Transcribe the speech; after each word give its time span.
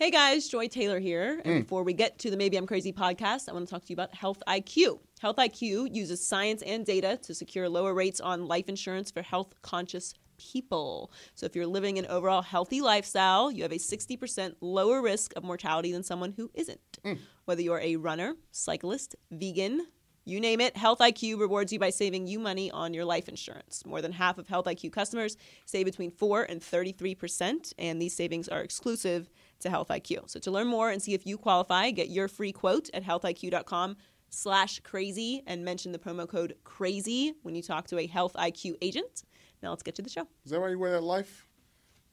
Hey 0.00 0.10
guys, 0.10 0.48
Joy 0.48 0.66
Taylor 0.66 0.98
here. 0.98 1.42
And 1.44 1.56
mm. 1.56 1.60
before 1.60 1.82
we 1.82 1.92
get 1.92 2.18
to 2.20 2.30
the 2.30 2.36
Maybe 2.38 2.56
I'm 2.56 2.66
Crazy 2.66 2.90
podcast, 2.90 3.50
I 3.50 3.52
want 3.52 3.68
to 3.68 3.70
talk 3.70 3.84
to 3.84 3.90
you 3.90 3.96
about 3.96 4.14
Health 4.14 4.42
IQ. 4.48 4.98
Health 5.20 5.36
IQ 5.36 5.94
uses 5.94 6.26
science 6.26 6.62
and 6.62 6.86
data 6.86 7.18
to 7.24 7.34
secure 7.34 7.68
lower 7.68 7.92
rates 7.92 8.18
on 8.18 8.48
life 8.48 8.70
insurance 8.70 9.10
for 9.10 9.20
health 9.20 9.52
conscious 9.60 10.14
people. 10.38 11.12
So 11.34 11.44
if 11.44 11.54
you're 11.54 11.66
living 11.66 11.98
an 11.98 12.06
overall 12.06 12.40
healthy 12.40 12.80
lifestyle, 12.80 13.50
you 13.50 13.62
have 13.62 13.72
a 13.72 13.74
60% 13.74 14.54
lower 14.62 15.02
risk 15.02 15.34
of 15.36 15.44
mortality 15.44 15.92
than 15.92 16.02
someone 16.02 16.32
who 16.32 16.50
isn't. 16.54 16.80
Mm. 17.04 17.18
Whether 17.44 17.60
you're 17.60 17.80
a 17.80 17.96
runner, 17.96 18.36
cyclist, 18.52 19.16
vegan, 19.30 19.86
you 20.24 20.40
name 20.40 20.62
it, 20.62 20.78
Health 20.78 21.00
IQ 21.00 21.40
rewards 21.40 21.74
you 21.74 21.78
by 21.78 21.90
saving 21.90 22.26
you 22.26 22.38
money 22.38 22.70
on 22.70 22.94
your 22.94 23.04
life 23.04 23.28
insurance. 23.28 23.84
More 23.84 24.00
than 24.00 24.12
half 24.12 24.38
of 24.38 24.48
Health 24.48 24.64
IQ 24.64 24.92
customers 24.92 25.36
save 25.66 25.84
between 25.84 26.10
4 26.10 26.44
and 26.44 26.62
33%, 26.62 27.74
and 27.78 28.00
these 28.00 28.16
savings 28.16 28.48
are 28.48 28.60
exclusive 28.60 29.28
to 29.60 29.70
Health 29.70 29.88
IQ. 29.88 30.28
So 30.30 30.40
to 30.40 30.50
learn 30.50 30.66
more 30.66 30.90
and 30.90 31.00
see 31.02 31.14
if 31.14 31.26
you 31.26 31.38
qualify, 31.38 31.90
get 31.90 32.08
your 32.08 32.28
free 32.28 32.52
quote 32.52 32.90
at 32.92 33.04
healthiq.com 33.04 33.96
slash 34.30 34.80
crazy 34.80 35.42
and 35.46 35.64
mention 35.64 35.92
the 35.92 35.98
promo 35.98 36.28
code 36.28 36.54
crazy 36.64 37.34
when 37.42 37.54
you 37.54 37.62
talk 37.62 37.86
to 37.88 37.98
a 37.98 38.06
Health 38.06 38.34
IQ 38.34 38.76
agent. 38.82 39.24
Now 39.62 39.70
let's 39.70 39.82
get 39.82 39.94
to 39.96 40.02
the 40.02 40.10
show. 40.10 40.26
Is 40.44 40.50
that 40.52 40.60
why 40.60 40.70
you 40.70 40.78
wear 40.78 40.92
that 40.92 41.02
life 41.02 41.46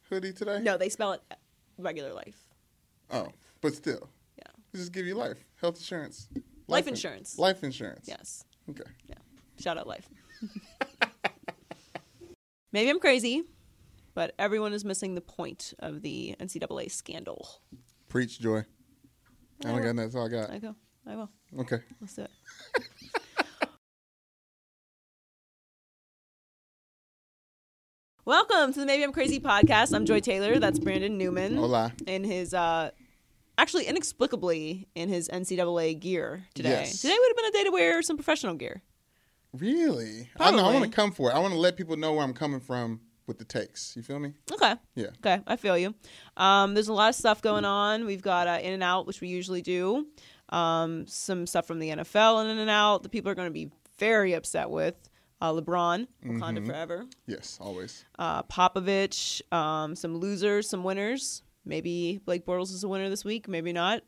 hoodie 0.10 0.34
today? 0.34 0.60
No, 0.62 0.78
they 0.78 0.90
spell 0.90 1.14
it 1.14 1.22
regular 1.78 2.14
life. 2.14 2.48
Oh, 3.12 3.30
but 3.62 3.74
still, 3.74 4.10
Yeah. 4.38 4.44
they 4.72 4.80
just 4.80 4.92
give 4.92 5.06
you 5.06 5.16
life, 5.16 5.38
health 5.62 5.78
insurance, 5.78 6.28
Life 6.68 6.88
in- 6.88 6.94
insurance. 6.94 7.38
life 7.40 7.64
insurance. 7.64 8.06
Yes. 8.08 8.44
Okay. 8.70 8.84
Yeah. 9.08 9.16
Shout 9.60 9.78
out 9.78 9.88
life. 9.88 10.10
Maybe 12.74 12.90
I'm 12.90 13.00
crazy, 13.00 13.44
but 14.18 14.34
everyone 14.40 14.74
is 14.74 14.84
missing 14.84 15.14
the 15.14 15.22
point 15.22 15.76
of 15.78 16.02
the 16.02 16.36
NCAA 16.40 16.92
scandal. 16.92 17.62
Preach 18.10 18.40
joy. 18.40 18.64
I 19.64 19.68
don't 19.68 19.84
got. 19.84 19.96
That's 19.96 20.16
all 20.16 20.26
I 20.26 20.30
got. 20.30 20.50
I 20.50 20.58
go. 20.58 20.76
I 21.06 21.16
will. 21.16 21.30
Okay. 21.60 21.82
Let's 22.02 22.16
do 22.16 22.24
it. 22.24 22.32
Welcome 28.26 28.74
to 28.74 28.80
the 28.80 28.88
Maybe 28.88 29.04
I'm 29.04 29.12
Crazy 29.14 29.40
podcast. 29.40 29.94
I'm 29.94 30.08
Joy 30.08 30.20
Taylor. 30.20 30.58
That's 30.58 30.80
Brandon 30.80 31.16
Newman. 31.20 31.56
Hola. 31.56 31.94
In 32.08 32.24
his, 32.24 32.56
uh, 32.56 32.90
actually, 33.60 33.86
inexplicably, 33.86 34.88
in 34.96 35.10
his 35.10 35.30
NCAA 35.30 36.00
gear 36.00 36.44
today. 36.56 36.70
Yes. 36.72 37.02
Today 37.02 37.16
would 37.20 37.30
have 37.30 37.38
been 37.38 37.46
a 37.46 37.52
day 37.52 37.64
to 37.66 37.72
wear 37.72 38.02
some 38.02 38.18
professional 38.18 38.56
gear. 38.56 38.82
Really? 39.54 40.28
I 40.40 40.50
know. 40.50 40.66
I 40.66 40.74
want 40.74 40.86
to 40.86 40.90
come 40.92 41.12
for 41.12 41.30
it. 41.30 41.36
I 41.36 41.40
want 41.40 41.54
to 41.54 41.60
let 41.60 41.78
people 41.78 41.98
know 41.98 42.14
where 42.14 42.24
I'm 42.24 42.34
coming 42.34 42.60
from 42.62 43.02
with 43.28 43.38
the 43.38 43.46
takes. 43.46 43.94
You 43.96 44.02
feel 44.04 44.20
me? 44.20 44.34
Okay. 44.52 44.74
Yeah. 44.96 45.08
Okay, 45.18 45.42
I 45.46 45.56
feel 45.58 45.78
you. 45.78 45.94
Um, 46.38 46.74
there's 46.74 46.88
a 46.88 46.94
lot 46.94 47.10
of 47.10 47.16
stuff 47.16 47.42
going 47.42 47.66
on. 47.66 48.06
We've 48.06 48.22
got 48.22 48.48
uh, 48.48 48.60
In 48.62 48.74
and 48.74 48.84
Out, 48.84 49.06
which 49.06 49.22
we 49.22 49.28
usually 49.28 49.62
do. 49.62 50.08
Um, 50.50 51.06
some 51.08 51.46
stuff 51.46 51.68
from 51.68 51.80
the 51.80 51.90
NFL 51.90 52.50
in 52.50 52.58
and 52.58 52.70
Out 52.70 53.04
that 53.04 53.10
people 53.10 53.30
are 53.30 53.36
going 53.36 53.50
to 53.50 53.54
be 53.54 53.70
very 54.00 54.34
upset 54.34 54.70
with. 54.70 54.96
Uh, 55.40 55.52
LeBron, 55.54 56.08
Wakanda 56.26 56.66
forever. 56.66 57.06
Yes, 57.28 57.60
always. 57.62 58.04
Uh, 58.18 58.42
Popovich, 58.44 59.42
um, 59.54 59.96
some 59.96 60.16
losers, 60.18 60.68
some 60.68 60.84
winners. 60.84 61.44
Maybe 61.64 62.20
Blake 62.26 62.44
Bortles 62.46 62.72
is 62.74 62.84
a 62.84 62.88
winner 62.88 63.10
this 63.10 63.24
week. 63.24 63.48
Maybe 63.48 63.72
not. 63.72 64.02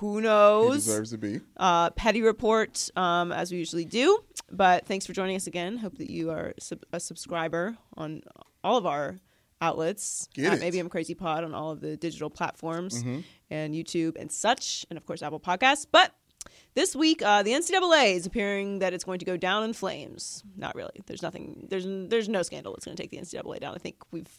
Who 0.00 0.20
knows? 0.20 0.84
He 0.86 0.90
deserves 0.90 1.10
to 1.10 1.18
be. 1.18 1.40
uh, 1.58 1.90
petty 1.90 2.22
report 2.22 2.90
um, 2.96 3.30
as 3.30 3.52
we 3.52 3.58
usually 3.58 3.84
do. 3.84 4.18
But 4.50 4.86
thanks 4.86 5.06
for 5.06 5.12
joining 5.12 5.36
us 5.36 5.46
again. 5.46 5.76
Hope 5.78 5.98
that 5.98 6.10
you 6.10 6.30
are 6.30 6.54
sub- 6.58 6.84
a 6.92 7.00
subscriber 7.00 7.76
on 7.96 8.22
all 8.64 8.76
of 8.78 8.86
our 8.86 9.16
outlets. 9.60 10.28
Get 10.34 10.46
at 10.46 10.52
it. 10.54 10.60
Maybe 10.60 10.78
I'm 10.78 10.88
Crazy 10.88 11.14
Pod 11.14 11.44
on 11.44 11.54
all 11.54 11.70
of 11.70 11.80
the 11.80 11.96
digital 11.96 12.30
platforms 12.30 13.02
Mm-hmm. 13.02 13.20
and 13.50 13.74
YouTube 13.74 14.16
and 14.18 14.30
such, 14.32 14.86
and 14.90 14.96
of 14.96 15.04
course 15.04 15.22
Apple 15.22 15.40
Podcasts. 15.40 15.86
But 15.90 16.12
this 16.74 16.94
week, 16.96 17.20
uh, 17.22 17.42
the 17.42 17.50
NCAA 17.52 18.14
is 18.14 18.24
appearing 18.24 18.78
that 18.78 18.94
it's 18.94 19.04
going 19.04 19.18
to 19.18 19.24
go 19.24 19.36
down 19.36 19.64
in 19.64 19.72
flames. 19.72 20.42
Not 20.56 20.74
really. 20.74 21.02
There's 21.06 21.22
nothing. 21.22 21.66
There's 21.68 21.84
there's 21.86 22.28
no 22.28 22.42
scandal 22.42 22.72
that's 22.72 22.84
going 22.84 22.96
to 22.96 23.02
take 23.02 23.10
the 23.10 23.18
NCAA 23.18 23.60
down. 23.60 23.74
I 23.74 23.78
think 23.78 23.96
we've 24.12 24.30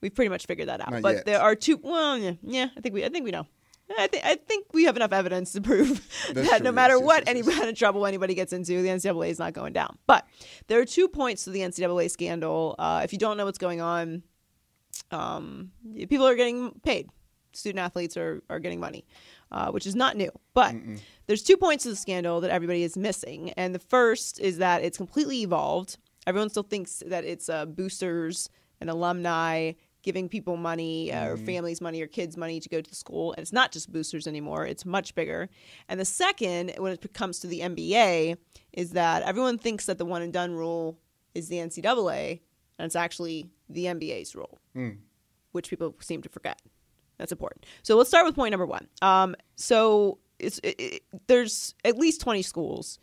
we've 0.00 0.14
pretty 0.14 0.28
much 0.30 0.46
figured 0.46 0.68
that 0.68 0.80
out. 0.80 0.90
Not 0.92 1.02
but 1.02 1.14
yet. 1.16 1.26
there 1.26 1.40
are 1.40 1.54
two. 1.54 1.78
Well, 1.82 2.16
yeah, 2.16 2.32
yeah. 2.42 2.68
I 2.76 2.80
think 2.80 2.94
we 2.94 3.04
I 3.04 3.08
think 3.08 3.24
we 3.24 3.30
know. 3.30 3.46
I 3.98 4.06
think 4.06 4.24
I 4.24 4.36
think 4.36 4.66
we 4.72 4.84
have 4.84 4.96
enough 4.96 5.12
evidence 5.12 5.52
to 5.52 5.60
prove 5.60 5.88
That's 6.32 6.48
that 6.48 6.58
true, 6.58 6.64
no 6.64 6.72
matter 6.72 6.94
yes, 6.94 7.02
what 7.04 7.18
yes, 7.20 7.28
any 7.28 7.40
yes. 7.40 7.56
kind 7.56 7.68
of 7.68 7.76
trouble 7.76 8.06
anybody 8.06 8.34
gets 8.34 8.52
into, 8.52 8.82
the 8.82 8.88
NCAA 8.88 9.30
is 9.30 9.38
not 9.38 9.52
going 9.52 9.72
down. 9.72 9.98
But 10.06 10.26
there 10.68 10.80
are 10.80 10.84
two 10.84 11.08
points 11.08 11.44
to 11.44 11.50
the 11.50 11.60
NCAA 11.60 12.10
scandal. 12.10 12.76
Uh, 12.78 13.00
if 13.04 13.12
you 13.12 13.18
don't 13.18 13.36
know 13.36 13.44
what's 13.44 13.58
going 13.58 13.80
on, 13.80 14.22
um, 15.10 15.72
people 16.08 16.26
are 16.26 16.36
getting 16.36 16.72
paid. 16.82 17.08
Student 17.52 17.80
athletes 17.80 18.16
are, 18.16 18.42
are 18.48 18.60
getting 18.60 18.78
money, 18.78 19.04
uh, 19.50 19.72
which 19.72 19.86
is 19.86 19.96
not 19.96 20.16
new. 20.16 20.30
But 20.54 20.76
there's 21.26 21.42
two 21.42 21.56
points 21.56 21.82
to 21.82 21.90
the 21.90 21.96
scandal 21.96 22.40
that 22.42 22.50
everybody 22.50 22.84
is 22.84 22.96
missing. 22.96 23.50
And 23.56 23.74
the 23.74 23.80
first 23.80 24.38
is 24.38 24.58
that 24.58 24.82
it's 24.84 24.96
completely 24.96 25.42
evolved. 25.42 25.98
Everyone 26.26 26.48
still 26.48 26.62
thinks 26.62 27.02
that 27.06 27.24
it's 27.24 27.48
uh, 27.48 27.66
boosters 27.66 28.48
and 28.80 28.88
alumni 28.88 29.72
giving 30.02 30.28
people 30.28 30.56
money 30.56 31.12
uh, 31.12 31.28
or 31.28 31.36
families 31.36 31.80
money 31.80 32.00
or 32.02 32.06
kids 32.06 32.36
money 32.36 32.60
to 32.60 32.68
go 32.68 32.80
to 32.80 32.88
the 32.88 32.96
school. 32.96 33.32
And 33.32 33.42
it's 33.42 33.52
not 33.52 33.72
just 33.72 33.92
boosters 33.92 34.26
anymore, 34.26 34.66
it's 34.66 34.84
much 34.84 35.14
bigger. 35.14 35.48
And 35.88 36.00
the 36.00 36.04
second, 36.04 36.72
when 36.78 36.92
it 36.92 37.12
comes 37.12 37.40
to 37.40 37.46
the 37.46 37.60
NBA, 37.60 38.36
is 38.72 38.92
that 38.92 39.22
everyone 39.22 39.58
thinks 39.58 39.86
that 39.86 39.98
the 39.98 40.04
one 40.04 40.22
and 40.22 40.32
done 40.32 40.52
rule 40.52 40.98
is 41.34 41.48
the 41.48 41.56
NCAA, 41.56 42.40
and 42.78 42.86
it's 42.86 42.96
actually 42.96 43.50
the 43.68 43.84
NBA's 43.84 44.34
rule 44.34 44.58
which 45.52 45.70
people 45.70 45.94
seem 46.00 46.22
to 46.22 46.28
forget. 46.28 46.60
That's 47.18 47.32
important. 47.32 47.66
So 47.82 47.96
let's 47.96 48.08
start 48.08 48.24
with 48.24 48.34
point 48.34 48.52
number 48.52 48.66
one. 48.66 48.86
Um, 49.02 49.36
so 49.56 50.18
it's 50.38 50.58
it, 50.60 50.76
it, 50.78 51.02
there's 51.26 51.74
at 51.84 51.98
least 51.98 52.20
20 52.22 52.42
schools 52.42 52.98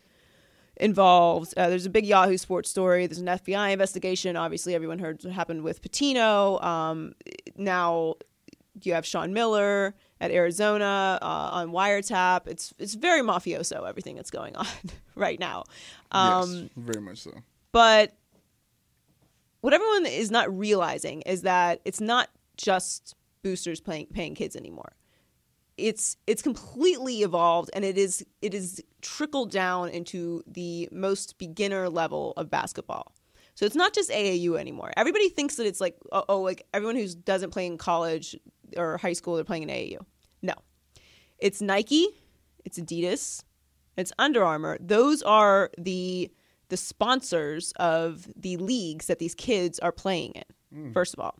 involved. 0.80 1.54
Uh, 1.56 1.68
there's 1.68 1.86
a 1.86 1.90
big 1.90 2.06
Yahoo 2.06 2.36
Sports 2.36 2.70
story. 2.70 3.06
There's 3.06 3.18
an 3.18 3.26
FBI 3.26 3.72
investigation. 3.72 4.36
Obviously, 4.36 4.74
everyone 4.74 4.98
heard 4.98 5.22
what 5.22 5.32
happened 5.32 5.62
with 5.62 5.82
Pitino. 5.82 6.62
Um, 6.62 7.14
now 7.56 8.14
you 8.82 8.94
have 8.94 9.04
Sean 9.04 9.32
Miller 9.32 9.94
at 10.20 10.30
Arizona 10.30 11.18
uh, 11.20 11.24
on 11.52 11.70
wiretap. 11.70 12.46
It's 12.46 12.72
it's 12.78 12.94
very 12.94 13.20
mafioso 13.22 13.88
everything 13.88 14.16
that's 14.16 14.30
going 14.30 14.56
on 14.56 14.66
right 15.14 15.38
now. 15.38 15.64
Um, 16.12 16.52
yes, 16.54 16.70
very 16.76 17.00
much 17.00 17.18
so. 17.18 17.32
but 17.72 18.12
what 19.60 19.74
everyone 19.74 20.06
is 20.06 20.30
not 20.30 20.56
realizing 20.56 21.22
is 21.22 21.42
that 21.42 21.80
it's 21.84 22.00
not 22.00 22.28
just 22.56 23.14
boosters 23.42 23.80
paying 23.80 24.06
paying 24.06 24.34
kids 24.34 24.54
anymore. 24.56 24.92
It's 25.78 26.16
it's 26.26 26.42
completely 26.42 27.22
evolved 27.22 27.70
and 27.72 27.84
it 27.84 27.96
is 27.96 28.24
it 28.42 28.52
is 28.52 28.82
trickled 29.00 29.50
down 29.50 29.88
into 29.90 30.42
the 30.46 30.88
most 30.90 31.38
beginner 31.38 31.88
level 31.88 32.34
of 32.36 32.50
basketball. 32.50 33.12
So 33.54 33.64
it's 33.64 33.76
not 33.76 33.92
just 33.94 34.10
AAU 34.10 34.58
anymore. 34.58 34.92
Everybody 34.96 35.28
thinks 35.28 35.56
that 35.56 35.66
it's 35.66 35.80
like 35.80 35.96
oh, 36.12 36.24
oh 36.28 36.40
like 36.40 36.66
everyone 36.74 36.96
who 36.96 37.06
doesn't 37.08 37.50
play 37.50 37.66
in 37.66 37.78
college 37.78 38.36
or 38.76 38.98
high 38.98 39.12
school 39.12 39.36
they're 39.36 39.44
playing 39.44 39.64
in 39.64 39.68
AAU. 39.68 39.98
No. 40.42 40.54
It's 41.38 41.62
Nike, 41.62 42.08
it's 42.64 42.78
Adidas, 42.78 43.44
it's 43.96 44.12
Under 44.18 44.44
Armour. 44.44 44.78
Those 44.80 45.22
are 45.22 45.70
the 45.78 46.30
the 46.68 46.76
sponsors 46.76 47.72
of 47.76 48.28
the 48.36 48.56
leagues 48.58 49.06
that 49.06 49.18
these 49.18 49.34
kids 49.34 49.78
are 49.78 49.92
playing 49.92 50.32
in. 50.32 50.88
Mm. 50.88 50.92
First 50.92 51.14
of 51.14 51.20
all, 51.20 51.34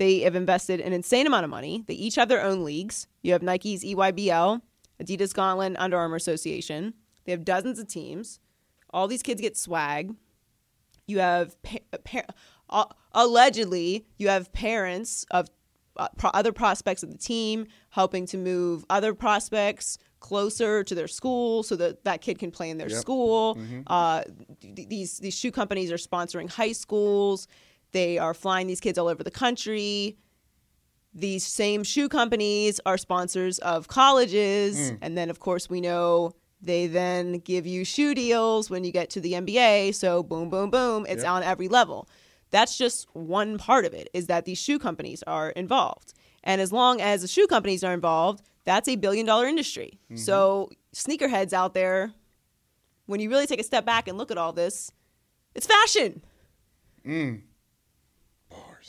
they 0.00 0.20
have 0.20 0.34
invested 0.34 0.80
an 0.80 0.92
insane 0.94 1.26
amount 1.26 1.44
of 1.44 1.50
money. 1.50 1.84
They 1.86 1.94
each 1.94 2.14
have 2.16 2.28
their 2.28 2.42
own 2.42 2.64
leagues. 2.64 3.06
You 3.22 3.32
have 3.34 3.42
Nike's 3.42 3.84
EYBL, 3.84 4.60
Adidas 5.02 5.34
Gauntlet, 5.34 5.76
Under 5.78 5.98
Armour 5.98 6.16
Association. 6.16 6.94
They 7.24 7.32
have 7.32 7.44
dozens 7.44 7.78
of 7.78 7.86
teams. 7.86 8.40
All 8.92 9.06
these 9.06 9.22
kids 9.22 9.40
get 9.42 9.56
swag. 9.58 10.14
You 11.06 11.18
have 11.18 11.60
pa- 11.62 11.78
pa- 12.04 12.22
uh, 12.70 12.84
allegedly 13.12 14.06
you 14.16 14.28
have 14.28 14.52
parents 14.52 15.26
of 15.30 15.48
uh, 15.96 16.08
pro- 16.16 16.30
other 16.30 16.52
prospects 16.52 17.02
of 17.02 17.10
the 17.10 17.18
team 17.18 17.66
helping 17.90 18.24
to 18.26 18.38
move 18.38 18.84
other 18.88 19.12
prospects 19.12 19.98
closer 20.20 20.82
to 20.84 20.94
their 20.94 21.08
school 21.08 21.62
so 21.62 21.76
that 21.76 22.04
that 22.04 22.20
kid 22.20 22.38
can 22.38 22.50
play 22.50 22.70
in 22.70 22.78
their 22.78 22.88
Yep. 22.90 23.00
school. 23.00 23.58
Uh, 23.86 24.22
th- 24.62 24.88
these 24.88 25.18
these 25.18 25.34
shoe 25.36 25.50
companies 25.50 25.90
are 25.92 25.96
sponsoring 25.96 26.48
high 26.50 26.72
schools. 26.72 27.48
They 27.92 28.18
are 28.18 28.34
flying 28.34 28.66
these 28.66 28.80
kids 28.80 28.98
all 28.98 29.08
over 29.08 29.22
the 29.22 29.30
country. 29.30 30.16
These 31.12 31.44
same 31.44 31.82
shoe 31.82 32.08
companies 32.08 32.80
are 32.86 32.96
sponsors 32.96 33.58
of 33.58 33.88
colleges, 33.88 34.92
and 35.02 35.18
then 35.18 35.28
of 35.28 35.40
course 35.40 35.68
we 35.68 35.80
know 35.80 36.34
they 36.62 36.86
then 36.86 37.38
give 37.38 37.66
you 37.66 37.84
shoe 37.84 38.14
deals 38.14 38.70
when 38.70 38.84
you 38.84 38.92
get 38.92 39.10
to 39.10 39.20
the 39.20 39.32
NBA. 39.32 39.92
So 39.94 40.22
boom, 40.22 40.50
boom, 40.50 40.70
boom, 40.70 41.06
it's 41.08 41.22
Yep. 41.24 41.32
on 41.32 41.42
every 41.42 41.66
level. 41.68 42.08
That's 42.50 42.78
just 42.78 43.06
one 43.12 43.58
part 43.58 43.84
of 43.84 43.94
it. 43.94 44.08
Is 44.12 44.26
that 44.28 44.44
these 44.44 44.58
shoe 44.58 44.78
companies 44.78 45.22
are 45.26 45.50
involved, 45.50 46.14
and 46.44 46.60
as 46.60 46.70
long 46.72 47.00
as 47.00 47.22
the 47.22 47.28
shoe 47.28 47.46
companies 47.48 47.82
are 47.82 47.92
involved, 47.94 48.42
that's 48.64 48.88
a 48.88 48.94
billion 48.96 49.26
dollar 49.26 49.46
industry. 49.46 49.98
So 50.14 50.70
sneakerheads 50.94 51.52
out 51.52 51.74
there, 51.74 52.12
when 53.06 53.18
you 53.18 53.30
really 53.30 53.46
take 53.46 53.60
a 53.60 53.64
step 53.64 53.84
back 53.84 54.06
and 54.06 54.16
look 54.16 54.30
at 54.30 54.38
all 54.38 54.52
this, 54.52 54.92
it's 55.56 55.66
fashion. 55.66 56.22
Mm. 57.04 57.42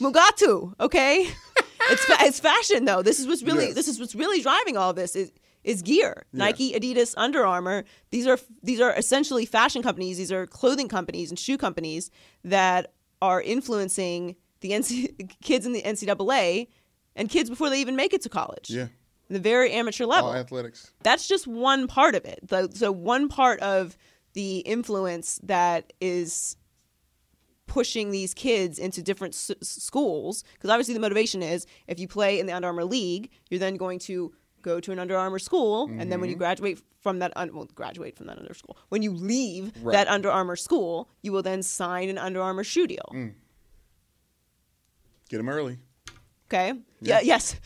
Bars. 0.00 0.12
Mugatu, 0.14 0.74
okay? 0.80 1.26
it's 1.90 2.04
fa- 2.04 2.16
it's 2.20 2.40
fashion 2.40 2.84
though. 2.84 3.02
This 3.02 3.18
is 3.20 3.26
what's 3.26 3.42
really 3.42 3.66
Yes. 3.66 3.74
this 3.74 3.88
is 3.88 3.98
what's 4.00 4.14
really 4.14 4.40
driving 4.42 4.76
all 4.76 4.92
this 4.92 5.14
is 5.16 5.32
is 5.64 5.82
gear. 5.82 6.24
Yeah. 6.32 6.38
Nike, 6.46 6.72
Adidas, 6.72 7.14
Under 7.16 7.46
Armour. 7.46 7.84
These 8.10 8.26
are 8.26 8.38
these 8.62 8.80
are 8.80 8.92
essentially 8.94 9.46
fashion 9.46 9.82
companies. 9.82 10.18
These 10.18 10.32
are 10.32 10.46
clothing 10.46 10.88
companies 10.88 11.30
and 11.30 11.38
shoe 11.38 11.56
companies 11.58 12.10
that 12.44 12.92
are 13.20 13.40
influencing 13.40 14.36
the 14.60 14.70
NC- 14.72 15.36
kids 15.42 15.64
in 15.66 15.72
the 15.72 15.82
NCAA 15.82 16.66
and 17.14 17.28
kids 17.28 17.48
before 17.50 17.70
they 17.70 17.80
even 17.80 17.94
make 17.96 18.12
it 18.12 18.22
to 18.22 18.28
college. 18.28 18.70
Yeah. 18.70 18.88
The 19.28 19.38
very 19.38 19.72
amateur 19.72 20.04
level 20.04 20.30
All 20.30 20.34
athletics. 20.36 20.92
that's 21.02 21.26
just 21.26 21.46
one 21.46 21.86
part 21.86 22.14
of 22.14 22.24
it. 22.24 22.40
The, 22.48 22.68
so 22.74 22.92
one 22.92 23.28
part 23.28 23.60
of 23.60 23.96
the 24.34 24.58
influence 24.58 25.38
that 25.44 25.92
is 26.00 26.56
pushing 27.72 28.10
these 28.10 28.34
kids 28.34 28.78
into 28.78 29.02
different 29.02 29.32
s- 29.32 29.50
schools, 29.62 30.44
because 30.52 30.68
obviously 30.68 30.92
the 30.92 31.00
motivation 31.00 31.42
is 31.42 31.66
if 31.86 31.98
you 31.98 32.06
play 32.06 32.38
in 32.38 32.44
the 32.44 32.52
Under 32.52 32.68
Armour 32.68 32.84
league, 32.84 33.30
you're 33.48 33.58
then 33.58 33.76
going 33.76 33.98
to 34.00 34.30
go 34.60 34.78
to 34.78 34.92
an 34.92 34.98
Under 34.98 35.16
Armour 35.16 35.38
school, 35.38 35.86
and 35.98 36.12
then 36.12 36.20
when 36.20 36.28
you 36.28 36.36
mm-hmm. 36.36 36.40
graduate 36.44 36.82
from 37.00 37.20
that, 37.20 37.32
un- 37.34 37.54
well, 37.54 37.66
graduate 37.74 38.14
from 38.14 38.26
that 38.26 38.38
Under 38.38 38.52
school, 38.52 38.76
when 38.90 39.00
you 39.02 39.10
leave 39.10 39.72
Right. 39.80 39.94
that 39.94 40.06
Under 40.08 40.30
Armour 40.30 40.54
school, 40.56 41.08
you 41.22 41.32
will 41.32 41.42
then 41.42 41.62
sign 41.62 42.10
an 42.10 42.18
Under 42.18 42.42
Armour 42.42 42.62
shoe 42.62 42.86
deal. 42.86 43.08
Mm. 43.10 43.32
Get 45.30 45.38
them 45.38 45.48
early. 45.48 45.78
Okay. 46.48 46.74
Yeah. 47.00 47.20
Yeah. 47.20 47.20
Yes. 47.22 47.56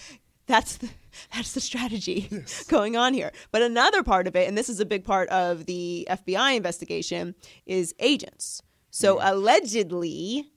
That's 0.46 0.76
the, 0.76 0.88
that's 1.34 1.52
the 1.52 1.60
strategy 1.60 2.30
going 2.68 2.96
on 2.96 3.12
here. 3.12 3.32
But 3.50 3.62
another 3.62 4.04
part 4.04 4.28
of 4.28 4.36
it, 4.36 4.46
and 4.46 4.56
this 4.56 4.68
is 4.68 4.78
a 4.78 4.86
big 4.86 5.02
part 5.02 5.28
of 5.30 5.66
the 5.66 6.06
FBI 6.08 6.54
investigation, 6.56 7.34
is 7.66 7.92
agents. 7.98 8.62
So 8.98 9.18
allegedly, 9.20 10.50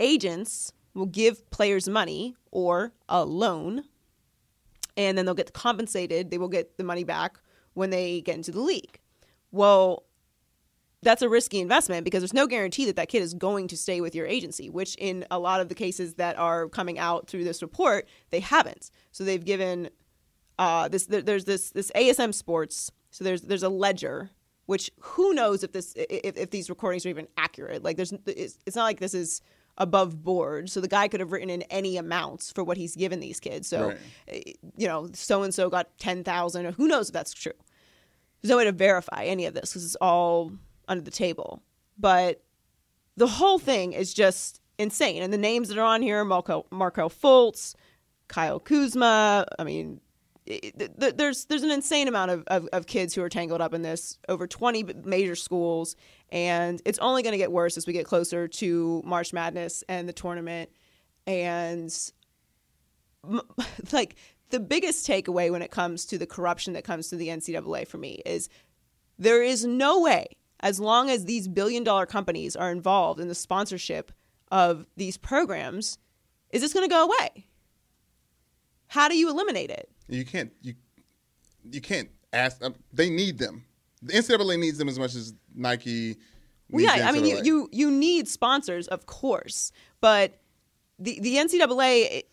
agents 0.00 0.72
will 0.94 1.06
give 1.06 1.48
players 1.50 1.88
money 1.88 2.34
or 2.50 2.92
a 3.08 3.24
loan, 3.24 3.84
and 4.96 5.16
then 5.16 5.24
they'll 5.24 5.34
get 5.34 5.52
compensated. 5.52 6.32
They 6.32 6.38
will 6.38 6.48
get 6.48 6.76
the 6.76 6.82
money 6.82 7.04
back 7.04 7.38
when 7.74 7.90
they 7.90 8.20
get 8.20 8.34
into 8.34 8.50
the 8.50 8.58
league. 8.58 8.98
Well, 9.52 10.02
that's 11.02 11.22
a 11.22 11.28
risky 11.28 11.60
investment 11.60 12.04
because 12.04 12.20
there's 12.20 12.34
no 12.34 12.48
guarantee 12.48 12.84
that 12.86 12.96
that 12.96 13.08
kid 13.08 13.22
is 13.22 13.32
going 13.32 13.68
to 13.68 13.76
stay 13.76 14.00
with 14.00 14.16
your 14.16 14.26
agency, 14.26 14.68
which 14.68 14.96
in 14.96 15.24
a 15.30 15.38
lot 15.38 15.60
of 15.60 15.68
the 15.68 15.76
cases 15.76 16.14
that 16.14 16.36
are 16.36 16.68
coming 16.68 16.98
out 16.98 17.28
through 17.28 17.44
this 17.44 17.62
report, 17.62 18.08
they 18.30 18.40
haven't. 18.40 18.90
So 19.12 19.22
they've 19.22 19.44
given 19.44 19.88
uh, 20.58 20.88
this. 20.88 21.06
There's 21.06 21.44
this 21.44 21.70
this 21.70 21.92
ASM 21.94 22.34
Sports. 22.34 22.90
So 23.12 23.22
there's 23.22 23.42
there's 23.42 23.62
a 23.62 23.68
ledger, 23.68 24.30
which 24.66 24.90
who 25.00 25.32
knows 25.34 25.62
if 25.62 25.72
this 25.72 25.94
if, 25.96 26.36
if 26.36 26.50
these 26.50 26.68
recordings 26.70 27.04
are 27.06 27.10
even 27.10 27.28
accurate. 27.36 27.82
Like 27.82 27.96
there's 27.96 28.12
it's, 28.26 28.58
it's 28.66 28.76
not 28.76 28.84
like 28.84 29.00
this 29.00 29.14
is 29.14 29.40
above 29.76 30.22
board. 30.22 30.70
So 30.70 30.80
the 30.80 30.88
guy 30.88 31.08
could 31.08 31.20
have 31.20 31.32
written 31.32 31.50
in 31.50 31.62
any 31.62 31.96
amounts 31.96 32.52
for 32.52 32.62
what 32.62 32.76
he's 32.76 32.94
given 32.94 33.20
these 33.20 33.40
kids. 33.40 33.68
So 33.68 33.88
Right. 33.88 33.98
eh, 34.28 34.52
you 34.76 34.86
know, 34.86 35.08
so 35.12 35.42
and 35.42 35.52
so 35.52 35.68
got 35.68 35.96
ten 35.98 36.24
thousand. 36.24 36.64
Who 36.74 36.86
knows 36.88 37.08
if 37.08 37.12
that's 37.12 37.32
true? 37.32 37.52
There's 38.40 38.50
no 38.50 38.56
way 38.58 38.64
to 38.64 38.72
verify 38.72 39.24
any 39.24 39.46
of 39.46 39.54
this 39.54 39.70
because 39.70 39.84
it's 39.84 39.96
all 39.96 40.52
under 40.86 41.02
the 41.02 41.10
table. 41.10 41.62
But 41.98 42.42
the 43.16 43.26
whole 43.26 43.58
thing 43.58 43.92
is 43.92 44.12
just 44.12 44.60
insane. 44.78 45.22
And 45.22 45.32
the 45.32 45.38
names 45.38 45.68
that 45.68 45.78
are 45.78 45.84
on 45.84 46.02
here 46.02 46.24
Markelle, 46.24 46.66
Markelle 46.70 47.10
Fultz, 47.10 47.74
Kyle 48.28 48.60
Kuzma. 48.60 49.46
I 49.58 49.64
mean, 49.64 50.00
there's 50.46 51.46
there's 51.46 51.62
an 51.62 51.70
insane 51.70 52.06
amount 52.06 52.30
of, 52.30 52.44
of, 52.48 52.68
of 52.72 52.86
kids 52.86 53.14
who 53.14 53.22
are 53.22 53.28
tangled 53.28 53.60
up 53.60 53.72
in 53.72 53.82
this, 53.82 54.18
over 54.28 54.46
20 54.46 54.84
major 55.04 55.34
schools. 55.34 55.96
And 56.30 56.82
it's 56.84 56.98
only 56.98 57.22
going 57.22 57.32
to 57.32 57.38
get 57.38 57.52
worse 57.52 57.76
as 57.76 57.86
we 57.86 57.92
get 57.92 58.04
closer 58.04 58.46
to 58.48 59.02
March 59.04 59.32
Madness 59.32 59.84
and 59.88 60.08
the 60.08 60.12
tournament. 60.12 60.70
And 61.26 61.94
like 63.92 64.16
the 64.50 64.60
biggest 64.60 65.06
takeaway 65.06 65.50
when 65.50 65.62
it 65.62 65.70
comes 65.70 66.04
to 66.06 66.18
the 66.18 66.26
corruption 66.26 66.74
that 66.74 66.84
comes 66.84 67.08
to 67.08 67.16
the 67.16 67.28
NCAA 67.28 67.88
for 67.88 67.98
me 67.98 68.20
is 68.26 68.48
there 69.18 69.42
is 69.42 69.64
no 69.64 70.00
way, 70.00 70.26
as 70.60 70.78
long 70.78 71.08
as 71.08 71.24
these 71.24 71.48
billion 71.48 71.84
dollar 71.84 72.06
companies 72.06 72.54
are 72.54 72.70
involved 72.70 73.20
in 73.20 73.28
the 73.28 73.34
sponsorship 73.34 74.12
of 74.50 74.86
these 74.96 75.16
programs, 75.16 75.98
is 76.50 76.62
this 76.62 76.72
going 76.72 76.86
to 76.86 76.92
go 76.92 77.04
away? 77.04 77.46
How 78.88 79.08
do 79.08 79.16
you 79.16 79.30
eliminate 79.30 79.70
it? 79.70 79.88
You 80.08 80.24
can't 80.24 80.52
you 80.62 80.74
you 81.70 81.80
can't 81.80 82.10
ask. 82.32 82.62
Um, 82.62 82.74
they 82.92 83.10
need 83.10 83.38
them. 83.38 83.64
The 84.02 84.12
NCAA 84.12 84.58
needs 84.58 84.78
them 84.78 84.88
as 84.88 84.98
much 84.98 85.14
as 85.14 85.34
Nike. 85.54 86.16
Well, 86.70 86.82
yeah, 86.82 87.08
I 87.08 87.12
mean, 87.12 87.24
you, 87.24 87.40
you 87.42 87.68
you 87.72 87.90
need 87.90 88.28
sponsors, 88.28 88.88
of 88.88 89.06
course, 89.06 89.72
but 90.00 90.40
the 90.98 91.18
the 91.20 91.36
NCAA, 91.36 92.24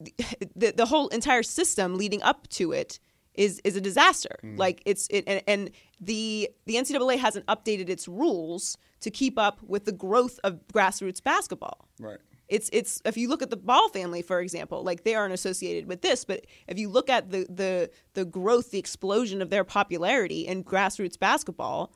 the 0.56 0.72
the 0.72 0.86
whole 0.86 1.08
entire 1.08 1.42
system 1.42 1.96
leading 1.96 2.22
up 2.22 2.48
to 2.50 2.72
it 2.72 2.98
is 3.34 3.60
is 3.64 3.76
a 3.76 3.80
disaster. 3.80 4.38
Like 4.56 4.82
it's 4.84 5.06
it 5.10 5.24
and, 5.26 5.42
and 5.46 5.70
the 6.00 6.50
the 6.66 6.74
NCAA 6.74 7.18
hasn't 7.18 7.46
updated 7.46 7.88
its 7.88 8.08
rules 8.08 8.76
to 9.00 9.10
keep 9.10 9.38
up 9.38 9.62
with 9.62 9.84
the 9.84 9.92
growth 9.92 10.38
of 10.44 10.60
grassroots 10.72 11.22
basketball. 11.22 11.88
right. 12.00 12.18
It's 12.48 12.68
it's 12.72 13.00
if 13.04 13.16
you 13.16 13.28
look 13.28 13.42
at 13.42 13.50
the 13.50 13.56
Ball 13.56 13.88
family, 13.88 14.22
for 14.22 14.40
example, 14.40 14.82
like 14.82 15.04
they 15.04 15.14
aren't 15.14 15.32
associated 15.34 15.86
with 15.86 16.02
this, 16.02 16.24
but 16.24 16.44
if 16.68 16.78
you 16.78 16.88
look 16.88 17.08
at 17.08 17.30
the 17.30 17.46
the 17.48 17.90
the 18.14 18.24
growth, 18.24 18.70
the 18.70 18.78
explosion 18.78 19.40
of 19.40 19.50
their 19.50 19.64
popularity 19.64 20.46
in 20.46 20.62
grassroots 20.62 21.18
basketball, 21.18 21.92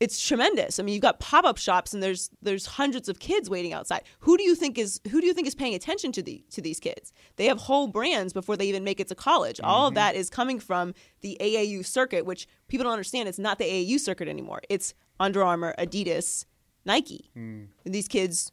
it's 0.00 0.24
tremendous. 0.24 0.78
I 0.78 0.84
mean, 0.84 0.94
you've 0.94 1.02
got 1.02 1.18
pop 1.18 1.44
up 1.44 1.58
shops 1.58 1.92
and 1.92 2.02
there's 2.02 2.30
there's 2.40 2.66
hundreds 2.66 3.08
of 3.08 3.18
kids 3.18 3.50
waiting 3.50 3.72
outside. 3.72 4.02
Who 4.20 4.36
do 4.36 4.44
you 4.44 4.54
think 4.54 4.78
is 4.78 5.00
who 5.10 5.20
do 5.20 5.26
you 5.26 5.34
think 5.34 5.48
is 5.48 5.54
paying 5.54 5.74
attention 5.74 6.12
to 6.12 6.22
the 6.22 6.44
to 6.50 6.60
these 6.60 6.78
kids? 6.78 7.12
They 7.36 7.46
have 7.46 7.58
whole 7.58 7.88
brands 7.88 8.32
before 8.32 8.56
they 8.56 8.66
even 8.66 8.84
make 8.84 9.00
it 9.00 9.08
to 9.08 9.14
college. 9.14 9.60
All 9.62 9.88
of 9.88 9.94
that 9.94 10.14
is 10.14 10.30
coming 10.30 10.60
from 10.60 10.94
the 11.20 11.36
AAU 11.40 11.84
circuit, 11.84 12.24
which 12.24 12.46
people 12.68 12.84
don't 12.84 12.92
understand. 12.92 13.28
It's 13.28 13.38
not 13.38 13.58
the 13.58 13.64
AAU 13.64 13.98
circuit 13.98 14.28
anymore. 14.28 14.62
It's 14.68 14.94
Under 15.18 15.42
Armour, 15.42 15.74
Adidas, 15.78 16.44
Nike. 16.84 17.30
Mm. 17.36 17.66
And 17.84 17.94
these 17.94 18.06
kids 18.06 18.52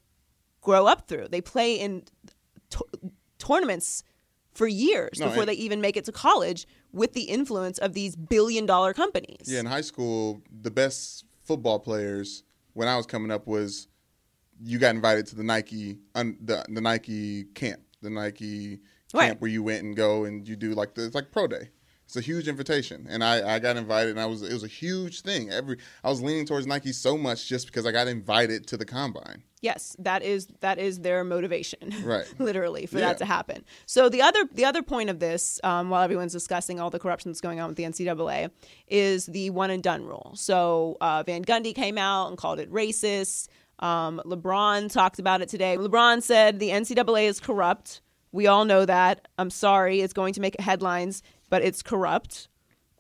grow 0.66 0.86
up 0.88 1.08
through. 1.08 1.28
They 1.30 1.40
play 1.42 1.76
in 1.76 2.04
to- 2.72 2.86
tournaments 3.40 4.04
for 4.54 4.68
years 4.68 5.20
No, 5.20 5.28
before 5.28 5.44
and- 5.44 5.50
they 5.50 5.54
even 5.54 5.80
make 5.80 5.96
it 5.96 6.06
to 6.06 6.12
college 6.12 6.68
with 6.92 7.14
the 7.14 7.24
influence 7.24 7.78
of 7.78 7.94
these 7.94 8.16
billion 8.16 8.66
dollar 8.66 8.94
companies. 8.94 9.46
Yeah, 9.48 9.60
in 9.62 9.66
high 9.66 9.82
school, 9.82 10.42
the 10.62 10.72
best 10.72 11.26
football 11.44 11.80
players 11.80 12.44
when 12.74 12.88
I 12.88 12.98
was 12.98 13.06
coming 13.06 13.32
up 13.32 13.48
was 13.48 13.88
you 14.64 14.80
got 14.80 14.96
invited 14.96 15.28
to 15.28 15.36
the 15.36 15.44
Nike 15.44 16.00
un, 16.16 16.38
the 16.42 16.66
the 16.70 16.82
Nike 16.82 17.44
camp, 17.54 17.82
the 18.02 18.10
Nike 18.10 18.80
Right. 19.14 19.28
camp 19.28 19.42
where 19.42 19.52
you 19.52 19.62
went 19.64 19.84
and 19.84 19.96
go 19.96 20.24
and 20.26 20.48
you 20.48 20.56
do 20.56 20.74
like 20.74 20.96
the 20.96 21.06
it's 21.06 21.16
like 21.16 21.32
pro 21.32 21.48
day. 21.48 21.70
It's 22.06 22.16
a 22.16 22.22
huge 22.22 22.48
invitation, 22.48 23.08
and 23.10 23.24
I, 23.24 23.56
I 23.56 23.60
got 23.60 23.78
invited, 23.78 24.12
and 24.12 24.20
I 24.20 24.28
was 24.28 24.44
it 24.44 24.54
was 24.54 24.64
a 24.64 24.68
huge 24.68 25.22
thing. 25.22 25.50
Every 25.50 25.78
I 26.04 26.10
was 26.10 26.22
leaning 26.22 26.46
towards 26.46 26.68
Nike 26.68 26.92
so 26.92 27.18
much 27.18 27.48
just 27.48 27.66
because 27.66 27.86
I 27.88 27.92
got 27.92 28.08
invited 28.08 28.68
to 28.68 28.78
the 28.78 28.86
combine. 28.86 29.42
Yes, 29.62 29.96
that 29.98 30.22
is 30.22 30.48
that 30.60 30.78
is 30.78 31.00
their 31.00 31.24
motivation, 31.24 31.92
Right. 32.04 32.26
literally, 32.40 32.86
for 32.86 33.00
Yeah. 33.00 33.06
that 33.08 33.18
to 33.18 33.26
happen. 33.26 33.66
So 33.88 34.08
the 34.10 34.22
other 34.22 34.48
the 34.54 34.66
other 34.66 34.84
point 34.84 35.10
of 35.10 35.20
this, 35.20 35.60
um, 35.64 35.90
while 35.90 36.04
everyone's 36.04 36.32
discussing 36.34 36.80
all 36.80 36.92
the 36.92 37.00
corruption 37.00 37.32
that's 37.32 37.42
going 37.42 37.60
on 37.60 37.70
with 37.70 37.78
the 37.78 37.84
NCAA, 37.86 38.52
is 38.88 39.26
the 39.26 39.50
one 39.50 39.72
and 39.72 39.82
done 39.82 40.06
rule. 40.06 40.34
So 40.36 40.98
uh, 41.02 41.24
Van 41.26 41.44
Gundy 41.44 41.74
came 41.74 41.98
out 41.98 42.28
and 42.28 42.38
called 42.38 42.60
it 42.60 42.72
racist. 42.72 43.48
Um, 43.80 44.22
LeBron 44.26 44.92
talked 44.92 45.18
about 45.18 45.42
it 45.42 45.50
today. 45.50 45.76
LeBron 45.76 46.22
said 46.22 46.60
the 46.60 46.70
NCAA 46.70 47.24
is 47.28 47.40
corrupt. 47.40 48.02
We 48.32 48.48
all 48.48 48.66
know 48.66 48.86
that. 48.86 49.28
I'm 49.38 49.50
sorry, 49.50 50.02
it's 50.02 50.14
going 50.14 50.34
to 50.34 50.42
make 50.42 50.60
headlines, 50.60 51.24
but 51.50 51.62
it's 51.64 51.82
corrupt. 51.82 52.48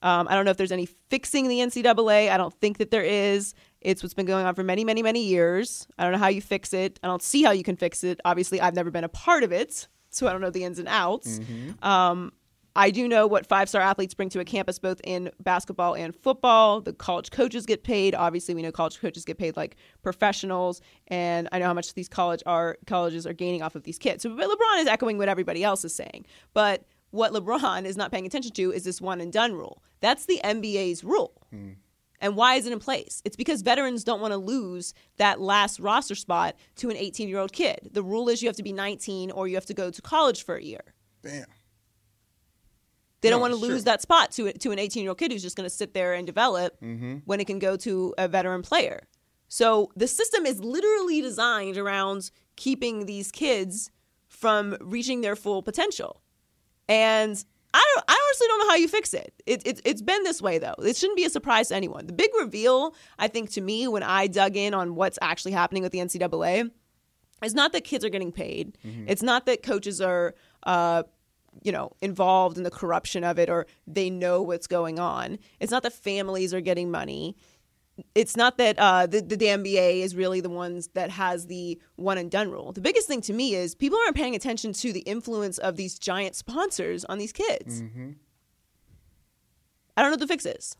Um, 0.01 0.27
I 0.29 0.35
don't 0.35 0.45
know 0.45 0.51
if 0.51 0.57
there's 0.57 0.71
any 0.71 0.85
fixing 0.85 1.47
the 1.47 1.59
NCAA. 1.59 2.29
I 2.29 2.37
don't 2.37 2.53
think 2.53 2.77
that 2.77 2.91
there 2.91 3.03
is. 3.03 3.53
It's 3.81 4.03
what's 4.03 4.13
been 4.13 4.25
going 4.25 4.45
on 4.45 4.53
for 4.53 4.63
many, 4.63 4.83
many, 4.83 5.01
many 5.01 5.23
years. 5.23 5.87
I 5.97 6.03
don't 6.03 6.11
know 6.11 6.19
how 6.19 6.27
you 6.27 6.41
fix 6.41 6.73
it. 6.73 6.99
I 7.03 7.07
don't 7.07 7.23
see 7.23 7.43
how 7.43 7.51
you 7.51 7.63
can 7.63 7.75
fix 7.75 8.03
it. 8.03 8.19
Obviously, 8.25 8.61
I've 8.61 8.75
never 8.75 8.91
been 8.91 9.03
a 9.03 9.09
part 9.09 9.43
of 9.43 9.51
it, 9.51 9.87
so 10.09 10.27
I 10.27 10.31
don't 10.31 10.41
know 10.41 10.49
the 10.51 10.63
ins 10.63 10.79
and 10.79 10.87
outs. 10.87 11.39
Um, 11.81 12.33
I 12.77 12.91
do 12.91 13.07
know 13.07 13.25
what 13.25 13.47
five 13.47 13.69
star 13.69 13.81
athletes 13.81 14.13
bring 14.13 14.27
to 14.29 14.39
a 14.41 14.45
campus, 14.45 14.79
both 14.79 14.99
in 15.05 15.31
basketball 15.41 15.95
and 15.95 16.13
football. 16.13 16.81
The 16.81 16.91
college 16.91 17.31
coaches 17.31 17.65
get 17.65 17.83
paid. 17.83 18.13
Obviously, 18.13 18.53
we 18.53 18.61
know 18.61 18.71
college 18.71 18.99
coaches 18.99 19.23
get 19.23 19.37
paid 19.37 19.55
like 19.55 19.77
professionals, 20.03 20.81
and 21.07 21.47
I 21.53 21.59
know 21.59 21.65
how 21.67 21.73
much 21.73 21.93
these 21.93 22.09
college 22.09 22.43
are 22.45 22.77
colleges 22.85 23.25
are 23.25 23.33
gaining 23.33 23.61
off 23.61 23.75
of 23.75 23.83
these 23.83 23.97
kids. 23.97 24.23
So 24.23 24.35
but 24.35 24.49
LeBron 24.49 24.81
is 24.81 24.87
echoing 24.87 25.17
what 25.17 25.29
everybody 25.29 25.63
else 25.63 25.85
is 25.85 25.95
saying, 25.95 26.25
but 26.53 26.85
what 27.15 27.31
LeBron 27.33 27.85
is 27.85 27.97
not 27.97 28.11
paying 28.11 28.25
attention 28.25 28.51
to 28.53 28.71
is 28.71 28.83
this 28.83 29.01
one 29.01 29.19
and 29.21 29.31
done 29.33 29.53
rule. 29.53 29.81
That's 30.01 30.25
the 30.25 30.39
NBA's 30.43 31.03
rule. 31.03 31.41
And 32.21 32.35
why 32.35 32.55
is 32.55 32.65
it 32.65 32.73
in 32.73 32.79
place? 32.79 33.21
It's 33.25 33.35
because 33.35 33.61
veterans 33.61 34.03
don't 34.03 34.21
want 34.21 34.31
to 34.31 34.37
lose 34.37 34.93
that 35.17 35.39
last 35.41 35.79
roster 35.79 36.15
spot 36.15 36.55
to 36.77 36.89
an 36.89 36.97
18 36.97 37.27
year 37.27 37.39
old 37.39 37.51
kid. 37.51 37.89
The 37.91 38.01
rule 38.03 38.29
is 38.29 38.41
you 38.41 38.47
have 38.49 38.55
to 38.55 38.63
be 38.63 38.71
19 38.73 39.31
or 39.31 39.47
you 39.47 39.55
have 39.55 39.65
to 39.65 39.73
go 39.73 39.91
to 39.91 40.01
college 40.01 40.43
for 40.43 40.55
a 40.55 40.63
year. 40.63 40.81
Bam. 41.23 41.45
They 43.21 43.29
don't 43.29 43.41
want 43.41 43.53
to 43.53 43.59
lose 43.59 43.81
true. 43.81 43.91
that 43.91 44.01
spot 44.01 44.31
to 44.33 44.51
to 44.53 44.71
an 44.71 44.79
18 44.79 45.01
year 45.03 45.09
old 45.09 45.17
kid 45.17 45.31
who's 45.31 45.41
just 45.41 45.55
going 45.57 45.65
to 45.69 45.75
sit 45.75 45.93
there 45.93 46.13
and 46.13 46.25
develop 46.27 46.79
Mm-hmm. 46.81 47.17
when 47.25 47.39
it 47.39 47.45
can 47.45 47.59
go 47.59 47.75
to 47.77 48.13
a 48.17 48.27
veteran 48.27 48.61
player. 48.61 49.07
So 49.47 49.91
the 49.95 50.07
system 50.07 50.45
is 50.45 50.59
literally 50.63 51.21
designed 51.21 51.77
around 51.77 52.29
keeping 52.55 53.05
these 53.05 53.31
kids 53.31 53.91
from 54.27 54.77
reaching 54.81 55.21
their 55.21 55.35
full 55.35 55.61
potential. 55.63 56.21
And 56.87 57.43
I 57.73 57.93
don't, 57.93 58.05
I 58.07 58.13
honestly 58.13 58.47
don't 58.47 58.59
know 58.59 58.69
how 58.69 58.75
you 58.75 58.87
fix 58.87 59.13
it. 59.13 59.33
It, 59.45 59.61
it. 59.65 59.81
It's 59.83 60.01
been 60.01 60.23
this 60.23 60.41
way 60.41 60.59
though. 60.59 60.75
It 60.79 60.95
shouldn't 60.95 61.17
be 61.17 61.25
a 61.25 61.29
surprise 61.29 61.69
to 61.69 61.75
anyone. 61.75 62.07
The 62.07 62.13
big 62.13 62.29
reveal, 62.39 62.95
I 63.19 63.27
think, 63.27 63.51
to 63.51 63.61
me, 63.61 63.87
when 63.87 64.03
I 64.03 64.27
dug 64.27 64.55
in 64.55 64.73
on 64.73 64.95
what's 64.95 65.19
actually 65.21 65.51
happening 65.51 65.83
with 65.83 65.91
the 65.91 65.99
NCAA, 65.99 66.71
is 67.43 67.53
not 67.53 67.73
that 67.73 67.83
kids 67.83 68.05
are 68.05 68.09
getting 68.09 68.31
paid. 68.31 68.77
It's 69.07 69.21
not 69.21 69.45
that 69.45 69.61
coaches 69.61 69.99
are, 69.99 70.35
uh, 70.63 71.03
you 71.63 71.71
know, 71.71 71.91
involved 72.01 72.57
in 72.57 72.63
the 72.63 72.71
corruption 72.71 73.23
of 73.23 73.37
it 73.39 73.49
or 73.49 73.65
they 73.87 74.09
know 74.09 74.41
what's 74.41 74.67
going 74.67 74.99
on. 74.99 75.37
It's 75.59 75.71
not 75.71 75.83
that 75.83 75.93
families 75.93 76.53
are 76.53 76.61
getting 76.61 76.89
money. 76.91 77.35
It's 78.13 78.35
not 78.35 78.57
that 78.57 78.77
uh, 78.77 79.05
the, 79.05 79.21
the, 79.21 79.37
NBA 79.37 80.01
is 80.01 80.15
really 80.15 80.41
the 80.41 80.49
ones 80.49 80.87
that 80.95 81.09
has 81.11 81.47
the 81.47 81.79
one 81.95 82.17
and 82.17 82.29
done 82.29 82.51
rule. 82.51 82.73
The 82.73 82.81
biggest 82.81 83.07
thing 83.07 83.21
to 83.21 83.33
me 83.33 83.55
is 83.55 83.73
people 83.73 83.97
aren't 84.05 84.17
paying 84.17 84.35
attention 84.35 84.73
to 84.73 84.91
the 84.91 84.99
influence 85.01 85.57
of 85.57 85.77
these 85.77 85.97
giant 85.97 86.35
sponsors 86.35 87.05
on 87.05 87.17
these 87.19 87.31
kids. 87.31 87.81
I 89.95 90.01
don't 90.01 90.11
know 90.11 90.15
what 90.15 90.19
the 90.19 90.27
fix 90.27 90.45
is. 90.45 90.75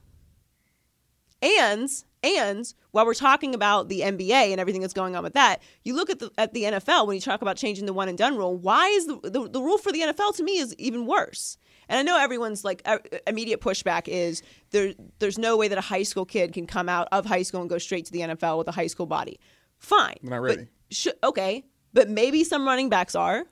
And 1.42 1.90
and 2.24 2.74
while 2.92 3.06
we're 3.06 3.14
talking 3.14 3.54
about 3.54 3.88
the 3.88 4.02
NBA 4.02 4.52
and 4.52 4.60
everything 4.60 4.82
that's 4.82 4.94
going 4.94 5.16
on 5.16 5.24
with 5.24 5.34
that, 5.34 5.62
you 5.84 5.96
look 5.96 6.10
at 6.10 6.20
the 6.20 6.32
at 6.38 6.54
the 6.54 6.64
NFL 6.64 7.08
when 7.08 7.16
you 7.16 7.22
talk 7.22 7.42
about 7.42 7.56
changing 7.56 7.86
the 7.86 7.94
one 7.94 8.10
and 8.10 8.18
done 8.18 8.36
rule. 8.36 8.58
Why 8.58 8.88
is 8.88 9.06
the 9.06 9.20
the, 9.24 9.48
the 9.48 9.62
rule 9.62 9.78
for 9.78 9.92
the 9.92 10.02
NFL 10.02 10.36
to 10.38 10.44
me 10.44 10.58
is 10.58 10.76
even 10.78 11.06
worse? 11.06 11.58
And 11.90 12.00
I 12.00 12.04
know 12.04 12.20
everyone's 12.20 12.64
like 12.64 12.86
immediate 13.28 13.62
pushback 13.62 14.08
is 14.08 14.42
there. 14.72 14.94
There's 15.20 15.38
no 15.38 15.58
way 15.58 15.68
that 15.68 15.78
a 15.78 15.82
high 15.82 16.04
school 16.04 16.26
kid 16.26 16.54
can 16.54 16.68
come 16.68 16.90
out 16.90 17.08
of 17.12 17.26
high 17.26 17.44
school 17.44 17.62
and 17.62 17.70
go 17.70 17.78
straight 17.78 18.06
to 18.06 18.12
the 18.12 18.20
NFL 18.22 18.58
with 18.58 18.68
a 18.68 18.72
high 18.72 18.88
school 18.88 19.06
body. 19.06 19.40
Fine, 19.78 20.18
not 20.22 20.42
ready. 20.42 20.68
sh- 20.90 21.08
okay, 21.24 21.66
but 21.94 22.10
maybe 22.10 22.44
some 22.44 22.66
running 22.66 22.90
backs 22.90 23.16
are. 23.16 23.46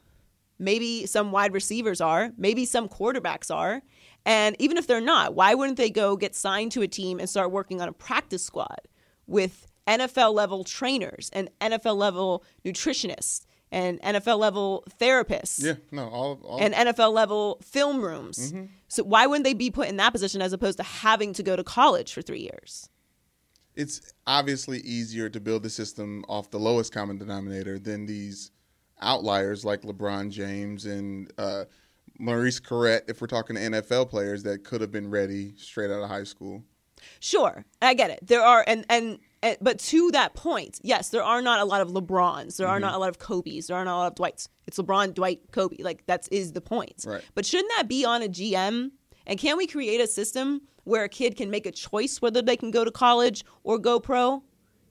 Maybe 0.60 1.06
some 1.06 1.32
wide 1.32 1.54
receivers 1.54 2.00
are. 2.00 2.32
Maybe 2.38 2.66
some 2.66 2.88
quarterbacks 2.88 3.54
are. 3.54 3.82
And 4.26 4.56
even 4.60 4.78
if 4.78 4.88
they're 4.88 5.02
not, 5.02 5.36
why 5.36 5.54
wouldn't 5.54 5.78
they 5.78 5.90
go 5.90 6.16
get 6.16 6.36
signed 6.36 6.72
to 6.74 6.82
a 6.82 6.88
team 6.88 7.20
and 7.20 7.30
start 7.30 7.52
working 7.52 7.82
on 7.82 7.90
a 7.90 7.94
practice 7.94 8.44
squad 8.44 8.80
with 9.28 9.68
NFL 9.88 10.34
level 10.34 10.64
trainers 10.64 11.30
and 11.34 11.50
NFL 11.60 11.98
level 11.98 12.44
nutritionists 12.64 13.46
and 13.74 14.02
NFL 14.02 14.40
level 14.40 14.86
therapists? 15.02 15.64
Yeah, 15.64 15.74
no, 15.92 16.08
all, 16.08 16.40
all 16.44 16.62
and 16.62 16.74
NFL 16.74 17.12
level 17.14 17.60
film 17.62 18.02
rooms. 18.02 18.54
Mm-hmm. 18.54 18.66
So 18.88 19.04
why 19.04 19.26
wouldn't 19.26 19.44
they 19.44 19.54
be 19.54 19.72
put 19.72 19.90
in 19.90 19.98
that 19.98 20.12
position 20.12 20.42
as 20.42 20.54
opposed 20.54 20.78
to 20.78 20.84
having 20.84 21.34
to 21.34 21.44
go 21.44 21.56
to 21.56 21.64
college 21.64 22.14
for 22.14 22.22
three 22.22 22.42
years? 22.42 22.90
it's 23.76 24.14
obviously 24.28 24.80
easier 24.80 25.30
to 25.30 25.40
build 25.40 25.66
a 25.66 25.70
system 25.70 26.24
off 26.28 26.52
the 26.52 26.60
lowest 26.60 26.94
common 26.94 27.18
denominator 27.18 27.80
than 27.80 28.06
these 28.06 28.52
outliers 29.02 29.66
like 29.66 29.82
LeBron 29.82 30.30
James 30.30 30.86
and 30.86 31.32
uh, 31.38 31.66
Maurice 32.20 32.60
Clarett, 32.60 33.10
if 33.10 33.22
we're 33.22 33.28
talking 33.28 33.56
to 33.56 33.62
NFL 33.62 34.10
players 34.10 34.44
that 34.44 34.64
could 34.64 34.82
have 34.82 34.92
been 34.92 35.10
ready 35.10 35.54
straight 35.58 35.92
out 35.92 36.04
of 36.04 36.10
high 36.10 36.24
school. 36.24 36.64
Sure, 37.20 37.66
I 37.82 37.96
get 37.96 38.12
it. 38.12 38.20
There 38.26 38.44
are 38.44 38.64
and 38.66 38.86
and. 38.90 39.20
But 39.62 39.80
to 39.80 40.12
that 40.12 40.34
point, 40.36 40.80
yes, 40.84 41.10
there 41.10 41.24
are 41.24 41.42
not 41.42 41.60
a 41.60 41.66
lot 41.66 41.82
of 41.82 41.90
LeBrons. 41.90 42.58
There 42.58 42.68
are 42.68 42.76
Mm-hmm. 42.76 42.82
not 42.86 42.96
a 42.96 42.98
lot 42.98 43.10
of 43.10 43.20
Kobe's. 43.20 43.68
There 43.68 43.78
are 43.78 43.86
not 43.86 43.96
a 43.96 44.00
lot 44.00 44.08
of 44.08 44.16
Dwights. 44.16 44.48
It's 44.68 44.78
LeBron, 44.78 45.14
Dwight, 45.14 45.40
Kobe. 45.52 45.78
Like 45.84 46.06
that 46.08 46.28
is 46.32 46.54
the 46.54 46.62
point. 46.62 47.04
Right. 47.08 47.22
But 47.36 47.46
shouldn't 47.46 47.72
that 47.78 47.88
be 47.88 48.06
on 48.06 48.22
a 48.22 48.28
GM? 48.28 48.92
And 49.28 49.40
can 49.40 49.58
we 49.58 49.68
create 49.68 50.02
a 50.02 50.08
system 50.08 50.62
where 50.84 51.04
a 51.04 51.10
kid 51.10 51.36
can 51.38 51.50
make 51.50 51.66
a 51.66 51.72
choice 51.72 52.22
whether 52.22 52.42
they 52.42 52.58
can 52.58 52.72
go 52.72 52.84
to 52.84 52.92
college 52.92 53.44
or 53.64 53.78
go 53.80 54.00
pro? 54.00 54.44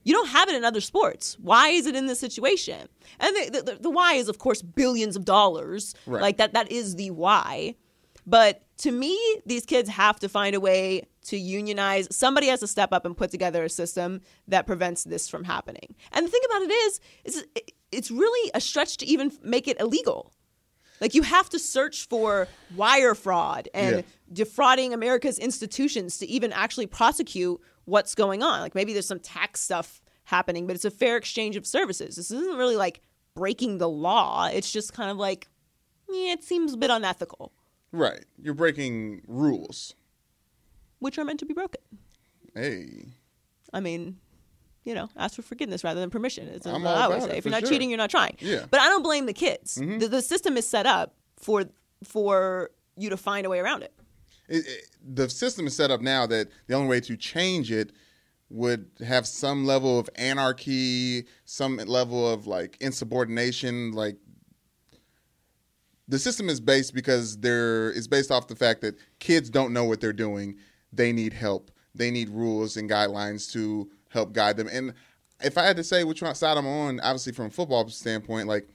You 0.05 0.13
don't 0.13 0.27
have 0.29 0.49
it 0.49 0.55
in 0.55 0.65
other 0.65 0.81
sports. 0.81 1.37
Why 1.39 1.69
is 1.69 1.85
it 1.85 1.95
in 1.95 2.07
this 2.07 2.19
situation? 2.19 2.89
And 3.19 3.35
the, 3.35 3.61
the, 3.65 3.77
the 3.83 3.89
why 3.89 4.15
is, 4.15 4.27
of 4.27 4.37
course, 4.37 4.61
billions 4.61 5.15
of 5.15 5.23
dollars. 5.23 5.95
Right. 6.05 6.21
Like 6.21 6.37
that. 6.37 6.53
That 6.53 6.69
is 6.71 6.95
the 6.95 7.11
why. 7.11 7.75
But 8.25 8.61
to 8.79 8.91
me, 8.91 9.17
these 9.45 9.65
kids 9.65 9.89
have 9.89 10.19
to 10.21 10.29
find 10.29 10.55
a 10.55 10.59
way 10.59 11.03
to 11.25 11.37
unionize. 11.37 12.07
Somebody 12.15 12.47
has 12.47 12.59
to 12.61 12.67
step 12.67 12.91
up 12.93 13.05
and 13.05 13.15
put 13.15 13.31
together 13.31 13.63
a 13.63 13.69
system 13.69 14.21
that 14.47 14.65
prevents 14.67 15.03
this 15.03 15.27
from 15.29 15.43
happening. 15.43 15.95
And 16.11 16.25
the 16.25 16.29
thing 16.31 16.41
about 16.49 16.61
it 16.63 16.71
is, 16.71 16.99
is 17.25 17.45
it's 17.91 18.11
really 18.11 18.51
a 18.53 18.61
stretch 18.61 18.97
to 18.97 19.05
even 19.05 19.31
make 19.43 19.67
it 19.67 19.79
illegal. 19.79 20.33
Like 21.01 21.15
you 21.15 21.21
have 21.23 21.49
to 21.49 21.59
search 21.59 22.07
for 22.07 22.47
wire 22.75 23.15
fraud 23.15 23.67
and 23.73 23.97
Yeah. 23.97 24.01
defrauding 24.31 24.93
America's 24.93 25.37
institutions 25.37 26.17
to 26.19 26.25
even 26.27 26.53
actually 26.53 26.87
prosecute 26.87 27.59
what's 27.85 28.15
going 28.15 28.41
on. 28.41 28.61
Like 28.61 28.73
maybe 28.75 28.93
there's 28.93 29.07
some 29.07 29.19
tax 29.19 29.59
stuff 29.61 30.01
happening, 30.25 30.65
but 30.65 30.75
it's 30.75 30.85
a 30.85 30.91
fair 30.91 31.17
exchange 31.17 31.55
of 31.57 31.65
services. 31.67 32.15
This 32.15 32.31
isn't 32.31 32.57
really 32.57 32.77
like 32.77 33.01
breaking 33.35 33.79
the 33.79 33.89
law. 33.89 34.45
It's 34.47 34.71
just 34.71 34.93
kind 34.93 35.11
of 35.11 35.17
like, 35.17 35.49
yeah, 36.09 36.31
it 36.33 36.43
seems 36.43 36.73
a 36.73 36.77
bit 36.77 36.89
unethical, 36.89 37.51
Right. 37.93 38.25
You're 38.41 38.55
breaking 38.55 39.21
rules. 39.27 39.95
which 40.99 41.17
are 41.17 41.23
meant 41.25 41.39
to 41.39 41.45
be 41.45 41.53
broken. 41.53 41.81
Hey. 42.55 43.05
I 43.73 43.79
mean, 43.79 44.17
you 44.83 44.95
know, 44.95 45.09
ask 45.17 45.35
for 45.35 45.41
forgiveness 45.41 45.83
rather 45.83 45.99
than 45.99 46.09
permission. 46.09 46.47
It's 46.47 46.65
what 46.65 46.75
all 46.75 46.87
I 46.87 47.07
would 47.07 47.23
say. 47.23 47.37
If 47.37 47.45
you're 47.45 47.51
not 47.51 47.61
sure. 47.61 47.69
cheating, 47.69 47.89
you're 47.89 47.97
not 47.97 48.09
trying. 48.09 48.37
Yeah. 48.39 48.57
Mm-hmm. 48.57 48.65
But 48.71 48.79
I 48.79 48.87
don't 48.87 49.03
blame 49.03 49.25
the 49.25 49.33
kids. 49.33 49.75
The, 49.75 50.07
the 50.07 50.21
system 50.21 50.57
is 50.57 50.67
set 50.67 50.85
up 50.85 51.13
for 51.37 51.65
for 52.03 52.71
you 52.95 53.09
to 53.09 53.17
find 53.17 53.45
a 53.45 53.49
way 53.49 53.59
around 53.59 53.83
it. 53.83 53.93
It, 54.47 54.65
it, 54.67 54.89
the 55.03 55.29
system 55.29 55.67
is 55.67 55.75
set 55.75 55.91
up 55.91 56.01
now 56.01 56.25
that 56.27 56.49
the 56.67 56.73
only 56.75 56.89
way 56.89 56.99
to 57.01 57.15
change 57.17 57.71
it 57.71 57.91
would 58.49 58.89
have 59.05 59.25
some 59.25 59.65
level 59.65 59.99
of 59.99 60.09
anarchy, 60.15 61.25
some 61.45 61.77
level 61.77 62.29
of 62.29 62.45
like 62.47 62.77
insubordination. 62.79 63.91
Like 63.91 64.17
the 66.07 66.19
system 66.19 66.49
is 66.49 66.59
based 66.59 66.93
because 66.93 67.37
there 67.37 67.91
is 67.91 68.07
based 68.07 68.31
off 68.31 68.47
the 68.47 68.55
fact 68.55 68.81
that 68.81 68.95
kids 69.19 69.49
don't 69.49 69.73
know 69.73 69.85
what 69.85 70.01
they're 70.01 70.13
doing. 70.13 70.57
They 70.91 71.11
need 71.11 71.33
help. 71.33 71.71
They 71.95 72.11
need 72.11 72.29
rules 72.29 72.77
and 72.77 72.89
guidelines 72.89 73.51
to 73.53 73.89
help 74.09 74.33
guide 74.33 74.57
them. 74.57 74.67
And 74.71 74.93
if 75.41 75.57
I 75.57 75.63
had 75.63 75.77
to 75.77 75.83
say 75.83 76.03
which 76.03 76.19
side 76.19 76.57
I'm 76.57 76.67
on, 76.67 76.99
obviously 76.99 77.33
from 77.33 77.47
a 77.47 77.49
football 77.49 77.87
standpoint, 77.89 78.47
like 78.47 78.67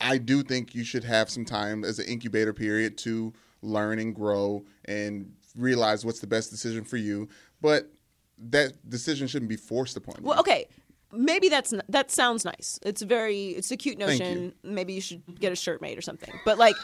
I 0.00 0.18
do 0.18 0.42
think 0.42 0.74
you 0.74 0.84
should 0.84 1.04
have 1.04 1.28
some 1.28 1.44
time 1.44 1.84
as 1.84 1.98
an 1.98 2.06
incubator 2.06 2.52
period 2.52 2.96
to 2.98 3.32
learn 3.62 3.98
and 3.98 4.14
grow 4.14 4.64
and 4.86 5.32
realize 5.56 6.04
what's 6.04 6.20
the 6.20 6.26
best 6.26 6.50
decision 6.50 6.84
for 6.84 6.96
you. 6.96 7.28
But 7.60 7.90
that 8.38 8.88
decision 8.88 9.26
shouldn't 9.26 9.50
be 9.50 9.56
forced 9.56 9.96
upon 9.96 10.16
you. 10.18 10.28
Well, 10.28 10.40
okay. 10.40 10.66
Maybe 11.12 11.48
that's 11.48 11.74
that 11.88 12.10
sounds 12.10 12.44
nice. 12.44 12.78
It's 12.82 13.02
very 13.02 13.48
it's 13.48 13.70
a 13.70 13.76
cute 13.76 13.98
notion. 13.98 14.54
Maybe 14.62 14.92
you 14.92 15.00
should 15.00 15.22
get 15.40 15.52
a 15.52 15.56
shirt 15.56 15.80
made 15.82 15.98
or 15.98 16.02
something. 16.02 16.32
But 16.44 16.58
like 16.58 16.76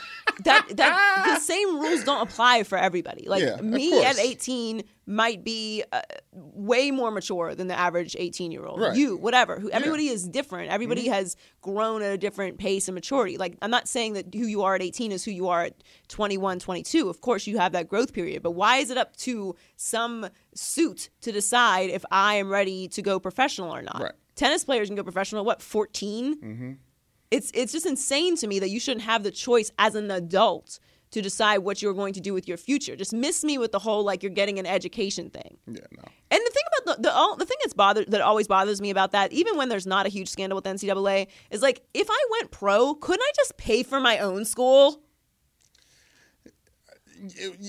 that 0.45 0.67
that 0.77 1.23
the 1.27 1.41
same 1.41 1.79
rules 1.79 2.05
don't 2.05 2.29
apply 2.29 2.65
for 2.65 2.77
everybody. 2.79 3.29
Like 3.29 3.43
Yeah, 3.43 3.61
me 3.61 4.05
at 4.05 4.19
18 4.19 4.83
might 5.07 5.45
be 5.45 5.85
uh, 5.93 6.01
way 6.33 6.91
more 6.91 7.13
mature 7.13 7.55
than 7.55 7.69
the 7.69 7.79
average 7.79 8.17
18 8.19 8.51
year 8.51 8.67
old. 8.67 8.81
Right. 8.81 8.91
Mm-hmm. 8.91 8.99
You, 8.99 9.17
whatever. 9.17 9.61
Who 9.61 9.71
everybody 9.71 10.09
is 10.09 10.29
different. 10.29 10.71
Everybody 10.71 11.07
has 11.09 11.37
grown 11.63 12.03
at 12.03 12.13
a 12.13 12.19
different 12.19 12.59
pace 12.59 12.89
and 12.89 12.95
maturity. 12.95 13.39
Like 13.39 13.57
I'm 13.63 13.71
not 13.71 13.87
saying 13.87 14.15
that 14.15 14.35
who 14.35 14.47
you 14.47 14.63
are 14.63 14.75
at 14.75 14.83
18 14.83 15.13
is 15.13 15.25
who 15.25 15.31
you 15.31 15.49
are 15.49 15.63
at 15.63 15.85
21, 16.09 16.59
22. 16.59 17.09
Of 17.09 17.21
course 17.21 17.47
you 17.47 17.59
have 17.59 17.73
that 17.73 17.89
growth 17.89 18.13
period, 18.13 18.43
but 18.43 18.53
why 18.53 18.79
is 18.79 18.91
it 18.91 18.99
up 18.99 19.15
to 19.19 19.55
some 19.77 20.29
suit 20.55 21.11
to 21.21 21.31
decide 21.31 21.91
if 21.91 22.05
I 22.11 22.35
am 22.35 22.51
ready 22.51 22.89
to 22.89 23.03
go 23.03 23.21
professional 23.21 23.75
or 23.75 23.83
not? 23.83 24.01
Right. 24.01 24.13
Tennis 24.35 24.65
players 24.65 24.89
can 24.89 24.97
go 24.97 25.05
professional 25.05 25.45
what 25.45 25.63
14? 25.63 26.37
Mm-hmm. 26.37 26.73
It's 27.31 27.51
it's 27.55 27.73
just 27.73 27.87
insane 27.87 28.37
to 28.37 28.47
me 28.47 28.59
that 28.61 28.71
you 28.71 28.79
shouldn't 28.79 29.05
have 29.05 29.23
the 29.23 29.33
choice 29.33 29.71
as 29.79 29.95
an 29.95 30.11
adult 30.11 30.79
to 31.17 31.23
decide 31.23 31.59
what 31.61 31.81
you're 31.81 31.95
going 31.95 32.13
to 32.13 32.21
do 32.21 32.35
with 32.35 32.47
your 32.47 32.59
future. 32.59 32.95
Just 32.95 33.15
miss 33.15 33.43
me 33.43 33.57
with 33.57 33.73
the 33.73 33.79
whole 33.79 34.05
like 34.05 34.23
you're 34.23 34.29
getting 34.31 34.59
an 34.59 34.67
education 34.67 35.31
thing. 35.31 35.57
yeah, 35.67 35.81
no. 35.97 36.03
And 36.31 36.43
the 36.45 36.51
thing 36.51 36.63
about 36.83 36.97
the 36.97 37.03
the, 37.05 37.15
all, 37.15 37.37
the 37.37 37.47
thing 37.47 37.57
that's 37.63 37.73
bothered 37.73 38.11
that 38.11 38.21
always 38.21 38.47
bothers 38.47 38.83
me 38.83 38.91
about 38.91 39.13
that, 39.13 39.33
even 39.33 39.57
when 39.57 39.71
there's 39.71 39.87
not 39.87 40.05
a 40.05 40.11
huge 40.11 40.29
scandal 40.29 40.57
with 40.57 40.67
NCAA, 40.67 41.29
is 41.51 41.63
like 41.63 41.81
if 41.95 42.07
I 42.11 42.27
went 42.33 42.51
pro, 42.51 42.95
couldn't 42.97 43.23
I 43.23 43.33
just 43.35 43.57
pay 43.57 43.83
for 43.83 43.99
my 43.99 44.19
own 44.19 44.45
school? 44.45 45.01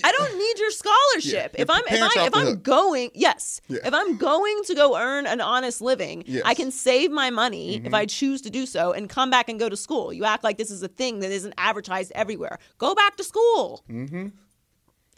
I 0.03 0.11
don't 0.11 0.37
need 0.37 0.59
your 0.59 0.71
scholarship. 0.71 1.55
Yeah, 1.55 1.61
If 1.61 1.69
I'm 1.69 1.83
if 1.89 2.01
I 2.01 2.25
if 2.25 2.35
I'm 2.35 2.61
going, 2.61 3.11
yes. 3.13 3.61
Yeah. 3.67 3.79
If 3.85 3.93
I'm 3.93 4.17
going 4.17 4.61
to 4.65 4.75
go 4.75 4.97
earn 4.97 5.27
an 5.27 5.41
honest 5.41 5.81
living, 5.81 6.23
Yes. 6.25 6.39
Mm-hmm. 6.39 6.47
I 6.47 6.53
can 6.53 6.71
save 6.71 7.11
my 7.11 7.29
money 7.29 7.81
if 7.83 7.93
I 7.93 8.05
choose 8.05 8.41
to 8.43 8.49
do 8.49 8.65
so 8.65 8.91
and 8.93 9.09
come 9.09 9.29
back 9.29 9.49
and 9.49 9.59
go 9.59 9.69
to 9.69 9.77
school. 9.77 10.11
You 10.13 10.25
act 10.25 10.43
like 10.43 10.57
this 10.57 10.71
is 10.71 10.83
a 10.83 10.87
thing 10.87 11.19
that 11.19 11.31
isn't 11.31 11.53
advertised 11.57 12.11
everywhere. 12.15 12.59
Go 12.77 12.93
back 12.95 13.15
to 13.17 13.23
school. 13.23 13.83
Mhm. 13.89 14.31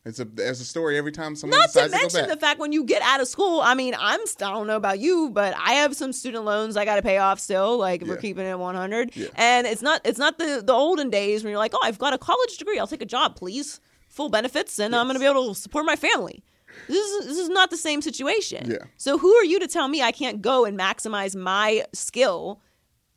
It's 0.06 0.20
a 0.20 0.26
there's 0.26 0.62
a 0.62 0.66
story 0.66 0.98
every 0.98 1.12
time 1.12 1.36
someone 1.36 1.60
Not 1.60 1.72
to 1.72 1.82
to, 1.84 1.90
mention 1.90 2.22
go 2.26 2.34
the 2.34 2.40
fact 2.40 2.58
when 2.60 2.72
you 2.72 2.86
get 2.86 3.02
out 3.02 3.20
of 3.20 3.28
school, 3.28 3.60
I 3.60 3.74
mean, 3.76 3.94
I'm 4.00 4.22
I 4.22 4.52
don't 4.54 4.66
know 4.66 4.78
about 4.78 5.00
you, 5.00 5.30
but 5.30 5.54
I 5.58 5.74
have 5.74 5.94
some 5.96 6.14
student 6.14 6.46
loans 6.46 6.78
I 6.78 6.86
got 6.86 6.96
to 6.96 7.02
pay 7.02 7.18
off 7.18 7.38
still. 7.40 7.78
Like 7.78 8.02
if 8.02 8.08
we're 8.08 8.16
keeping 8.18 8.46
it 8.46 8.50
at 8.50 8.60
100, 8.60 9.12
Yeah. 9.16 9.28
and 9.36 9.68
it's 9.68 9.82
not 9.82 10.00
it's 10.06 10.18
not 10.18 10.38
the 10.38 10.64
the 10.66 10.74
olden 10.74 11.10
days 11.10 11.44
when 11.44 11.52
you're 11.52 11.60
like, 11.60 11.74
oh, 11.76 11.80
I've 11.84 12.00
got 12.00 12.14
a 12.14 12.18
college 12.18 12.58
degree, 12.58 12.80
I'll 12.80 12.88
take 12.88 13.02
a 13.02 13.06
job, 13.06 13.36
please, 13.36 13.82
full 14.20 14.28
benefits, 14.28 14.78
and 14.80 14.94
I'm 14.94 15.06
going 15.06 15.16
to 15.16 15.20
be 15.22 15.26
able 15.26 15.48
to 15.48 15.56
support 15.56 15.86
my 15.86 15.96
family. 15.96 16.44
This 16.90 16.98
is 16.98 17.26
this 17.26 17.38
is 17.38 17.48
not 17.48 17.70
the 17.70 17.78
same 17.78 18.02
situation. 18.02 18.70
Yeah. 18.70 18.84
So 18.98 19.18
who 19.18 19.34
are 19.34 19.46
you 19.46 19.60
to 19.62 19.68
tell 19.68 19.88
me 19.88 20.02
I 20.02 20.12
can't 20.12 20.42
go 20.42 20.66
and 20.66 20.78
maximize 20.78 21.36
my 21.36 21.86
skill? 21.94 22.62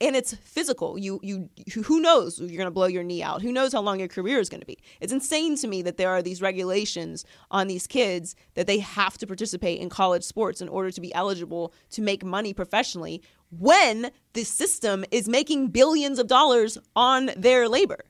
and 0.00 0.16
it's 0.16 0.34
physical. 0.34 0.98
You 0.98 1.20
you 1.22 1.48
who 1.84 2.00
knows 2.00 2.40
you're 2.40 2.62
going 2.62 2.66
to 2.66 2.72
blow 2.72 2.86
your 2.86 3.04
knee 3.04 3.22
out? 3.22 3.40
Who 3.40 3.52
knows 3.52 3.72
how 3.72 3.80
long 3.80 4.00
your 4.00 4.08
career 4.08 4.40
is 4.40 4.48
going 4.48 4.60
to 4.60 4.66
be? 4.66 4.78
It's 5.00 5.12
insane 5.12 5.56
to 5.58 5.68
me 5.68 5.80
that 5.82 5.96
there 5.96 6.10
are 6.10 6.22
these 6.22 6.42
regulations 6.42 7.24
on 7.52 7.68
these 7.68 7.86
kids 7.86 8.34
that 8.54 8.66
they 8.66 8.80
have 8.80 9.16
to 9.18 9.26
participate 9.28 9.80
in 9.80 9.88
college 9.88 10.24
sports 10.24 10.60
in 10.60 10.68
order 10.68 10.90
to 10.90 11.00
be 11.00 11.14
eligible 11.14 11.72
to 11.90 12.02
make 12.02 12.24
money 12.24 12.52
professionally 12.52 13.22
when 13.50 14.10
the 14.32 14.42
system 14.42 15.04
is 15.12 15.28
making 15.28 15.68
billions 15.68 16.18
of 16.18 16.26
dollars 16.26 16.78
on 16.96 17.30
their 17.36 17.68
labor. 17.68 18.00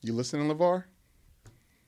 You 0.00 0.14
listening, 0.14 0.48
LaVar? 0.48 0.84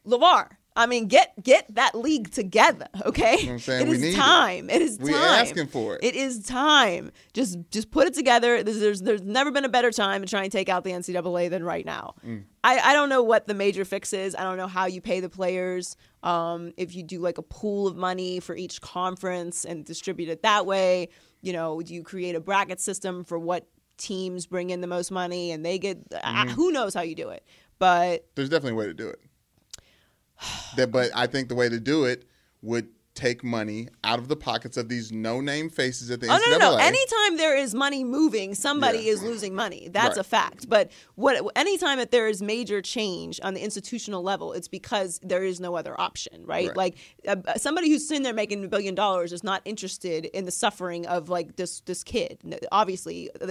LaVar, 0.06 0.48
I 0.76 0.86
mean, 0.86 1.06
get 1.06 1.32
get 1.40 1.72
that 1.76 1.94
league 1.94 2.32
together, 2.32 2.88
okay? 3.06 3.36
You 3.36 3.42
know 3.42 3.46
what 3.46 3.52
I'm 3.52 3.58
saying? 3.60 3.86
It 3.86 3.90
We 3.90 3.96
is 3.96 4.02
need 4.02 4.08
it. 4.14 4.16
time. 4.16 4.70
It 4.70 4.82
is 4.82 4.98
We 4.98 5.12
time. 5.12 5.22
asking 5.22 5.66
for 5.68 5.94
it. 5.94 6.00
It 6.02 6.16
is 6.16 6.42
time. 6.42 7.12
Just 7.32 7.58
just 7.70 7.92
put 7.92 8.08
it 8.08 8.14
together. 8.14 8.62
There's, 8.64 8.80
there's 8.80 9.00
there's 9.02 9.22
never 9.22 9.52
been 9.52 9.64
a 9.64 9.68
better 9.68 9.92
time 9.92 10.22
to 10.22 10.26
try 10.28 10.42
and 10.42 10.50
take 10.50 10.68
out 10.68 10.82
the 10.82 10.90
NCAA 10.90 11.48
than 11.48 11.62
right 11.62 11.86
now. 11.86 12.14
Mm. 12.26 12.42
I, 12.64 12.78
I 12.80 12.92
don't 12.92 13.08
know 13.08 13.22
what 13.22 13.46
the 13.46 13.54
major 13.54 13.84
fix 13.84 14.12
is. 14.12 14.34
I 14.34 14.42
don't 14.42 14.56
know 14.56 14.66
how 14.66 14.86
you 14.86 15.00
pay 15.00 15.20
the 15.20 15.28
players. 15.28 15.96
Um, 16.24 16.72
if 16.76 16.96
you 16.96 17.04
do 17.04 17.20
like 17.20 17.38
a 17.38 17.42
pool 17.42 17.86
of 17.86 17.96
money 17.96 18.40
for 18.40 18.56
each 18.56 18.80
conference 18.80 19.64
and 19.64 19.84
distribute 19.84 20.28
it 20.28 20.42
that 20.42 20.66
way, 20.66 21.08
you 21.40 21.52
know, 21.52 21.82
do 21.82 21.94
you 21.94 22.02
create 22.02 22.34
a 22.34 22.40
bracket 22.40 22.80
system 22.80 23.22
for 23.22 23.38
what 23.38 23.68
teams 23.96 24.46
bring 24.46 24.70
in 24.70 24.80
the 24.80 24.86
most 24.88 25.12
money 25.12 25.52
and 25.52 25.64
they 25.64 25.78
get? 25.78 26.10
Mm-hmm. 26.10 26.48
I, 26.48 26.50
who 26.50 26.72
knows 26.72 26.94
how 26.94 27.02
you 27.02 27.14
do 27.14 27.28
it? 27.28 27.46
But 27.78 28.26
There's 28.34 28.48
definitely 28.48 28.72
a 28.72 28.80
way 28.80 28.86
to 28.86 28.94
do 28.94 29.06
it. 29.08 29.20
that, 30.76 30.90
but 30.90 31.10
I 31.14 31.26
think 31.26 31.48
the 31.48 31.54
way 31.54 31.68
to 31.68 31.80
do 31.80 32.04
it 32.04 32.24
would 32.62 32.88
take 33.14 33.44
money 33.44 33.86
out 34.02 34.18
of 34.18 34.26
the 34.26 34.34
pockets 34.34 34.76
of 34.76 34.88
these 34.88 35.12
no-name 35.12 35.70
faces 35.70 36.10
at 36.10 36.20
the 36.20 36.26
Oh 36.26 36.30
NCAA. 36.36 36.50
no, 36.50 36.58
no, 36.58 36.70
no! 36.72 36.76
Anytime 36.78 37.36
there 37.36 37.56
is 37.56 37.72
money 37.72 38.02
moving, 38.02 38.56
somebody 38.56 38.98
Yeah. 39.02 39.12
is 39.12 39.22
losing 39.22 39.54
money. 39.54 39.88
That's 39.92 40.16
Right. 40.16 40.18
a 40.18 40.24
fact. 40.24 40.68
But 40.68 40.90
what? 41.14 41.40
Anytime 41.54 41.98
that 41.98 42.10
there 42.10 42.26
is 42.26 42.42
major 42.42 42.82
change 42.82 43.38
on 43.44 43.54
the 43.54 43.60
institutional 43.62 44.24
level, 44.24 44.52
it's 44.52 44.66
because 44.66 45.20
there 45.22 45.44
is 45.44 45.60
no 45.60 45.76
other 45.76 45.94
option, 46.00 46.44
right? 46.44 46.66
Right. 46.68 46.76
Like 46.76 46.96
uh, 47.28 47.36
somebody 47.56 47.88
who's 47.88 48.08
sitting 48.08 48.24
there 48.24 48.34
making 48.34 48.64
a 48.64 48.68
billion 48.68 48.96
dollars 48.96 49.32
is 49.32 49.44
not 49.44 49.62
interested 49.64 50.24
in 50.24 50.44
the 50.44 50.50
suffering 50.50 51.06
of 51.06 51.28
like 51.28 51.54
this 51.54 51.82
this 51.82 52.02
kid. 52.02 52.38
Obviously, 52.72 53.30
they, 53.40 53.46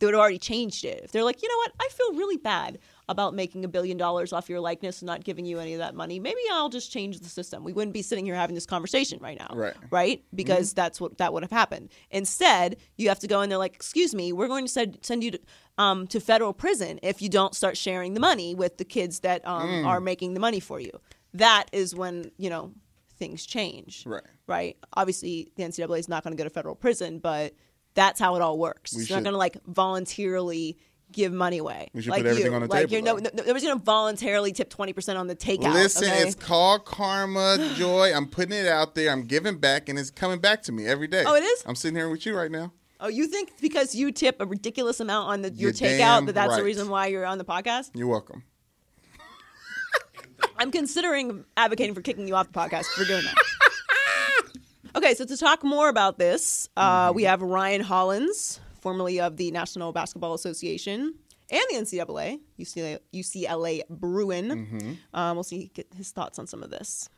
they 0.00 0.06
would 0.06 0.12
have 0.14 0.20
already 0.20 0.38
changed 0.38 0.84
it. 0.84 1.00
If 1.04 1.12
they're 1.12 1.24
like, 1.24 1.42
you 1.42 1.48
know 1.48 1.56
what, 1.56 1.72
I 1.80 1.88
feel 1.90 2.12
really 2.18 2.36
bad 2.36 2.78
about 3.08 3.34
making 3.34 3.64
a 3.64 3.68
billion 3.68 3.96
dollars 3.96 4.32
off 4.32 4.48
your 4.48 4.60
likeness 4.60 5.00
and 5.00 5.06
not 5.06 5.24
giving 5.24 5.46
you 5.46 5.58
any 5.58 5.72
of 5.72 5.78
that 5.78 5.94
money. 5.94 6.18
Maybe 6.20 6.40
I'll 6.52 6.68
just 6.68 6.92
change 6.92 7.20
the 7.20 7.28
system. 7.28 7.64
We 7.64 7.72
wouldn't 7.72 7.94
be 7.94 8.02
sitting 8.02 8.26
here 8.26 8.34
having 8.34 8.54
this 8.54 8.66
conversation 8.66 9.18
right 9.22 9.38
now 9.38 9.54
Right. 9.54 9.74
right? 9.90 10.24
Because 10.34 10.74
that's 10.74 11.00
what 11.00 11.18
that 11.18 11.32
would 11.32 11.42
have 11.42 11.50
happened. 11.50 11.90
Instead, 12.10 12.76
you 12.96 13.08
have 13.08 13.18
to 13.20 13.26
go 13.26 13.40
in 13.40 13.48
there 13.48 13.58
like, 13.58 13.74
excuse 13.74 14.14
me, 14.14 14.32
we're 14.32 14.48
going 14.48 14.66
to 14.66 14.70
send 14.70 14.98
send 15.02 15.24
you 15.24 15.30
to, 15.32 15.40
um, 15.78 16.06
to 16.08 16.20
federal 16.20 16.52
prison 16.52 17.00
if 17.02 17.22
you 17.22 17.28
don't 17.28 17.54
start 17.54 17.76
sharing 17.76 18.14
the 18.14 18.20
money 18.20 18.54
with 18.54 18.76
the 18.78 18.84
kids 18.84 19.20
that 19.20 19.46
um, 19.46 19.86
are 19.86 20.00
making 20.00 20.34
the 20.34 20.40
money 20.40 20.60
for 20.60 20.78
you. 20.78 20.92
That 21.34 21.66
is 21.72 21.94
when 21.94 22.30
you 22.36 22.50
know 22.50 22.72
things 23.18 23.44
change, 23.46 24.04
Right. 24.06 24.22
Right. 24.46 24.76
Obviously, 24.94 25.50
the 25.56 25.64
NCAA 25.64 25.98
is 25.98 26.08
not 26.08 26.22
going 26.22 26.36
to 26.36 26.40
go 26.40 26.44
to 26.44 26.50
federal 26.50 26.74
prison, 26.76 27.18
but 27.18 27.52
that's 27.94 28.20
how 28.20 28.36
it 28.36 28.42
all 28.42 28.58
works. 28.58 28.94
We 28.94 29.02
it's 29.02 29.10
not 29.10 29.24
going 29.24 29.32
to 29.32 29.38
like 29.38 29.56
voluntarily. 29.66 30.78
Give 31.10 31.32
money 31.32 31.58
away. 31.58 31.88
We 31.94 32.02
should 32.02 32.10
like 32.10 32.22
put 32.22 32.28
everything 32.28 32.52
you. 32.52 32.56
on 32.56 32.62
the 32.62 32.68
like 32.68 32.80
table, 32.80 32.92
You're 32.92 33.02
no, 33.02 33.18
though. 33.18 33.30
no, 33.34 33.42
nobody's 33.42 33.62
going 33.62 33.78
to 33.78 33.84
voluntarily 33.84 34.52
tip 34.52 34.68
twenty 34.68 34.92
percent 34.92 35.18
on 35.18 35.26
the 35.26 35.34
takeout. 35.34 35.72
Listen, 35.72 36.10
okay? 36.10 36.22
it's 36.22 36.34
called 36.34 36.84
karma, 36.84 37.56
joy. 37.76 38.12
I'm 38.14 38.26
putting 38.26 38.52
it 38.52 38.66
out 38.66 38.94
there. 38.94 39.10
I'm 39.10 39.22
giving 39.22 39.56
back, 39.58 39.88
and 39.88 39.98
it's 39.98 40.10
coming 40.10 40.38
back 40.38 40.62
to 40.64 40.72
me 40.72 40.86
every 40.86 41.06
day. 41.06 41.24
Oh, 41.26 41.34
it 41.34 41.42
is? 41.42 41.64
I'm 41.66 41.74
sitting 41.74 41.96
here 41.96 42.10
with 42.10 42.26
you 42.26 42.36
right 42.36 42.50
now. 42.50 42.72
Oh, 43.00 43.08
you 43.08 43.26
think 43.28 43.52
because 43.60 43.94
you 43.94 44.10
tip 44.10 44.40
a 44.40 44.46
ridiculous 44.46 44.98
amount 44.98 45.28
on 45.28 45.42
the, 45.42 45.50
your 45.50 45.70
You're 45.70 45.72
takeout 45.72 46.26
that 46.26 46.34
that's 46.34 46.56
the 46.56 46.64
reason 46.64 46.88
why 46.88 47.06
you're 47.06 47.24
on 47.24 47.38
the 47.38 47.44
podcast? 47.44 47.90
You're 47.94 48.08
welcome. 48.08 48.42
I'm 50.58 50.72
considering 50.72 51.44
advocating 51.56 51.94
for 51.94 52.02
kicking 52.02 52.26
you 52.26 52.34
off 52.34 52.52
the 52.52 52.58
podcast 52.58 52.86
for 52.86 53.04
doing 53.04 53.22
that. 53.22 53.36
okay, 54.96 55.14
so 55.14 55.24
to 55.24 55.36
talk 55.36 55.62
more 55.62 55.88
about 55.88 56.18
this, 56.18 56.68
uh, 56.76 57.12
we 57.14 57.22
have 57.22 57.40
Ryan 57.40 57.82
Hollins, 57.82 58.60
formerly 58.80 59.20
of 59.20 59.36
the 59.36 59.50
National 59.50 59.92
Basketball 59.92 60.34
Association 60.34 61.14
and 61.50 61.62
the 61.70 61.76
NCAA, 61.76 62.40
UCLA, 62.58 62.98
UCLA 63.14 63.82
Bruin. 63.88 64.98
Um, 65.14 65.36
we'll 65.36 65.44
see 65.44 65.70
get 65.74 65.86
his 65.96 66.10
thoughts 66.10 66.38
on 66.38 66.46
some 66.46 66.62
of 66.62 66.70
this. 66.70 67.08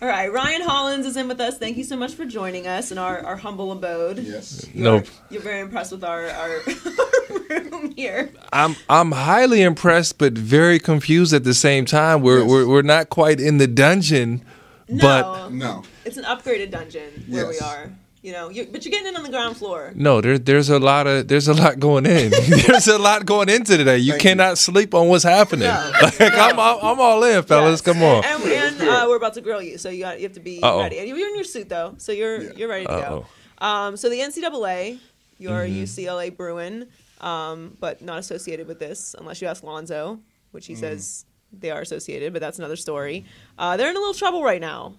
All 0.00 0.08
right, 0.08 0.32
Ryan 0.32 0.62
Hollins 0.62 1.06
is 1.06 1.16
in 1.16 1.28
with 1.28 1.40
us. 1.40 1.58
Thank 1.58 1.76
you 1.76 1.84
so 1.84 1.96
much 1.96 2.14
for 2.14 2.24
joining 2.24 2.66
us 2.66 2.90
in 2.90 2.98
our, 2.98 3.24
our 3.24 3.36
humble 3.36 3.70
abode. 3.70 4.18
Yes. 4.18 4.66
Nope. 4.74 5.06
You're 5.30 5.42
very 5.42 5.60
impressed 5.60 5.92
with 5.92 6.02
our, 6.02 6.26
our, 6.28 6.50
our 7.50 7.60
room 7.60 7.92
here. 7.94 8.32
I'm 8.52 8.74
I'm 8.88 9.12
highly 9.12 9.62
impressed, 9.62 10.18
but 10.18 10.32
very 10.32 10.80
confused 10.80 11.32
at 11.32 11.44
the 11.44 11.54
same 11.54 11.84
time. 11.84 12.20
We're 12.22 12.40
Yes. 12.40 12.50
we're, 12.50 12.66
we're 12.68 12.82
not 12.82 13.10
quite 13.10 13.38
in 13.40 13.58
the 13.58 13.68
dungeon, 13.68 14.44
but 14.88 15.22
No. 15.22 15.48
No. 15.50 15.82
It's 16.04 16.16
an 16.16 16.24
upgraded 16.24 16.72
dungeon 16.72 17.24
where 17.28 17.46
we 17.46 17.60
are. 17.60 17.92
You 18.22 18.30
know, 18.32 18.50
you 18.50 18.68
but 18.70 18.84
you're 18.84 18.90
getting 18.92 19.08
in 19.08 19.16
on 19.16 19.24
the 19.24 19.30
ground 19.30 19.56
floor. 19.56 19.92
no, 19.96 20.20
there, 20.20 20.38
there's 20.38 20.68
a 20.70 20.78
lot 20.78 21.08
of 21.08 21.26
there's 21.26 21.48
a 21.48 21.54
lot 21.54 21.80
going 21.80 22.06
in. 22.06 22.30
there's 22.66 22.86
a 22.86 22.96
lot 22.98 23.26
going 23.26 23.48
into 23.48 23.76
today. 23.76 23.98
You 23.98 24.12
Thank 24.12 24.22
you. 24.22 24.28
cannot 24.30 24.58
sleep 24.58 24.94
on 24.94 25.08
what's 25.08 25.24
happening. 25.24 25.66
No. 25.68 25.92
Like 26.02 26.20
I'm, 26.20 26.58
I'm 26.58 26.78
I'm 26.80 27.00
all 27.00 27.22
in, 27.24 27.42
fellas. 27.42 27.72
Yes. 27.72 27.80
Come 27.82 28.02
on. 28.02 28.24
And, 28.24 28.42
and 28.44 28.80
uh, 28.88 29.06
we're 29.08 29.16
about 29.16 29.34
to 29.34 29.40
grill 29.40 29.60
you, 29.60 29.76
so 29.76 29.88
you 29.90 30.04
got 30.04 30.18
you 30.20 30.24
have 30.24 30.34
to 30.34 30.40
be 30.40 30.62
Uh-oh. 30.62 30.78
ready. 30.80 30.98
And 31.00 31.08
you're 31.08 31.18
in 31.28 31.34
your 31.34 31.42
suit 31.44 31.68
though, 31.68 31.94
so 31.98 32.12
you're 32.12 32.40
Yeah. 32.42 32.50
you're 32.56 32.68
ready 32.68 32.86
to 32.86 32.92
go. 32.92 33.26
Um, 33.58 33.96
so 33.96 34.08
the 34.08 34.20
NCAA, 34.20 35.00
you're 35.38 35.66
Mm-hmm. 35.66 35.82
UCLA 35.82 36.36
Bruin, 36.36 36.86
um, 37.20 37.76
but 37.80 38.02
not 38.02 38.18
associated 38.20 38.68
with 38.68 38.78
this 38.78 39.16
unless 39.18 39.42
you 39.42 39.48
ask 39.48 39.64
Lonzo, 39.64 40.20
which 40.52 40.64
Mm. 40.66 40.68
he 40.68 40.74
says 40.76 41.24
they 41.52 41.70
are 41.72 41.80
associated, 41.80 42.32
but 42.32 42.40
that's 42.40 42.58
another 42.60 42.76
story. 42.76 43.24
Uh, 43.58 43.76
they're 43.76 43.90
in 43.90 43.96
a 43.96 43.98
little 43.98 44.14
trouble 44.14 44.44
right 44.44 44.60
now. 44.60 44.94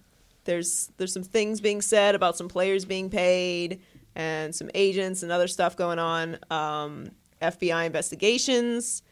There's 0.45 0.91
there's 0.97 1.13
some 1.13 1.23
things 1.23 1.61
being 1.61 1.81
said 1.81 2.15
about 2.15 2.37
some 2.37 2.47
players 2.47 2.85
being 2.85 3.09
paid 3.09 3.81
and 4.15 4.53
some 4.53 4.69
agents 4.73 5.23
and 5.23 5.31
other 5.31 5.47
stuff 5.47 5.75
going 5.75 5.99
on. 5.99 6.37
Um, 6.51 7.11
FBI 7.41 7.85
investigations. 7.85 9.03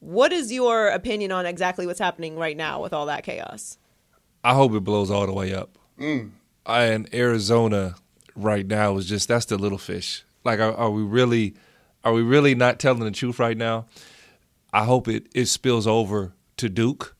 What 0.00 0.32
is 0.32 0.52
your 0.52 0.88
opinion 0.88 1.32
on 1.32 1.46
exactly 1.46 1.86
what's 1.86 1.98
happening 1.98 2.36
right 2.36 2.56
now 2.56 2.82
with 2.82 2.92
all 2.92 3.06
that 3.06 3.24
chaos? 3.24 3.78
I 4.42 4.54
hope 4.54 4.72
it 4.74 4.80
blows 4.80 5.10
all 5.10 5.26
the 5.26 5.32
way 5.32 5.54
up. 5.54 5.78
I, 6.66 6.84
in 6.86 7.08
Arizona 7.14 7.94
right 8.34 8.66
now 8.66 8.96
is 8.96 9.06
just 9.06 9.28
that's 9.28 9.46
the 9.46 9.56
little 9.56 9.78
fish. 9.78 10.24
Like, 10.44 10.60
are, 10.60 10.74
are 10.74 10.90
we 10.90 11.02
really, 11.02 11.54
are 12.04 12.12
we 12.12 12.22
really 12.22 12.54
not 12.54 12.78
telling 12.78 13.00
the 13.00 13.10
truth 13.10 13.38
right 13.38 13.56
now? 13.56 13.86
I 14.72 14.84
hope 14.84 15.08
it 15.08 15.28
it 15.34 15.46
spills 15.46 15.86
over 15.86 16.32
to 16.56 16.68
Duke. 16.68 17.14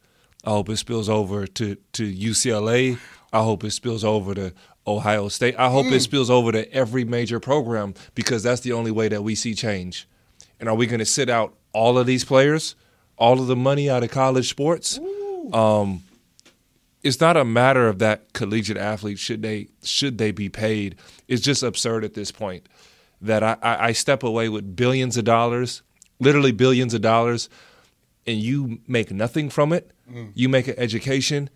I 0.45 0.51
hope 0.51 0.69
it 0.69 0.77
spills 0.77 1.09
over 1.09 1.47
to 1.47 1.77
to 1.93 2.13
UCLA. 2.13 2.99
I 3.35 3.43
hope 3.43 3.65
it 3.65 3.73
spills 3.73 4.05
over 4.05 4.33
to 4.35 4.55
Ohio 4.87 5.29
State. 5.29 5.57
I 5.59 5.69
hope 5.69 5.87
it 5.87 5.93
mm. 5.93 6.01
spills 6.01 6.31
over 6.31 6.53
to 6.53 6.73
every 6.73 7.05
major 7.05 7.41
program 7.41 7.95
because 8.15 8.45
that's 8.45 8.61
the 8.61 8.73
only 8.73 8.93
way 8.93 9.09
that 9.09 9.25
we 9.25 9.35
see 9.35 9.55
change. 9.55 10.09
And 10.61 10.69
are 10.69 10.75
we 10.77 10.87
going 10.87 11.01
to 11.01 11.05
sit 11.05 11.29
out 11.29 11.53
all 11.73 11.99
of 11.99 12.07
these 12.07 12.25
players, 12.25 12.77
all 13.19 13.41
of 13.41 13.49
the 13.49 13.57
money 13.57 13.91
out 13.91 14.05
of 14.05 14.13
college 14.13 14.49
sports? 14.49 15.01
Um, 15.53 16.05
it's 17.03 17.21
not 17.21 17.37
a 17.37 17.45
matter 17.45 17.89
of 17.89 17.99
that 17.99 18.33
collegiate 18.35 18.79
athletes 18.79 19.21
should 19.21 19.43
they 19.43 19.67
should 19.83 20.17
they 20.17 20.31
be 20.31 20.49
paid. 20.49 20.95
It's 21.27 21.43
just 21.43 21.65
absurd 21.65 22.05
at 22.05 22.15
this 22.15 22.31
point 22.31 22.69
that 23.21 23.43
I, 23.43 23.57
I, 23.63 23.87
I 23.87 23.93
step 23.93 24.23
away 24.23 24.49
with 24.49 24.77
billions 24.77 25.17
of 25.17 25.25
dollars, 25.25 25.83
literally 26.21 26.53
billions 26.53 26.95
of 26.95 27.03
dollars, 27.03 27.49
and 28.29 28.39
you 28.39 28.79
make 28.87 29.11
nothing 29.11 29.51
from 29.51 29.73
it. 29.73 29.91
Mm. 30.11 30.31
You 30.35 30.49
make 30.49 30.69
an 30.69 30.77
education, 30.79 31.51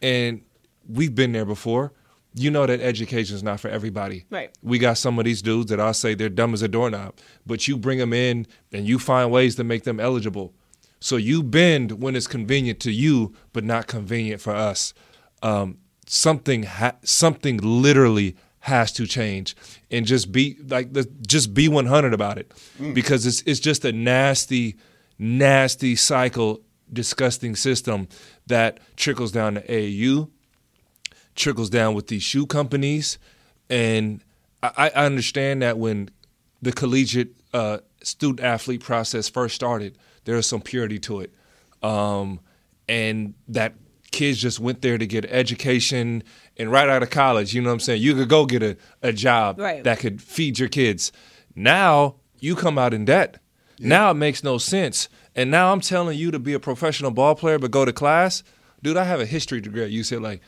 and 0.00 0.42
we've 0.88 1.14
been 1.14 1.32
there 1.32 1.44
before. 1.44 1.92
You 2.36 2.50
know 2.50 2.66
that 2.66 2.80
education 2.80 3.36
is 3.36 3.42
not 3.44 3.60
for 3.60 3.68
everybody. 3.68 4.24
Right. 4.28 4.50
We 4.62 4.78
got 4.78 4.98
some 4.98 5.18
of 5.18 5.24
these 5.24 5.40
dudes 5.40 5.70
that 5.70 5.78
I'll 5.78 5.94
say 5.94 6.14
they're 6.14 6.28
dumb 6.28 6.52
as 6.52 6.62
a 6.62 6.68
doorknob, 6.68 7.14
but 7.46 7.68
you 7.68 7.76
bring 7.76 7.98
them 7.98 8.12
in 8.12 8.46
and 8.72 8.86
you 8.86 8.98
find 8.98 9.30
ways 9.30 9.54
to 9.56 9.64
make 9.64 9.84
them 9.84 10.00
eligible. 10.00 10.52
So 10.98 11.16
you 11.16 11.42
bend 11.42 12.02
when 12.02 12.16
it's 12.16 12.26
convenient 12.26 12.80
to 12.80 12.90
you, 12.90 13.34
but 13.52 13.62
not 13.62 13.86
convenient 13.86 14.40
for 14.40 14.54
us. 14.54 14.94
Um, 15.42 15.78
something, 16.06 16.64
ha- 16.64 16.96
something 17.04 17.58
literally 17.58 18.36
has 18.60 18.90
to 18.92 19.06
change, 19.06 19.54
and 19.90 20.06
just 20.06 20.32
be 20.32 20.56
like, 20.66 20.94
the, 20.94 21.04
just 21.26 21.52
be 21.52 21.68
100 21.68 22.14
about 22.14 22.38
it, 22.38 22.50
because 22.94 23.26
it's 23.26 23.42
it's 23.42 23.60
just 23.60 23.84
a 23.84 23.92
nasty, 23.92 24.76
nasty 25.18 25.94
cycle, 25.94 26.62
disgusting 26.90 27.54
system 27.56 28.08
that 28.46 28.80
trickles 28.96 29.32
down 29.32 29.56
to 29.56 29.66
AAU, 29.66 30.30
trickles 31.34 31.70
down 31.70 31.94
with 31.94 32.06
these 32.08 32.22
shoe 32.22 32.46
companies, 32.46 33.18
and 33.68 34.22
I, 34.62 34.90
I 34.94 35.04
understand 35.06 35.62
that 35.62 35.78
when 35.78 36.10
the 36.62 36.72
collegiate 36.72 37.34
uh, 37.52 37.78
student 38.02 38.40
athlete 38.40 38.82
process 38.82 39.28
first 39.28 39.54
started, 39.54 39.96
there 40.24 40.36
was 40.36 40.46
some 40.46 40.60
purity 40.62 40.98
to 41.00 41.20
it, 41.20 41.32
um, 41.82 42.40
and 42.88 43.34
that 43.48 43.74
kids 44.10 44.38
just 44.38 44.60
went 44.60 44.80
there 44.80 44.96
to 44.96 45.06
get 45.06 45.24
education 45.26 46.22
and 46.56 46.70
right 46.70 46.88
out 46.88 47.02
of 47.02 47.10
college, 47.10 47.52
you 47.52 47.60
know 47.60 47.68
what 47.70 47.74
I'm 47.74 47.80
saying? 47.80 48.00
You 48.00 48.14
could 48.14 48.28
go 48.28 48.46
get 48.46 48.62
a, 48.62 48.76
a 49.02 49.12
job 49.12 49.58
Right. 49.58 49.82
that 49.82 49.98
could 49.98 50.22
feed 50.22 50.58
your 50.58 50.68
kids. 50.68 51.10
Now 51.56 52.14
you 52.38 52.54
come 52.54 52.78
out 52.78 52.94
in 52.94 53.04
debt. 53.04 53.38
Now 53.80 54.12
it 54.12 54.14
makes 54.14 54.44
no 54.44 54.56
sense. 54.56 55.08
And 55.34 55.50
now 55.50 55.72
I'm 55.72 55.80
telling 55.80 56.16
you 56.16 56.30
to 56.30 56.38
be 56.38 56.52
a 56.52 56.60
professional 56.60 57.10
ball 57.10 57.34
player 57.34 57.58
but 57.58 57.72
go 57.72 57.84
to 57.84 57.92
class. 57.92 58.44
Dude, 58.84 58.96
I 58.96 59.02
have 59.02 59.18
a 59.20 59.26
history 59.26 59.60
degree 59.60 59.82
at 59.82 59.90
UCLA. 59.90 60.38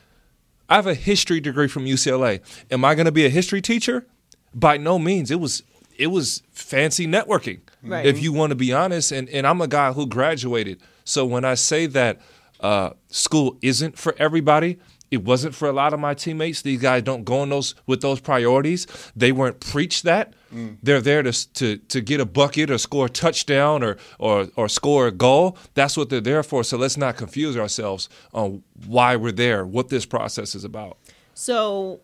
I 0.68 0.76
have 0.76 0.86
a 0.86 0.94
history 0.94 1.40
degree 1.40 1.68
from 1.68 1.84
UCLA. 1.84 2.40
Am 2.70 2.84
I 2.84 2.94
going 2.94 3.06
to 3.06 3.12
be 3.12 3.24
a 3.24 3.30
history 3.30 3.60
teacher? 3.60 4.06
By 4.54 4.76
no 4.76 4.98
means. 4.98 5.30
It 5.30 5.40
was 5.40 5.62
it 5.96 6.08
was 6.08 6.42
fancy 6.52 7.06
networking. 7.06 7.60
Right. 7.82 8.04
If 8.04 8.22
you 8.22 8.32
want 8.32 8.50
to 8.50 8.56
be 8.56 8.72
honest, 8.72 9.12
and, 9.12 9.28
and 9.30 9.46
I'm 9.46 9.60
a 9.60 9.68
guy 9.68 9.92
who 9.92 10.06
graduated. 10.06 10.80
So 11.04 11.24
when 11.24 11.44
I 11.44 11.54
say 11.54 11.86
that 11.86 12.20
uh, 12.60 12.90
school 13.08 13.56
isn't 13.62 13.98
for 13.98 14.14
everybody, 14.18 14.78
it 15.10 15.24
wasn't 15.24 15.54
for 15.54 15.68
a 15.68 15.72
lot 15.72 15.92
of 15.92 16.00
my 16.00 16.14
teammates. 16.14 16.62
These 16.62 16.80
guys 16.80 17.02
don't 17.02 17.24
go 17.24 17.40
on 17.40 17.50
those 17.50 17.74
with 17.86 18.00
those 18.00 18.20
priorities. 18.20 18.86
They 19.14 19.32
weren't 19.32 19.60
preached 19.60 20.02
that. 20.04 20.34
Mm. 20.52 20.78
They're 20.82 21.00
there 21.00 21.22
to, 21.22 21.52
to 21.54 21.76
to 21.76 22.00
get 22.00 22.20
a 22.20 22.26
bucket 22.26 22.70
or 22.70 22.78
score 22.78 23.06
a 23.06 23.10
touchdown 23.10 23.82
or, 23.82 23.96
or 24.18 24.48
or 24.56 24.68
score 24.68 25.06
a 25.06 25.12
goal. 25.12 25.56
That's 25.74 25.96
what 25.96 26.10
they're 26.10 26.20
there 26.20 26.42
for. 26.42 26.64
So 26.64 26.76
let's 26.76 26.96
not 26.96 27.16
confuse 27.16 27.56
ourselves 27.56 28.08
on 28.32 28.62
why 28.86 29.16
we're 29.16 29.32
there, 29.32 29.64
what 29.64 29.88
this 29.88 30.06
process 30.06 30.54
is 30.54 30.64
about. 30.64 30.98
So, 31.34 32.00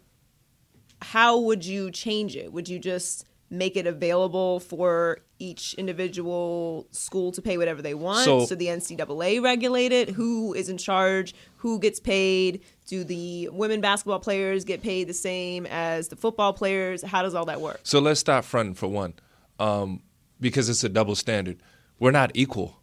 how 1.00 1.38
would 1.38 1.64
you 1.64 1.90
change 1.90 2.36
it? 2.36 2.52
Would 2.52 2.68
you 2.68 2.78
just 2.78 3.24
make 3.50 3.76
it 3.76 3.86
available 3.86 4.60
for 4.60 5.20
each 5.42 5.74
individual 5.74 6.86
school 6.92 7.32
to 7.32 7.42
pay 7.42 7.58
whatever 7.58 7.82
they 7.82 7.94
want? 7.94 8.24
So- 8.24 8.46
So, 8.46 8.54
the 8.54 8.68
NCAA 8.68 9.40
regulate 9.42 9.92
it? 9.92 10.10
Who 10.10 10.54
is 10.54 10.68
in 10.68 10.78
charge? 10.78 11.34
Who 11.56 11.78
gets 11.78 11.98
paid? 12.00 12.60
Do 12.86 13.04
the 13.04 13.48
women 13.52 13.80
basketball 13.80 14.20
players 14.20 14.64
get 14.64 14.82
paid 14.82 15.08
the 15.08 15.14
same 15.14 15.66
as 15.66 16.08
the 16.08 16.16
football 16.16 16.52
players? 16.52 17.02
How 17.02 17.22
does 17.22 17.34
all 17.34 17.44
that 17.46 17.60
work? 17.60 17.80
So 17.82 17.98
let's 17.98 18.20
stop 18.20 18.44
fronting 18.44 18.74
for 18.74 18.88
one, 18.88 19.14
um, 19.58 20.02
because 20.40 20.68
it's 20.68 20.84
a 20.84 20.88
double 20.88 21.14
standard. 21.16 21.58
We're 21.98 22.10
not 22.10 22.30
equal. 22.34 22.78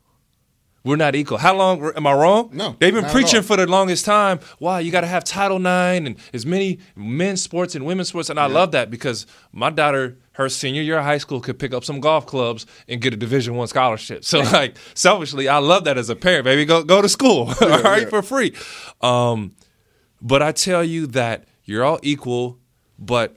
We're 0.83 0.95
not 0.95 1.13
equal. 1.15 1.37
How 1.37 1.55
long 1.55 1.91
am 1.95 2.07
I 2.07 2.13
wrong? 2.13 2.51
No, 2.53 2.75
they've 2.79 2.93
been 2.93 3.05
preaching 3.05 3.41
for 3.41 3.57
the 3.57 3.67
longest 3.67 4.05
time. 4.05 4.39
Wow, 4.59 4.77
you 4.77 4.91
got 4.91 5.01
to 5.01 5.07
have 5.07 5.23
Title 5.23 5.57
IX 5.57 6.07
and 6.07 6.15
as 6.33 6.45
many 6.45 6.79
men's 6.95 7.43
sports 7.43 7.75
and 7.75 7.85
women's 7.85 8.09
sports, 8.09 8.29
and 8.29 8.39
I 8.39 8.45
love 8.45 8.71
that 8.71 8.89
because 8.89 9.25
my 9.51 9.69
daughter, 9.69 10.17
her 10.33 10.47
senior 10.47 10.81
year 10.81 10.97
of 10.97 11.03
high 11.03 11.17
school, 11.17 11.41
could 11.41 11.59
pick 11.59 11.73
up 11.73 11.83
some 11.83 11.99
golf 11.99 12.25
clubs 12.25 12.65
and 12.87 13.01
get 13.01 13.13
a 13.13 13.17
Division 13.17 13.55
One 13.55 13.67
scholarship. 13.67 14.23
So, 14.23 14.39
like, 14.39 14.77
selfishly, 14.93 15.49
I 15.49 15.57
love 15.57 15.83
that 15.83 15.97
as 15.97 16.09
a 16.09 16.15
parent. 16.15 16.45
Baby, 16.45 16.63
go 16.63 16.83
go 16.83 17.01
to 17.01 17.09
school, 17.09 17.53
all 17.61 17.81
right, 17.81 18.03
yeah. 18.03 18.09
for 18.09 18.21
free. 18.21 18.55
Um, 19.01 19.55
but 20.21 20.41
I 20.41 20.53
tell 20.53 20.83
you 20.83 21.07
that 21.07 21.45
you're 21.65 21.83
all 21.83 21.99
equal, 22.03 22.57
but 22.97 23.35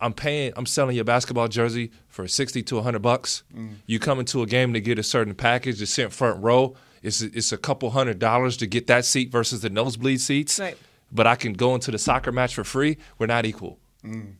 I'm 0.00 0.12
paying, 0.12 0.52
I'm 0.56 0.66
selling 0.66 0.96
your 0.96 1.04
basketball 1.04 1.48
jersey 1.48 1.90
for 2.20 2.28
60 2.28 2.62
to 2.62 2.74
100 2.76 3.00
bucks. 3.00 3.42
You 3.86 3.98
come 3.98 4.20
into 4.20 4.42
a 4.42 4.46
game 4.46 4.72
to 4.74 4.80
get 4.80 4.98
a 4.98 5.02
certain 5.02 5.34
package 5.34 5.78
to 5.78 5.86
sit 5.86 6.12
front 6.12 6.42
row. 6.42 6.74
It's, 7.02 7.22
it's 7.22 7.52
a 7.52 7.56
couple 7.56 7.90
hundred 7.90 8.18
dollars 8.18 8.56
to 8.58 8.66
get 8.66 8.86
that 8.88 9.04
seat 9.04 9.30
versus 9.30 9.62
the 9.62 9.70
nosebleed 9.70 10.20
seats. 10.20 10.58
Right. 10.58 10.76
But 11.10 11.26
I 11.26 11.34
can 11.34 11.54
go 11.54 11.74
into 11.74 11.90
the 11.90 11.98
soccer 11.98 12.30
match 12.30 12.54
for 12.54 12.64
free. 12.64 12.98
We're 13.18 13.26
not 13.26 13.46
equal. 13.46 13.78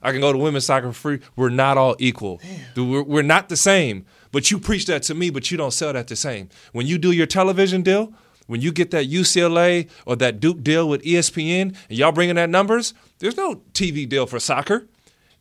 I 0.03 0.13
can 0.13 0.21
go 0.21 0.33
to 0.33 0.39
women's 0.39 0.65
soccer 0.65 0.89
for 0.89 0.99
free. 0.99 1.21
We're 1.37 1.51
not 1.51 1.77
all 1.77 1.95
equal. 1.99 2.41
We're, 2.77 3.03
we're 3.03 3.23
not 3.23 3.49
the 3.51 3.57
same. 3.57 4.07
But 4.33 4.51
you 4.51 4.59
preach 4.59 4.87
that 4.87 5.03
to 5.05 5.15
me, 5.15 5.31
but 5.31 5.51
you 5.51 5.59
don't 5.59 5.73
sell 5.73 5.93
that 5.93 6.09
the 6.09 6.17
same. 6.17 6.49
When 6.73 6.87
you 6.87 6.97
do 6.97 7.13
your 7.13 7.27
television 7.27 7.83
deal, 7.83 8.13
when 8.47 8.61
you 8.61 8.73
get 8.73 8.91
that 8.93 9.09
UCLA 9.09 9.89
or 10.07 10.17
that 10.17 10.41
Duke 10.41 10.63
deal 10.63 10.89
with 10.89 11.03
ESPN, 11.03 11.75
and 11.89 11.99
y'all 11.99 12.13
bringing 12.13 12.37
that 12.37 12.49
numbers, 12.49 12.95
there's 13.19 13.37
no 13.37 13.57
TV 13.73 14.09
deal 14.09 14.27
for 14.27 14.41
soccer, 14.41 14.87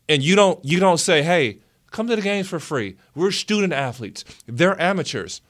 and 0.08 0.22
you 0.22 0.36
don't 0.36 0.62
you 0.64 0.80
don't 0.80 0.98
say, 0.98 1.22
hey, 1.22 1.60
come 1.90 2.06
to 2.06 2.16
the 2.16 2.22
games 2.22 2.48
for 2.48 2.58
free. 2.58 2.96
We're 3.14 3.30
student 3.30 3.72
athletes. 3.72 4.24
They're 4.46 4.80
amateurs. 4.80 5.40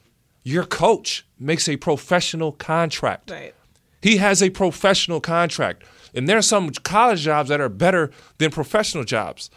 Your 0.43 0.65
coach 0.65 1.25
makes 1.39 1.69
a 1.69 1.77
professional 1.77 2.51
contract. 2.51 3.31
Right. 3.31 3.53
He 4.01 4.17
has 4.17 4.41
a 4.41 4.49
professional 4.49 5.21
contract. 5.21 5.83
And 6.13 6.27
there 6.27 6.37
are 6.37 6.41
some 6.41 6.71
college 6.71 7.21
jobs 7.21 7.49
that 7.49 7.61
are 7.61 7.69
better 7.69 8.11
than 8.37 8.51
professional 8.51 9.03
jobs. 9.03 9.49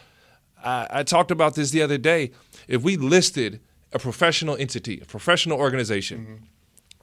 I, 0.63 0.87
I 0.89 1.03
talked 1.03 1.31
about 1.31 1.55
this 1.55 1.71
the 1.71 1.81
other 1.81 1.97
day. 1.97 2.31
If 2.67 2.83
we 2.83 2.97
listed 2.97 3.59
a 3.91 3.99
professional 3.99 4.55
entity, 4.57 4.99
a 5.01 5.05
professional 5.05 5.57
organization, 5.57 6.19
mm-hmm. 6.19 6.43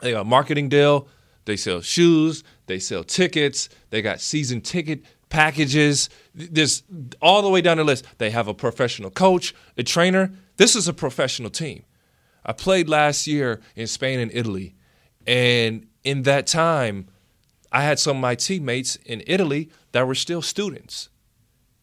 they 0.01 0.13
got 0.13 0.21
a 0.23 0.25
marketing 0.25 0.69
deal, 0.69 1.09
they 1.45 1.57
sell 1.57 1.81
shoes, 1.81 2.45
they 2.67 2.79
sell 2.79 3.03
tickets, 3.03 3.69
they 3.91 4.03
got 4.03 4.21
season 4.21 4.61
ticket 4.61 5.03
packages. 5.33 6.11
There's 6.35 6.83
all 7.23 7.41
the 7.41 7.49
way 7.49 7.63
down 7.63 7.79
the 7.79 7.85
list. 7.85 8.05
They 8.19 8.31
have 8.31 8.49
a 8.49 8.55
professional 8.55 9.11
coach, 9.11 9.55
a 9.79 9.83
trainer. 9.83 10.31
This 10.59 10.77
is 10.77 10.87
a 10.89 10.93
professional 10.93 11.51
team. 11.51 11.85
I 12.45 12.53
played 12.53 12.89
last 12.89 13.27
year 13.27 13.61
in 13.75 13.87
Spain 13.87 14.21
and 14.21 14.31
Italy, 14.35 14.75
and 15.27 15.87
in 16.05 16.23
that 16.23 16.47
time, 16.47 17.07
I 17.71 17.83
had 17.83 17.99
some 17.99 18.19
of 18.19 18.21
my 18.21 18.35
teammates 18.35 18.97
in 18.97 19.23
Italy 19.27 19.71
that 19.93 20.07
were 20.07 20.15
still 20.15 20.43
students 20.43 21.09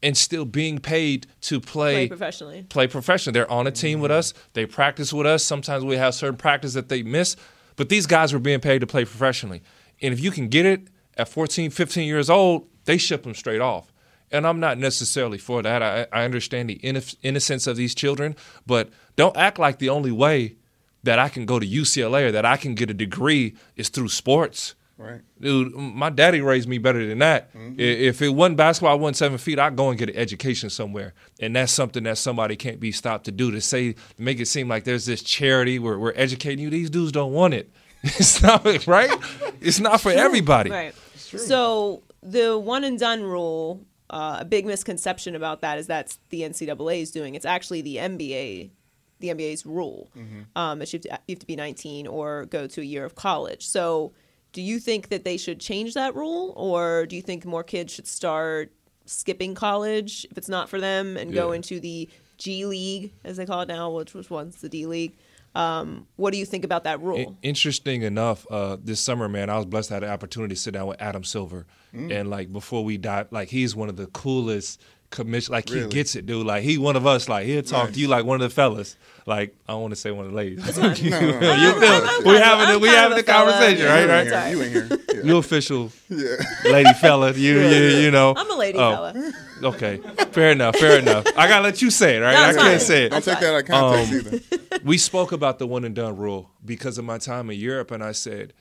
and 0.03 0.15
still 0.15 0.45
being 0.45 0.77
paid 0.79 1.25
to 1.41 1.59
Play 1.59 1.93
play 1.93 2.07
professionally. 2.07 2.65
play 2.69 2.87
professionally. 2.87 3.33
They're 3.33 3.51
on 3.51 3.65
a 3.65 3.71
team 3.71 3.99
with 3.99 4.11
us. 4.11 4.33
They 4.53 4.65
practice 4.65 5.11
with 5.11 5.25
us. 5.25 5.43
Sometimes 5.43 5.83
we 5.83 5.97
have 5.97 6.13
certain 6.13 6.37
practice 6.37 6.73
that 6.73 6.89
they 6.89 7.01
miss, 7.01 7.35
but 7.77 7.89
these 7.89 8.05
guys 8.05 8.31
were 8.31 8.39
being 8.39 8.59
paid 8.59 8.79
to 8.79 8.87
play 8.87 9.05
professionally. 9.05 9.61
And 10.01 10.13
if 10.13 10.19
you 10.19 10.29
can 10.31 10.49
get 10.49 10.65
it 10.65 10.87
at 11.19 11.27
14, 11.27 11.69
15 11.69 12.07
years 12.07 12.29
old, 12.29 12.67
they 12.85 12.97
ship 12.97 13.23
them 13.23 13.35
straight 13.35 13.61
off. 13.61 13.91
And 14.31 14.47
I'm 14.47 14.59
not 14.59 14.77
necessarily 14.77 15.37
for 15.37 15.61
that. 15.61 15.83
I, 15.83 16.07
I 16.13 16.23
understand 16.23 16.69
the 16.69 16.79
inno- 16.79 17.15
innocence 17.23 17.67
of 17.67 17.75
these 17.75 17.93
children, 17.93 18.35
but 18.65 18.89
don't 19.15 19.35
act 19.35 19.59
like 19.59 19.79
the 19.79 19.89
only 19.89 20.11
way 20.11 20.55
that 21.03 21.19
I 21.19 21.29
can 21.29 21.45
go 21.45 21.59
to 21.59 21.67
UCLA 21.67 22.27
or 22.27 22.31
that 22.31 22.45
I 22.45 22.57
can 22.57 22.75
get 22.75 22.89
a 22.89 22.93
degree 22.93 23.55
is 23.75 23.89
through 23.89 24.09
sports. 24.09 24.75
Right. 24.97 25.21
Dude, 25.39 25.73
my 25.75 26.09
daddy 26.09 26.41
raised 26.41 26.67
me 26.67 26.77
better 26.77 27.05
than 27.05 27.19
that. 27.19 27.53
Mm-hmm. 27.53 27.79
If 27.79 28.21
it 28.21 28.29
wasn't 28.29 28.57
basketball, 28.57 28.91
I 28.91 28.95
wasn't 28.95 29.17
seven 29.17 29.37
feet, 29.37 29.57
I'd 29.57 29.77
go 29.77 29.89
and 29.89 29.97
get 29.97 30.09
an 30.09 30.17
education 30.17 30.69
somewhere. 30.69 31.13
And 31.39 31.55
that's 31.55 31.71
something 31.71 32.03
that 32.03 32.17
somebody 32.17 32.57
can't 32.57 32.79
be 32.81 32.91
stopped 32.91 33.25
to 33.25 33.31
do 33.31 33.49
to 33.51 33.61
say, 33.61 33.95
make 34.17 34.39
it 34.39 34.47
seem 34.47 34.67
like 34.67 34.83
there's 34.83 35.05
this 35.05 35.23
charity 35.23 35.79
where 35.79 35.97
we're 35.97 36.13
educating 36.15 36.59
you. 36.59 36.69
These 36.69 36.89
dudes 36.89 37.11
don't 37.11 37.33
want 37.33 37.53
it. 37.53 37.71
It's 38.03 38.41
not, 38.41 38.87
right? 38.87 39.11
It's 39.59 39.79
not 39.81 39.99
for 39.99 40.11
everybody. 40.11 40.69
Right. 40.69 40.95
So 41.37 42.03
the 42.21 42.57
one 42.57 42.83
and 42.83 42.99
done 42.99 43.23
rule, 43.23 43.85
uh, 44.09 44.37
a 44.39 44.45
big 44.45 44.65
misconception 44.65 45.35
about 45.35 45.61
that 45.61 45.77
is 45.77 45.87
that's 45.87 46.19
the 46.29 46.41
NCAA 46.41 47.01
is 47.01 47.11
doing. 47.11 47.35
It's 47.35 47.45
actually 47.45 47.81
the 47.81 47.97
NBA, 47.97 48.71
the 49.19 49.27
NBA's 49.27 49.65
rule 49.65 50.09
um, 50.55 50.79
that 50.79 50.91
you 50.91 50.97
have, 50.97 51.03
to, 51.03 51.09
you 51.27 51.35
have 51.35 51.39
to 51.39 51.45
be 51.47 51.55
19 51.55 52.07
or 52.07 52.45
go 52.45 52.67
to 52.67 52.81
a 52.81 52.83
year 52.83 53.05
of 53.05 53.15
college. 53.15 53.67
So 53.67 54.13
do 54.51 54.61
you 54.61 54.79
think 54.79 55.09
that 55.09 55.23
they 55.23 55.37
should 55.37 55.59
change 55.59 55.93
that 55.93 56.15
rule, 56.15 56.53
or 56.57 57.05
do 57.05 57.15
you 57.15 57.21
think 57.21 57.45
more 57.45 57.63
kids 57.63 57.93
should 57.93 58.07
start 58.07 58.71
skipping 59.05 59.53
college 59.55 60.25
if 60.31 60.37
it's 60.37 60.49
not 60.49 60.69
for 60.69 60.79
them 60.79 61.17
and 61.17 61.31
go 61.33 61.51
into 61.51 61.79
the 61.79 62.09
G 62.37 62.65
League 62.65 63.13
as 63.23 63.37
they 63.37 63.45
call 63.45 63.61
it 63.61 63.67
now, 63.67 63.91
which 63.91 64.13
was 64.13 64.29
once 64.29 64.55
the 64.61 64.69
D 64.69 64.85
League? 64.87 65.15
Um, 65.55 66.07
what 66.15 66.31
do 66.31 66.37
you 66.37 66.45
think 66.45 66.63
about 66.63 66.83
that 66.83 67.01
rule? 67.01 67.37
Interesting 67.41 68.03
enough, 68.03 68.45
uh, 68.51 68.77
this 68.81 68.99
summer, 68.99 69.27
man, 69.27 69.49
I 69.49 69.57
was 69.57 69.65
blessed 69.65 69.89
to 69.89 69.95
have 69.95 70.01
the 70.01 70.09
opportunity 70.09 70.55
to 70.55 70.61
sit 70.61 70.73
down 70.73 70.87
with 70.87 71.01
Adam 71.01 71.23
Silver, 71.23 71.65
and 71.93 72.29
like 72.29 72.51
before 72.53 72.83
we 72.83 72.97
died, 72.97 73.27
like 73.31 73.49
he's 73.49 73.75
one 73.75 73.89
of 73.89 73.95
the 73.95 74.07
coolest 74.07 74.79
commission. 75.09 75.51
Like 75.53 75.69
he 75.69 75.85
gets 75.87 76.15
it, 76.15 76.25
dude. 76.25 76.45
Like 76.45 76.63
he 76.63 76.77
one 76.77 76.95
of 76.95 77.05
us. 77.07 77.27
Like 77.29 77.45
he'll 77.45 77.61
talk 77.63 77.85
Nice. 77.85 77.93
to 77.95 77.99
you 78.01 78.07
like 78.07 78.25
one 78.25 78.35
of 78.41 78.49
the 78.49 78.53
fellas. 78.53 78.95
Like 79.25 79.55
I 79.67 79.73
don't 79.73 79.81
want 79.81 79.91
to 79.91 79.95
say 79.95 80.11
one 80.11 80.25
of 80.25 80.31
the 80.31 80.37
ladies. 80.37 80.77
No, 80.77 80.87
no, 80.87 81.39
no. 81.39 81.55
You 81.55 81.71
feel- 81.79 82.23
we 82.31 82.39
kind 82.39 82.43
having 82.43 82.73
the, 82.73 82.79
we 82.79 82.87
having 82.89 83.17
of 83.19 83.25
the 83.25 83.31
a 83.31 83.35
conversation, 83.35 83.85
Yeah, 83.85 84.05
right? 84.05 84.31
Right. 84.31 84.47
here. 84.47 84.55
You 84.55 84.61
ain't 84.63 84.71
here. 84.91 84.99
Yeah. 85.15 85.21
You 85.23 85.37
official 85.37 85.91
yeah. 86.09 86.35
lady 86.65 86.93
fella. 86.93 87.31
You 87.33 87.59
you 87.59 87.85
you 87.97 88.11
know. 88.11 88.33
I'm 88.35 88.49
a 88.49 88.55
lady 88.55 88.77
Oh, 88.77 88.91
fella. 88.91 89.31
Okay, 89.61 89.97
fair 90.31 90.51
enough. 90.51 90.75
Fair 90.77 90.99
enough. 90.99 91.25
I 91.35 91.47
gotta 91.47 91.63
let 91.63 91.81
you 91.81 91.89
say 91.91 92.17
it, 92.17 92.19
right? 92.21 92.33
No, 92.33 92.39
I 92.39 92.53
can't 92.53 92.57
fine. 92.57 92.79
say 92.79 93.05
it. 93.05 93.09
Don't 93.09 93.23
take 93.23 93.39
that 93.39 93.53
out 93.53 93.59
of 93.61 93.67
context 93.67 94.13
Um, 94.33 94.39
either. 94.69 94.79
we 94.85 94.97
spoke 94.97 95.31
about 95.33 95.59
the 95.59 95.67
one 95.67 95.83
and 95.83 95.93
done 95.93 96.15
rule 96.15 96.51
because 96.63 96.97
of 96.97 97.03
my 97.03 97.17
time 97.17 97.49
in 97.49 97.59
Europe, 97.59 97.91
and 97.91 98.01
I 98.03 98.13
said 98.13 98.53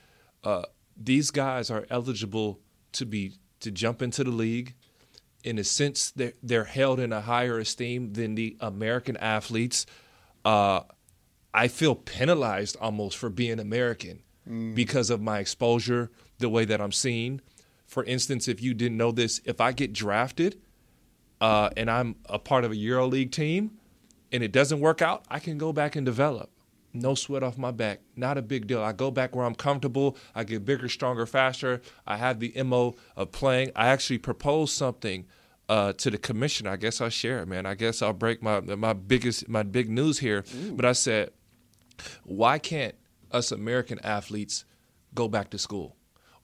uh, 0.43 0.63
these 0.97 1.31
guys 1.31 1.71
are 1.71 1.87
eligible 1.91 2.59
to 2.93 3.07
be 3.07 3.35
to 3.61 3.71
jump 3.71 4.03
into 4.03 4.25
the 4.25 4.31
league. 4.31 4.75
In 5.45 5.59
a 5.59 5.65
sense, 5.65 6.11
they're, 6.11 6.33
they're 6.43 6.65
held 6.65 6.99
in 7.01 7.13
a 7.13 7.21
higher 7.21 7.59
esteem 7.59 8.13
than 8.13 8.35
the 8.35 8.57
American 8.61 9.17
athletes. 9.17 9.87
Uh, 10.45 10.81
I 11.55 11.69
feel 11.69 11.95
penalized 11.95 12.77
almost 12.81 13.17
for 13.17 13.31
being 13.31 13.59
American 13.59 14.23
because 14.75 15.11
of 15.11 15.21
my 15.21 15.41
exposure, 15.41 16.11
the 16.39 16.49
way 16.49 16.65
that 16.65 16.81
I'm 16.81 16.93
seen. 16.93 17.43
For 17.87 18.05
instance, 18.05 18.49
if 18.49 18.63
you 18.63 18.75
didn't 18.75 18.97
know 18.97 19.13
this, 19.13 19.41
if 19.45 19.61
I 19.61 19.73
get 19.73 19.93
drafted 19.93 20.61
uh, 21.41 21.71
and 21.77 21.91
I'm 21.91 22.17
a 22.27 22.39
part 22.39 22.65
of 22.65 22.73
a 22.73 22.75
EuroLeague 22.75 23.33
team 23.33 23.73
and 24.33 24.43
it 24.43 24.53
doesn't 24.53 24.81
work 24.81 25.03
out, 25.03 25.25
I 25.29 25.39
can 25.39 25.59
go 25.59 25.73
back 25.73 25.97
and 25.97 26.05
develop. 26.05 26.51
No 26.93 27.15
sweat 27.15 27.43
off 27.43 27.59
my 27.59 27.71
back. 27.71 28.01
Not 28.17 28.39
a 28.39 28.43
big 28.43 28.67
deal. 28.67 28.83
I 28.83 28.93
go 28.93 29.11
back 29.11 29.37
where 29.37 29.45
I'm 29.45 29.55
comfortable. 29.55 30.17
I 30.35 30.45
get 30.45 30.65
bigger, 30.65 30.89
stronger, 30.89 31.27
faster. 31.27 31.81
I 32.07 32.17
have 32.17 32.41
the 32.41 32.53
MO 32.65 32.97
of 33.17 33.31
playing. 33.31 33.73
I 33.77 33.89
actually 33.89 34.19
proposed 34.19 34.75
something 34.75 35.27
uh, 35.69 35.93
to 35.95 36.11
the 36.11 36.17
commissioner. 36.19 36.71
I 36.71 36.77
guess 36.77 37.01
I'll 37.01 37.11
share 37.11 37.41
it, 37.41 37.47
man. 37.47 37.67
I 37.67 37.75
guess 37.75 38.01
I'll 38.01 38.15
break 38.15 38.43
my 38.43 38.61
my 38.61 38.95
biggest 38.95 39.49
my 39.49 39.63
big 39.63 39.91
news 39.91 40.19
here. 40.21 40.45
But 40.73 40.87
I 40.87 40.93
said, 40.93 41.31
why 42.25 42.59
can't 42.59 42.95
us 43.31 43.53
American 43.53 43.99
athletes 44.01 44.65
go 45.15 45.29
back 45.29 45.51
to 45.51 45.59
school? 45.59 45.95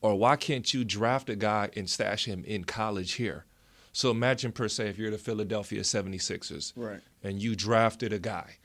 Or 0.02 0.16
why 0.18 0.36
can't 0.36 0.72
you 0.74 0.84
draft 0.84 1.30
a 1.30 1.36
guy 1.36 1.70
and 1.74 1.88
stash 1.88 2.26
him 2.26 2.44
in 2.44 2.64
college 2.64 3.12
here? 3.14 3.46
So 3.92 4.10
imagine 4.10 4.52
per 4.52 4.68
se 4.68 4.88
if 4.90 4.98
you're 4.98 5.10
the 5.10 5.16
Philadelphia 5.18 5.80
76ers 5.80 6.72
Right. 6.76 7.00
and 7.22 7.40
you 7.40 7.54
drafted 7.56 8.12
a 8.12 8.18
guy 8.18 8.56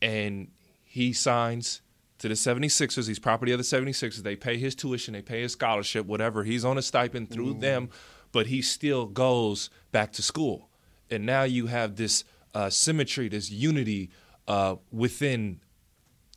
and 0.00 0.48
he 0.92 1.10
signs 1.14 1.80
to 2.18 2.28
the 2.28 2.34
76ers, 2.34 3.08
he's 3.08 3.18
property 3.18 3.50
of 3.50 3.56
the 3.56 3.64
76ers, 3.64 4.16
they 4.16 4.36
pay 4.36 4.58
his 4.58 4.74
tuition, 4.74 5.14
they 5.14 5.22
pay 5.22 5.40
his 5.40 5.52
scholarship, 5.52 6.04
whatever, 6.04 6.44
he's 6.44 6.66
on 6.66 6.76
a 6.76 6.82
stipend 6.82 7.30
through 7.30 7.54
them, 7.54 7.88
but 8.30 8.48
he 8.48 8.60
still 8.60 9.06
goes 9.06 9.70
back 9.90 10.12
to 10.12 10.22
school. 10.22 10.68
And 11.08 11.24
now 11.24 11.44
you 11.44 11.68
have 11.68 11.96
this 11.96 12.24
uh, 12.54 12.68
symmetry, 12.68 13.30
this 13.30 13.50
unity 13.50 14.10
uh, 14.46 14.76
within 14.90 15.60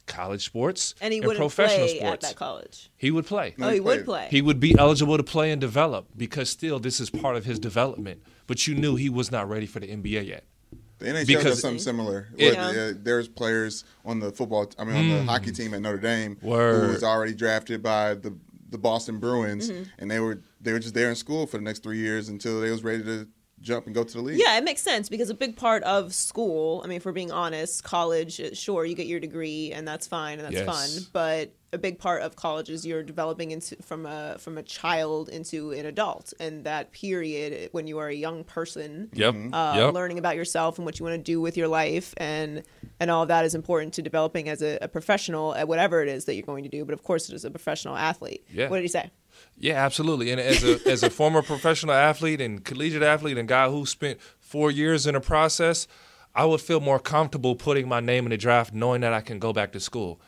college 0.07 0.45
sports 0.45 0.95
And 1.01 1.11
he 1.13 1.19
wouldn't 1.19 1.37
professional 1.37 1.87
play 1.87 1.99
at 1.99 2.05
sports. 2.05 2.29
that 2.29 2.35
college. 2.37 2.89
He 2.95 3.11
would 3.11 3.25
play. 3.25 3.55
No, 3.57 3.67
oh, 3.67 3.69
he 3.71 3.75
he 3.75 3.79
would 3.81 4.05
play. 4.05 4.27
He 4.31 4.41
would 4.41 4.61
be 4.61 4.73
eligible 4.79 5.17
to 5.17 5.23
play 5.23 5.51
and 5.51 5.59
develop 5.59 6.07
because 6.15 6.49
still 6.49 6.79
this 6.79 7.01
is 7.01 7.09
part 7.09 7.35
of 7.35 7.43
his 7.43 7.59
development. 7.59 8.21
But 8.47 8.67
you 8.67 8.75
knew 8.75 8.95
he 8.95 9.09
was 9.09 9.33
not 9.33 9.49
ready 9.49 9.65
for 9.65 9.81
the 9.81 9.87
NBA 9.87 10.27
yet. 10.27 10.45
The 10.99 11.05
NHL 11.09 11.25
Because- 11.27 11.43
does 11.43 11.59
something 11.61 11.79
similar. 11.79 12.27
It- 12.37 12.55
Where, 12.55 12.89
uh, 12.89 12.93
there's 13.01 13.27
players 13.27 13.83
on 14.05 14.19
the 14.19 14.31
football, 14.31 14.71
I 14.79 14.83
mean, 14.85 14.95
on 14.95 15.09
the 15.25 15.31
hockey 15.31 15.51
team 15.51 15.73
at 15.73 15.81
Notre 15.81 15.97
Dame. 15.97 16.37
Word. 16.41 16.85
who 16.87 16.93
was 16.93 17.03
already 17.03 17.33
drafted 17.33 17.81
by 17.83 18.13
the 18.15 18.33
the 18.71 18.77
Boston 18.79 19.19
Bruins, 19.19 19.69
Mm-hmm. 19.69 19.83
and 19.99 20.11
they 20.11 20.19
were 20.19 20.39
they 20.59 20.73
were 20.73 20.79
just 20.79 20.93
there 20.95 21.09
in 21.09 21.15
school 21.15 21.45
for 21.47 21.57
the 21.57 21.63
next 21.63 21.83
three 21.83 21.99
years 21.99 22.27
until 22.29 22.59
they 22.59 22.71
was 22.71 22.83
ready 22.83 23.03
to 23.03 23.27
jump 23.65 23.87
and 23.87 23.95
go 23.95 24.03
to 24.03 24.13
the 24.13 24.21
league. 24.21 24.39
Yeah, 24.39 24.57
it 24.57 24.63
makes 24.63 24.81
sense 24.81 25.09
because 25.09 25.29
a 25.29 25.33
big 25.33 25.57
part 25.57 25.83
of 25.83 26.13
school, 26.13 26.81
I 26.83 26.87
mean, 26.87 26.97
if 26.97 27.05
we're 27.05 27.11
being 27.11 27.31
honest, 27.31 27.83
college, 27.83 28.39
uh, 28.39 28.53
sure, 28.53 28.85
you 28.85 28.95
get 28.95 29.07
your 29.07 29.19
degree 29.19 29.71
and 29.73 29.87
that's 29.87 30.07
fine 30.07 30.39
and 30.39 30.45
that's 30.45 30.65
Yes. 30.65 30.65
fun, 30.65 31.07
but 31.11 31.51
a 31.73 31.77
big 31.77 31.99
part 31.99 32.21
of 32.21 32.37
college 32.37 32.69
is 32.69 32.85
you're 32.85 33.03
developing 33.03 33.51
into 33.51 33.75
from 33.81 34.05
a 34.05 34.37
from 34.39 34.57
a 34.57 34.63
child 34.63 35.27
into 35.27 35.71
an 35.71 35.85
adult, 35.85 36.31
and 36.39 36.63
that 36.63 36.93
period 36.93 37.69
when 37.73 37.85
you 37.85 37.97
are 37.97 38.07
a 38.07 38.13
young 38.15 38.45
person, 38.45 39.09
Yep. 39.13 39.35
uh, 39.51 39.73
yep. 39.75 39.93
learning 39.93 40.17
about 40.17 40.37
yourself 40.37 40.77
and 40.77 40.85
what 40.85 40.99
you 40.99 41.05
want 41.05 41.17
to 41.17 41.21
do 41.23 41.41
with 41.41 41.57
your 41.57 41.67
life, 41.67 42.13
and 42.17 42.63
and 43.01 43.11
all 43.11 43.23
of 43.23 43.27
that 43.27 43.43
is 43.43 43.55
important 43.55 43.93
to 43.95 44.01
developing 44.01 44.47
as 44.47 44.61
a, 44.61 44.77
a 44.81 44.87
professional 44.87 45.53
at 45.55 45.67
whatever 45.67 46.01
it 46.01 46.07
is 46.07 46.23
that 46.25 46.35
you're 46.35 46.45
going 46.45 46.63
to 46.63 46.69
do. 46.69 46.85
But 46.85 46.93
of 46.93 47.03
course, 47.03 47.29
as 47.29 47.43
a 47.43 47.51
professional 47.51 47.97
athlete, 47.97 48.45
Yeah. 48.53 48.69
what 48.69 48.77
did 48.77 48.83
he 48.83 48.87
say? 48.87 49.09
Yeah, 49.57 49.75
absolutely. 49.75 50.31
And 50.31 50.39
as 50.39 50.63
a 50.63 50.79
as 50.89 51.03
a 51.03 51.09
former 51.09 51.41
professional 51.41 51.93
athlete 51.93 52.41
and 52.41 52.63
collegiate 52.63 53.03
athlete 53.03 53.37
and 53.37 53.47
guy 53.47 53.69
who 53.69 53.85
spent 53.85 54.19
four 54.39 54.71
years 54.71 55.07
in 55.07 55.15
a 55.15 55.21
process, 55.21 55.87
I 56.33 56.45
would 56.45 56.61
feel 56.61 56.79
more 56.79 56.99
comfortable 56.99 57.55
putting 57.55 57.87
my 57.87 57.99
name 57.99 58.25
in 58.25 58.31
the 58.31 58.37
draft, 58.37 58.73
knowing 58.73 59.01
that 59.01 59.13
I 59.13 59.21
can 59.21 59.39
go 59.39 59.53
back 59.53 59.71
to 59.73 59.79
school. 59.79 60.19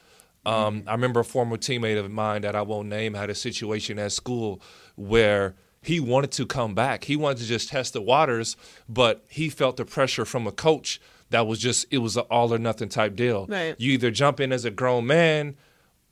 Um, 0.45 0.83
I 0.87 0.93
remember 0.93 1.19
a 1.19 1.25
former 1.25 1.57
teammate 1.57 1.99
of 1.99 2.09
mine 2.09 2.43
that 2.43 2.55
I 2.55 2.61
won't 2.61 2.87
name 2.87 3.15
had 3.15 3.29
a 3.29 3.35
situation 3.35 3.99
at 3.99 4.13
school 4.13 4.61
where 4.95 5.55
he 5.81 5.99
wanted 5.99 6.31
to 6.33 6.45
come 6.45 6.73
back. 6.73 7.03
He 7.03 7.17
wanted 7.17 7.39
to 7.39 7.45
just 7.45 7.69
test 7.69 7.91
the 7.91 8.01
waters, 8.01 8.55
but 8.87 9.25
he 9.29 9.49
felt 9.49 9.75
the 9.75 9.83
pressure 9.83 10.23
from 10.23 10.47
a 10.47 10.51
coach 10.53 11.01
that 11.31 11.45
was 11.45 11.59
just 11.59 11.85
it 11.91 11.97
was 11.97 12.15
an 12.15 12.23
all 12.31 12.53
or 12.53 12.57
nothing 12.57 12.87
type 12.87 13.15
deal. 13.15 13.45
Right. 13.47 13.75
You 13.77 13.93
either 13.93 14.09
jump 14.09 14.39
in 14.39 14.53
as 14.53 14.63
a 14.63 14.71
grown 14.71 15.05
man 15.05 15.57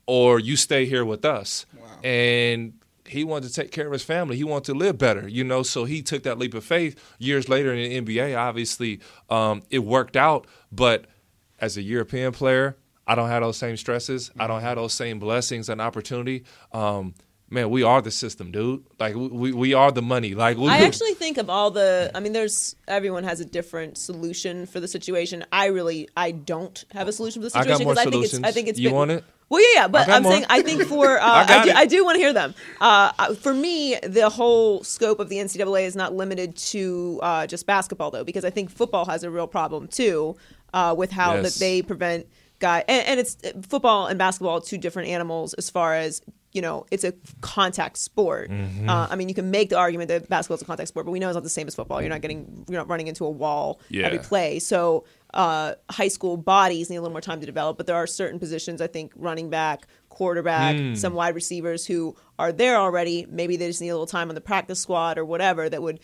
or 0.06 0.38
you 0.38 0.56
stay 0.56 0.86
here 0.86 1.04
with 1.04 1.24
us. 1.24 1.66
And 2.04 2.74
he 3.08 3.24
wanted 3.24 3.48
to 3.48 3.54
take 3.54 3.70
care 3.72 3.86
of 3.86 3.92
his 3.92 4.02
family. 4.02 4.36
He 4.36 4.44
wanted 4.44 4.64
to 4.72 4.74
live 4.74 4.98
better, 4.98 5.28
you 5.28 5.44
know. 5.44 5.62
So 5.62 5.84
he 5.84 6.02
took 6.02 6.22
that 6.24 6.38
leap 6.38 6.54
of 6.54 6.64
faith. 6.64 7.00
Years 7.18 7.48
later 7.48 7.72
in 7.72 8.04
the 8.04 8.16
NBA, 8.16 8.36
obviously, 8.36 9.00
um, 9.30 9.62
it 9.70 9.80
worked 9.80 10.16
out. 10.16 10.46
But 10.72 11.06
as 11.58 11.76
a 11.76 11.82
European 11.82 12.32
player, 12.32 12.76
I 13.06 13.14
don't 13.14 13.28
have 13.28 13.42
those 13.42 13.56
same 13.56 13.76
stresses. 13.76 14.30
I 14.38 14.46
don't 14.46 14.62
have 14.62 14.76
those 14.76 14.92
same 14.92 15.18
blessings 15.18 15.68
and 15.68 15.80
opportunity. 15.80 16.44
Um, 16.72 17.14
man, 17.50 17.70
we 17.70 17.82
are 17.82 18.02
the 18.02 18.10
system, 18.10 18.50
dude. 18.50 18.84
Like 18.98 19.14
we, 19.14 19.28
we, 19.28 19.52
we 19.52 19.74
are 19.74 19.92
the 19.92 20.02
money. 20.02 20.34
Like 20.34 20.56
we, 20.56 20.68
I 20.68 20.78
actually 20.86 21.14
think 21.14 21.38
of 21.38 21.48
all 21.48 21.70
the. 21.70 22.10
I 22.14 22.20
mean, 22.20 22.32
there's 22.32 22.76
everyone 22.88 23.24
has 23.24 23.40
a 23.40 23.44
different 23.44 23.98
solution 23.98 24.66
for 24.66 24.80
the 24.80 24.88
situation. 24.88 25.44
I 25.52 25.66
really, 25.66 26.08
I 26.16 26.32
don't 26.32 26.84
have 26.92 27.08
a 27.08 27.12
solution 27.12 27.42
for 27.42 27.48
the 27.48 27.58
I 27.58 27.64
got 27.64 27.78
situation 27.78 27.84
more 27.84 27.98
I 27.98 28.04
think 28.10 28.24
it's. 28.24 28.40
I 28.42 28.52
think 28.52 28.68
it's. 28.68 28.78
You 28.78 28.88
been- 28.88 28.96
want 28.96 29.10
it? 29.12 29.24
Well, 29.48 29.62
yeah, 29.74 29.82
yeah, 29.82 29.88
but 29.88 30.08
I'm 30.08 30.22
more. 30.24 30.32
saying 30.32 30.44
I 30.50 30.62
think 30.62 30.82
for 30.84 31.18
uh, 31.20 31.24
I 31.24 31.60
I, 31.60 31.64
do. 31.64 31.70
I 31.72 31.86
do 31.86 32.04
want 32.04 32.16
to 32.16 32.20
hear 32.20 32.32
them. 32.32 32.54
Uh, 32.80 33.12
uh, 33.18 33.34
for 33.34 33.54
me, 33.54 33.96
the 34.02 34.28
whole 34.28 34.82
scope 34.82 35.20
of 35.20 35.28
the 35.28 35.36
NCAA 35.36 35.86
is 35.86 35.94
not 35.94 36.14
limited 36.14 36.56
to 36.56 37.20
uh, 37.22 37.46
just 37.46 37.64
basketball, 37.66 38.10
though, 38.10 38.24
because 38.24 38.44
I 38.44 38.50
think 38.50 38.70
football 38.70 39.04
has 39.06 39.22
a 39.22 39.30
real 39.30 39.46
problem 39.46 39.86
too 39.88 40.36
uh, 40.74 40.94
with 40.98 41.12
how 41.12 41.34
Yes. 41.34 41.54
that 41.54 41.60
they 41.60 41.82
prevent 41.82 42.26
guy 42.58 42.82
and, 42.88 43.06
and 43.06 43.20
it's 43.20 43.36
football 43.68 44.06
and 44.06 44.18
basketball 44.18 44.62
two 44.62 44.78
different 44.78 45.10
animals 45.10 45.52
as 45.54 45.68
far 45.68 45.94
as 45.94 46.22
you 46.52 46.62
know 46.62 46.86
it's 46.90 47.04
a 47.04 47.12
contact 47.42 47.98
sport 47.98 48.50
Mm-hmm. 48.50 48.88
uh, 48.88 49.08
i 49.10 49.14
mean 49.14 49.28
you 49.28 49.34
can 49.34 49.50
make 49.50 49.68
the 49.68 49.76
argument 49.76 50.08
that 50.08 50.26
basketball's 50.30 50.62
a 50.62 50.64
contact 50.64 50.88
sport 50.88 51.04
but 51.04 51.12
we 51.12 51.18
know 51.18 51.28
it's 51.28 51.34
not 51.34 51.42
the 51.42 51.50
same 51.50 51.66
as 51.66 51.74
football 51.74 52.00
you're 52.00 52.08
not 52.08 52.22
getting 52.22 52.64
you're 52.66 52.78
not 52.80 52.88
running 52.88 53.08
into 53.08 53.26
a 53.26 53.30
wall 53.30 53.78
every 54.06 54.18
play 54.20 54.58
so 54.58 55.04
uh, 55.34 55.74
high 55.90 56.08
school 56.08 56.36
bodies 56.36 56.88
need 56.90 56.96
a 56.96 57.00
little 57.00 57.12
more 57.12 57.20
time 57.20 57.40
to 57.40 57.46
develop 57.46 57.76
but 57.76 57.86
there 57.86 57.96
are 57.96 58.06
certain 58.06 58.38
positions 58.38 58.80
i 58.80 58.86
think 58.86 59.12
running 59.16 59.50
back 59.50 59.86
quarterback 60.08 60.76
Hmm. 60.76 60.94
some 60.94 61.14
wide 61.14 61.34
receivers 61.34 61.84
who 61.86 62.14
are 62.38 62.52
there 62.52 62.76
already 62.76 63.26
maybe 63.28 63.56
they 63.56 63.66
just 63.66 63.80
need 63.80 63.90
a 63.90 63.94
little 63.94 64.06
time 64.06 64.28
on 64.30 64.34
the 64.34 64.40
practice 64.40 64.80
squad 64.80 65.18
or 65.18 65.24
whatever 65.24 65.68
that 65.68 65.82
would 65.82 66.00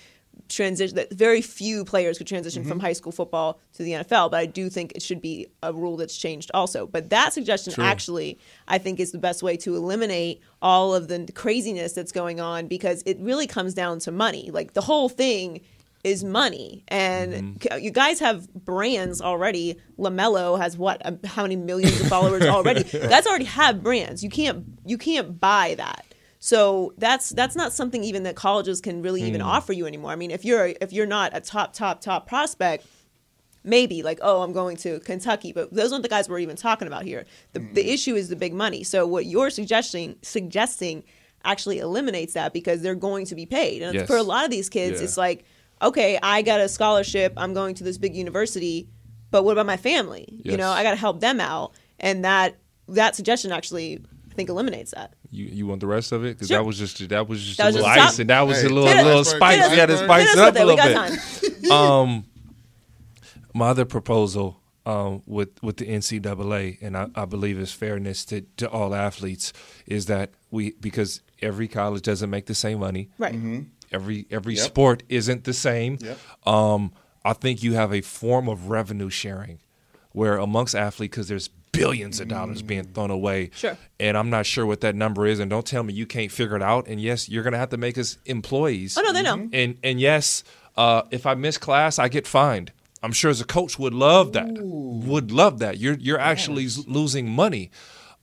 transition 0.48 0.96
that 0.96 1.12
very 1.12 1.40
few 1.42 1.84
players 1.84 2.18
could 2.18 2.26
transition 2.26 2.62
Mm-hmm. 2.62 2.68
from 2.70 2.80
high 2.80 2.92
school 2.94 3.12
football 3.12 3.58
to 3.74 3.82
the 3.82 3.92
NFL 3.92 4.30
but 4.30 4.38
I 4.40 4.46
do 4.46 4.68
think 4.70 4.92
it 4.94 5.02
should 5.02 5.20
be 5.22 5.46
a 5.62 5.72
rule 5.72 5.96
that's 5.96 6.16
changed 6.16 6.50
also 6.52 6.86
but 6.86 7.10
that 7.10 7.32
suggestion 7.32 7.72
True. 7.74 7.84
actually 7.84 8.38
I 8.68 8.78
think 8.78 8.98
is 9.00 9.12
the 9.12 9.18
best 9.18 9.42
way 9.42 9.56
to 9.58 9.76
eliminate 9.76 10.40
all 10.60 10.94
of 10.94 11.08
the 11.08 11.28
craziness 11.34 11.92
that's 11.92 12.12
going 12.12 12.40
on 12.40 12.66
because 12.66 13.02
it 13.06 13.18
really 13.20 13.46
comes 13.46 13.72
down 13.74 13.98
to 14.00 14.10
money 14.12 14.50
like 14.52 14.72
the 14.74 14.80
whole 14.82 15.08
thing 15.08 15.60
is 16.04 16.24
money. 16.24 16.82
And 16.88 17.58
Mm-hmm. 17.60 17.78
you 17.84 17.90
guys 17.90 18.18
have 18.20 18.52
brands 18.54 19.20
already. 19.20 19.76
LaMelo 19.98 20.58
has 20.58 20.76
what 20.76 21.00
um, 21.06 21.20
how 21.24 21.42
many 21.42 21.56
millions 21.56 22.00
of 22.00 22.08
followers 22.08 22.42
already? 22.44 22.82
Guys 23.08 23.26
already 23.26 23.44
have 23.44 23.82
brands. 23.82 24.22
You 24.24 24.30
can't 24.30 24.64
you 24.84 24.98
can't 24.98 25.38
buy 25.40 25.74
that. 25.78 26.04
So 26.40 26.92
that's 26.98 27.30
that's 27.30 27.54
not 27.54 27.72
something 27.72 28.02
even 28.02 28.24
that 28.24 28.34
colleges 28.34 28.80
can 28.80 29.00
really 29.02 29.22
even 29.22 29.40
offer 29.40 29.72
you 29.72 29.86
anymore. 29.86 30.10
I 30.10 30.16
mean 30.16 30.32
if 30.32 30.44
you're 30.44 30.72
if 30.80 30.92
you're 30.92 31.06
not 31.06 31.36
a 31.36 31.40
top 31.40 31.72
top 31.72 32.00
top 32.00 32.26
prospect 32.26 32.84
maybe 33.64 34.02
like 34.02 34.18
oh 34.22 34.42
i'm 34.42 34.52
going 34.52 34.76
to 34.78 34.98
kentucky. 35.00 35.52
But 35.52 35.72
those 35.72 35.92
aren't 35.92 36.02
the 36.02 36.08
guys 36.08 36.28
we're 36.28 36.40
even 36.40 36.56
talking 36.56 36.88
about 36.88 37.04
here. 37.04 37.26
The, 37.52 37.60
the 37.60 37.92
issue 37.92 38.16
is 38.16 38.28
the 38.28 38.34
big 38.34 38.52
money. 38.54 38.82
So 38.82 39.06
what 39.06 39.26
you're 39.26 39.50
suggesting 39.50 40.16
suggesting 40.22 41.04
actually 41.44 41.78
eliminates 41.78 42.34
that 42.34 42.52
because 42.52 42.82
they're 42.82 42.96
going 42.96 43.26
to 43.26 43.34
be 43.36 43.46
paid. 43.46 43.82
And 43.82 43.94
Yes. 43.94 44.06
for 44.08 44.16
a 44.16 44.22
lot 44.24 44.44
of 44.44 44.50
these 44.50 44.68
kids 44.68 44.98
Yeah. 44.98 45.04
it's 45.04 45.16
like 45.16 45.44
okay 45.82 46.18
i 46.22 46.42
got 46.42 46.60
a 46.60 46.68
scholarship 46.68 47.32
i'm 47.36 47.52
going 47.54 47.74
to 47.74 47.84
this 47.84 47.98
big 47.98 48.14
university 48.14 48.88
but 49.30 49.44
what 49.44 49.52
about 49.52 49.66
my 49.66 49.76
family 49.76 50.26
you 50.44 50.56
know 50.56 50.70
i 50.70 50.82
got 50.82 50.90
to 50.90 50.96
help 50.96 51.20
them 51.20 51.40
out 51.40 51.72
and 52.00 52.24
that 52.24 52.56
that 52.88 53.14
suggestion 53.16 53.52
actually 53.52 53.98
i 54.30 54.34
think 54.34 54.48
eliminates 54.48 54.92
that 54.92 55.14
You 55.30 55.44
you 55.46 55.66
want 55.66 55.80
the 55.80 55.86
rest 55.86 56.12
of 56.12 56.24
it? 56.24 56.34
Because 56.36 56.48
Sure. 56.48 56.58
that 56.58 56.64
was 56.64 56.78
just 56.78 57.08
that 57.08 57.26
was 57.28 57.42
just 57.44 57.58
That 57.58 57.64
a 57.64 57.66
was 57.68 57.74
little 57.76 57.94
just 57.94 58.12
ice, 58.14 58.18
and 58.18 58.30
that 58.30 58.42
was 58.42 58.60
Hey. 58.60 58.66
a 58.66 58.70
little 58.70 58.86
Hit 58.88 58.98
us. 58.98 59.04
little 59.04 59.24
spice. 59.24 59.70
We 59.70 59.76
had 59.78 59.88
to 59.88 59.96
spice 59.96 60.32
it 60.32 60.38
up 60.38 60.54
with 60.54 60.56
it. 60.56 60.62
a 60.62 60.66
We 60.66 60.74
little 60.74 60.94
got 60.94 61.10
bit. 61.62 61.70
um, 61.70 62.24
my 63.54 63.68
other 63.68 63.84
proposal 63.84 64.60
um, 64.84 65.22
with 65.26 65.50
with 65.62 65.76
the 65.78 65.86
NCAA, 65.86 66.78
and 66.82 66.96
I, 66.96 67.08
I 67.14 67.24
believe 67.24 67.58
is 67.58 67.72
fairness 67.72 68.24
to, 68.26 68.40
to 68.58 68.68
all 68.68 68.94
athletes, 68.94 69.52
is 69.86 70.06
that 70.06 70.30
we 70.50 70.72
because 70.80 71.20
every 71.40 71.68
college 71.68 72.02
doesn't 72.02 72.28
make 72.30 72.46
the 72.46 72.54
same 72.54 72.78
money. 72.80 73.08
right 73.18 73.34
Every 73.92 74.26
every 74.30 74.54
Yep. 74.54 74.64
sport 74.64 75.02
isn't 75.08 75.44
the 75.44 75.52
same. 75.52 75.98
Yep. 76.00 76.18
Um, 76.46 76.92
I 77.24 77.32
think 77.34 77.62
you 77.62 77.74
have 77.74 77.92
a 77.92 78.00
form 78.00 78.48
of 78.48 78.68
revenue 78.68 79.10
sharing, 79.10 79.60
where 80.12 80.36
amongst 80.38 80.74
athletes, 80.74 81.12
because 81.12 81.28
there's 81.28 81.48
billions 81.72 82.20
of 82.20 82.28
dollars 82.28 82.60
being 82.62 82.84
thrown 82.84 83.10
away. 83.10 83.50
Sure. 83.54 83.78
And 83.98 84.16
I'm 84.18 84.28
not 84.28 84.44
sure 84.44 84.66
what 84.66 84.80
that 84.82 84.94
number 84.94 85.24
is, 85.26 85.38
and 85.40 85.48
don't 85.50 85.64
tell 85.66 85.82
me 85.82 85.92
you 85.94 86.04
can't 86.06 86.30
figure 86.30 86.56
it 86.56 86.62
out. 86.62 86.86
And 86.86 87.00
yes, 87.00 87.28
you're 87.28 87.42
going 87.42 87.52
to 87.54 87.58
have 87.58 87.70
to 87.70 87.76
make 87.78 87.96
us 87.96 88.18
employees. 88.26 88.96
oh 88.98 89.02
no 89.02 89.12
they 89.12 89.22
know 89.22 89.48
And 89.52 89.78
and 89.82 90.00
yes, 90.00 90.44
uh, 90.76 91.02
if 91.10 91.24
I 91.26 91.34
miss 91.34 91.58
class, 91.58 91.98
I 91.98 92.08
get 92.08 92.26
fined. 92.26 92.72
I'm 93.04 93.12
sure 93.12 93.30
as 93.30 93.40
a 93.40 93.44
coach 93.44 93.78
would 93.78 93.94
love 93.94 94.32
that. 94.34 94.48
Would 94.58 95.32
love 95.32 95.58
that. 95.60 95.78
You're 95.78 95.94
you're 95.98 96.20
actually 96.20 96.66
s- 96.66 96.84
losing 96.86 97.28
money. 97.30 97.70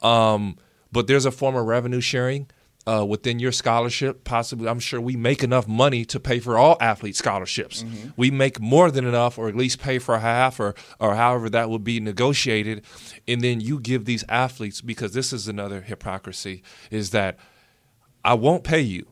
Um, 0.02 0.58
but 0.92 1.08
there's 1.08 1.26
a 1.26 1.32
form 1.32 1.56
of 1.56 1.66
revenue 1.66 2.02
sharing 2.02 2.48
uh, 2.90 3.06
within 3.06 3.38
your 3.38 3.52
scholarship. 3.52 4.24
Possibly, 4.24 4.68
I'm 4.68 4.80
sure 4.80 5.00
we 5.00 5.16
make 5.16 5.44
enough 5.44 5.68
money 5.68 6.06
to 6.06 6.20
pay 6.20 6.40
for 6.40 6.58
all 6.58 6.76
athlete 6.82 7.16
scholarships. 7.16 7.86
We 8.18 8.32
make 8.32 8.60
more 8.60 8.90
than 8.90 9.06
enough, 9.06 9.38
or 9.38 9.48
at 9.48 9.56
least 9.56 9.80
pay 9.80 10.00
for 10.00 10.18
half, 10.18 10.60
or 10.60 10.74
or 11.00 11.16
however 11.16 11.50
that 11.52 11.70
would 11.70 11.84
be 11.84 12.00
negotiated. 12.00 12.84
And 13.28 13.42
then 13.42 13.62
you 13.62 13.80
give 13.80 14.06
these 14.06 14.24
athletes 14.28 14.82
because 14.82 15.14
this 15.14 15.32
is 15.32 15.48
another 15.48 15.82
hypocrisy: 15.82 16.64
is 16.90 17.12
that 17.12 17.38
I 18.26 18.34
won't 18.34 18.64
pay 18.64 18.82
you, 18.82 19.06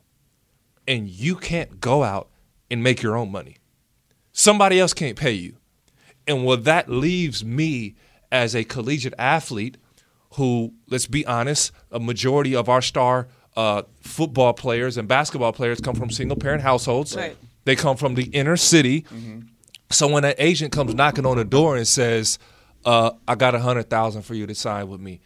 and 0.88 1.08
you 1.08 1.36
can't 1.36 1.80
go 1.80 2.04
out 2.04 2.30
and 2.72 2.82
make 2.82 3.04
your 3.04 3.16
own 3.16 3.32
money. 3.32 3.58
Somebody 4.32 4.80
else 4.80 4.94
can't 4.94 5.18
pay 5.18 5.34
you. 5.34 5.58
And 6.26 6.44
what 6.44 6.64
that 6.66 6.90
leaves 6.90 7.46
me 7.46 7.96
as 8.32 8.56
a 8.56 8.64
collegiate 8.64 9.14
athlete 9.18 9.78
who, 10.34 10.74
let's 10.90 11.08
be 11.08 11.26
honest, 11.26 11.72
a 11.92 12.00
majority 12.00 12.54
of 12.56 12.68
our 12.68 12.82
star 12.82 13.28
uh, 13.58 13.82
football 14.02 14.54
players 14.54 14.98
and 14.98 15.08
basketball 15.08 15.52
players 15.52 15.82
come 15.82 15.96
from 15.96 16.12
single 16.12 16.38
parent 16.38 16.62
households. 16.62 17.18
Right. 17.18 17.36
They 17.66 17.76
come 17.76 17.98
from 17.98 18.16
the 18.16 18.26
inner 18.26 18.56
city. 18.56 19.06
So 19.90 20.08
when 20.08 20.24
an 20.24 20.36
agent 20.38 20.72
comes 20.72 20.94
knocking 20.94 21.26
on 21.26 21.38
the 21.38 21.44
door 21.44 21.76
and 21.76 21.88
says, 21.88 22.40
uh, 22.86 23.12
"I 23.28 23.36
got 23.36 23.56
a 23.56 23.60
hundred 23.60 23.90
thousand 23.90 24.22
for 24.22 24.36
you 24.36 24.46
to 24.48 24.56
sign 24.56 24.88
with 24.88 25.02
me," 25.02 25.22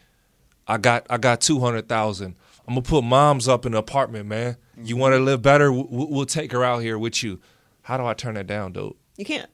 I 0.67 0.77
got 0.77 1.05
I 1.09 1.17
got 1.17 1.41
two 1.41 1.59
hundred 1.59 1.87
thousand. 1.89 2.35
I'm 2.67 2.75
gonna 2.75 2.81
put 2.83 3.03
moms 3.03 3.47
up 3.47 3.65
in 3.65 3.73
the 3.73 3.79
apartment, 3.79 4.27
man. 4.27 4.55
You 4.81 4.95
want 4.95 5.13
to 5.13 5.19
live 5.19 5.41
better? 5.41 5.71
We'll, 5.71 6.07
we'll 6.09 6.25
take 6.25 6.51
her 6.53 6.63
out 6.63 6.79
here 6.79 6.97
with 6.97 7.21
you. 7.21 7.39
How 7.81 7.97
do 7.97 8.05
I 8.05 8.13
turn 8.13 8.35
that 8.35 8.47
down, 8.47 8.71
dude? 8.71 8.93
You 9.17 9.25
can't. 9.25 9.49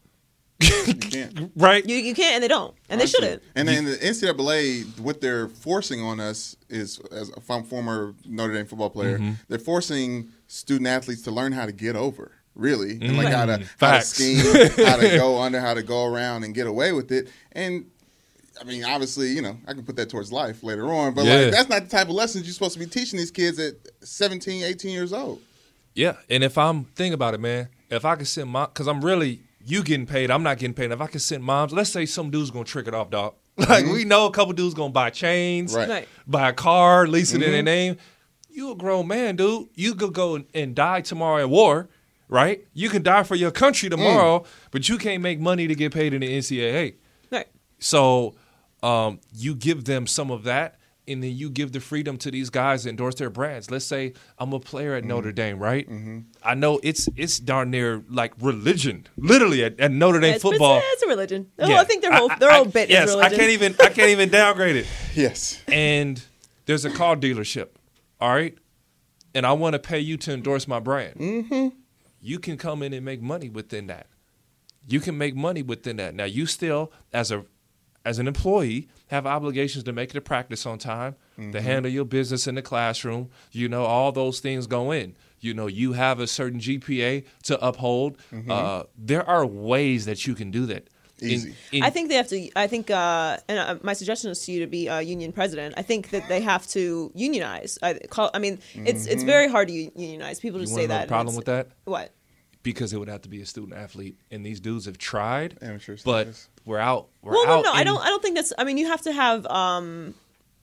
You 0.60 0.94
can't. 0.96 1.52
Right? 1.56 1.86
You 1.88 1.96
you 1.98 2.16
can't, 2.16 2.36
and 2.36 2.44
they 2.44 2.48
don't, 2.48 2.74
and 2.90 3.00
they 3.00 3.06
shouldn't. 3.06 3.44
And 3.56 3.68
then 3.68 3.86
the 3.86 3.96
NCAA, 3.98 5.00
what 5.00 5.22
they're 5.22 5.48
forcing 5.50 6.02
on 6.02 6.20
us 6.20 6.56
is, 6.70 7.00
as 7.12 7.30
a 7.36 7.42
former 7.64 8.16
Notre 8.26 8.54
Dame 8.54 8.66
football 8.66 8.90
player, 8.90 9.20
Mm-hmm. 9.20 9.34
they're 9.50 9.60
forcing 9.60 10.30
student 10.48 10.88
athletes 10.88 11.22
to 11.24 11.32
learn 11.32 11.52
how 11.52 11.66
to 11.68 11.72
get 11.72 11.96
over, 11.96 12.32
really, 12.56 12.94
and 13.02 13.18
like 13.18 13.28
how 13.28 13.46
to 13.46 13.64
how 13.80 13.92
to 13.92 13.98
Mm-hmm. 14.00 14.72
Scheme, 14.74 14.86
how 14.88 14.98
to 14.98 15.10
go 15.18 15.40
under, 15.42 15.60
how 15.60 15.74
to 15.76 15.84
go 15.84 16.06
around 16.06 16.44
and 16.44 16.56
get 16.56 16.66
away 16.68 16.92
with 16.92 17.12
it. 17.12 17.30
And 17.52 17.86
I 18.60 18.64
mean, 18.64 18.84
obviously, 18.84 19.28
you 19.30 19.44
know, 19.44 19.58
I 19.68 19.74
can 19.74 19.84
put 19.84 19.96
that 19.98 20.10
towards 20.10 20.32
life 20.32 20.64
later 20.64 20.92
on, 20.92 21.14
but 21.14 21.26
Yeah. 21.26 21.36
like 21.36 21.52
that's 21.52 21.70
not 21.70 21.84
the 21.84 21.90
type 21.90 22.08
of 22.10 22.16
lessons 22.16 22.46
you're 22.46 22.54
supposed 22.56 22.74
to 22.74 22.80
be 22.80 22.88
teaching 22.88 23.18
these 23.20 23.30
kids 23.32 23.60
at 23.60 23.76
17, 24.02 24.64
18 24.64 24.90
years 24.92 25.14
old. 25.14 25.40
Yeah, 25.94 26.14
and 26.32 26.44
if 26.44 26.58
I'm 26.58 26.86
think 26.86 27.14
about 27.14 27.36
it, 27.36 27.40
man, 27.40 27.70
if 27.92 28.06
I 28.06 28.16
could 28.16 28.28
send 28.28 28.50
my 28.50 28.66
because 28.66 28.88
I'm 28.88 29.04
really 29.06 29.42
you 29.70 29.84
getting 29.84 30.06
paid, 30.06 30.32
I'm 30.32 30.44
not 30.44 30.58
getting 30.58 30.74
paid. 30.74 30.92
If 30.92 31.02
I 31.02 31.08
can 31.08 31.20
send 31.20 31.44
moms, 31.44 31.74
let's 31.74 31.90
say 31.90 32.06
some 32.06 32.30
dude's 32.32 32.52
gonna 32.52 32.66
trick 32.66 32.88
it 32.88 32.94
off, 32.94 33.10
dog. 33.10 33.36
Like 33.58 33.86
mm-hmm. 33.86 33.94
we 33.94 34.06
know 34.06 34.28
a 34.28 34.32
couple 34.32 34.54
dudes 34.54 34.76
gonna 34.76 34.94
buy 34.94 35.10
chains, 35.10 35.74
Right. 35.76 35.90
Right. 35.90 36.08
buy 36.28 36.50
a 36.50 36.54
car, 36.54 37.08
lease 37.08 37.34
it 37.34 37.42
in 37.42 37.52
their 37.52 37.60
mm-hmm. 37.60 37.66
name. 37.66 37.98
You 38.50 38.72
a 38.72 38.76
grown 38.76 39.08
man, 39.08 39.36
dude. 39.36 39.70
You 39.74 39.96
could 39.96 40.14
go 40.14 40.36
and- 40.36 40.46
and 40.54 40.76
die 40.76 41.02
tomorrow 41.02 41.42
at 41.42 41.50
war, 41.50 41.90
right? 42.30 42.66
You 42.74 42.90
can 42.90 43.02
die 43.02 43.24
for 43.24 43.36
your 43.36 43.52
country 43.52 43.90
mm. 43.90 43.92
tomorrow, 43.92 44.46
but 44.72 44.88
you 44.90 44.98
can't 44.98 45.24
make 45.24 45.40
money 45.40 45.68
to 45.68 45.76
get 45.76 45.92
paid 45.94 46.14
in 46.14 46.22
the 46.22 46.38
NCAA. 46.38 46.96
Right. 47.32 47.48
So 47.80 48.36
um, 48.84 49.20
you 49.34 49.56
give 49.56 49.86
them 49.86 50.08
some 50.08 50.32
of 50.32 50.44
that, 50.44 50.77
and 51.08 51.24
then 51.24 51.36
you 51.36 51.50
give 51.50 51.72
the 51.72 51.80
freedom 51.80 52.18
to 52.18 52.32
these 52.32 52.50
guys 52.50 52.84
to 52.84 52.90
endorse 52.90 53.16
their 53.16 53.30
brands. 53.30 53.72
Let's 53.72 53.86
say 53.86 54.14
I'm 54.38 54.54
a 54.54 54.60
player 54.60 54.94
at 54.96 55.04
Notre 55.06 55.32
Dame, 55.32 55.60
right? 55.60 55.88
I 56.44 56.54
know 56.56 56.80
it's 56.84 57.08
it's 57.16 57.40
darn 57.40 57.72
near 57.72 58.04
like 58.10 58.34
religion, 58.42 59.08
literally 59.18 59.64
at, 59.64 59.80
at 59.80 59.92
Notre 59.92 60.20
Dame 60.20 60.34
It's, 60.36 60.42
football. 60.44 60.78
It's, 60.78 60.86
it's 60.94 61.04
a 61.04 61.08
religion. 61.08 61.50
Oh, 61.60 61.70
Yeah. 61.70 61.80
I 61.80 61.84
think 61.84 62.02
their 62.02 62.14
whole 62.14 62.32
I- 62.32 62.38
their 62.40 62.52
I- 62.52 62.56
whole 62.56 62.66
bit 62.66 62.90
yes, 62.90 63.10
is 63.10 63.16
religion. 63.16 63.34
I 63.34 63.38
can't 63.38 63.52
even 63.52 63.76
I 63.82 63.90
can't 63.90 64.10
even 64.10 64.30
downgrade 64.30 64.76
it. 64.76 64.88
Yes. 65.16 65.62
And 65.68 66.24
there's 66.66 66.86
a 66.86 66.92
car 66.92 67.16
dealership, 67.16 67.70
all 68.20 68.30
right, 68.34 68.58
and 69.34 69.46
I 69.46 69.54
want 69.54 69.74
to 69.74 69.80
pay 69.80 70.00
you 70.00 70.18
to 70.18 70.34
endorse 70.34 70.68
my 70.68 70.80
brand. 70.80 71.16
Mm-hmm. 71.16 71.68
You 72.22 72.40
can 72.40 72.58
come 72.58 72.84
in 72.84 72.94
and 72.94 73.06
make 73.06 73.22
money 73.22 73.50
within 73.50 73.88
that. 73.88 74.08
You 74.88 75.00
can 75.00 75.18
make 75.18 75.36
money 75.36 75.62
within 75.62 75.98
that. 75.98 76.16
Now 76.16 76.24
you 76.26 76.46
still, 76.46 76.92
as 77.14 77.32
a 77.32 77.46
as 78.08 78.20
an 78.20 78.28
employee, 78.28 78.88
have 79.08 79.28
obligations 79.28 79.84
to 79.84 79.92
make 79.92 80.12
it 80.12 80.14
to 80.14 80.22
practice 80.22 80.66
on 80.66 80.78
time, 80.78 81.16
to 81.52 81.62
handle 81.62 81.92
your 81.92 82.06
business 82.06 82.48
in 82.48 82.56
the 82.56 82.62
classroom. 82.62 83.30
You 83.52 83.68
know, 83.68 83.84
all 83.84 84.14
those 84.14 84.40
things 84.40 84.66
go 84.66 84.92
in. 84.92 85.16
You 85.42 85.54
know, 85.54 85.68
you 85.68 85.92
have 85.94 86.20
a 86.22 86.26
certain 86.26 86.60
GPA 86.60 87.26
to 87.44 87.64
uphold. 87.66 88.18
Uh, 88.50 88.84
there 88.98 89.28
are 89.28 89.46
ways 89.46 90.06
that 90.06 90.26
you 90.26 90.36
can 90.36 90.52
do 90.52 90.66
that. 90.68 90.88
Easy. 91.20 91.56
in- 91.72 91.84
I 91.84 91.90
think 91.90 92.10
they 92.10 92.16
have 92.16 92.28
to. 92.30 92.50
I 92.56 92.68
think, 92.68 92.90
uh, 92.92 93.38
and 93.50 93.60
uh, 93.60 93.76
my 93.82 93.94
suggestion 93.94 94.30
is 94.32 94.46
to 94.46 94.52
you 94.52 94.60
to 94.62 94.68
be 94.68 94.88
a 94.88 95.02
union 95.02 95.32
president. 95.34 95.74
I 95.76 95.82
think 95.82 96.12
that 96.12 96.28
they 96.30 96.42
have 96.42 96.66
to 96.68 97.12
unionize. 97.16 97.78
I, 97.82 97.96
call, 97.96 98.30
I 98.36 98.40
mean, 98.40 98.60
it's 98.76 99.06
it's 99.08 99.24
very 99.24 99.50
hard 99.50 99.68
to 99.68 99.74
unionize. 99.74 100.40
People 100.40 100.60
just 100.60 100.72
want 100.72 100.82
say 100.82 100.88
to 100.88 100.94
know 100.94 101.00
that. 101.00 101.08
the 101.08 101.12
problem 101.12 101.36
with 101.36 101.46
that? 101.46 101.70
What? 101.86 102.12
because 102.68 102.92
it 102.92 102.98
would 102.98 103.08
have 103.08 103.22
to 103.22 103.30
be 103.30 103.42
a 103.42 103.46
student 103.46 103.74
athlete, 103.74 104.20
and 104.30 104.46
these 104.46 104.60
dudes 104.60 104.86
have 104.86 104.98
tried, 104.98 105.58
Amateur 105.62 105.96
but 106.04 106.24
status. 106.24 106.50
We're 106.68 106.78
out. 106.78 107.08
We're 107.24 107.32
Well, 107.32 107.46
no, 107.48 107.54
out. 107.60 107.64
no, 107.64 107.72
I 107.74 107.82
in- 107.82 107.88
don't. 107.88 108.02
I 108.02 108.10
don't 108.10 108.22
think 108.22 108.36
that's. 108.36 108.54
I 108.58 108.64
mean, 108.64 108.78
you 108.78 108.88
have 108.88 109.02
to 109.04 109.12
have. 109.14 109.46
Um, 109.48 110.14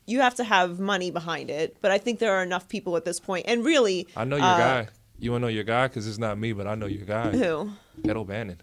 you 0.06 0.20
have 0.20 0.34
to 0.36 0.44
have 0.44 0.78
money 0.78 1.10
behind 1.10 1.48
it, 1.50 1.78
but 1.80 1.90
I 1.90 1.98
think 1.98 2.18
there 2.18 2.34
are 2.36 2.42
enough 2.42 2.68
people 2.68 2.96
at 2.98 3.04
this 3.06 3.18
point, 3.18 3.46
and 3.48 3.64
really, 3.64 4.06
I 4.16 4.24
know 4.24 4.36
your 4.36 4.44
uh, 4.44 4.58
guy. 4.58 4.88
You 5.18 5.30
want 5.32 5.42
to 5.42 5.46
know 5.46 5.50
your 5.52 5.64
guy 5.64 5.88
because 5.88 6.06
it's 6.06 6.18
not 6.18 6.38
me, 6.38 6.52
but 6.52 6.66
I 6.66 6.74
know 6.74 6.86
your 6.86 7.06
guy. 7.06 7.30
Who? 7.30 7.70
Ed 8.06 8.16
O'Bannon, 8.16 8.60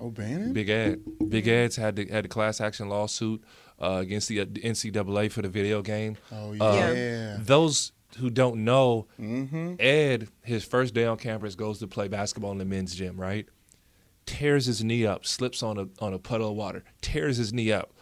O'Bannon? 0.00 0.52
Big 0.52 0.68
Ed. 0.68 1.00
Big 1.28 1.48
Ed's 1.48 1.76
had 1.76 1.96
the 1.96 2.06
had 2.06 2.24
the 2.24 2.28
class 2.28 2.60
action 2.60 2.88
lawsuit 2.88 3.42
uh, 3.80 3.98
against 4.02 4.28
the 4.28 4.40
uh, 4.40 4.44
NCAA 4.44 5.30
for 5.32 5.42
the 5.42 5.48
video 5.48 5.82
game. 5.82 6.16
Oh, 6.30 6.50
Uh, 6.52 6.92
yeah. 6.94 7.36
Those 7.40 7.92
who 8.18 8.30
don't 8.30 8.64
know, 8.64 9.06
Mm-hmm. 9.20 9.74
Ed, 9.80 10.28
his 10.42 10.64
first 10.64 10.94
day 10.94 11.04
on 11.06 11.16
campus, 11.16 11.54
goes 11.56 11.78
to 11.80 11.86
play 11.88 12.06
basketball 12.08 12.52
in 12.52 12.58
the 12.58 12.64
men's 12.64 12.94
gym. 12.94 13.16
Right, 13.20 13.48
tears 14.26 14.66
his 14.66 14.82
knee 14.82 15.06
up, 15.06 15.26
slips 15.26 15.62
on 15.62 15.78
a 15.78 15.88
on 16.02 16.14
a 16.14 16.18
puddle 16.18 16.50
of 16.50 16.56
water, 16.56 16.84
tears 17.00 17.36
his 17.36 17.52
knee 17.52 17.72
up. 17.72 17.92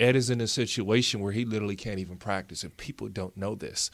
Ed 0.00 0.16
is 0.16 0.30
in 0.30 0.40
a 0.40 0.46
situation 0.46 1.20
where 1.20 1.32
he 1.32 1.44
literally 1.44 1.76
can't 1.76 1.98
even 1.98 2.16
practice, 2.16 2.62
and 2.62 2.76
people 2.76 3.08
don't 3.08 3.36
know 3.36 3.54
this. 3.54 3.90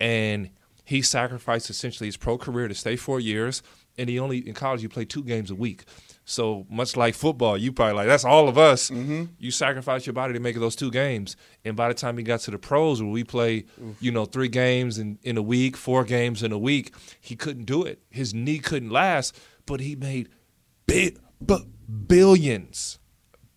And 0.00 0.50
he 0.84 1.02
sacrificed 1.02 1.70
essentially 1.70 2.06
his 2.06 2.16
pro 2.16 2.38
career 2.38 2.68
to 2.68 2.74
stay 2.74 2.96
four 2.96 3.20
years, 3.20 3.62
and 3.98 4.08
he 4.08 4.18
only 4.18 4.38
in 4.38 4.54
college 4.54 4.82
you 4.82 4.88
play 4.88 5.04
two 5.04 5.22
games 5.22 5.50
a 5.50 5.54
week. 5.54 5.84
So 6.24 6.66
much 6.68 6.96
like 6.96 7.14
football, 7.14 7.56
you 7.56 7.72
probably 7.72 7.94
like 7.94 8.08
that's 8.08 8.24
all 8.24 8.48
of 8.48 8.58
us. 8.58 8.90
Mm-hmm. 8.90 9.24
You 9.38 9.50
sacrifice 9.52 10.06
your 10.06 10.12
body 10.12 10.32
to 10.32 10.40
make 10.40 10.56
those 10.56 10.74
two 10.74 10.90
games, 10.90 11.36
and 11.64 11.76
by 11.76 11.88
the 11.88 11.94
time 11.94 12.18
he 12.18 12.24
got 12.24 12.40
to 12.40 12.50
the 12.50 12.58
pros, 12.58 13.00
where 13.00 13.10
we 13.10 13.22
play, 13.22 13.66
you 14.00 14.10
know, 14.10 14.24
three 14.24 14.48
games 14.48 14.98
in, 14.98 15.18
in 15.22 15.36
a 15.36 15.42
week, 15.42 15.76
four 15.76 16.04
games 16.04 16.42
in 16.42 16.50
a 16.50 16.58
week, 16.58 16.94
he 17.20 17.36
couldn't 17.36 17.64
do 17.64 17.84
it. 17.84 18.00
His 18.10 18.34
knee 18.34 18.58
couldn't 18.58 18.90
last, 18.90 19.38
but 19.66 19.80
he 19.80 19.94
made 19.94 20.28
billions, 22.06 22.98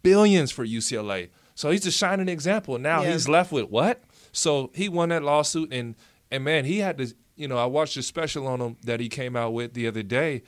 billions 0.03 0.51
for 0.51 0.65
UCLA. 0.65 1.29
So 1.55 1.71
he's 1.71 1.85
a 1.85 1.91
shining 1.91 2.29
example. 2.29 2.77
Now 2.77 3.03
Yeah. 3.03 3.11
he's 3.13 3.27
left 3.27 3.51
with 3.51 3.69
what? 3.69 4.03
So 4.31 4.71
he 4.73 4.87
won 4.89 5.09
that 5.09 5.23
lawsuit, 5.23 5.73
and 5.73 5.95
and 6.31 6.43
man, 6.43 6.65
he 6.65 6.79
had 6.79 6.97
to. 6.99 7.13
You 7.35 7.47
know, 7.47 7.57
I 7.57 7.65
watched 7.65 7.95
a 7.97 8.03
special 8.03 8.47
on 8.47 8.59
him 8.59 8.77
that 8.83 8.99
he 8.99 9.07
came 9.07 9.35
out 9.37 9.53
with 9.53 9.73
the 9.73 9.87
other 9.87 10.03
day, 10.03 10.43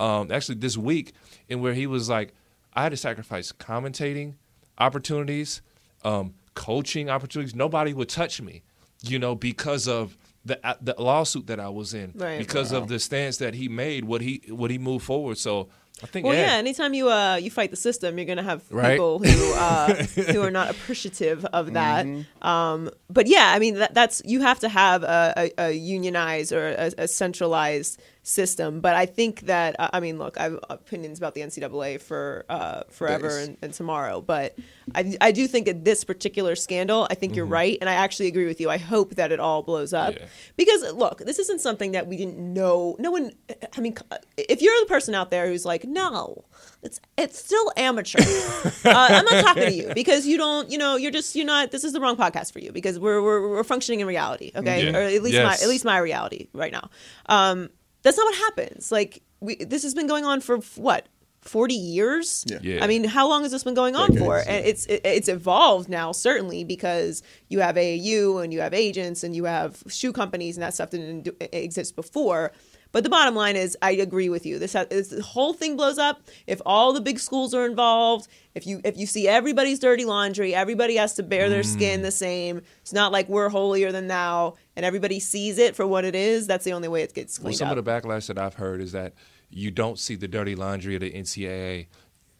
um, 0.00 0.32
actually 0.32 0.56
this 0.56 0.76
week, 0.76 1.12
and 1.48 1.62
where 1.62 1.72
he 1.72 1.86
was 1.86 2.08
like, 2.08 2.34
I 2.74 2.82
had 2.82 2.88
to 2.88 2.96
sacrifice 2.96 3.52
commentating 3.52 4.34
opportunities, 4.76 5.62
um, 6.04 6.34
coaching 6.54 7.08
opportunities. 7.08 7.54
Nobody 7.54 7.94
would 7.94 8.08
touch 8.08 8.40
me, 8.42 8.62
you 9.02 9.20
know, 9.20 9.36
because 9.36 9.86
of 9.86 10.18
the 10.44 10.64
uh, 10.66 10.74
the 10.80 10.94
lawsuit 10.98 11.46
that 11.46 11.60
I 11.60 11.68
was 11.68 11.94
in, 11.94 12.12
Right. 12.16 12.38
because 12.38 12.72
of 12.72 12.88
the 12.88 12.98
stance 12.98 13.36
that 13.38 13.54
he 13.54 13.68
made, 13.68 14.04
what 14.04 14.20
he 14.20 14.42
what 14.48 14.70
he 14.72 14.78
moved 14.78 15.04
forward. 15.04 15.38
So 15.38 15.68
I 16.02 16.06
think 16.06 16.26
Well, 16.26 16.34
Ed- 16.36 16.40
yeah. 16.40 16.54
Anytime 16.54 16.94
you 16.94 17.08
uh 17.10 17.36
you 17.36 17.50
fight 17.50 17.70
the 17.70 17.76
system, 17.76 18.18
you're 18.18 18.26
gonna 18.26 18.42
have 18.42 18.62
Right. 18.70 18.92
people 18.92 19.18
who 19.20 19.52
uh 19.54 19.94
who 20.32 20.42
are 20.42 20.50
not 20.50 20.70
appreciative 20.70 21.44
of 21.46 21.72
that. 21.74 22.06
Mm-hmm. 22.06 22.46
Um, 22.46 22.90
but 23.08 23.26
yeah, 23.28 23.52
I 23.54 23.58
mean 23.58 23.74
that, 23.76 23.94
that's 23.94 24.20
you 24.24 24.40
have 24.40 24.58
to 24.60 24.68
have 24.68 25.02
a, 25.04 25.32
a, 25.36 25.52
a 25.66 25.70
unionized 25.72 26.52
or 26.52 26.68
a, 26.70 26.90
a 26.98 27.08
centralized 27.08 28.00
system. 28.24 28.80
But 28.80 28.94
I 28.94 29.06
think 29.06 29.42
that 29.42 29.74
uh, 29.78 29.90
I 29.92 30.00
mean, 30.00 30.18
look, 30.18 30.38
I 30.38 30.44
have 30.44 30.58
opinions 30.70 31.18
about 31.18 31.34
the 31.34 31.40
NCAA 31.42 32.00
for 32.00 32.44
uh, 32.48 32.82
forever 32.90 33.38
and, 33.38 33.56
and 33.62 33.72
tomorrow, 33.72 34.20
but 34.20 34.56
I 34.94 35.16
I 35.20 35.32
do 35.32 35.46
think 35.48 35.66
that 35.66 35.84
this 35.84 36.04
particular 36.04 36.54
scandal, 36.56 37.06
I 37.10 37.14
think 37.14 37.36
you're 37.36 37.46
right, 37.46 37.78
and 37.80 37.88
I 37.90 37.94
actually 37.94 38.28
agree 38.28 38.46
with 38.46 38.60
you. 38.60 38.70
I 38.70 38.78
hope 38.78 39.14
that 39.16 39.30
it 39.32 39.40
all 39.40 39.62
blows 39.62 39.92
up 39.92 40.02
Mm-hmm. 40.14 40.22
Yeah. 40.22 40.28
because 40.56 40.92
look, 40.94 41.18
this 41.18 41.38
isn't 41.38 41.60
something 41.60 41.92
that 41.92 42.06
we 42.06 42.16
didn't 42.16 42.38
know. 42.38 42.96
No 42.98 43.10
one, 43.12 43.32
I 43.76 43.80
mean, 43.80 43.94
if 44.36 44.60
you're 44.62 44.78
the 44.80 44.86
person 44.86 45.14
out 45.14 45.30
there 45.30 45.46
who's 45.46 45.64
like, 45.64 45.84
no, 45.92 46.44
it's 46.82 47.00
it's 47.16 47.38
still 47.38 47.70
amateur. 47.76 48.18
uh, 48.20 48.72
I'm 48.84 49.24
not 49.24 49.44
talking 49.44 49.64
to 49.64 49.72
you 49.72 49.92
because 49.94 50.26
you 50.26 50.36
don't, 50.36 50.70
you 50.70 50.78
know, 50.78 50.96
you're 50.96 51.10
just 51.10 51.34
you're 51.36 51.46
not. 51.46 51.70
This 51.70 51.84
is 51.84 51.92
the 51.92 52.00
wrong 52.00 52.16
podcast 52.16 52.52
for 52.52 52.58
you 52.60 52.72
because 52.72 52.98
we're 52.98 53.22
we're, 53.22 53.48
we're 53.50 53.64
functioning 53.64 54.00
in 54.00 54.06
reality, 54.06 54.50
okay, 54.56 54.86
Yeah. 54.86 54.96
or 54.96 55.02
at 55.02 55.22
least 55.22 55.34
Yes. 55.34 55.60
my 55.60 55.64
at 55.64 55.68
least 55.68 55.84
my 55.84 55.98
reality 55.98 56.48
right 56.52 56.72
now. 56.72 56.90
Um, 57.26 57.70
that's 58.02 58.16
not 58.16 58.24
what 58.24 58.34
happens. 58.36 58.90
Like 58.90 59.22
we, 59.40 59.56
this 59.56 59.82
has 59.84 59.94
been 59.94 60.06
going 60.06 60.24
on 60.24 60.40
for 60.40 60.58
what. 60.76 61.06
40 61.44 61.74
years 61.74 62.44
Yeah. 62.46 62.58
Yeah. 62.62 62.84
i 62.84 62.86
mean 62.86 63.02
how 63.02 63.28
long 63.28 63.42
has 63.42 63.50
this 63.50 63.64
been 63.64 63.74
going 63.74 63.96
on 63.96 64.16
for 64.16 64.36
Decades, 64.38 64.46
and 64.46 64.64
it's 64.64 64.86
it, 64.86 65.00
it's 65.04 65.28
evolved 65.28 65.88
now 65.88 66.12
certainly 66.12 66.62
because 66.62 67.20
you 67.48 67.58
have 67.58 67.74
AAU 67.74 68.44
and 68.44 68.52
you 68.52 68.60
have 68.60 68.72
agents 68.72 69.24
and 69.24 69.34
you 69.34 69.46
have 69.46 69.82
shoe 69.88 70.12
companies 70.12 70.56
and 70.56 70.62
that 70.62 70.72
stuff 70.72 70.90
didn't 70.90 71.22
do, 71.22 71.32
exist 71.52 71.96
before 71.96 72.52
But 72.92 73.04
the 73.04 73.10
bottom 73.10 73.34
line 73.34 73.56
is, 73.56 73.76
I 73.80 73.92
agree 73.92 74.28
with 74.28 74.44
you. 74.44 74.58
This, 74.58 74.72
this 74.72 75.18
whole 75.20 75.54
thing 75.54 75.76
blows 75.76 75.98
up 75.98 76.22
if 76.46 76.60
all 76.66 76.92
the 76.92 77.00
big 77.00 77.18
schools 77.18 77.54
are 77.54 77.64
involved. 77.64 78.28
If 78.54 78.66
you 78.66 78.82
if 78.84 78.98
you 78.98 79.06
see 79.06 79.26
everybody's 79.26 79.78
dirty 79.78 80.04
laundry, 80.04 80.54
everybody 80.54 80.96
has 80.96 81.14
to 81.14 81.22
bear 81.22 81.48
their 81.48 81.62
skin 81.62 82.00
mm. 82.00 82.02
the 82.04 82.10
same. 82.10 82.60
It's 82.82 82.92
not 82.92 83.10
like 83.10 83.30
we're 83.30 83.48
holier 83.48 83.92
than 83.92 84.08
thou, 84.08 84.56
and 84.76 84.84
everybody 84.84 85.20
sees 85.20 85.56
it 85.56 85.74
for 85.74 85.86
what 85.86 86.04
it 86.04 86.14
is. 86.14 86.46
That's 86.46 86.64
the 86.66 86.74
only 86.74 86.88
way 86.88 87.02
it 87.02 87.14
gets 87.14 87.38
cleaned 87.38 87.52
Well, 87.52 87.58
some 87.58 87.68
up. 87.68 87.78
of 87.78 87.84
the 87.84 87.90
backlash 87.90 88.26
that 88.26 88.38
I've 88.38 88.54
heard 88.54 88.82
is 88.82 88.92
that 88.92 89.14
you 89.48 89.70
don't 89.70 89.98
see 89.98 90.14
the 90.14 90.28
dirty 90.28 90.54
laundry 90.54 90.94
of 90.94 91.00
the 91.00 91.10
NCAA. 91.10 91.86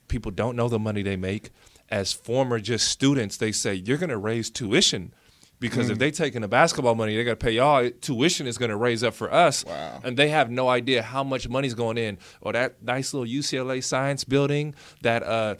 People 0.08 0.30
don't 0.30 0.54
know 0.54 0.68
the 0.68 0.78
money 0.78 1.02
they 1.02 1.16
make. 1.16 1.50
As 1.88 2.12
former 2.12 2.58
just 2.58 2.88
students, 2.88 3.38
they 3.38 3.52
say 3.52 3.74
you're 3.74 3.98
going 3.98 4.10
to 4.10 4.18
raise 4.18 4.50
tuition 4.50 5.14
because 5.62 5.88
if 5.88 5.96
they 5.98 6.10
take 6.10 6.34
in 6.34 6.42
the 6.42 6.48
basketball 6.48 6.94
money, 6.94 7.16
they 7.16 7.24
got 7.24 7.30
to 7.30 7.36
pay 7.46 7.52
y'all. 7.52 7.88
Tuition 8.02 8.46
is 8.46 8.58
going 8.58 8.68
to 8.70 8.76
raise 8.76 9.02
up 9.02 9.14
for 9.14 9.32
us, 9.32 9.64
Wow. 9.64 10.00
and 10.04 10.16
they 10.18 10.28
have 10.28 10.50
no 10.50 10.68
idea 10.68 11.02
how 11.02 11.24
much 11.24 11.48
money's 11.48 11.72
going 11.72 11.96
in. 11.96 12.18
Or 12.42 12.52
that 12.52 12.82
nice 12.82 13.14
little 13.14 13.26
UCLA 13.26 13.82
science 13.82 14.24
building, 14.24 14.74
that 15.00 15.22
uh, 15.22 15.54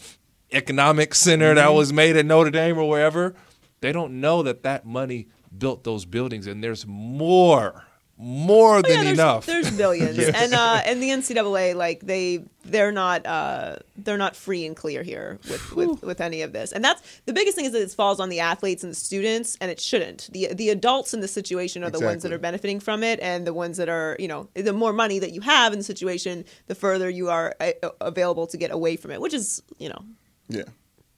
economic 0.52 1.14
center 1.14 1.54
that 1.54 1.72
was 1.72 1.92
made 1.92 2.16
at 2.16 2.26
Notre 2.26 2.50
Dame 2.50 2.76
or 2.76 2.86
wherever. 2.88 3.34
They 3.80 3.92
don't 3.92 4.20
know 4.20 4.42
that 4.42 4.62
that 4.64 4.84
money 4.84 5.28
built 5.56 5.84
those 5.84 6.04
buildings, 6.04 6.46
and 6.46 6.62
there's 6.62 6.86
more, 6.86 7.84
more 8.18 8.76
Oh, 8.76 8.82
than 8.82 8.90
yeah, 8.92 9.02
there's, 9.04 9.18
enough. 9.18 9.46
There's 9.46 9.70
billions, 9.76 10.18
and 10.34 10.54
uh, 10.54 10.82
and 10.84 11.02
the 11.02 11.08
NCAA 11.08 11.74
like 11.74 12.00
they 12.00 12.44
they're 12.64 12.92
not 12.92 13.26
uh, 13.26 13.76
they're 13.96 14.18
not 14.18 14.36
free 14.36 14.64
and 14.64 14.76
clear 14.76 15.02
here 15.02 15.38
with, 15.50 15.72
with 15.74 16.02
with 16.02 16.20
any 16.20 16.42
of 16.42 16.52
this, 16.52 16.70
and 16.72 16.84
that's 16.84 17.02
the 17.26 17.32
biggest 17.32 17.56
thing 17.56 17.64
is 17.64 17.72
that 17.72 17.82
it 17.82 17.90
falls 17.90 18.20
on 18.20 18.28
the 18.28 18.40
athletes 18.40 18.84
and 18.84 18.92
the 18.92 18.96
students, 18.96 19.56
and 19.60 19.70
it 19.70 19.80
shouldn't. 19.80 20.28
the 20.32 20.52
The 20.54 20.70
adults 20.70 21.12
in 21.14 21.20
the 21.20 21.28
situation 21.28 21.82
are 21.82 21.90
the 21.90 22.00
ones 22.00 22.22
that 22.22 22.32
are 22.32 22.38
benefiting 22.38 22.78
from 22.80 23.02
it, 23.02 23.18
and 23.20 23.46
the 23.46 23.54
ones 23.54 23.76
that 23.78 23.88
are 23.88 24.16
you 24.20 24.28
know 24.28 24.48
the 24.54 24.72
more 24.72 24.92
money 24.92 25.18
that 25.18 25.32
you 25.32 25.40
have 25.40 25.72
in 25.72 25.78
the 25.80 25.84
situation, 25.84 26.44
the 26.66 26.74
further 26.76 27.10
you 27.10 27.28
are 27.30 27.54
uh, 27.60 27.72
available 28.00 28.46
to 28.48 28.56
get 28.56 28.70
away 28.70 28.96
from 28.96 29.10
it, 29.10 29.20
which 29.20 29.34
is 29.34 29.62
you 29.78 29.88
know 29.88 30.04
Yeah. 30.48 30.64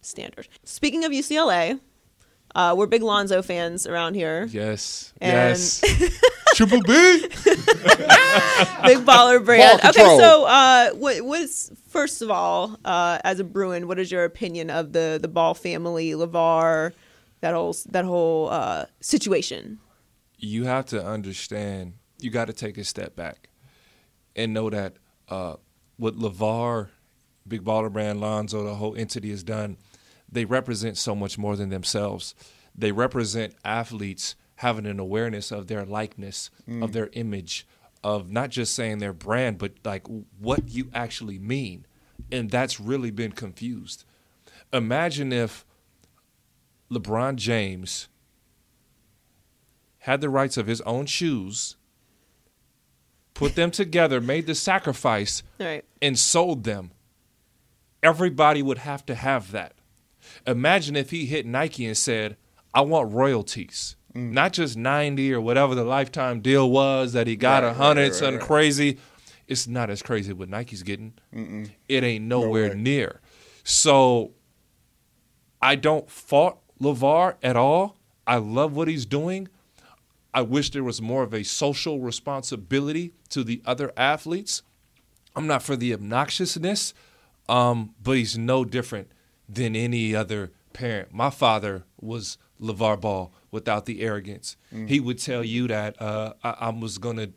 standard. 0.00 0.48
Speaking 0.64 1.04
of 1.04 1.12
UCLA, 1.12 1.80
uh, 2.54 2.74
we're 2.76 2.86
big 2.86 3.02
Lonzo 3.02 3.42
fans 3.42 3.86
around 3.86 4.14
here. 4.14 4.46
Yes. 4.50 5.12
And- 5.20 5.32
yes. 5.32 5.82
Triple 6.54 6.82
B. 6.82 6.88
big 8.84 8.98
baller 9.04 9.44
brand. 9.44 9.80
Ball 9.80 9.90
Okay, 9.90 10.16
so 10.18 10.44
uh, 10.44 10.90
what 10.92 11.20
what 11.24 11.40
is 11.40 11.72
first 11.88 12.22
of 12.22 12.30
all, 12.30 12.78
uh, 12.84 13.18
as 13.24 13.40
a 13.40 13.44
Bruin, 13.44 13.88
what 13.88 13.98
is 13.98 14.12
your 14.12 14.24
opinion 14.24 14.70
of 14.70 14.92
the 14.92 15.18
the 15.20 15.26
Ball 15.26 15.54
family, 15.54 16.12
LaVar, 16.12 16.92
that 17.40 17.54
whole 17.54 17.74
that 17.90 18.04
whole 18.04 18.50
uh, 18.50 18.86
situation? 19.00 19.80
You 20.38 20.64
have 20.64 20.86
to 20.86 21.04
understand. 21.04 21.94
You 22.20 22.30
got 22.30 22.46
to 22.46 22.52
take 22.52 22.78
a 22.78 22.84
step 22.84 23.16
back 23.16 23.48
and 24.36 24.54
know 24.54 24.70
that 24.70 24.94
uh, 25.28 25.56
what 25.96 26.16
LaVar, 26.16 26.88
Big 27.48 27.64
Baller 27.64 27.92
Brand, 27.92 28.20
Lonzo, 28.20 28.62
the 28.64 28.76
whole 28.76 28.94
entity 28.94 29.30
has 29.30 29.42
done. 29.42 29.76
They 30.34 30.44
represent 30.44 30.98
so 30.98 31.14
much 31.14 31.38
more 31.38 31.54
than 31.54 31.68
themselves. 31.68 32.34
They 32.74 32.90
represent 32.90 33.54
athletes 33.64 34.34
having 34.56 34.84
an 34.84 34.98
awareness 34.98 35.52
of 35.52 35.68
their 35.68 35.84
likeness, 35.84 36.50
mm. 36.68 36.82
of 36.82 36.92
their 36.92 37.08
image, 37.12 37.66
of 38.02 38.30
not 38.32 38.50
just 38.50 38.74
saying 38.74 38.98
their 38.98 39.12
brand, 39.12 39.58
but 39.58 39.74
like 39.84 40.06
what 40.38 40.68
you 40.68 40.90
actually 40.92 41.38
mean. 41.38 41.86
And 42.32 42.50
that's 42.50 42.80
really 42.80 43.12
been 43.12 43.30
confused. 43.30 44.04
Imagine 44.72 45.32
if 45.32 45.64
LeBron 46.90 47.36
James 47.36 48.08
had 49.98 50.20
the 50.20 50.28
rights 50.28 50.56
of 50.56 50.66
his 50.66 50.80
own 50.80 51.06
shoes, 51.06 51.76
put 53.34 53.54
them 53.54 53.70
together, 53.70 54.20
made 54.20 54.46
the 54.48 54.54
sacrifice, 54.56 55.44
right. 55.60 55.84
and 56.02 56.18
sold 56.18 56.64
them. 56.64 56.90
Everybody 58.02 58.62
would 58.62 58.78
have 58.78 59.06
to 59.06 59.14
have 59.14 59.52
that. 59.52 59.74
Imagine 60.46 60.96
if 60.96 61.10
he 61.10 61.26
hit 61.26 61.46
Nike 61.46 61.86
and 61.86 61.96
said, 61.96 62.36
I 62.72 62.80
want 62.82 63.12
royalties. 63.12 63.96
Not 64.16 64.52
just 64.52 64.76
90 64.76 65.32
or 65.34 65.40
whatever 65.40 65.74
the 65.74 65.82
lifetime 65.82 66.40
deal 66.40 66.70
was 66.70 67.14
that 67.14 67.26
he 67.26 67.34
got 67.34 67.64
a 67.64 67.66
Right, 67.66 67.72
right, 67.72 67.78
100, 67.78 68.02
right, 68.02 68.14
something 68.14 68.38
right. 68.38 68.46
crazy. 68.46 68.98
It's 69.48 69.66
not 69.66 69.90
as 69.90 70.02
crazy 70.02 70.32
what 70.32 70.48
Nike's 70.48 70.84
getting. 70.84 71.14
It 71.88 72.04
ain't 72.04 72.24
nowhere 72.24 72.70
way. 72.70 72.74
near. 72.76 73.20
So 73.64 74.30
I 75.60 75.74
don't 75.74 76.08
fault 76.08 76.60
LaVar 76.80 77.34
at 77.42 77.56
all. 77.56 77.96
I 78.26 78.36
love 78.36 78.76
what 78.76 78.86
he's 78.86 79.04
doing. 79.04 79.48
I 80.32 80.42
wish 80.42 80.70
there 80.70 80.84
was 80.84 81.02
more 81.02 81.22
of 81.24 81.34
a 81.34 81.42
social 81.42 82.00
responsibility 82.00 83.14
to 83.30 83.42
the 83.42 83.62
other 83.66 83.92
athletes. 83.96 84.62
I'm 85.34 85.46
not 85.48 85.62
for 85.62 85.74
the 85.74 85.92
obnoxiousness, 85.92 86.94
um, 87.48 87.94
but 88.02 88.12
he's 88.12 88.38
no 88.38 88.64
different 88.64 89.10
than 89.48 89.76
any 89.76 90.14
other 90.14 90.52
parent. 90.72 91.12
My 91.12 91.30
father 91.30 91.84
was 92.00 92.38
LaVar 92.60 93.00
Ball 93.00 93.32
without 93.50 93.86
the 93.86 94.02
arrogance. 94.02 94.56
He 94.86 95.00
would 95.00 95.18
tell 95.18 95.44
you 95.44 95.68
that 95.68 96.00
uh, 96.00 96.34
I, 96.42 96.50
I 96.60 96.68
was 96.70 96.98
going 96.98 97.16
to 97.16 97.30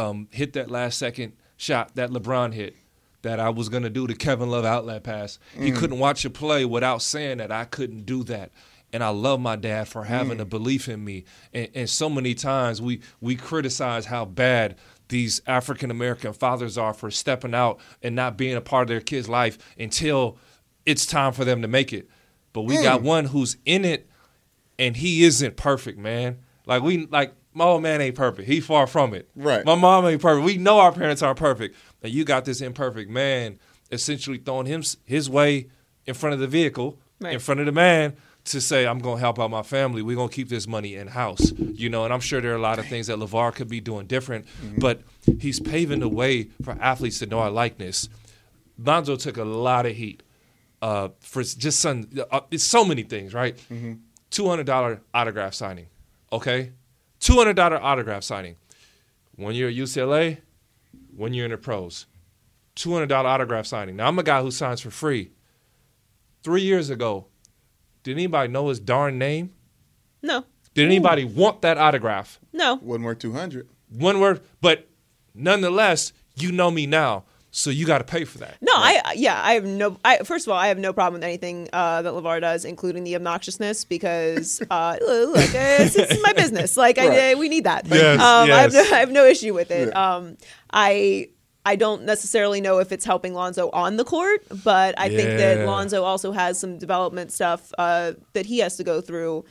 um, 0.00 0.28
hit 0.30 0.52
that 0.54 0.70
last 0.70 0.98
second 0.98 1.34
shot 1.56 1.94
that 1.94 2.10
LeBron 2.10 2.52
hit, 2.52 2.76
that 3.22 3.40
I 3.40 3.48
was 3.50 3.68
going 3.68 3.82
to 3.82 3.90
do 3.90 4.06
the 4.06 4.14
Kevin 4.14 4.50
Love 4.50 4.64
outlet 4.64 5.02
pass. 5.02 5.38
He 5.58 5.72
couldn't 5.72 5.98
watch 5.98 6.24
a 6.24 6.30
play 6.30 6.64
without 6.64 7.02
saying 7.02 7.38
that 7.38 7.50
I 7.50 7.64
couldn't 7.64 8.04
do 8.06 8.22
that. 8.24 8.50
And 8.92 9.02
I 9.02 9.08
love 9.08 9.40
my 9.40 9.56
dad 9.56 9.88
for 9.88 10.04
having 10.04 10.40
a 10.40 10.44
belief 10.44 10.88
in 10.88 11.04
me. 11.04 11.24
And, 11.52 11.68
and 11.74 11.90
so 11.90 12.08
many 12.08 12.34
times 12.34 12.80
we 12.80 13.00
we 13.20 13.34
criticize 13.36 14.06
how 14.06 14.24
bad 14.24 14.76
these 15.08 15.42
African 15.46 15.90
American 15.90 16.32
fathers 16.32 16.78
are 16.78 16.94
for 16.94 17.10
stepping 17.10 17.54
out 17.54 17.80
and 18.02 18.14
not 18.14 18.36
being 18.36 18.56
a 18.56 18.60
part 18.60 18.82
of 18.82 18.88
their 18.88 19.00
kid's 19.00 19.28
life 19.28 19.58
until 19.78 20.38
it's 20.86 21.04
time 21.04 21.32
for 21.32 21.44
them 21.44 21.62
to 21.62 21.68
make 21.68 21.92
it. 21.92 22.08
But 22.52 22.62
we 22.62 22.82
got 22.82 23.02
mm. 23.02 23.04
one 23.04 23.24
who's 23.26 23.58
in 23.66 23.84
it 23.84 24.08
and 24.78 24.96
he 24.96 25.24
isn't 25.24 25.56
perfect, 25.56 25.98
man. 25.98 26.38
Like 26.64 26.82
we 26.82 27.06
like 27.06 27.34
my 27.52 27.64
old 27.64 27.82
man 27.82 28.00
ain't 28.00 28.14
perfect. 28.14 28.48
He 28.48 28.60
far 28.60 28.86
from 28.86 29.12
it. 29.14 29.28
Right. 29.34 29.64
My 29.64 29.74
mom 29.74 30.06
ain't 30.06 30.22
perfect. 30.22 30.44
We 30.44 30.56
know 30.56 30.78
our 30.78 30.92
parents 30.92 31.22
aren't 31.22 31.38
perfect. 31.38 31.76
And 32.02 32.12
you 32.12 32.24
got 32.24 32.44
this 32.44 32.60
imperfect 32.60 33.10
man 33.10 33.58
essentially 33.90 34.38
throwing 34.38 34.66
him 34.66 34.82
his 35.04 35.28
way 35.28 35.68
in 36.06 36.14
front 36.14 36.34
of 36.34 36.40
the 36.40 36.46
vehicle, 36.46 36.98
in 37.20 37.38
front 37.38 37.60
of 37.60 37.66
the 37.66 37.72
man 37.72 38.16
to 38.46 38.60
say, 38.60 38.86
I'm 38.86 39.00
gonna 39.00 39.20
help 39.20 39.38
out 39.38 39.50
my 39.50 39.62
family. 39.62 40.02
We're 40.02 40.16
gonna 40.16 40.28
keep 40.28 40.48
this 40.48 40.66
money 40.66 40.94
in 40.94 41.08
house. 41.08 41.52
You 41.52 41.88
know, 41.88 42.04
and 42.04 42.12
I'm 42.12 42.20
sure 42.20 42.40
there 42.40 42.52
are 42.52 42.56
a 42.56 42.60
lot 42.60 42.78
of 42.78 42.86
things 42.86 43.08
that 43.08 43.18
LaVar 43.18 43.54
could 43.54 43.68
be 43.68 43.80
doing 43.80 44.06
different, 44.06 44.46
mm-hmm. 44.46 44.80
but 44.80 45.02
he's 45.40 45.60
paving 45.60 46.00
the 46.00 46.08
way 46.08 46.44
for 46.62 46.76
athletes 46.80 47.18
to 47.20 47.26
know 47.26 47.40
our 47.40 47.50
likeness. 47.50 48.08
Lonzo 48.78 49.16
took 49.16 49.36
a 49.36 49.44
lot 49.44 49.86
of 49.86 49.96
heat 49.96 50.22
uh, 50.82 51.08
for 51.20 51.42
just 51.42 51.80
some. 51.80 52.08
Uh, 52.30 52.40
it's 52.50 52.64
so 52.64 52.84
many 52.84 53.02
things, 53.02 53.32
right? 53.34 53.56
Two 54.30 54.48
hundred 54.48 54.66
dollar 54.66 55.00
autograph 55.14 55.54
signing, 55.54 55.86
okay? 56.32 56.72
Two 57.20 57.34
hundred 57.34 57.54
dollar 57.56 57.80
autograph 57.82 58.22
signing. 58.24 58.56
When 59.36 59.54
you're 59.54 59.68
at 59.68 59.74
UCLA, 59.74 60.38
when 61.16 61.32
you're 61.34 61.44
in 61.46 61.50
the 61.50 61.58
pros, 61.58 62.06
two 62.74 62.92
hundred 62.92 63.08
dollar 63.08 63.28
autograph 63.28 63.66
signing. 63.66 63.96
Now 63.96 64.08
I'm 64.08 64.18
a 64.18 64.22
guy 64.22 64.42
who 64.42 64.50
signs 64.50 64.80
for 64.80 64.90
free. 64.90 65.30
Three 66.42 66.62
years 66.62 66.90
ago, 66.90 67.26
did 68.02 68.12
anybody 68.12 68.52
know 68.52 68.68
his 68.68 68.78
darn 68.80 69.18
name? 69.18 69.52
No, 70.22 70.44
Did 70.74 70.86
anybody 70.86 71.24
want 71.24 71.62
that 71.62 71.76
autograph? 71.78 72.38
no. 72.52 72.74
Wasn't 72.76 73.04
worth 73.04 73.18
200. 73.18 73.68
One 73.90 74.18
word, 74.20 74.40
but 74.60 74.88
nonetheless, 75.34 76.12
you 76.36 76.50
know 76.52 76.70
me 76.70 76.86
now, 76.86 77.24
so 77.56 77.70
you 77.70 77.86
got 77.86 77.98
to 77.98 78.04
pay 78.04 78.24
for 78.24 78.36
that. 78.38 78.58
No, 78.60 78.70
I 78.74 79.14
yeah, 79.16 79.40
I 79.42 79.54
have 79.54 79.64
no. 79.64 79.96
I 80.04 80.18
first 80.18 80.46
of 80.46 80.52
all, 80.52 80.58
I 80.58 80.68
have 80.68 80.78
no 80.78 80.92
problem 80.92 81.14
with 81.14 81.24
anything 81.24 81.70
uh, 81.72 82.02
that 82.02 82.12
LaVar 82.12 82.42
does, 82.42 82.66
including 82.66 83.04
the 83.04 83.14
obnoxiousness, 83.14 83.88
because 83.88 84.60
uh, 84.70 84.98
look, 85.00 85.36
it's, 85.54 85.96
it's 85.96 86.22
my 86.22 86.34
business. 86.34 86.76
Like 86.76 86.98
I, 86.98 87.08
Right. 87.08 87.38
we 87.38 87.48
need 87.48 87.64
that. 87.64 87.86
Yes, 87.86 88.20
um, 88.20 88.50
I, 88.50 88.60
have 88.60 88.74
no. 88.74 88.80
I 88.80 88.98
have 88.98 89.10
no 89.10 89.24
issue 89.24 89.54
with 89.54 89.70
it. 89.70 89.88
Yeah. 89.88 90.16
Um, 90.16 90.36
I 90.70 91.30
I 91.64 91.76
don't 91.76 92.02
necessarily 92.02 92.60
know 92.60 92.78
if 92.78 92.92
it's 92.92 93.06
helping 93.06 93.32
Lonzo 93.32 93.70
on 93.70 93.96
the 93.96 94.04
court, 94.04 94.42
but 94.62 94.94
I 94.98 95.08
think 95.08 95.38
that 95.38 95.66
Lonzo 95.66 96.04
also 96.04 96.32
has 96.32 96.60
some 96.60 96.76
development 96.76 97.32
stuff 97.32 97.72
uh, 97.78 98.12
that 98.34 98.44
he 98.44 98.58
has 98.58 98.76
to 98.76 98.84
go 98.84 99.00
through. 99.00 99.46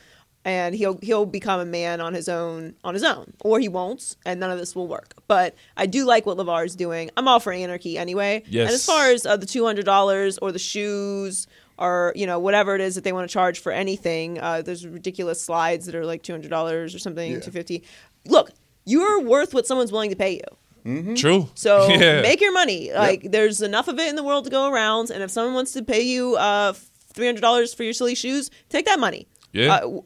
And 0.46 0.76
he'll 0.76 0.96
he'll 1.02 1.26
become 1.26 1.58
a 1.58 1.64
man 1.64 2.00
on 2.00 2.14
his 2.14 2.28
own 2.28 2.76
on 2.84 2.94
his 2.94 3.02
own, 3.02 3.32
or 3.40 3.58
he 3.58 3.68
won't, 3.68 4.14
and 4.24 4.38
none 4.38 4.52
of 4.52 4.58
this 4.60 4.76
will 4.76 4.86
work. 4.86 5.14
But 5.26 5.56
I 5.76 5.86
do 5.86 6.04
like 6.06 6.24
what 6.24 6.36
LaVar 6.38 6.64
is 6.64 6.76
doing. 6.76 7.10
I'm 7.16 7.26
all 7.26 7.40
for 7.40 7.52
anarchy 7.52 7.98
anyway. 7.98 8.44
Yes. 8.46 8.68
And 8.68 8.74
as 8.76 8.86
far 8.86 9.10
as 9.10 9.26
uh, 9.26 9.36
the 9.36 9.44
two 9.46 9.64
hundred 9.66 9.86
dollars 9.86 10.38
or 10.38 10.52
the 10.52 10.60
shoes 10.60 11.48
or 11.78 12.12
you 12.14 12.26
know 12.28 12.38
whatever 12.38 12.76
it 12.76 12.80
is 12.80 12.94
that 12.94 13.02
they 13.02 13.12
want 13.12 13.28
to 13.28 13.32
charge 13.32 13.58
for 13.58 13.72
anything, 13.72 14.38
uh, 14.38 14.62
there's 14.62 14.86
ridiculous 14.86 15.42
slides 15.42 15.84
that 15.86 15.96
are 15.96 16.06
like 16.06 16.22
two 16.22 16.32
hundred 16.32 16.50
dollars 16.50 16.94
or 16.94 17.00
something, 17.00 17.32
Yeah. 17.32 17.40
two 17.40 17.50
fifty. 17.50 17.82
Look, 18.26 18.50
you're 18.84 19.20
worth 19.22 19.52
what 19.52 19.66
someone's 19.66 19.90
willing 19.90 20.10
to 20.10 20.16
pay 20.16 20.40
you. 20.86 21.14
True. 21.16 21.48
So 21.56 21.88
Yeah. 21.90 22.22
make 22.22 22.40
your 22.40 22.52
money. 22.52 22.92
Like 22.92 23.32
there's 23.32 23.62
enough 23.62 23.88
of 23.88 23.98
it 23.98 24.08
in 24.08 24.14
the 24.14 24.22
world 24.22 24.44
to 24.44 24.50
go 24.50 24.70
around, 24.70 25.10
and 25.10 25.24
if 25.24 25.30
someone 25.32 25.54
wants 25.54 25.72
to 25.72 25.82
pay 25.82 26.02
you 26.02 26.36
uh, 26.36 26.72
three 27.12 27.26
hundred 27.26 27.40
dollars 27.40 27.74
for 27.74 27.82
your 27.82 27.94
silly 27.94 28.14
shoes, 28.14 28.48
take 28.68 28.84
that 28.86 29.00
money. 29.00 29.26
Yeah. 29.52 29.74
Uh, 29.74 30.00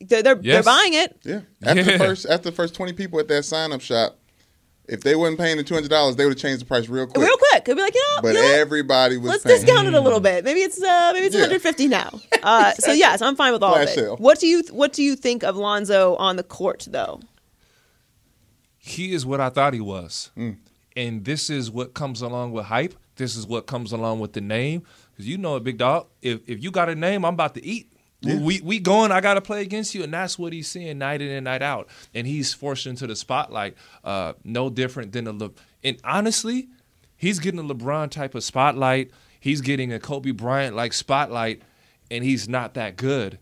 w- 0.00 0.08
they're 0.08 0.22
they're, 0.22 0.34
they're 0.34 0.62
buying 0.62 0.94
it. 0.94 1.16
Yeah. 1.24 1.40
After 1.64 1.80
Yeah. 1.82 1.98
the 1.98 2.04
first 2.04 2.26
after 2.26 2.50
the 2.50 2.56
first 2.56 2.74
20 2.74 2.92
people 2.92 3.18
at 3.20 3.28
that 3.28 3.44
sign 3.44 3.72
up 3.72 3.80
shop, 3.80 4.16
If 4.86 5.00
they 5.02 5.14
wasn't 5.16 5.38
paying 5.40 5.56
the 5.56 5.64
two 5.64 5.74
hundred 5.74 5.88
dollars, 5.90 6.16
they 6.16 6.24
would 6.26 6.34
have 6.34 6.42
changed 6.42 6.60
the 6.60 6.66
price 6.66 6.88
real 6.90 7.06
quick. 7.06 7.24
Real 7.26 7.36
quick, 7.38 7.64
could 7.64 7.76
be 7.76 7.82
like, 7.82 7.94
you 7.94 8.02
know, 8.16 8.22
But 8.22 8.34
you 8.34 8.42
know 8.42 8.54
everybody 8.54 9.16
was 9.16 9.30
let's 9.30 9.42
paying. 9.44 9.60
discount 9.64 9.88
it 9.88 9.94
a 9.94 10.00
little 10.00 10.20
bit. 10.20 10.44
Maybe 10.44 10.60
it's 10.60 10.82
uh, 10.82 11.10
maybe 11.14 11.26
it's 11.26 11.34
Yeah. 11.34 11.42
150 11.48 11.88
now. 11.88 12.10
Uh, 12.42 12.72
so 12.72 12.92
yes, 13.04 13.22
I'm 13.22 13.34
fine 13.34 13.52
with 13.54 13.62
all 13.62 13.72
Flash 13.74 13.84
of 13.84 13.90
it. 13.92 13.94
sale. 13.94 14.16
What 14.18 14.38
do 14.40 14.46
you 14.46 14.62
what 14.70 14.92
do 14.92 15.02
you 15.02 15.16
think 15.16 15.42
of 15.42 15.56
Lonzo 15.56 16.16
on 16.16 16.36
the 16.36 16.42
court 16.42 16.86
though? 16.90 17.20
he 18.78 19.14
is 19.14 19.24
what 19.24 19.40
I 19.40 19.48
thought 19.48 19.72
he 19.74 19.80
was. 19.80 20.30
Mm. 20.36 20.58
And 20.96 21.24
this 21.24 21.48
is 21.50 21.70
what 21.70 21.94
comes 21.94 22.20
along 22.22 22.52
with 22.52 22.66
hype. 22.66 22.94
This 23.16 23.34
is 23.36 23.46
what 23.46 23.66
comes 23.66 23.92
along 23.92 24.20
with 24.20 24.32
the 24.34 24.40
name. 24.40 24.82
Because 25.12 25.26
you 25.26 25.38
know 25.38 25.56
it, 25.56 25.64
big 25.64 25.78
dog. 25.78 26.06
If 26.22 26.40
if 26.48 26.62
you 26.62 26.70
got 26.70 26.88
a 26.88 26.94
name, 26.94 27.24
I'm 27.24 27.34
about 27.34 27.54
to 27.54 27.64
eat. 27.64 27.90
We 28.24 28.60
we 28.60 28.78
going. 28.78 29.12
I 29.12 29.20
got 29.20 29.34
to 29.34 29.40
play 29.40 29.62
against 29.62 29.94
you, 29.94 30.02
and 30.02 30.12
that's 30.12 30.38
what 30.38 30.52
he's 30.52 30.68
seeing 30.68 30.98
night 30.98 31.20
in 31.20 31.30
and 31.30 31.44
night 31.44 31.62
out. 31.62 31.88
And 32.14 32.26
he's 32.26 32.54
forced 32.54 32.86
into 32.86 33.06
the 33.06 33.16
spotlight. 33.16 33.76
Uh, 34.02 34.34
no 34.44 34.70
different 34.70 35.12
than 35.12 35.26
a 35.26 35.32
Le- 35.32 35.50
and 35.82 35.98
honestly, 36.04 36.68
he's 37.16 37.38
getting 37.38 37.60
a 37.60 37.74
LeBron 37.74 38.10
type 38.10 38.34
of 38.34 38.42
spotlight. 38.42 39.10
He's 39.38 39.60
getting 39.60 39.92
a 39.92 40.00
Kobe 40.00 40.30
Bryant 40.30 40.74
like 40.74 40.92
spotlight, 40.92 41.62
and 42.10 42.24
he's 42.24 42.48
not 42.48 42.74
that 42.74 42.96
good. 42.96 43.38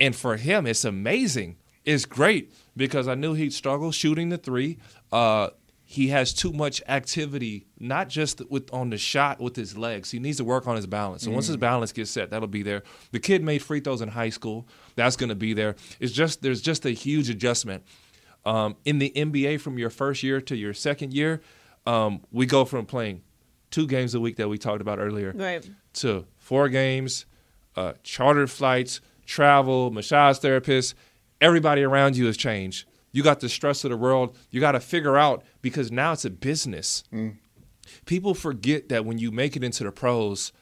And 0.00 0.16
for 0.16 0.36
him, 0.36 0.66
it's 0.66 0.84
amazing. 0.84 1.56
It's 1.84 2.04
great 2.04 2.52
because 2.76 3.06
I 3.08 3.14
knew 3.14 3.34
he'd 3.34 3.52
struggle 3.52 3.92
shooting 3.92 4.28
the 4.30 4.38
three. 4.38 4.78
Uh, 5.12 5.48
he 5.90 6.08
has 6.08 6.34
too 6.34 6.52
much 6.52 6.82
activity, 6.86 7.66
not 7.80 8.10
just 8.10 8.42
with 8.50 8.70
on 8.74 8.90
the 8.90 8.98
shot 8.98 9.40
with 9.40 9.56
his 9.56 9.74
legs. 9.74 10.10
He 10.10 10.18
needs 10.18 10.36
to 10.36 10.44
work 10.44 10.66
on 10.66 10.76
his 10.76 10.86
balance. 10.86 11.24
And 11.24 11.32
once 11.32 11.46
his 11.46 11.56
balance 11.56 11.92
gets 11.92 12.10
set, 12.10 12.28
that'll 12.28 12.46
be 12.46 12.62
there. 12.62 12.82
The 13.10 13.18
kid 13.18 13.42
made 13.42 13.62
free 13.62 13.80
throws 13.80 14.02
in 14.02 14.10
high 14.10 14.28
school. 14.28 14.68
That's 14.96 15.16
going 15.16 15.30
to 15.30 15.34
be 15.34 15.54
there. 15.54 15.76
It's 15.98 16.12
just 16.12 16.42
there's 16.42 16.60
just 16.60 16.84
a 16.84 16.90
huge 16.90 17.30
adjustment. 17.30 17.84
Um, 18.44 18.76
in 18.84 18.98
the 18.98 19.10
NBA, 19.16 19.62
from 19.62 19.78
your 19.78 19.88
first 19.88 20.22
year 20.22 20.42
to 20.42 20.54
your 20.54 20.74
second 20.74 21.14
year, 21.14 21.40
um, 21.86 22.20
we 22.30 22.44
go 22.44 22.66
from 22.66 22.84
playing 22.84 23.22
two 23.70 23.86
games 23.86 24.14
a 24.14 24.20
week 24.20 24.36
that 24.36 24.48
we 24.48 24.58
talked 24.58 24.82
about 24.82 24.98
earlier 24.98 25.32
Right. 25.34 25.66
to 25.94 26.26
four 26.36 26.68
games, 26.68 27.24
uh, 27.76 27.94
chartered 28.02 28.50
flights, 28.50 29.00
travel, 29.24 29.90
massage 29.90 30.36
therapists. 30.38 30.92
Everybody 31.40 31.82
around 31.82 32.14
you 32.18 32.26
has 32.26 32.36
changed. 32.36 32.84
You 33.12 33.22
got 33.22 33.40
the 33.40 33.48
stress 33.48 33.84
of 33.84 33.90
the 33.90 33.96
world. 33.96 34.36
You 34.50 34.60
got 34.60 34.72
to 34.72 34.80
figure 34.80 35.16
out 35.16 35.42
because 35.62 35.90
now 35.90 36.12
it's 36.12 36.24
a 36.24 36.30
business. 36.30 37.04
People 38.04 38.34
forget 38.34 38.88
that 38.90 39.04
when 39.04 39.18
you 39.18 39.30
make 39.30 39.56
it 39.56 39.64
into 39.64 39.84
the 39.84 39.92
pros, 39.92 40.52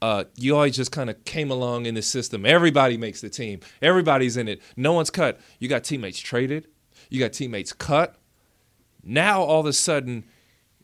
uh, 0.00 0.24
you 0.36 0.54
always 0.54 0.76
just 0.76 0.92
kind 0.92 1.10
of 1.10 1.24
came 1.24 1.50
along 1.50 1.86
in 1.86 1.94
the 1.94 2.02
system. 2.02 2.46
Everybody 2.46 2.96
makes 2.96 3.20
the 3.20 3.28
team. 3.28 3.60
Everybody's 3.82 4.36
in 4.36 4.46
it. 4.46 4.62
No 4.76 4.92
one's 4.92 5.10
cut. 5.10 5.40
You 5.58 5.68
got 5.68 5.84
teammates 5.84 6.18
traded. 6.18 6.68
You 7.10 7.18
got 7.18 7.32
teammates 7.32 7.72
cut. 7.72 8.16
Now 9.02 9.42
all 9.42 9.60
of 9.60 9.66
a 9.66 9.72
sudden, 9.72 10.24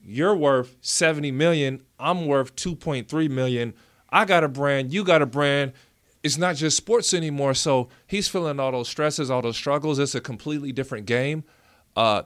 you're 0.04 0.34
worth 0.34 0.76
70 0.80 1.30
million 1.30 1.82
i'm 1.98 2.26
worth 2.26 2.54
2.3 2.56 3.30
million 3.30 3.74
i 4.10 4.24
got 4.24 4.44
a 4.44 4.48
brand 4.48 4.92
you 4.92 5.04
got 5.04 5.22
a 5.22 5.26
brand 5.26 5.72
it's 6.22 6.38
not 6.38 6.56
just 6.56 6.76
sports 6.76 7.12
anymore 7.14 7.54
so 7.54 7.88
he's 8.06 8.28
feeling 8.28 8.60
all 8.60 8.72
those 8.72 8.88
stresses 8.88 9.30
all 9.30 9.42
those 9.42 9.56
struggles 9.56 9.98
it's 9.98 10.14
a 10.14 10.20
completely 10.20 10.72
different 10.72 11.06
game 11.06 11.44
uh, 11.96 12.22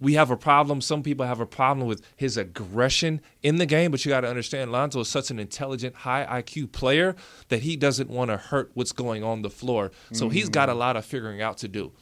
we 0.00 0.14
have 0.14 0.30
a 0.30 0.36
problem 0.36 0.80
some 0.80 1.02
people 1.02 1.26
have 1.26 1.40
a 1.40 1.46
problem 1.46 1.86
with 1.86 2.02
his 2.16 2.36
aggression 2.36 3.20
in 3.42 3.56
the 3.56 3.66
game 3.66 3.90
but 3.90 4.04
you 4.04 4.08
got 4.08 4.20
to 4.20 4.28
understand 4.28 4.70
lonzo 4.72 5.00
is 5.00 5.08
such 5.08 5.30
an 5.30 5.38
intelligent 5.38 5.94
high 5.94 6.42
iq 6.42 6.70
player 6.72 7.16
that 7.48 7.62
he 7.62 7.76
doesn't 7.76 8.08
want 8.08 8.30
to 8.30 8.36
hurt 8.36 8.70
what's 8.74 8.92
going 8.92 9.24
on 9.24 9.42
the 9.42 9.50
floor 9.50 9.90
so 10.12 10.28
he's 10.28 10.48
got 10.48 10.68
a 10.68 10.74
lot 10.74 10.96
of 10.96 11.04
figuring 11.04 11.42
out 11.42 11.58
to 11.58 11.68
do 11.68 11.92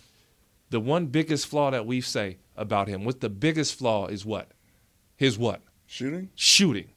the 0.70 0.80
one 0.80 1.06
biggest 1.06 1.46
flaw 1.46 1.70
that 1.70 1.86
we 1.86 2.00
say 2.00 2.38
about 2.56 2.88
him 2.88 3.04
what 3.04 3.20
the 3.20 3.30
biggest 3.30 3.78
flaw 3.78 4.06
is 4.06 4.24
what 4.24 4.50
his 5.16 5.38
what 5.38 5.62
Shooting? 5.86 6.30
shooting. 6.34 6.88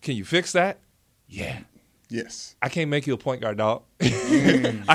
Can 0.00 0.14
you 0.14 0.24
fix 0.24 0.52
that? 0.52 0.78
Yeah. 1.26 1.60
Yes. 2.08 2.54
I 2.62 2.68
can't 2.68 2.88
make 2.90 3.06
you 3.06 3.14
a 3.14 3.18
point 3.18 3.40
guard, 3.40 3.58
dog. 3.58 3.82
I 4.00 4.06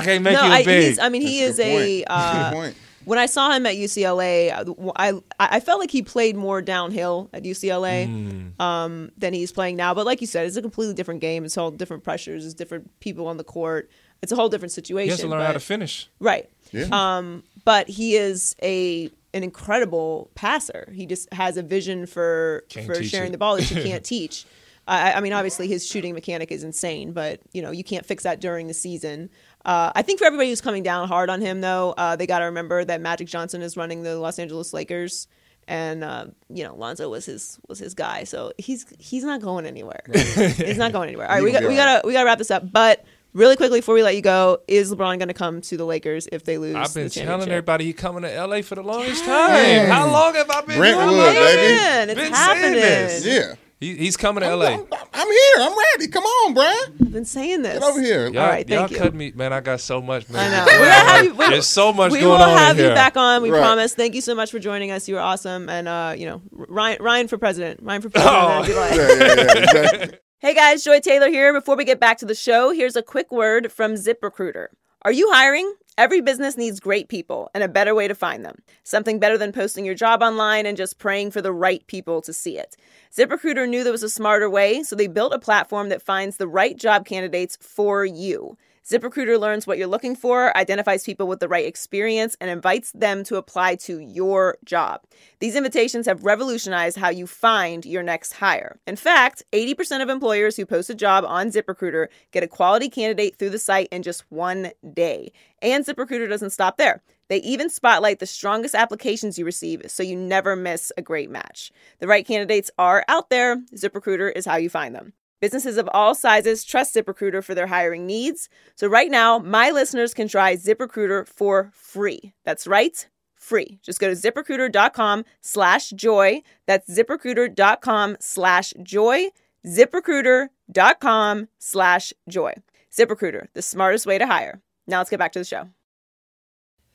can't 0.04 0.22
make 0.22 0.34
no, 0.34 0.44
you 0.44 0.50
a 0.52 0.54
I, 0.54 0.64
big. 0.64 0.84
he's, 0.88 0.98
I 0.98 1.08
mean, 1.08 1.22
he 1.22 1.40
is 1.42 1.58
a 1.58 1.64
good 1.64 2.06
point. 2.06 2.08
A 2.08 2.12
Uh, 2.12 2.50
good 2.50 2.56
point. 2.56 2.76
when 3.04 3.18
I 3.18 3.26
saw 3.26 3.50
him 3.52 3.66
at 3.66 3.74
UCLA, 3.76 4.50
I, 4.96 5.08
I 5.10 5.18
I 5.56 5.60
felt 5.60 5.78
like 5.80 5.90
he 5.90 6.02
played 6.02 6.36
more 6.36 6.62
downhill 6.62 7.28
at 7.32 7.42
UCLA 7.44 8.06
Mm. 8.08 8.60
um, 8.60 9.10
than 9.18 9.34
he's 9.34 9.52
playing 9.52 9.76
now. 9.76 9.92
But 9.94 10.06
like 10.06 10.20
you 10.20 10.26
said, 10.26 10.46
it's 10.46 10.56
a 10.56 10.62
completely 10.62 10.94
different 10.94 11.20
game. 11.20 11.44
It's 11.44 11.58
all 11.58 11.70
different 11.70 12.02
pressures. 12.04 12.44
It's 12.46 12.54
different 12.54 12.98
people 13.00 13.26
on 13.26 13.36
the 13.36 13.44
court. 13.44 13.90
It's 14.22 14.32
a 14.32 14.36
whole 14.36 14.48
different 14.48 14.72
situation. 14.72 15.06
he 15.06 15.10
has 15.10 15.20
to 15.20 15.26
learn 15.28 15.42
how 15.44 15.52
to 15.52 15.60
finish. 15.60 16.08
Right. 16.20 16.48
Yeah. 16.70 16.86
Um, 16.92 17.42
but 17.64 17.88
he 17.88 18.16
is 18.16 18.56
a 18.62 19.10
an 19.34 19.42
incredible 19.42 20.30
passer. 20.34 20.90
He 20.94 21.06
just 21.06 21.32
has 21.32 21.56
a 21.56 21.62
vision 21.62 22.06
for 22.06 22.64
Can't 22.68 22.86
for 22.86 23.02
sharing 23.02 23.28
it. 23.30 23.32
the 23.32 23.38
ball 23.38 23.56
that 23.56 23.70
you 23.70 23.82
can't 23.90 24.04
teach. 24.04 24.44
I, 24.88 25.12
I 25.12 25.20
mean, 25.20 25.32
obviously 25.32 25.68
his 25.68 25.86
shooting 25.86 26.14
mechanic 26.14 26.50
is 26.50 26.64
insane, 26.64 27.12
but 27.12 27.40
you 27.52 27.62
know 27.62 27.70
you 27.70 27.84
can't 27.84 28.04
fix 28.04 28.24
that 28.24 28.40
during 28.40 28.66
the 28.66 28.74
season. 28.74 29.30
Uh, 29.64 29.92
I 29.94 30.02
think 30.02 30.18
for 30.18 30.24
everybody 30.24 30.48
who's 30.48 30.60
coming 30.60 30.82
down 30.82 31.06
hard 31.06 31.30
on 31.30 31.40
him, 31.40 31.60
though, 31.60 31.94
uh, 31.96 32.16
they 32.16 32.26
got 32.26 32.40
to 32.40 32.46
remember 32.46 32.84
that 32.84 33.00
Magic 33.00 33.28
Johnson 33.28 33.62
is 33.62 33.76
running 33.76 34.02
the 34.02 34.16
Los 34.18 34.40
Angeles 34.40 34.72
Lakers, 34.72 35.28
and 35.68 36.02
uh, 36.02 36.26
you 36.48 36.64
know 36.64 36.74
Lonzo 36.74 37.08
was 37.08 37.26
his 37.26 37.60
was 37.68 37.78
his 37.78 37.94
guy, 37.94 38.24
so 38.24 38.52
he's 38.58 38.86
he's 38.98 39.22
not 39.22 39.40
going 39.40 39.66
anywhere. 39.66 40.02
he's 40.12 40.78
not 40.78 40.92
going 40.92 41.08
anywhere. 41.08 41.26
All 41.30 41.36
right, 41.36 41.44
we 41.44 41.52
got, 41.52 41.62
we 41.62 41.76
gotta 41.76 42.06
we 42.06 42.12
gotta 42.12 42.26
wrap 42.26 42.38
this 42.38 42.50
up, 42.50 42.70
but. 42.72 43.04
Really 43.34 43.56
quickly 43.56 43.78
before 43.78 43.94
we 43.94 44.02
let 44.02 44.14
you 44.14 44.20
go, 44.20 44.58
is 44.68 44.92
LeBron 44.92 45.16
going 45.16 45.28
to 45.28 45.32
come 45.32 45.62
to 45.62 45.78
the 45.78 45.86
Lakers 45.86 46.28
if 46.30 46.44
they 46.44 46.58
lose? 46.58 46.76
I've 46.76 46.92
been 46.92 47.04
the 47.04 47.08
telling 47.08 47.48
everybody 47.48 47.86
he's 47.86 47.94
coming 47.94 48.24
to 48.24 48.46
LA 48.46 48.60
for 48.60 48.74
the 48.74 48.82
longest 48.82 49.24
time. 49.24 49.86
How 49.88 50.06
long 50.12 50.34
have 50.34 50.50
I 50.50 50.60
been? 50.60 50.76
Brentwood, 50.76 51.08
doing 51.08 51.34
this? 51.34 51.56
baby. 51.56 51.74
Man, 51.76 52.10
it's 52.10 52.20
Been 52.20 52.30
happening. 52.34 52.72
saying 52.72 53.22
this. 53.22 53.24
Yeah. 53.24 53.54
He, 53.82 53.96
he's 53.96 54.16
coming 54.16 54.42
to 54.42 54.48
I'm, 54.48 54.58
LA. 54.60 54.66
I'm, 54.66 54.86
I'm 55.12 55.28
here. 55.28 55.54
I'm 55.58 55.76
ready. 55.76 56.06
Come 56.08 56.22
on, 56.22 56.54
Brian. 56.54 56.78
I've 57.00 57.12
been 57.12 57.24
saying 57.24 57.62
this. 57.62 57.74
Get 57.74 57.82
over 57.82 58.00
here. 58.00 58.28
Y'all, 58.28 58.42
All 58.44 58.48
right, 58.48 58.68
y'all 58.68 58.78
thank 58.86 58.90
you. 58.92 58.96
cut 58.98 59.12
me, 59.12 59.32
man. 59.34 59.52
I 59.52 59.60
got 59.60 59.80
so 59.80 60.00
much. 60.00 60.28
man. 60.28 60.40
I 60.40 60.48
Man. 60.50 60.66
know. 60.66 60.72
We're 60.78 60.78
gonna 60.86 61.10
have 61.10 61.24
you, 61.24 61.34
There's 61.50 61.66
so 61.66 61.92
much 61.92 62.12
we 62.12 62.20
going 62.20 62.38
will 62.38 62.56
have 62.56 62.72
in 62.72 62.76
you 62.78 62.84
here. 62.84 62.94
back 62.94 63.16
on. 63.16 63.42
We 63.42 63.50
Right. 63.50 63.58
promise. 63.60 63.92
Thank 63.94 64.14
you 64.14 64.20
so 64.20 64.34
much 64.36 64.52
for 64.52 64.60
joining 64.60 64.92
us. 64.92 65.08
You 65.08 65.16
were 65.16 65.20
awesome. 65.20 65.68
And 65.68 65.88
uh, 65.88 66.14
you 66.16 66.26
know, 66.26 66.42
Ryan, 66.52 67.02
Ryan 67.02 67.26
for 67.28 67.38
president. 67.38 67.80
Ryan 67.82 68.02
for 68.02 68.10
president. 68.10 68.40
Oh. 68.40 68.60
like- 68.60 68.68
Yeah, 68.68 68.94
yeah, 68.94 69.16
yeah, 69.16 69.58
exactly. 69.62 70.18
Hey 70.38 70.54
guys, 70.54 70.82
Joy 70.82 70.98
Taylor 70.98 71.28
here. 71.28 71.52
Before 71.52 71.76
we 71.76 71.84
get 71.84 72.00
back 72.00 72.18
to 72.18 72.24
the 72.26 72.34
show, 72.34 72.70
here's 72.72 72.96
a 72.96 73.02
quick 73.02 73.30
word 73.30 73.70
from 73.70 73.94
ZipRecruiter. 73.94 74.66
Are 75.04 75.10
you 75.10 75.32
hiring? 75.32 75.74
Every 75.98 76.20
business 76.20 76.56
needs 76.56 76.78
great 76.78 77.08
people 77.08 77.50
and 77.54 77.64
a 77.64 77.68
better 77.68 77.92
way 77.92 78.06
to 78.06 78.14
find 78.14 78.44
them. 78.44 78.62
Something 78.84 79.18
better 79.18 79.36
than 79.36 79.50
posting 79.50 79.84
your 79.84 79.96
job 79.96 80.22
online 80.22 80.64
and 80.64 80.76
just 80.76 81.00
praying 81.00 81.32
for 81.32 81.42
the 81.42 81.52
right 81.52 81.84
people 81.88 82.22
to 82.22 82.32
see 82.32 82.56
it. 82.56 82.76
ZipRecruiter 83.12 83.68
knew 83.68 83.82
there 83.82 83.90
was 83.90 84.04
a 84.04 84.08
smarter 84.08 84.48
way, 84.48 84.84
so 84.84 84.94
they 84.94 85.08
built 85.08 85.34
a 85.34 85.40
platform 85.40 85.88
that 85.88 86.02
finds 86.02 86.36
the 86.36 86.46
right 86.46 86.76
job 86.76 87.04
candidates 87.04 87.58
for 87.60 88.04
you. 88.04 88.56
ZipRecruiter 88.84 89.38
learns 89.38 89.64
what 89.64 89.78
you're 89.78 89.86
looking 89.86 90.16
for, 90.16 90.56
identifies 90.56 91.04
people 91.04 91.28
with 91.28 91.38
the 91.38 91.48
right 91.48 91.64
experience, 91.64 92.36
and 92.40 92.50
invites 92.50 92.90
them 92.92 93.22
to 93.24 93.36
apply 93.36 93.76
to 93.76 94.00
your 94.00 94.58
job. 94.64 95.02
These 95.38 95.54
invitations 95.54 96.06
have 96.06 96.24
revolutionized 96.24 96.98
how 96.98 97.10
you 97.10 97.28
find 97.28 97.86
your 97.86 98.02
next 98.02 98.34
hire. 98.34 98.80
In 98.86 98.96
fact, 98.96 99.44
80% 99.52 100.02
of 100.02 100.08
employers 100.08 100.56
who 100.56 100.66
post 100.66 100.90
a 100.90 100.96
job 100.96 101.24
on 101.24 101.50
ZipRecruiter 101.50 102.08
get 102.32 102.42
a 102.42 102.48
quality 102.48 102.88
candidate 102.88 103.36
through 103.36 103.50
the 103.50 103.58
site 103.58 103.88
in 103.92 104.02
just 104.02 104.24
one 104.30 104.72
day. 104.92 105.32
And 105.60 105.84
ZipRecruiter 105.84 106.28
doesn't 106.28 106.50
stop 106.50 106.76
there. 106.76 107.02
They 107.28 107.38
even 107.38 107.70
spotlight 107.70 108.18
the 108.18 108.26
strongest 108.26 108.74
applications 108.74 109.38
you 109.38 109.44
receive 109.44 109.82
so 109.86 110.02
you 110.02 110.16
never 110.16 110.56
miss 110.56 110.90
a 110.96 111.02
great 111.02 111.30
match. 111.30 111.70
The 112.00 112.08
right 112.08 112.26
candidates 112.26 112.70
are 112.78 113.04
out 113.06 113.30
there. 113.30 113.58
ZipRecruiter 113.76 114.32
is 114.34 114.44
how 114.44 114.56
you 114.56 114.68
find 114.68 114.94
them. 114.94 115.12
Businesses 115.42 115.76
of 115.76 115.90
all 115.92 116.14
sizes 116.14 116.62
trust 116.62 116.94
ZipRecruiter 116.94 117.42
for 117.42 117.52
their 117.52 117.66
hiring 117.66 118.06
needs. 118.06 118.48
So 118.76 118.86
right 118.86 119.10
now, 119.10 119.38
my 119.40 119.70
listeners 119.72 120.14
can 120.14 120.28
try 120.28 120.54
ZipRecruiter 120.54 121.26
for 121.26 121.72
free. 121.74 122.32
That's 122.44 122.64
right, 122.68 123.08
free. 123.34 123.80
Just 123.82 123.98
go 123.98 124.08
to 124.08 124.14
ziprecruiter.com 124.14 125.24
slash 125.40 125.90
joy. 125.90 126.42
That's 126.68 126.88
ziprecruiter.com 126.88 128.18
slash 128.20 128.72
joy. 128.84 129.24
ZipRecruiter.com 129.66 131.48
slash 131.58 132.12
joy. 132.28 132.52
ZipRecruiter, 132.96 133.46
the 133.54 133.62
smartest 133.62 134.06
way 134.06 134.18
to 134.18 134.26
hire. 134.26 134.60
Now 134.86 134.98
let's 134.98 135.10
get 135.10 135.18
back 135.18 135.32
to 135.32 135.40
the 135.40 135.44
show. 135.44 135.68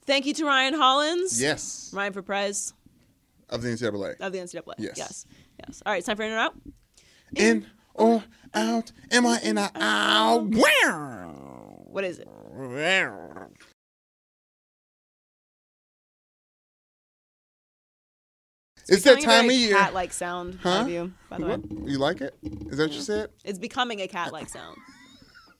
Thank 0.05 0.25
you 0.25 0.33
to 0.35 0.45
Ryan 0.45 0.73
Hollins. 0.73 1.41
Yes. 1.41 1.91
Ryan 1.93 2.13
for 2.13 2.21
Prez 2.21 2.73
Of 3.49 3.61
the 3.61 3.67
NCAA. 3.67 4.21
of 4.21 4.31
the 4.31 4.37
NCAA. 4.39 4.75
Yes. 4.77 4.93
Yes. 4.95 5.25
Yes. 5.65 5.83
All 5.85 5.91
right, 5.91 5.97
it's 5.97 6.07
time 6.07 6.15
for 6.15 6.23
in 6.23 6.31
or 6.31 6.37
out. 6.37 6.55
In 7.35 7.65
or 7.97 8.23
out? 8.53 8.91
Am 9.11 9.25
I 9.25 9.39
in 9.43 9.57
or 9.57 9.69
out? 9.75 10.43
What 11.89 12.03
is 12.03 12.19
it? 12.19 12.27
It's 18.89 19.03
that 19.03 19.17
Becoming 19.17 19.23
a 19.23 19.27
time 19.27 19.45
of 19.49 19.55
year. 19.55 19.75
Cat-like 19.75 20.13
sound 20.13 20.59
Huh? 20.63 20.81
of 20.81 20.89
you, 20.89 21.11
by 21.29 21.37
the 21.37 21.45
way. 21.45 21.57
What? 21.57 21.89
You 21.89 21.97
like 21.97 22.21
it? 22.21 22.33
Is 22.43 22.77
that 22.77 22.89
what 22.89 22.93
you 22.93 23.01
said? 23.01 23.29
It's 23.43 23.59
becoming 23.59 24.01
a 24.01 24.07
cat-like 24.07 24.47
sound. 24.47 24.77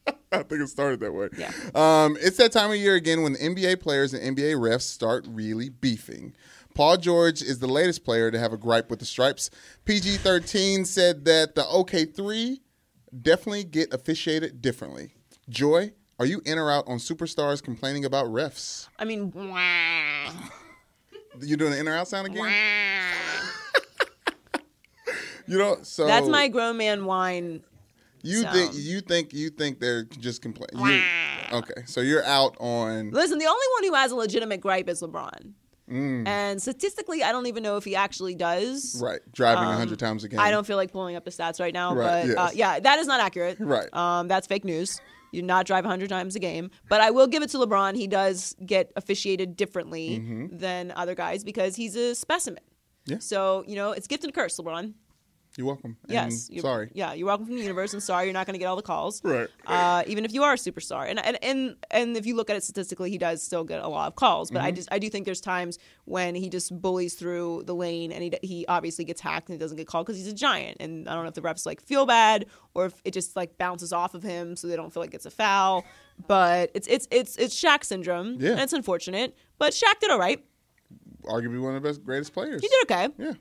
I 0.32 0.44
think 0.44 0.62
it 0.62 0.68
started 0.70 1.02
that 1.02 1.14
way. 1.14 1.30
Yeah. 1.38 1.52
Um, 1.76 2.18
it's 2.22 2.38
that 2.38 2.52
time 2.54 2.70
of 2.72 2.78
year 2.78 2.96
again 2.96 3.24
when 3.24 3.34
the 3.34 3.40
NBA 3.40 3.82
players 3.82 4.14
and 4.14 4.38
NBA 4.38 4.56
refs 4.56 4.84
start 4.84 5.26
really 5.28 5.70
beefing. 5.70 6.34
Paul 6.78 6.98
George 6.98 7.42
is 7.42 7.58
the 7.58 7.66
latest 7.66 8.06
player 8.06 8.30
to 8.30 8.38
have 8.38 8.54
a 8.54 8.58
gripe 8.58 8.92
with 8.92 9.00
the 9.00 9.06
stripes. 9.06 9.50
PG 9.86 10.18
13 10.18 10.86
said 10.86 11.26
that 11.26 11.56
the 11.56 11.64
OK3 11.64 12.60
definitely 13.20 13.64
get 13.64 13.92
officiated 13.92 14.62
differently. 14.62 15.16
Joy, 15.50 15.94
are 16.20 16.28
you 16.28 16.40
in 16.46 16.60
or 16.60 16.70
out 16.70 16.88
on 16.88 17.00
superstars 17.00 17.64
complaining 17.64 18.06
about 18.06 18.28
refs? 18.28 18.90
I 19.00 19.06
mean, 19.06 19.34
You 21.42 21.58
doing 21.58 21.72
the 21.72 21.80
in 21.80 21.88
or 21.88 21.96
out 21.96 22.08
sound 22.08 22.28
again? 22.28 22.46
You 25.50 25.58
know, 25.58 25.78
so 25.82 26.06
that's 26.06 26.28
my 26.28 26.50
grown 26.50 26.76
man 26.76 27.06
whine. 27.06 27.64
You 28.22 28.42
sound. 28.42 28.54
think 28.54 28.72
you 28.76 29.00
think 29.00 29.34
you 29.34 29.50
think 29.50 29.80
they're 29.80 30.04
just 30.04 30.42
complaining? 30.42 31.02
Okay, 31.54 31.84
so 31.86 32.02
you're 32.02 32.26
out 32.26 32.58
on 32.60 33.12
Listen, 33.12 33.40
the 33.40 33.46
only 33.46 33.66
one 33.78 33.86
who 33.86 33.94
has 33.94 34.12
a 34.12 34.16
legitimate 34.18 34.60
gripe 34.60 34.90
is 34.90 35.02
LeBron. 35.02 35.54
Mm. 35.90 36.28
And 36.28 36.62
statistically, 36.62 37.24
I 37.24 37.32
don't 37.32 37.48
even 37.48 37.64
know 37.64 37.78
if 37.78 37.84
he 37.86 37.96
actually 37.96 38.36
does. 38.36 39.00
right 39.02 39.20
driving 39.32 39.64
a 39.64 39.68
Um, 39.72 39.78
hundred 39.78 40.00
times 40.00 40.24
a 40.24 40.28
game. 40.30 40.40
I 40.40 40.52
don't 40.52 40.68
feel 40.68 40.78
like 40.78 40.92
pulling 40.92 41.16
up 41.16 41.24
the 41.26 41.32
stats 41.32 41.60
right 41.60 41.74
now, 41.74 41.96
Right, 41.96 42.28
but 42.28 42.38
uh, 42.38 42.50
yeah, 42.54 42.80
that 42.80 43.00
is 43.00 43.08
not 43.08 43.20
accurate. 43.20 43.58
Right. 43.60 43.92
Um, 43.94 44.28
that's 44.28 44.48
fake 44.48 44.66
news. 44.66 45.00
You 45.32 45.42
do 45.42 45.48
not 45.48 45.66
drive 45.66 45.84
100 45.84 46.08
times 46.10 46.36
a 46.36 46.40
game. 46.40 46.72
But 46.90 47.02
I 47.02 47.12
will 47.12 47.28
give 47.28 47.44
it 47.44 47.50
to 47.50 47.58
LeBron. 47.58 47.96
He 47.96 48.08
does 48.08 48.56
get 48.66 48.92
officiated 48.96 49.56
differently 49.58 50.48
than 50.52 50.92
other 50.96 51.16
guys 51.16 51.44
because 51.44 51.76
he's 51.76 51.96
a 51.98 52.16
specimen. 52.16 52.64
Mm-hmm. 52.64 53.14
Yeah. 53.14 53.20
So, 53.20 53.64
you 53.68 53.76
know, 53.76 53.92
it's 53.92 54.08
gift 54.08 54.24
and 54.24 54.34
curse, 54.34 54.58
LeBron. 54.58 54.94
You're 55.58 55.66
welcome. 55.68 55.98
And 56.04 56.12
Yes. 56.12 56.50
you're- 56.52 56.62
sorry. 56.62 56.92
Yeah, 56.94 57.14
you're 57.14 57.26
welcome 57.26 57.48
from 57.48 57.56
the 57.56 57.62
universe, 57.64 57.92
and 57.92 58.02
sorry 58.02 58.26
you're 58.26 58.34
not 58.34 58.46
going 58.46 58.54
to 58.54 58.60
get 58.60 58.68
all 58.68 58.76
the 58.76 58.82
calls. 58.84 59.22
Right. 59.26 59.50
Uh, 59.66 60.04
even 60.08 60.24
if 60.24 60.32
you 60.32 60.44
are 60.44 60.54
a 60.54 60.56
superstar, 60.56 61.10
and 61.10 61.20
and 61.20 61.38
and 61.44 61.76
and 61.90 62.16
if 62.16 62.26
you 62.28 62.36
look 62.36 62.50
at 62.52 62.56
it 62.56 62.64
statistically, 62.64 63.10
he 63.10 63.18
does 63.18 63.42
still 63.42 63.64
get 63.64 63.82
a 63.82 63.88
lot 63.88 64.08
of 64.08 64.16
calls. 64.16 64.52
But 64.52 64.62
I 64.62 64.68
Mm-hmm. 64.68 64.76
just 64.76 64.90
I 64.92 65.00
do 65.00 65.10
think 65.10 65.26
there's 65.26 65.42
times 65.42 65.80
when 66.06 66.36
he 66.36 66.48
just 66.50 66.80
bullies 66.80 67.16
through 67.16 67.64
the 67.66 67.74
lane, 67.74 68.12
and 68.12 68.22
he 68.24 68.32
he 68.44 68.66
obviously 68.68 69.04
gets 69.04 69.20
hacked 69.20 69.50
and 69.50 69.56
he 69.56 69.60
doesn't 69.60 69.78
get 69.78 69.88
called 69.88 70.06
because 70.06 70.18
he's 70.18 70.28
a 70.32 70.34
giant. 70.34 70.78
And 70.80 71.10
I 71.10 71.14
don't 71.16 71.24
know 71.24 71.30
if 71.30 71.34
the 71.34 71.42
refs 71.42 71.66
like 71.66 71.82
feel 71.82 72.06
bad 72.06 72.46
or 72.76 72.86
if 72.86 73.02
it 73.04 73.12
just 73.12 73.36
like 73.36 73.58
bounces 73.58 73.92
off 73.92 74.14
of 74.14 74.22
him, 74.22 74.56
so 74.56 74.68
they 74.68 74.76
don't 74.76 74.94
feel 74.94 75.02
like 75.02 75.16
it's 75.16 75.26
a 75.26 75.32
foul. 75.32 75.84
But 76.28 76.70
it's 76.76 76.88
it's 76.88 77.08
it's 77.10 77.36
it's 77.38 77.60
Shaq 77.60 77.84
syndrome. 77.84 78.38
Yeah. 78.40 78.52
and 78.52 78.60
it's 78.62 78.74
unfortunate. 78.74 79.36
But 79.58 79.74
Shaq 79.74 80.00
did 80.02 80.12
all 80.12 80.20
right. 80.20 80.44
Arguably 81.24 81.60
one 81.62 81.76
of 81.76 81.82
the 81.82 81.90
best, 81.90 82.04
greatest 82.06 82.32
players. 82.32 82.62
He 82.62 82.68
did 82.70 82.84
okay. 82.84 83.10
Yeah. 83.18 83.34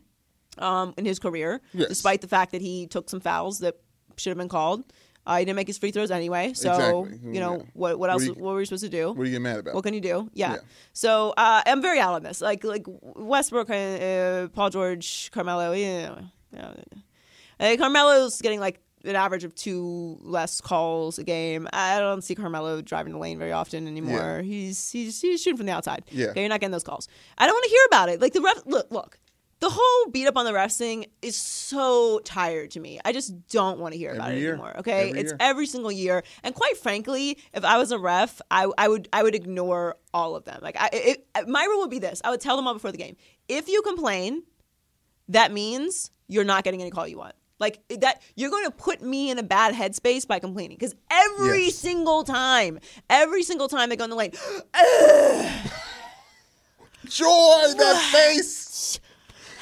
Um, 0.59 0.95
in 0.97 1.05
his 1.05 1.19
career, 1.19 1.61
Yes. 1.73 1.89
despite 1.89 2.21
the 2.21 2.29
fact 2.29 2.53
that 2.53 2.61
he 2.63 2.87
took 2.87 3.09
some 3.11 3.21
fouls 3.21 3.59
that 3.61 3.77
should 4.17 4.31
have 4.31 4.39
been 4.39 4.49
called. 4.49 4.85
Uh, 5.27 5.39
he 5.39 5.45
didn't 5.45 5.57
make 5.57 5.67
his 5.67 5.77
free 5.77 5.91
throws 5.91 6.13
anyway. 6.13 6.53
So 6.55 6.71
Exactly. 7.05 7.35
you 7.35 7.41
know 7.41 7.57
Yeah. 7.57 7.63
what? 7.75 7.99
What 7.99 7.99
What 7.99 8.11
else? 8.11 8.23
do 8.23 8.29
you- 8.29 8.35
what 8.35 8.53
were 8.53 8.59
we 8.59 8.65
supposed 8.65 8.85
to 8.85 8.89
do? 8.89 9.13
What 9.13 9.27
are 9.27 9.31
you 9.31 9.41
mad 9.41 9.59
about? 9.59 9.75
What 9.75 9.83
can 9.83 9.93
you 9.93 10.01
do? 10.01 10.31
Yeah. 10.35 10.53
Yeah. 10.53 10.59
So 10.93 11.35
uh, 11.37 11.63
I'm 11.67 11.83
very 11.83 11.99
out 11.99 12.15
on 12.15 12.23
this. 12.23 12.41
Like 12.41 12.63
like 12.63 12.85
Westbrook, 12.87 13.69
uh, 13.69 14.49
Paul 14.55 14.71
George, 14.71 15.31
Carmelo. 15.33 15.73
Yeah. 15.73 16.21
yeah. 16.53 16.75
Uh, 17.59 17.77
Carmelo's 17.77 18.41
getting 18.41 18.61
like 18.61 18.81
an 19.05 19.17
average 19.17 19.45
of 19.45 19.55
two 19.55 20.19
less 20.23 20.61
calls 20.61 21.19
a 21.19 21.25
game. 21.25 21.69
I 21.73 21.99
don't 21.99 22.23
see 22.23 22.35
Carmelo 22.35 22.81
driving 22.83 23.13
the 23.13 23.19
lane 23.19 23.39
very 23.39 23.53
often 23.53 23.87
anymore. 23.89 24.43
He's 24.43 24.91
he's 24.91 25.21
he's 25.21 25.43
shooting 25.43 25.57
from 25.57 25.67
the 25.67 25.73
outside. 25.73 26.05
Yeah. 26.11 26.29
Okay, 26.29 26.41
you're 26.43 26.49
not 26.49 26.61
getting 26.61 26.73
those 26.73 26.85
calls. 26.85 27.09
I 27.39 27.47
don't 27.47 27.55
want 27.55 27.65
to 27.65 27.71
hear 27.71 27.85
about 27.89 28.09
it. 28.11 28.21
Like 28.21 28.33
the 28.33 28.41
ref. 28.43 28.63
Look, 28.67 28.87
look. 28.91 29.19
The 29.61 29.71
whole 29.71 30.11
beat 30.13 30.27
up 30.27 30.37
on 30.37 30.45
the 30.45 30.53
refs 30.53 30.77
thing 30.77 31.07
is 31.23 31.35
so 31.37 32.21
tired 32.25 32.73
to 32.73 32.81
me. 32.81 33.01
I 33.07 33.13
just 33.13 33.49
don't 33.49 33.79
want 33.81 33.93
to 33.95 33.99
hear 33.99 34.13
about 34.13 34.29
Every 34.29 34.39
it 34.39 34.43
year. 34.43 34.53
anymore. 34.53 34.77
Okay, 34.81 35.09
Every 35.09 35.21
it's 35.21 35.31
year. 35.33 35.37
every 35.41 35.67
single 35.67 35.91
year. 35.91 36.23
And 36.45 36.55
quite 36.55 36.77
frankly, 36.77 37.39
if 37.55 37.65
I 37.65 37.79
was 37.79 37.91
a 37.91 37.99
ref, 37.99 38.43
I, 38.51 38.71
I 38.77 38.87
would 38.89 39.09
I 39.15 39.23
would 39.23 39.35
ignore 39.35 39.97
all 40.13 40.37
of 40.37 40.45
them. 40.45 40.59
Like 40.61 40.77
I, 40.79 40.91
it, 40.93 41.27
my 41.49 41.65
rule 41.65 41.81
would 41.81 41.91
be 41.91 41.99
this: 42.01 42.21
I 42.23 42.29
would 42.31 42.41
tell 42.43 42.57
them 42.57 42.67
all 42.69 42.75
before 42.75 42.93
the 42.93 42.99
game. 42.99 43.17
If 43.49 43.69
you 43.69 43.81
complain, 43.81 44.43
that 45.31 45.53
means 45.53 46.11
you're 46.29 46.45
not 46.45 46.63
getting 46.63 46.83
any 46.83 46.91
call 46.91 47.09
you 47.09 47.17
want. 47.19 47.35
Like 47.59 47.81
that, 48.01 48.21
you're 48.35 48.51
going 48.51 48.67
to 48.67 48.71
put 48.71 49.01
me 49.01 49.31
in 49.31 49.39
a 49.39 49.43
bad 49.43 49.73
headspace 49.75 50.27
by 50.29 50.39
complaining. 50.39 50.77
Because 50.77 50.95
every 51.11 51.65
Yes. 51.65 51.77
single 51.77 52.23
time, 52.25 52.79
every 53.09 53.43
single 53.43 53.69
time 53.69 53.89
they 53.89 53.97
go 53.97 54.05
in 54.05 54.11
the 54.11 54.17
lane, 54.17 54.33
Joy, 57.07 57.63
that 57.79 58.09
face. 58.13 59.01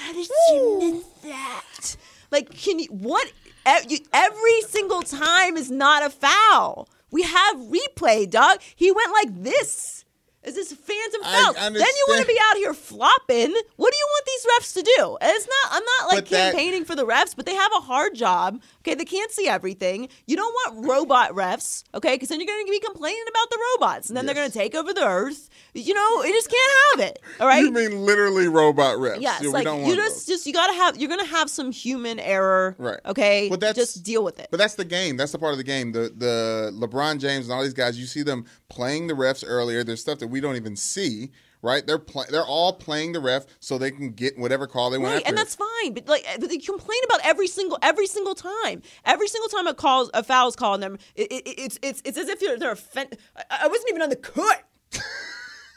How 0.05 0.13
did 0.13 0.29
you 0.51 0.79
miss 0.81 1.05
that? 1.23 1.97
Like, 2.31 2.51
can 2.51 2.79
you 2.79 2.89
what? 2.89 3.33
Every 3.65 4.61
single 4.69 5.01
time 5.01 5.57
is 5.57 5.71
not 5.71 6.05
a 6.05 6.11
foul. 6.11 6.91
We 7.11 7.23
have 7.23 7.57
replay, 7.57 8.29
dog. 8.29 8.59
He 8.77 8.93
went 8.93 9.13
like 9.13 9.43
this. 9.43 10.04
Is 10.45 10.55
this 10.55 10.73
phantom 10.73 11.23
foul? 11.23 11.53
Then 11.55 11.75
you 11.75 12.05
want 12.09 12.21
to 12.21 12.27
be 12.27 12.39
out 12.51 12.57
here 12.57 12.75
flopping. 12.75 13.55
What 13.77 13.93
do 13.93 13.97
you 13.97 14.09
want 14.11 14.27
these 14.27 14.47
refs 14.53 14.75
to 14.75 14.83
do? 14.97 15.17
And 15.21 15.31
it's 15.35 15.47
not. 15.49 15.73
I'm 15.77 15.83
not 15.85 16.09
like 16.15 16.25
But 16.25 16.31
that- 16.31 16.53
campaigning 16.53 16.85
for 16.85 16.95
the 16.95 17.07
refs, 17.07 17.35
but 17.35 17.47
they 17.47 17.55
have 17.55 17.73
a 17.77 17.81
hard 17.81 18.15
job. 18.15 18.61
Okay, 18.81 18.95
they 18.95 19.05
can't 19.07 19.31
see 19.31 19.49
everything. 19.49 20.09
You 20.27 20.37
don't 20.37 20.53
want 20.53 20.87
robot 20.87 21.31
refs, 21.31 21.85
okay? 21.95 22.15
Because 22.15 22.29
then 22.29 22.41
you're 22.41 22.47
going 22.47 22.67
to 22.67 22.71
be 22.71 22.81
complaining 22.81 23.25
about 23.29 23.51
the 23.51 23.59
robots, 23.75 24.09
and 24.11 24.17
then 24.17 24.27
they're 24.27 24.35
going 24.35 24.51
to 24.51 24.57
take 24.59 24.75
over 24.75 24.93
the 24.93 25.05
earth. 25.07 25.49
You 25.73 25.95
know, 25.95 26.23
you 26.25 26.33
just 26.33 26.51
can't 26.51 26.73
have 27.01 27.09
it. 27.09 27.19
All 27.41 27.47
right. 27.49 27.63
You 27.63 27.73
mean 27.73 28.05
literally 28.05 28.47
robot 28.49 28.99
refs? 28.99 29.21
Yes, 29.21 29.41
Yeah, 29.43 29.49
we 29.49 29.53
like 29.55 29.67
you 29.87 29.97
just 29.97 30.27
those. 30.27 30.37
just 30.37 30.47
you 30.47 30.53
gotta 30.53 30.73
have 30.75 30.97
you're 30.97 31.09
gonna 31.09 31.25
have 31.27 31.51
some 31.51 31.73
human 31.73 32.21
error. 32.21 32.77
Right. 32.79 33.01
Okay. 33.07 33.49
But 33.49 33.59
that's- 33.61 33.75
just 33.77 34.05
deal 34.05 34.23
with 34.23 34.39
it. 34.39 34.49
But 34.53 34.59
that's 34.59 34.75
the 34.77 34.85
game. 34.85 35.17
That's 35.17 35.33
the 35.33 35.39
part 35.39 35.53
of 35.53 35.59
the 35.59 35.65
game. 35.65 35.91
The 35.93 36.13
the 36.17 36.71
LeBron 36.75 37.19
James 37.19 37.47
and 37.47 37.53
all 37.55 37.63
these 37.63 37.75
guys, 37.75 37.99
you 37.99 38.07
see 38.07 38.23
them 38.23 38.45
playing 38.69 39.09
the 39.09 39.15
refs 39.15 39.43
earlier. 39.47 39.83
There's 39.83 40.01
stuff 40.01 40.19
that 40.21 40.29
we 40.35 40.41
don't 40.41 40.57
even 40.57 40.75
see. 40.75 41.31
Right? 41.63 41.87
They're 41.87 41.99
play, 41.99 42.27
they're 42.31 42.45
all 42.45 42.75
playing 42.75 43.13
the 43.13 43.21
ref 43.21 43.47
so 43.59 43.79
they 43.79 43.91
can 43.91 44.11
get 44.11 44.37
whatever 44.37 44.67
call 44.67 44.91
they 44.91 44.99
want. 44.99 45.15
Right, 45.15 45.23
and 45.25 45.33
it. 45.33 45.37
that's 45.37 45.55
fine. 45.55 45.95
But 45.95 46.07
like 46.07 46.27
they 46.39 46.59
complain 46.59 46.99
about 47.07 47.21
every 47.25 47.47
single 47.47 47.79
every 47.81 48.07
single 48.07 48.35
time. 48.35 48.83
Every 49.07 49.29
single 49.29 49.49
time 49.49 49.67
a 49.67 49.73
calls 49.73 50.11
a 50.13 50.23
foul's 50.23 50.57
called 50.57 50.75
on 50.75 50.81
them, 50.81 50.99
it, 51.15 51.33
it, 51.33 51.43
it's 51.47 51.79
it's 51.81 52.03
it's 52.05 52.19
as 52.19 52.29
if 52.29 52.41
they're 52.41 52.59
they're 52.59 52.73
offend- 52.73 53.17
I, 53.35 53.61
I 53.63 53.69
wasn't 53.69 53.89
even 53.89 54.03
on 54.03 54.11
the 54.11 54.17
court. 54.17 54.59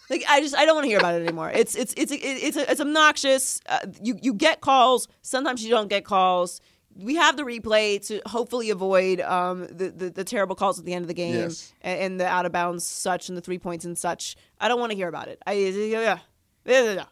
Like 0.09 0.23
I 0.29 0.39
just 0.41 0.55
I 0.55 0.65
don't 0.65 0.75
want 0.75 0.85
to 0.85 0.89
hear 0.89 0.99
about 0.99 1.15
it 1.15 1.23
anymore. 1.23 1.51
It's 1.53 1.75
it's 1.75 1.93
it's 1.97 2.11
it's 2.13 2.55
it's 2.55 2.79
obnoxious. 2.79 3.59
Uh, 3.67 3.79
you 4.01 4.17
you 4.21 4.33
get 4.33 4.61
calls. 4.61 5.07
Sometimes 5.21 5.63
you 5.63 5.69
don't 5.69 5.89
get 5.89 6.05
calls. 6.05 6.61
We 6.99 7.15
have 7.15 7.37
the 7.37 7.43
replay 7.43 8.05
to 8.07 8.21
hopefully 8.25 8.69
avoid 8.71 9.21
um, 9.21 9.67
the, 9.67 9.89
the 9.95 10.09
the 10.09 10.23
terrible 10.23 10.55
calls 10.55 10.79
at 10.79 10.85
the 10.85 10.93
end 10.93 11.03
of 11.03 11.07
the 11.07 11.13
game 11.13 11.35
Yes. 11.35 11.71
and, 11.81 11.99
and 12.01 12.19
the 12.19 12.25
out 12.27 12.45
of 12.45 12.51
bounds 12.51 12.85
such 12.85 13.29
and 13.29 13.37
the 13.37 13.41
three 13.41 13.59
points 13.59 13.85
and 13.85 13.97
such. 13.97 14.35
I 14.59 14.67
don't 14.67 14.79
want 14.79 14.91
to 14.91 14.95
hear 14.95 15.07
about 15.07 15.27
it. 15.27 15.39
I 15.45 15.53
yeah 15.53 16.19
yeah. 16.65 17.05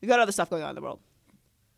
We 0.00 0.06
got 0.08 0.20
other 0.20 0.32
stuff 0.32 0.50
going 0.50 0.62
on 0.62 0.70
in 0.70 0.74
the 0.76 0.82
world. 0.82 1.00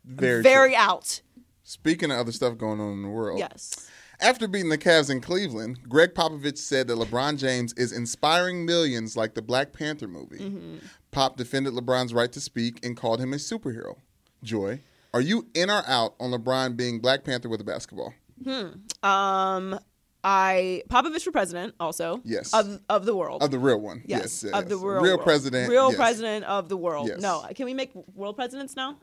very 0.05 0.43
Very 0.43 0.75
out. 0.75 1.21
Speaking 1.63 2.11
of 2.11 2.17
other 2.19 2.31
stuff 2.31 2.57
going 2.57 2.79
on 2.79 2.91
in 2.93 3.01
the 3.01 3.09
world, 3.09 3.39
Yes. 3.39 3.89
After 4.19 4.47
beating 4.47 4.69
the 4.69 4.77
Cavs 4.77 5.09
in 5.09 5.19
Cleveland, 5.19 5.79
Gregg 5.89 6.13
Popovich 6.13 6.59
said 6.59 6.87
that 6.89 6.97
LeBron 6.97 7.39
James 7.39 7.73
is 7.73 7.91
inspiring 7.91 8.67
millions 8.67 9.17
like 9.17 9.33
the 9.33 9.41
Black 9.41 9.73
Panther 9.73 10.07
movie. 10.07 10.37
Mm-hmm. 10.37 10.75
Pop 11.09 11.37
defended 11.37 11.73
LeBron's 11.73 12.13
right 12.13 12.31
to 12.33 12.39
speak 12.39 12.85
and 12.85 12.95
called 12.95 13.19
him 13.19 13.33
a 13.33 13.37
superhero. 13.37 13.95
Joy, 14.43 14.81
are 15.13 15.21
you 15.21 15.47
in 15.53 15.69
or 15.69 15.83
out 15.87 16.15
on 16.19 16.31
LeBron 16.31 16.75
being 16.77 16.99
Black 16.99 17.23
Panther 17.23 17.49
with 17.49 17.61
a 17.61 17.63
basketball? 17.63 18.13
Hmm. 18.43 19.07
Um, 19.07 19.79
I 20.23 20.83
Popovich 20.89 21.23
for 21.23 21.31
president 21.31 21.75
also. 21.79 22.21
Yes. 22.23 22.53
Of 22.53 22.79
of 22.89 23.05
the 23.05 23.15
world. 23.15 23.43
Of 23.43 23.51
the 23.51 23.59
real 23.59 23.79
one. 23.79 24.03
yes. 24.05 24.43
yes. 24.43 24.53
Of 24.53 24.69
the 24.69 24.75
yes. 24.75 24.83
real 24.83 25.01
real 25.01 25.15
world. 25.17 25.23
president. 25.23 25.69
Real 25.69 25.89
yes. 25.89 25.97
president 25.97 26.45
of 26.45 26.69
the 26.69 26.77
world. 26.77 27.07
Yes. 27.07 27.21
No, 27.21 27.45
can 27.55 27.65
we 27.65 27.73
make 27.73 27.91
world 28.15 28.35
presidents 28.35 28.75
now? 28.75 28.97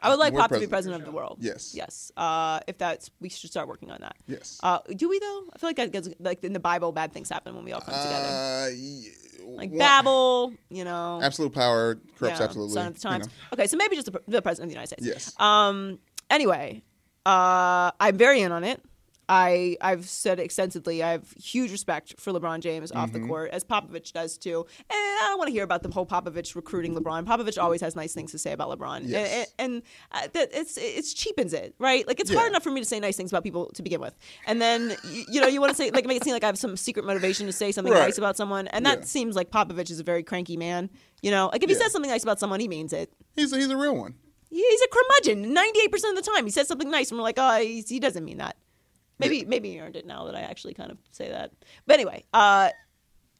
I 0.00 0.10
would 0.10 0.18
like 0.18 0.34
Pop 0.34 0.50
to 0.50 0.60
be 0.60 0.66
president. 0.66 1.00
of 1.02 1.06
the 1.06 1.12
world. 1.12 1.38
Yes. 1.40 1.74
Yes. 1.74 2.12
Uh, 2.16 2.60
if 2.66 2.78
that's 2.78 3.10
we 3.20 3.28
should 3.28 3.50
start 3.50 3.66
working 3.68 3.90
on 3.90 3.98
that. 4.00 4.16
Yes. 4.26 4.58
Uh, 4.62 4.78
do 4.94 5.08
we 5.08 5.18
though? 5.18 5.44
I 5.52 5.58
feel 5.58 5.68
like 5.70 5.76
that 5.76 5.90
gets, 5.92 6.08
like 6.20 6.44
in 6.44 6.52
the 6.52 6.60
Bible, 6.60 6.92
bad 6.92 7.12
things 7.12 7.28
happen 7.28 7.54
when 7.56 7.64
we 7.64 7.72
all 7.72 7.80
come 7.80 7.94
together. 7.94 8.28
Uh, 8.28 8.70
y- 8.70 9.56
Like 9.56 9.76
Babel, 9.76 10.52
you 10.70 10.84
know. 10.84 11.20
Absolute 11.22 11.52
power 11.52 11.94
corrupts 12.18 12.38
yeah, 12.38 12.44
absolutely. 12.44 12.74
Sign 12.74 12.86
of 12.88 12.94
the 12.94 12.98
you 13.08 13.12
times. 13.12 13.26
know. 13.26 13.32
Okay, 13.54 13.66
so 13.66 13.76
maybe 13.76 13.96
just 13.96 14.12
the, 14.12 14.20
the 14.28 14.42
president 14.42 14.66
of 14.66 14.70
the 14.70 14.74
United 14.74 14.88
States. 15.02 15.06
Yes. 15.06 15.34
Um. 15.40 15.98
Anyway, 16.30 16.82
uh, 17.24 17.90
I'm 17.98 18.16
very 18.18 18.42
in 18.42 18.52
on 18.52 18.62
it. 18.64 18.80
I 19.28 19.76
I've 19.80 20.08
said 20.08 20.40
extensively. 20.40 21.02
I 21.02 21.10
have 21.12 21.30
huge 21.32 21.70
respect 21.70 22.14
for 22.18 22.32
LeBron 22.32 22.60
James 22.60 22.90
off 22.92 23.10
Mm-hmm. 23.10 23.22
the 23.22 23.28
court, 23.28 23.50
as 23.52 23.62
Popovich 23.64 24.12
does 24.12 24.38
too. 24.38 24.64
And 24.78 24.86
I 24.90 25.26
don't 25.28 25.38
want 25.38 25.48
to 25.48 25.52
hear 25.52 25.64
about 25.64 25.82
the 25.82 25.90
whole 25.90 26.06
Popovich 26.06 26.54
recruiting 26.54 26.94
LeBron. 26.94 27.24
Popovich 27.26 27.62
always 27.62 27.80
has 27.82 27.94
nice 27.94 28.14
things 28.14 28.30
to 28.32 28.38
say 28.38 28.52
about 28.52 28.70
LeBron, 28.76 29.02
Yes. 29.04 29.52
and, 29.58 29.72
and 29.74 29.82
uh, 30.12 30.28
it's 30.52 30.78
it's 30.78 31.12
cheapens 31.12 31.52
it, 31.52 31.74
right? 31.78 32.06
Like 32.06 32.20
it's 32.20 32.30
Yeah. 32.30 32.38
hard 32.38 32.50
enough 32.50 32.62
for 32.62 32.70
me 32.70 32.80
to 32.80 32.86
say 32.86 33.00
nice 33.00 33.16
things 33.16 33.30
about 33.30 33.42
people 33.44 33.70
to 33.74 33.82
begin 33.82 34.00
with, 34.00 34.16
and 34.46 34.62
then 34.62 34.96
you, 35.10 35.24
you 35.28 35.40
know 35.40 35.46
you 35.46 35.60
want 35.60 35.70
to 35.72 35.76
say 35.76 35.90
like 35.90 36.06
make 36.06 36.16
it 36.18 36.24
seem 36.24 36.32
like 36.32 36.44
I 36.44 36.46
have 36.46 36.58
some 36.58 36.76
secret 36.76 37.04
motivation 37.04 37.46
to 37.46 37.52
say 37.52 37.70
something 37.72 37.92
Right. 37.92 38.00
nice 38.04 38.18
about 38.18 38.36
someone, 38.36 38.68
and 38.68 38.86
that 38.86 39.00
Yeah. 39.00 39.04
seems 39.04 39.36
like 39.36 39.50
Popovich 39.50 39.90
is 39.90 40.00
a 40.00 40.04
very 40.04 40.22
cranky 40.22 40.56
man. 40.56 40.88
You 41.20 41.30
know, 41.32 41.48
like 41.52 41.62
if 41.62 41.68
he 41.68 41.76
Yeah. 41.76 41.82
says 41.82 41.92
something 41.92 42.10
nice 42.10 42.22
about 42.22 42.40
someone, 42.40 42.60
he 42.60 42.68
means 42.68 42.92
it. 42.92 43.12
He's 43.36 43.52
a, 43.52 43.56
he's 43.58 43.68
a 43.68 43.76
real 43.76 43.96
one. 43.96 44.14
He's 44.50 44.80
a 44.80 44.88
curmudgeon. 44.88 45.52
Ninety-eight 45.52 45.92
percent 45.92 46.16
of 46.16 46.24
the 46.24 46.30
time, 46.30 46.44
he 46.46 46.50
says 46.50 46.66
something 46.68 46.90
nice, 46.90 47.10
and 47.10 47.18
we're 47.18 47.24
like, 47.24 47.38
oh, 47.38 47.60
he, 47.60 47.82
he 47.86 48.00
doesn't 48.00 48.24
mean 48.24 48.38
that. 48.38 48.56
Maybe 49.18 49.44
maybe 49.44 49.70
he 49.72 49.80
earned 49.80 49.96
it 49.96 50.06
now 50.06 50.24
that 50.26 50.34
I 50.34 50.40
actually 50.40 50.74
kind 50.74 50.90
of 50.90 50.98
say 51.10 51.28
that. 51.28 51.50
But 51.86 51.94
anyway, 51.94 52.24
uh, 52.32 52.70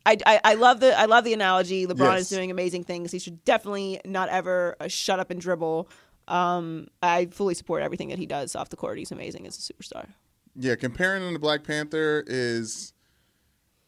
I, 0.06 0.16
I, 0.26 0.40
I 0.44 0.54
love 0.54 0.80
the 0.80 0.98
I 0.98 1.04
love 1.04 1.24
the 1.24 1.32
analogy. 1.32 1.86
LeBron 1.86 2.12
Yes. 2.14 2.20
is 2.22 2.28
doing 2.30 2.50
amazing 2.50 2.84
things. 2.84 3.12
He 3.12 3.18
should 3.18 3.44
definitely 3.44 4.00
not 4.04 4.28
ever 4.28 4.76
uh, 4.80 4.88
shut 4.88 5.20
up 5.20 5.30
and 5.30 5.40
dribble. 5.40 5.88
Um, 6.26 6.88
I 7.02 7.26
fully 7.26 7.54
support 7.54 7.82
everything 7.82 8.08
that 8.08 8.18
he 8.18 8.26
does 8.26 8.56
off 8.56 8.68
the 8.70 8.76
court. 8.76 8.98
He's 8.98 9.12
amazing 9.12 9.46
as 9.46 9.56
a 9.58 9.72
superstar. 9.72 10.08
Yeah, 10.56 10.74
comparing 10.74 11.22
him 11.22 11.32
to 11.34 11.38
Black 11.38 11.62
Panther 11.64 12.24
is. 12.26 12.92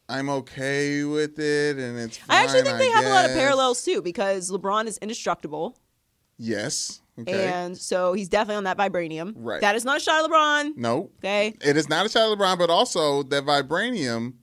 I'm 0.09 0.29
okay 0.29 1.05
with 1.05 1.39
it, 1.39 1.77
and 1.77 1.97
it's. 1.97 2.17
Fine, 2.17 2.37
I 2.37 2.43
actually 2.43 2.63
think 2.63 2.77
they 2.79 2.89
have 2.89 3.05
a 3.05 3.09
lot 3.09 3.25
of 3.25 3.31
parallels 3.31 3.83
too 3.83 4.01
because 4.01 4.51
LeBron 4.51 4.87
is 4.87 4.97
indestructible, 4.97 5.77
Yes. 6.37 7.00
Okay. 7.19 7.47
and 7.47 7.77
so 7.77 8.13
he's 8.13 8.29
definitely 8.29 8.55
on 8.55 8.63
that 8.63 8.77
vibranium. 8.77 9.33
Right. 9.35 9.61
That 9.61 9.75
is 9.75 9.83
not 9.85 9.97
a 9.97 9.99
shot 9.99 10.23
at 10.23 10.29
LeBron. 10.31 10.77
no, 10.77 11.11
Okay. 11.19 11.53
it 11.61 11.75
is 11.77 11.89
not 11.89 12.05
a 12.05 12.09
shot 12.09 12.31
at 12.31 12.37
LeBron, 12.37 12.57
but 12.57 12.69
also 12.69 13.23
that 13.23 13.43
vibranium 13.45 14.33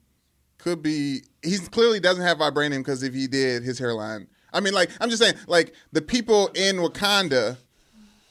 could 0.59 0.81
be. 0.83 1.21
He 1.43 1.57
clearly 1.57 1.99
doesn't 1.99 2.23
have 2.23 2.37
vibranium 2.37 2.77
because 2.79 3.01
if 3.03 3.13
he 3.13 3.27
did, 3.27 3.63
his 3.63 3.79
hairline. 3.79 4.27
I 4.53 4.59
mean, 4.59 4.73
like 4.73 4.89
I'm 5.01 5.09
just 5.09 5.21
saying, 5.21 5.35
like 5.47 5.73
the 5.91 6.01
people 6.01 6.47
in 6.55 6.77
Wakanda, 6.77 7.57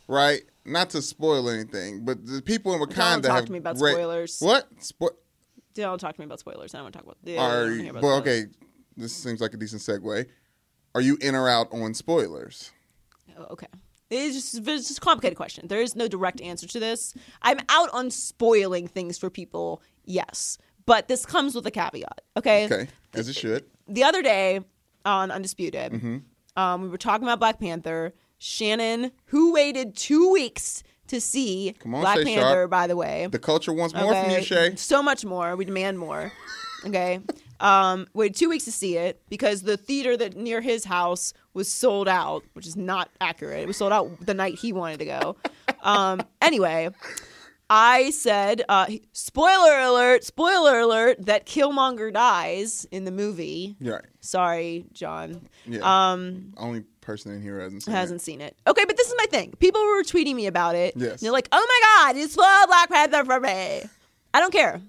right? 0.06 0.42
Not 0.64 0.90
to 0.90 1.00
spoil 1.02 1.48
anything, 1.48 2.04
but 2.04 2.24
the 2.26 2.42
people 2.42 2.74
in 2.74 2.80
Wakanda 2.80 2.94
Don't 2.94 3.22
talk 3.22 3.36
have 3.36 3.44
to 3.46 3.52
me 3.52 3.58
about 3.58 3.78
ra- 3.80 3.90
spoilers. 3.92 4.38
What? 4.40 4.68
Spo- 4.78 5.16
Don't 5.74 5.98
talk 5.98 6.14
to 6.14 6.20
me 6.20 6.26
about 6.26 6.40
spoilers. 6.40 6.74
I 6.74 6.78
don't 6.78 6.84
want 6.84 6.92
to 6.94 6.98
talk 6.98 7.04
about. 7.06 7.16
Yeah, 7.24 7.40
are 7.42 7.72
about 7.90 8.02
well, 8.02 8.20
spoilers. 8.20 8.20
okay. 8.44 8.52
This 8.96 9.12
seems 9.14 9.40
like 9.40 9.54
a 9.54 9.56
decent 9.56 9.80
segue. 9.82 10.26
Are 10.94 11.00
you 11.00 11.16
in 11.20 11.34
or 11.34 11.48
out 11.48 11.68
on 11.72 11.94
spoilers? 11.94 12.70
Oh, 13.38 13.44
okay. 13.50 13.66
It's 14.10 14.34
just, 14.34 14.66
it's 14.68 14.88
just 14.88 14.98
a 14.98 15.00
complicated 15.00 15.36
question. 15.36 15.68
There 15.68 15.80
is 15.82 15.94
no 15.94 16.08
direct 16.08 16.40
answer 16.40 16.66
to 16.68 16.80
this. 16.80 17.14
I'm 17.42 17.58
out 17.68 17.90
on 17.92 18.10
spoiling 18.10 18.88
things 18.88 19.18
for 19.18 19.28
people, 19.30 19.82
yes. 20.04 20.56
But 20.86 21.08
this 21.08 21.26
comes 21.26 21.54
with 21.54 21.66
a 21.66 21.70
caveat, 21.70 22.22
okay? 22.36 22.64
Okay, 22.64 22.88
as 23.14 23.28
it 23.28 23.36
should. 23.36 23.64
The 23.86 24.04
other 24.04 24.22
day 24.22 24.60
on 25.04 25.30
Undisputed, 25.30 25.92
Mm-hmm. 25.92 26.16
um, 26.56 26.82
we 26.82 26.88
were 26.88 26.96
talking 26.98 27.24
about 27.24 27.38
Black 27.38 27.60
Panther. 27.60 28.14
Shannon, 28.40 29.10
who 29.26 29.52
waited 29.52 29.96
two 29.96 30.30
weeks 30.32 30.82
to 31.08 31.20
see 31.20 31.74
Come 31.80 31.94
on, 31.96 32.02
Black 32.02 32.18
Shay 32.18 32.24
Panther, 32.24 32.40
Sharpe. 32.50 32.70
by 32.70 32.86
the 32.86 32.96
way. 32.96 33.26
The 33.30 33.38
culture 33.38 33.72
wants 33.72 33.94
more 33.94 34.14
from 34.14 34.30
you, 34.30 34.42
Shay. 34.42 34.76
So 34.76 35.02
much 35.02 35.24
more. 35.24 35.56
We 35.56 35.64
demand 35.64 35.98
more. 35.98 36.30
Okay. 36.86 37.18
Um, 37.60 38.06
waited 38.14 38.36
two 38.36 38.48
weeks 38.48 38.64
to 38.66 38.72
see 38.72 38.96
it 38.96 39.20
because 39.28 39.62
the 39.62 39.76
theater 39.76 40.16
that 40.16 40.36
near 40.36 40.60
his 40.60 40.84
house 40.84 41.32
was 41.58 41.70
sold 41.70 42.08
out, 42.08 42.42
which 42.54 42.66
is 42.66 42.76
not 42.76 43.10
accurate. 43.20 43.60
It 43.60 43.66
was 43.66 43.76
sold 43.76 43.92
out 43.92 44.24
the 44.24 44.32
night 44.32 44.54
he 44.54 44.72
wanted 44.72 45.00
to 45.00 45.04
go. 45.04 45.36
Um, 45.82 46.22
anyway, 46.42 46.88
I 47.68 48.10
said, 48.10 48.62
uh, 48.68 48.86
spoiler 49.12 49.78
alert, 49.78 50.24
spoiler 50.24 50.78
alert, 50.78 51.26
that 51.26 51.44
Killmonger 51.44 52.12
dies 52.12 52.86
in 52.90 53.04
the 53.04 53.10
movie. 53.10 53.76
Right. 53.80 54.04
Sorry, 54.20 54.86
John. 54.92 55.48
Yeah. 55.66 55.80
Um, 55.82 56.54
Only 56.56 56.84
person 57.02 57.32
in 57.32 57.42
here 57.42 57.60
hasn't 57.60 57.82
seen 57.82 57.94
hasn't 57.94 58.22
seen 58.22 58.40
it. 58.40 58.56
Okay, 58.66 58.84
but 58.86 58.96
this 58.96 59.08
is 59.08 59.14
my 59.18 59.26
thing. 59.26 59.52
People 59.58 59.80
were 59.82 60.02
tweeting 60.02 60.34
me 60.34 60.46
about 60.46 60.74
it. 60.76 60.94
Yes. 60.96 61.12
And 61.12 61.18
they're 61.20 61.32
like, 61.32 61.48
oh 61.52 61.66
my 61.66 62.12
God, 62.12 62.16
you 62.18 62.28
spoiled 62.28 62.68
Black 62.68 62.88
Panther 62.88 63.24
for 63.24 63.40
me. 63.40 63.82
I 64.32 64.40
don't 64.40 64.52
care. 64.52 64.80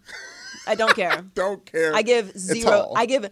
I 0.67 0.75
don't 0.75 0.95
care. 0.95 1.23
Don't 1.33 1.65
care. 1.65 1.95
I 1.95 2.03
give 2.03 2.37
zero. 2.37 2.91
I 2.95 3.07
give 3.07 3.29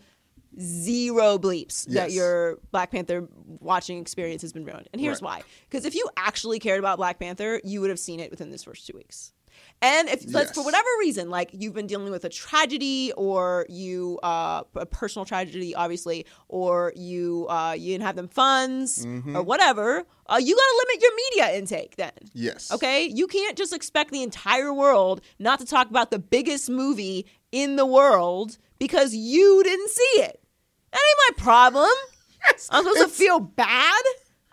zero 0.60 1.38
bleeps 1.38 1.86
that 1.93 2.12
your 2.12 2.58
Black 2.72 2.91
Panther 2.91 3.28
watching 3.60 3.99
experience 3.99 4.41
has 4.41 4.53
been 4.53 4.66
ruined. 4.66 4.88
And 4.93 5.01
here's 5.01 5.22
Right. 5.22 5.39
why: 5.39 5.43
because 5.70 5.86
if 5.86 5.95
you 5.95 6.08
actually 6.18 6.60
cared 6.60 6.80
about 6.80 6.97
Black 6.97 7.20
Panther, 7.20 7.62
you 7.64 7.82
would 7.82 7.89
have 7.89 7.99
seen 7.99 8.20
it 8.20 8.32
within 8.32 8.49
this 8.51 8.64
first 8.64 8.88
two 8.88 8.93
weeks. 8.95 9.34
And 9.82 10.08
if 10.10 10.24
let's 10.32 10.51
for 10.51 10.64
whatever 10.64 10.88
reason, 10.99 11.30
like 11.32 11.49
you've 11.51 11.74
been 11.74 11.88
dealing 11.88 12.12
with 12.12 12.24
a 12.26 12.30
tragedy, 12.30 13.12
or 13.18 13.66
you 13.70 14.20
uh, 14.24 14.64
a 14.76 14.86
personal 14.86 15.26
tragedy, 15.26 15.74
obviously, 15.76 16.26
or 16.47 16.93
you 16.95 17.47
uh, 17.49 17.76
you 17.78 17.93
didn't 17.93 18.03
have 18.05 18.16
them 18.16 18.28
funds, 18.28 19.05
Mm-hmm. 19.05 19.36
or 19.36 19.41
whatever, 19.43 20.05
uh, 20.28 20.39
you 20.41 20.55
got 20.55 20.62
to 20.62 20.86
limit 20.88 21.01
your 21.01 21.16
media 21.16 21.58
intake 21.58 21.95
then. 21.95 22.12
Yes. 22.34 22.72
Okay? 22.72 23.05
You 23.05 23.26
can't 23.28 23.58
just 23.58 23.74
expect 23.74 24.12
the 24.12 24.22
entire 24.24 24.74
world 24.74 25.22
not 25.39 25.60
to 25.60 25.66
talk 25.66 25.89
about 25.89 26.12
the 26.12 26.20
biggest 26.20 26.70
movie 26.70 27.26
in 27.51 27.78
the 27.78 27.86
world 27.86 28.58
because 28.80 29.16
you 29.16 29.64
didn't 29.64 29.89
see 29.89 30.22
it. 30.22 30.39
That 30.98 31.04
ain't 31.32 31.38
my 31.38 31.43
problem. 31.43 31.89
I'm 32.72 32.84
supposed 32.84 33.02
to 33.02 33.08
feel 33.10 33.39
bad? 33.39 34.04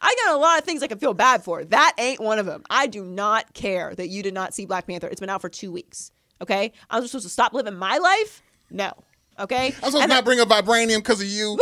I 0.01 0.15
got 0.27 0.35
a 0.35 0.39
lot 0.39 0.59
of 0.59 0.65
things 0.65 0.83
I 0.83 0.87
can 0.87 0.99
feel 0.99 1.15
bad 1.15 1.43
for. 1.45 1.65
That 1.65 1.95
ain't 1.99 2.21
one 2.21 2.39
of 2.39 2.45
them. 2.47 2.63
I 2.69 2.87
do 2.87 3.05
not 3.05 3.55
care 3.55 3.95
that 3.95 4.09
you 4.09 4.23
did 4.23 4.35
not 4.35 4.53
see 4.55 4.67
Black 4.67 4.87
Panther. 4.87 5.09
It's 5.09 5.21
been 5.21 5.31
out 5.31 5.41
for 5.41 5.49
two 5.49 5.73
weeks. 5.73 6.11
Okay? 6.43 6.73
I'm 6.91 7.07
supposed 7.07 7.25
to 7.25 7.31
stop 7.31 7.55
living 7.55 7.77
my 7.77 7.97
life? 7.99 8.43
No. 8.71 8.93
Okay? 9.39 9.69
I'm 9.69 9.73
supposed 9.75 10.03
to 10.03 10.07
not 10.09 10.25
bring 10.25 10.41
up 10.41 10.49
vibranium 10.49 10.97
because 10.99 11.21
of 11.23 11.27
you. 11.29 11.59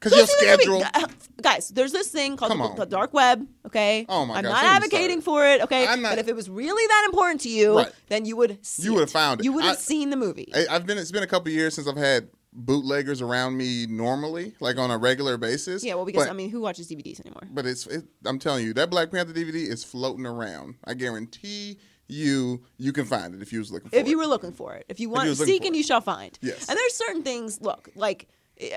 'Cause 0.00 0.14
your 0.16 0.26
see 0.26 0.46
the 0.46 0.50
movie. 0.52 0.62
schedule. 0.82 0.82
Uh, 0.94 1.06
Guys, 1.42 1.68
there's 1.70 1.90
this 1.92 2.08
thing 2.08 2.36
called 2.36 2.52
the, 2.52 2.74
the 2.84 2.86
dark 2.86 3.12
web. 3.14 3.46
Okay. 3.66 4.04
Oh 4.08 4.26
my 4.26 4.36
I'm 4.36 4.44
gosh, 4.44 4.52
not 4.52 4.64
advocating 4.64 5.20
for 5.20 5.46
it. 5.46 5.62
Okay. 5.62 5.86
I'm 5.86 6.02
not- 6.02 6.10
But 6.10 6.18
if 6.18 6.28
it 6.28 6.36
was 6.36 6.50
really 6.50 6.86
that 6.86 7.04
important 7.06 7.40
to 7.42 7.48
you, 7.48 7.76
Right. 7.78 7.92
then 8.08 8.24
you 8.24 8.36
would. 8.36 8.64
See 8.64 8.82
You 8.84 8.92
would 8.94 9.00
have 9.00 9.10
found 9.10 9.40
it. 9.40 9.44
You 9.44 9.52
would 9.52 9.64
have 9.64 9.78
seen 9.78 10.10
the 10.10 10.16
movie. 10.16 10.52
I, 10.54 10.66
I've 10.70 10.86
been. 10.86 10.98
It's 10.98 11.10
been 11.12 11.22
a 11.22 11.26
couple 11.26 11.50
years 11.50 11.74
since 11.74 11.88
I've 11.88 11.96
had 11.96 12.28
bootleggers 12.56 13.20
around 13.22 13.56
me 13.56 13.86
normally, 13.86 14.54
like 14.60 14.78
on 14.78 14.90
a 14.90 14.98
regular 14.98 15.36
basis. 15.36 15.84
yeah. 15.84 15.94
Well, 15.94 16.04
because 16.04 16.24
but, 16.24 16.30
I 16.30 16.34
mean, 16.34 16.50
who 16.50 16.60
watches 16.60 16.88
DVDs 16.88 17.20
anymore? 17.24 17.42
but 17.52 17.66
it's. 17.66 17.86
It, 17.86 18.04
I'm 18.24 18.38
telling 18.38 18.64
you, 18.64 18.74
that 18.74 18.90
Black 18.90 19.10
Panther 19.10 19.32
DVD 19.32 19.54
is 19.54 19.84
floating 19.84 20.26
around. 20.26 20.76
I 20.84 20.94
guarantee 20.94 21.78
you, 22.08 22.62
you 22.78 22.92
can 22.92 23.04
find 23.04 23.34
it 23.34 23.42
if 23.42 23.52
you 23.52 23.58
was 23.58 23.70
looking 23.72 23.90
for 23.90 23.96
If 23.96 24.06
it. 24.06 24.10
you 24.10 24.18
were 24.18 24.26
looking 24.26 24.52
for 24.52 24.74
it, 24.74 24.86
if 24.88 25.00
you 25.00 25.10
want, 25.10 25.36
seek 25.36 25.64
and 25.64 25.74
you 25.74 25.82
shall 25.82 26.00
find. 26.00 26.38
Yes. 26.40 26.68
And 26.68 26.76
there's 26.78 26.94
certain 26.94 27.22
things. 27.22 27.60
Look, 27.60 27.90
like 27.94 28.28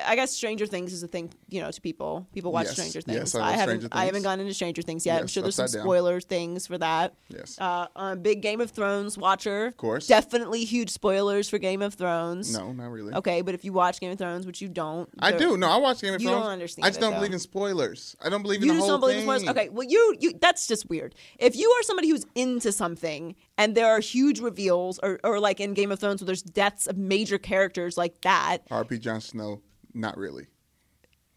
I 0.06 0.16
guess 0.18 0.32
Stranger 0.32 0.66
Things 0.66 0.92
is 0.92 1.04
a 1.04 1.08
thing, 1.08 1.32
you 1.48 1.62
know, 1.62 1.72
to 1.72 1.80
people. 1.82 2.28
People 2.34 2.52
watch 2.52 2.66
Yes. 2.66 2.74
Stranger 2.74 3.00
Yes, 3.08 3.32
Things. 3.32 3.36
I 3.36 3.40
love 3.40 3.50
haven't. 3.56 3.76
Stranger 3.80 3.88
I 3.94 4.06
haven't 4.06 4.24
gone 4.24 4.40
into 4.42 4.54
Stranger 4.54 4.82
Things 4.82 5.06
yet. 5.06 5.22
I'm 5.22 5.28
sure 5.28 5.42
there's 5.42 5.56
some 5.56 5.70
spoiler 5.70 6.20
down. 6.20 6.28
things 6.28 6.68
for 6.68 6.78
that. 6.80 7.14
Yes. 7.30 7.58
Uh, 7.60 7.88
I'm 7.96 8.18
a 8.18 8.22
big 8.22 8.42
Game 8.42 8.60
of 8.60 8.72
Thrones 8.72 9.18
watcher. 9.18 9.68
Of 9.68 9.78
course. 9.78 10.06
Definitely 10.08 10.66
huge 10.66 10.90
spoilers 10.90 11.48
for 11.50 11.58
Game 11.60 11.82
of 11.82 11.94
Thrones. 11.94 12.52
no, 12.54 12.74
not 12.74 12.92
really. 12.92 13.14
Okay, 13.14 13.42
but 13.42 13.56
if 13.56 13.64
you 13.64 13.72
watch 13.72 14.02
Game 14.02 14.12
of 14.12 14.18
Thrones, 14.18 14.46
which 14.46 14.62
you 14.62 14.68
don't, 14.68 15.08
I 15.20 15.32
do. 15.32 15.56
No, 15.56 15.70
I 15.70 15.78
watch 15.78 16.02
Game 16.02 16.14
of 16.14 16.22
You 16.22 16.28
Thrones. 16.28 16.44
don't 16.44 16.52
understand 16.52 16.86
I 16.86 16.90
just 16.90 17.00
don't 17.00 17.12
though. 17.12 17.18
believe 17.20 17.34
in 17.34 17.40
spoilers. 17.40 18.18
I 18.22 18.28
don't 18.28 18.42
believe 18.42 18.62
You 18.62 18.72
in 18.72 18.76
the 18.76 18.82
just 18.82 18.90
whole 18.90 18.98
don't 18.98 19.00
believe 19.00 19.18
in 19.18 19.24
spoilers. 19.24 19.48
Okay, 19.48 19.70
well, 19.70 19.88
you 19.88 20.16
you 20.20 20.34
that's 20.42 20.68
just 20.68 20.90
weird. 20.90 21.16
If 21.40 21.56
you 21.56 21.70
are 21.80 21.84
somebody 21.84 22.10
who's 22.10 22.26
into 22.36 22.74
something 22.74 23.34
and 23.58 23.76
there 23.76 23.88
are 23.88 24.02
huge 24.02 24.42
reveals, 24.42 25.00
or 25.02 25.22
or 25.24 25.40
like 25.40 25.62
in 25.62 25.74
Game 25.74 25.92
of 25.94 26.00
Thrones 26.00 26.20
where 26.22 26.26
there's 26.26 26.42
deaths 26.42 26.86
of 26.86 26.98
major 26.98 27.38
characters 27.38 27.98
like 27.98 28.20
that, 28.22 28.60
R.P. 28.70 29.00
Jon 29.00 29.22
Snow, 29.22 29.62
not 29.94 30.18
really 30.18 30.48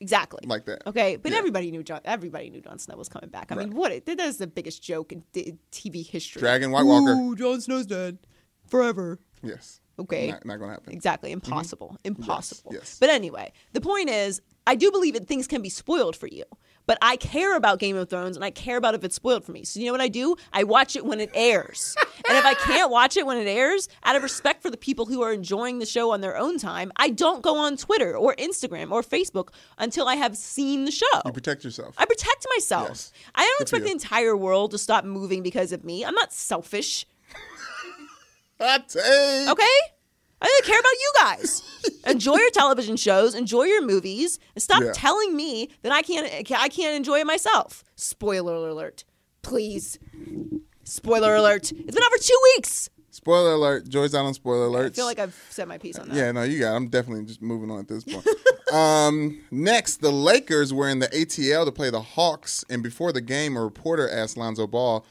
exactly 0.01 0.41
like 0.47 0.65
that. 0.67 0.87
Okay, 0.87 1.17
but 1.17 1.33
Yeah. 1.33 1.39
everybody 1.39 1.71
knew 1.71 1.83
Jon. 1.83 2.01
Everybody 2.05 2.51
knew 2.51 2.61
Jon 2.61 2.79
Snow 2.79 2.97
was 2.97 3.09
coming 3.09 3.31
back. 3.31 3.53
I 3.53 3.55
mean, 3.55 3.75
what? 3.75 4.05
That 4.07 4.21
is 4.21 4.39
the 4.39 4.47
biggest 4.47 4.83
joke 4.83 5.13
in 5.13 5.23
TV 5.71 6.03
history. 6.03 6.41
Dragon 6.41 6.71
White 6.73 6.85
Walker. 6.87 7.13
Ooh, 7.13 7.37
Jon 7.37 7.61
Snow's 7.61 7.87
dead 7.87 8.19
forever. 8.67 9.19
Yes. 9.43 9.81
Okay. 9.99 10.31
Not, 10.31 10.45
not 10.47 10.59
gonna 10.59 10.73
happen. 10.73 10.93
Exactly. 10.93 11.31
Impossible. 11.33 11.97
Impossible. 12.05 12.71
Mm-hmm. 12.71 12.79
yes. 12.81 12.97
But 12.99 13.11
anyway, 13.11 13.53
the 13.73 13.81
point 13.81 14.09
is, 14.09 14.41
I 14.67 14.75
do 14.75 14.91
believe 14.91 15.15
that 15.15 15.29
things 15.29 15.47
can 15.47 15.63
be 15.63 15.69
spoiled 15.69 16.17
for 16.17 16.27
you. 16.27 16.45
But 16.87 16.99
I 17.01 17.17
care 17.17 17.57
about 17.57 17.79
Game 17.79 17.97
of 17.97 18.09
Thrones 18.09 18.37
and 18.37 18.45
I 18.45 18.51
care 18.51 18.77
about 18.77 18.95
if 18.95 19.05
it's 19.05 19.15
spoiled 19.15 19.45
for 19.45 19.53
me. 19.53 19.65
So 19.65 19.81
you 19.81 19.87
know 19.87 19.93
what 19.93 20.01
I 20.01 20.09
do? 20.09 20.37
I 20.53 20.65
watch 20.65 20.97
it 20.97 21.05
when 21.05 21.21
it 21.21 21.31
airs. 21.35 21.97
and 22.29 22.37
if 22.37 22.45
I 22.45 22.55
can't 22.55 22.91
watch 22.91 23.17
it 23.17 23.27
when 23.27 23.39
it 23.39 23.47
airs, 23.47 23.89
out 24.05 24.17
of 24.17 24.23
respect 24.23 24.63
for 24.63 24.71
the 24.71 24.77
people 24.77 25.07
who 25.07 25.23
are 25.23 25.33
enjoying 25.33 25.79
the 25.79 25.87
show 25.87 26.13
on 26.13 26.21
their 26.21 26.37
own 26.37 26.59
time, 26.59 26.93
I 26.97 27.11
don't 27.11 27.43
go 27.43 27.57
on 27.59 27.77
Twitter 27.77 28.17
or 28.17 28.35
Instagram 28.37 28.91
or 28.91 29.03
Facebook 29.03 29.49
until 29.79 30.09
I 30.09 30.17
have 30.17 30.37
seen 30.37 30.85
the 30.85 30.91
show. 30.91 31.07
You 31.25 31.33
protect 31.33 31.65
yourself. 31.65 31.95
I 31.99 32.05
protect 32.05 32.47
myself. 32.57 32.89
Yes. 32.89 33.13
I 33.35 33.43
don't 33.43 33.59
Good 33.59 33.63
expect 33.63 33.85
the 33.85 33.93
entire 33.93 34.37
world 34.37 34.73
to 34.73 34.79
stop 34.79 35.05
moving 35.05 35.43
because 35.43 35.73
of 35.73 35.85
me. 35.85 36.05
I'm 36.05 36.15
not 36.15 36.33
selfish. 36.33 37.07
Take. 38.59 39.49
Okay? 39.49 39.79
I 40.43 40.47
really 40.47 40.67
care 40.67 40.81
about 40.81 40.93
you 40.93 41.13
guys. 41.21 41.63
enjoy 42.07 42.37
your 42.37 42.51
television 42.51 42.97
shows, 42.97 43.35
enjoy 43.35 43.65
your 43.65 43.85
movies, 43.87 44.39
and 44.55 44.63
stop 44.63 44.83
Yeah. 44.83 44.93
telling 44.93 45.37
me 45.37 45.69
that 45.83 45.93
I 45.93 46.03
can't 46.03 46.27
I 46.53 46.69
can't 46.69 46.97
enjoy 46.97 47.21
it 47.21 47.27
myself. 47.27 47.85
Spoiler 47.95 48.69
alert. 48.69 49.05
Please. 49.43 49.99
Spoiler 50.85 51.37
alert. 51.37 51.71
It's 51.73 51.95
been 51.95 52.03
over 52.05 52.19
two 52.19 52.39
weeks. 52.57 52.89
Spoiler 53.11 53.53
alert. 53.53 53.89
Joy's 53.89 54.15
out 54.15 54.25
on 54.25 54.35
spoiler 54.35 54.69
alerts. 54.69 54.87
I 54.87 54.91
feel 54.91 55.05
like 55.05 55.19
I've 55.19 55.41
said 55.51 55.69
my 55.69 55.79
piece 55.79 55.99
on 55.99 56.09
that. 56.09 56.17
Yeah, 56.17 56.33
no, 56.33 56.43
you 56.43 56.59
got. 56.59 56.73
it. 56.73 56.77
I'm 56.77 56.89
definitely 56.89 57.25
just 57.27 57.43
moving 57.43 57.71
on 57.71 57.79
at 57.79 57.89
this 57.89 58.05
point. 58.05 58.27
um, 58.73 59.39
next, 59.51 60.01
the 60.01 60.11
Lakers 60.11 60.73
were 60.73 60.89
in 60.89 60.99
the 60.99 61.09
ATL 61.09 61.67
to 61.67 61.73
play 61.73 61.91
the 61.91 62.01
Hawks, 62.01 62.65
and 62.71 62.83
before 62.83 63.13
the 63.13 63.21
game, 63.21 63.57
a 63.57 63.63
reporter 63.63 64.09
asked 64.11 64.37
Lonzo 64.37 64.67
Ball 64.67 65.05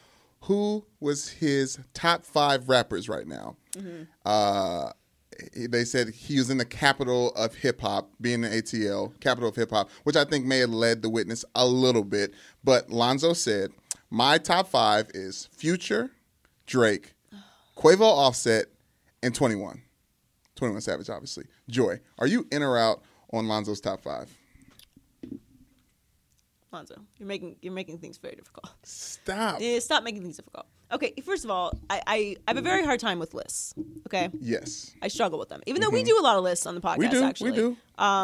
who 0.46 0.84
was 1.00 1.30
his 1.30 1.80
top 1.94 2.26
five 2.26 2.68
rappers 2.68 3.08
right 3.08 3.28
now. 3.28 3.56
Mm-hmm. 3.74 4.04
Uh, 4.26 4.90
they 5.56 5.84
said 5.86 6.10
he 6.10 6.38
was 6.38 6.50
in 6.50 6.58
the 6.58 6.66
capital 6.66 7.32
of 7.32 7.56
hip 7.56 7.82
hop, 7.82 8.10
being 8.20 8.44
in 8.44 8.52
ATL, 8.52 9.20
capital 9.20 9.50
of 9.50 9.56
hip 9.56 9.72
hop, 9.72 9.90
which 10.04 10.16
I 10.16 10.24
think 10.26 10.46
may 10.46 10.60
have 10.60 10.70
led 10.70 11.02
the 11.02 11.10
witness 11.10 11.44
a 11.56 11.66
little 11.66 12.04
bit. 12.04 12.34
But 12.64 12.90
Lonzo 12.90 13.34
said, 13.34 13.72
"My 14.10 14.38
top 14.38 14.68
five 14.68 15.10
is 15.14 15.48
Future, 15.52 16.12
Drake, 16.66 17.14
Quavo, 17.78 18.02
Offset, 18.02 18.68
and 19.24 19.34
21. 19.36 19.82
21 20.56 20.82
Savage, 20.82 21.10
obviously. 21.10 21.46
Joy, 21.70 22.00
are 22.20 22.28
you 22.28 22.48
in 22.52 22.62
or 22.62 22.78
out 22.78 23.02
on 23.34 23.48
Lonzo's 23.48 23.82
top 23.82 24.02
five? 24.02 24.30
Lonzo, 26.72 26.96
you're 27.18 27.28
making 27.28 27.58
you're 27.62 27.74
making 27.74 27.98
things 27.98 28.18
very 28.18 28.36
difficult. 28.36 28.70
Stop. 28.84 29.60
Eh, 29.62 29.80
Stop 29.80 30.04
making 30.04 30.22
things 30.22 30.38
difficult. 30.38 30.68
Okay, 30.92 31.14
first 31.24 31.46
of 31.46 31.52
all, 31.52 31.72
I, 31.90 32.02
I, 32.06 32.36
I 32.48 32.52
have 32.52 32.58
a 32.58 32.62
very 32.62 32.84
hard 32.84 33.00
time 33.00 33.18
with 33.20 33.34
lists. 33.34 33.74
Okay, 34.08 34.30
Yes, 34.40 34.92
I 35.02 35.08
struggle 35.08 35.40
with 35.40 35.48
them, 35.50 35.62
even 35.66 35.82
though 35.82 35.90
we 35.90 36.04
do 36.04 36.20
a 36.20 36.22
lot 36.22 36.36
of 36.38 36.44
lists 36.44 36.66
on 36.66 36.76
the 36.76 36.82
podcast. 36.82 36.96
Mm-hmm. 36.98 37.02
we 37.02 37.08
do. 37.10 37.24
actually. 37.24 37.52
We 37.52 37.58
do. 37.58 37.70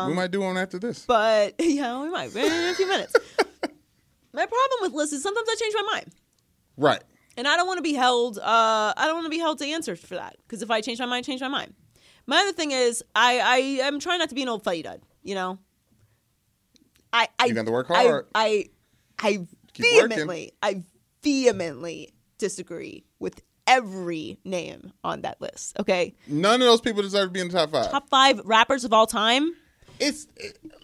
we 0.07 0.13
might 0.13 0.31
do 0.31 0.41
one 0.41 0.57
after 0.57 0.77
this. 0.77 1.05
But 1.05 1.55
yeah, 1.59 2.01
we 2.01 2.09
might 2.09 2.35
in 2.35 2.51
a 2.69 2.73
few 2.73 2.87
minutes. 2.87 3.15
my 4.33 4.45
problem 4.45 4.79
with 4.81 4.91
lists 4.93 5.13
is 5.13 5.23
sometimes 5.23 5.47
I 5.49 5.55
change 5.55 5.73
my 5.75 5.89
mind, 5.93 6.11
right. 6.75 7.03
and 7.37 7.47
I 7.47 7.55
don't 7.55 7.67
want 7.67 7.77
to 7.77 7.83
be 7.83 7.93
held. 7.93 8.37
Uh, 8.37 8.93
I 8.97 9.05
don't 9.05 9.15
want 9.15 9.25
to 9.25 9.29
be 9.31 9.39
held 9.39 9.59
to 9.59 9.65
answer 9.65 9.95
for 9.95 10.15
that 10.15 10.35
because 10.45 10.61
if 10.61 10.69
I 10.69 10.81
change 10.81 10.99
my 10.99 11.05
mind, 11.05 11.25
change 11.25 11.41
my 11.41 11.47
mind. 11.47 11.73
My 12.25 12.39
other 12.41 12.51
thing 12.51 12.71
is 12.71 13.01
I 13.15 13.39
I 13.39 13.57
am 13.87 13.99
trying 13.99 14.19
not 14.19 14.29
to 14.29 14.35
be 14.35 14.41
an 14.43 14.49
old 14.49 14.63
fighty 14.65 14.83
dud. 14.83 15.01
You 15.23 15.35
know. 15.35 15.59
I 17.13 17.29
I 17.39 17.45
You 17.45 17.53
got 17.53 17.65
to 17.65 17.71
work 17.71 17.89
I- 17.89 18.03
hard. 18.03 18.27
I 18.35 18.65
I, 19.19 19.47
Keep 19.73 19.85
working. 19.95 20.09
vehemently 20.09 20.51
I 20.61 20.83
vehemently 21.23 22.13
disagree 22.37 23.05
with 23.19 23.41
every 23.65 24.37
name 24.45 24.93
on 25.03 25.21
that 25.21 25.41
list. 25.41 25.77
Okay, 25.79 26.15
None 26.27 26.61
of 26.61 26.67
those 26.67 26.81
people 26.81 27.01
deserve 27.01 27.29
to 27.29 27.33
be 27.33 27.39
in 27.41 27.47
the 27.49 27.53
top 27.53 27.71
five. 27.71 27.91
top 27.91 28.09
five 28.09 28.41
rappers 28.45 28.83
of 28.85 28.93
all 28.93 29.07
time. 29.07 29.53
It's 29.99 30.27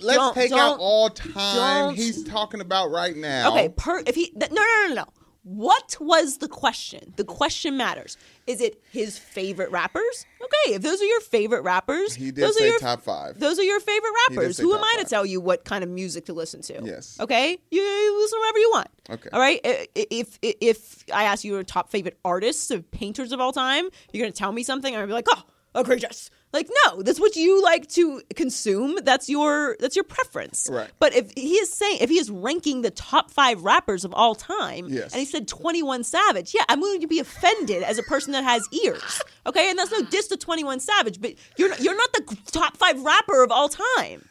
let's 0.01 0.17
Don't- 0.17 0.33
take 0.33 0.49
don't- 0.49 0.59
out 0.59 0.79
all 0.79 1.09
time. 1.09 1.93
He's 1.95 2.23
talking 2.23 2.61
about 2.61 2.89
right 2.89 3.15
now. 3.15 3.51
Okay, 3.53 3.69
per 3.69 3.99
if 4.07 4.15
he 4.15 4.27
th- 4.31 4.51
no 4.51 4.61
no 4.61 4.87
no 4.87 4.93
no. 4.95 5.05
What 5.43 5.97
was 5.99 6.37
the 6.37 6.47
question? 6.47 7.13
The 7.17 7.25
question 7.25 7.75
matters. 7.75 8.17
Is 8.47 8.61
it 8.61 8.81
his 8.91 9.17
favorite 9.17 9.71
rappers? 9.71 10.25
Okay, 10.41 10.75
if 10.75 10.81
those 10.81 11.01
are 11.01 11.05
your 11.05 11.19
favorite 11.19 11.63
rappers, 11.63 12.15
He 12.15 12.31
did 12.31 12.45
those 12.45 12.57
say 12.57 12.65
are 12.65 12.71
your, 12.71 12.79
top 12.79 13.01
five. 13.01 13.39
Those 13.39 13.59
are 13.59 13.63
your 13.63 13.81
favorite 13.81 14.11
rappers. 14.29 14.57
Who 14.57 14.73
am 14.73 14.81
I 14.81 14.95
to 14.99 15.05
tell 15.05 15.25
you 15.25 15.41
what 15.41 15.65
kind 15.65 15.83
of 15.83 15.89
music 15.89 16.25
to 16.25 16.33
listen 16.33 16.61
to? 16.63 16.81
Yes. 16.83 17.17
Okay, 17.19 17.57
you, 17.71 17.81
you 17.81 18.19
listen 18.21 18.37
to 18.37 18.41
whatever 18.41 18.59
you 18.59 18.71
want. 18.73 18.87
Okay. 19.09 19.29
All 19.33 19.39
right. 19.39 19.59
If 19.95 20.39
if, 20.41 20.57
if 20.61 21.03
I 21.13 21.25
ask 21.25 21.43
you 21.43 21.53
your 21.53 21.63
top 21.63 21.89
favorite 21.89 22.17
artists 22.23 22.71
of 22.71 22.89
painters 22.91 23.33
of 23.33 23.41
all 23.41 23.51
time, 23.51 23.89
you're 24.13 24.23
gonna 24.23 24.31
tell 24.31 24.53
me 24.53 24.63
something, 24.63 24.93
and 24.93 25.01
I'm 25.01 25.09
gonna 25.09 25.21
be 25.23 25.29
like, 25.29 25.45
oh, 25.75 25.79
egregious. 25.81 26.29
Like, 26.53 26.69
no, 26.85 27.01
that's 27.01 27.19
what 27.19 27.35
you 27.35 27.61
like 27.63 27.89
to 27.89 28.21
consume. 28.35 28.99
That's 29.03 29.27
your 29.27 29.75
that's 29.79 29.95
your 29.95 30.03
preference. 30.05 30.69
Right. 30.71 30.89
But 30.99 31.15
if 31.15 31.31
he 31.35 31.55
is 31.55 31.73
saying 31.73 31.97
if 32.01 32.09
he 32.11 32.19
is 32.19 32.29
ranking 32.29 32.83
the 32.83 32.91
top 32.91 33.31
five 33.31 33.63
rappers 33.63 34.05
of 34.05 34.13
all 34.13 34.35
time, 34.35 34.87
Yes. 34.89 35.11
and 35.13 35.19
he 35.19 35.25
said 35.25 35.47
Twenty 35.47 35.81
One 35.81 36.03
Savage, 36.03 36.53
yeah, 36.53 36.63
I'm 36.69 36.79
going 36.79 37.01
to 37.01 37.07
be 37.07 37.17
offended 37.19 37.81
as 37.81 37.97
a 37.97 38.03
person 38.03 38.33
that 38.33 38.43
has 38.43 38.67
ears. 38.71 39.21
Okay, 39.47 39.69
and 39.71 39.79
that's 39.79 39.91
no 39.91 40.03
diss 40.03 40.27
to 40.27 40.37
Twenty 40.37 40.63
One 40.63 40.79
Savage, 40.79 41.19
but 41.19 41.33
you're 41.57 41.69
not, 41.69 41.79
you're 41.81 41.97
not 41.97 42.13
the 42.13 42.37
top 42.51 42.77
five 42.77 43.01
rapper 43.01 43.43
of 43.43 43.51
all 43.51 43.67
time. 43.69 44.29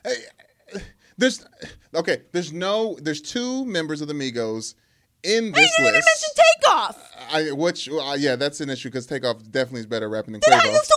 There's 1.18 1.44
okay. 1.94 2.22
There's 2.32 2.52
no. 2.52 2.96
There's 3.00 3.20
two 3.20 3.64
members 3.66 4.00
of 4.00 4.08
the 4.08 4.14
Migos 4.14 4.74
in 5.22 5.52
this 5.52 5.70
didn't 5.76 5.80
even 5.80 5.92
mention 5.92 6.02
list. 6.02 6.40
Takeoff. 6.62 7.10
I 7.32 7.52
which 7.52 7.88
uh, 7.88 8.16
yeah, 8.18 8.36
that's 8.36 8.60
an 8.60 8.70
issue 8.70 8.88
because 8.88 9.06
Takeoff 9.06 9.36
definitely 9.50 9.80
is 9.80 9.86
better 9.86 10.08
rapping 10.08 10.32
than 10.32 10.40
Quavo. 10.40 10.64
you're 10.64 10.82
still 10.82 10.96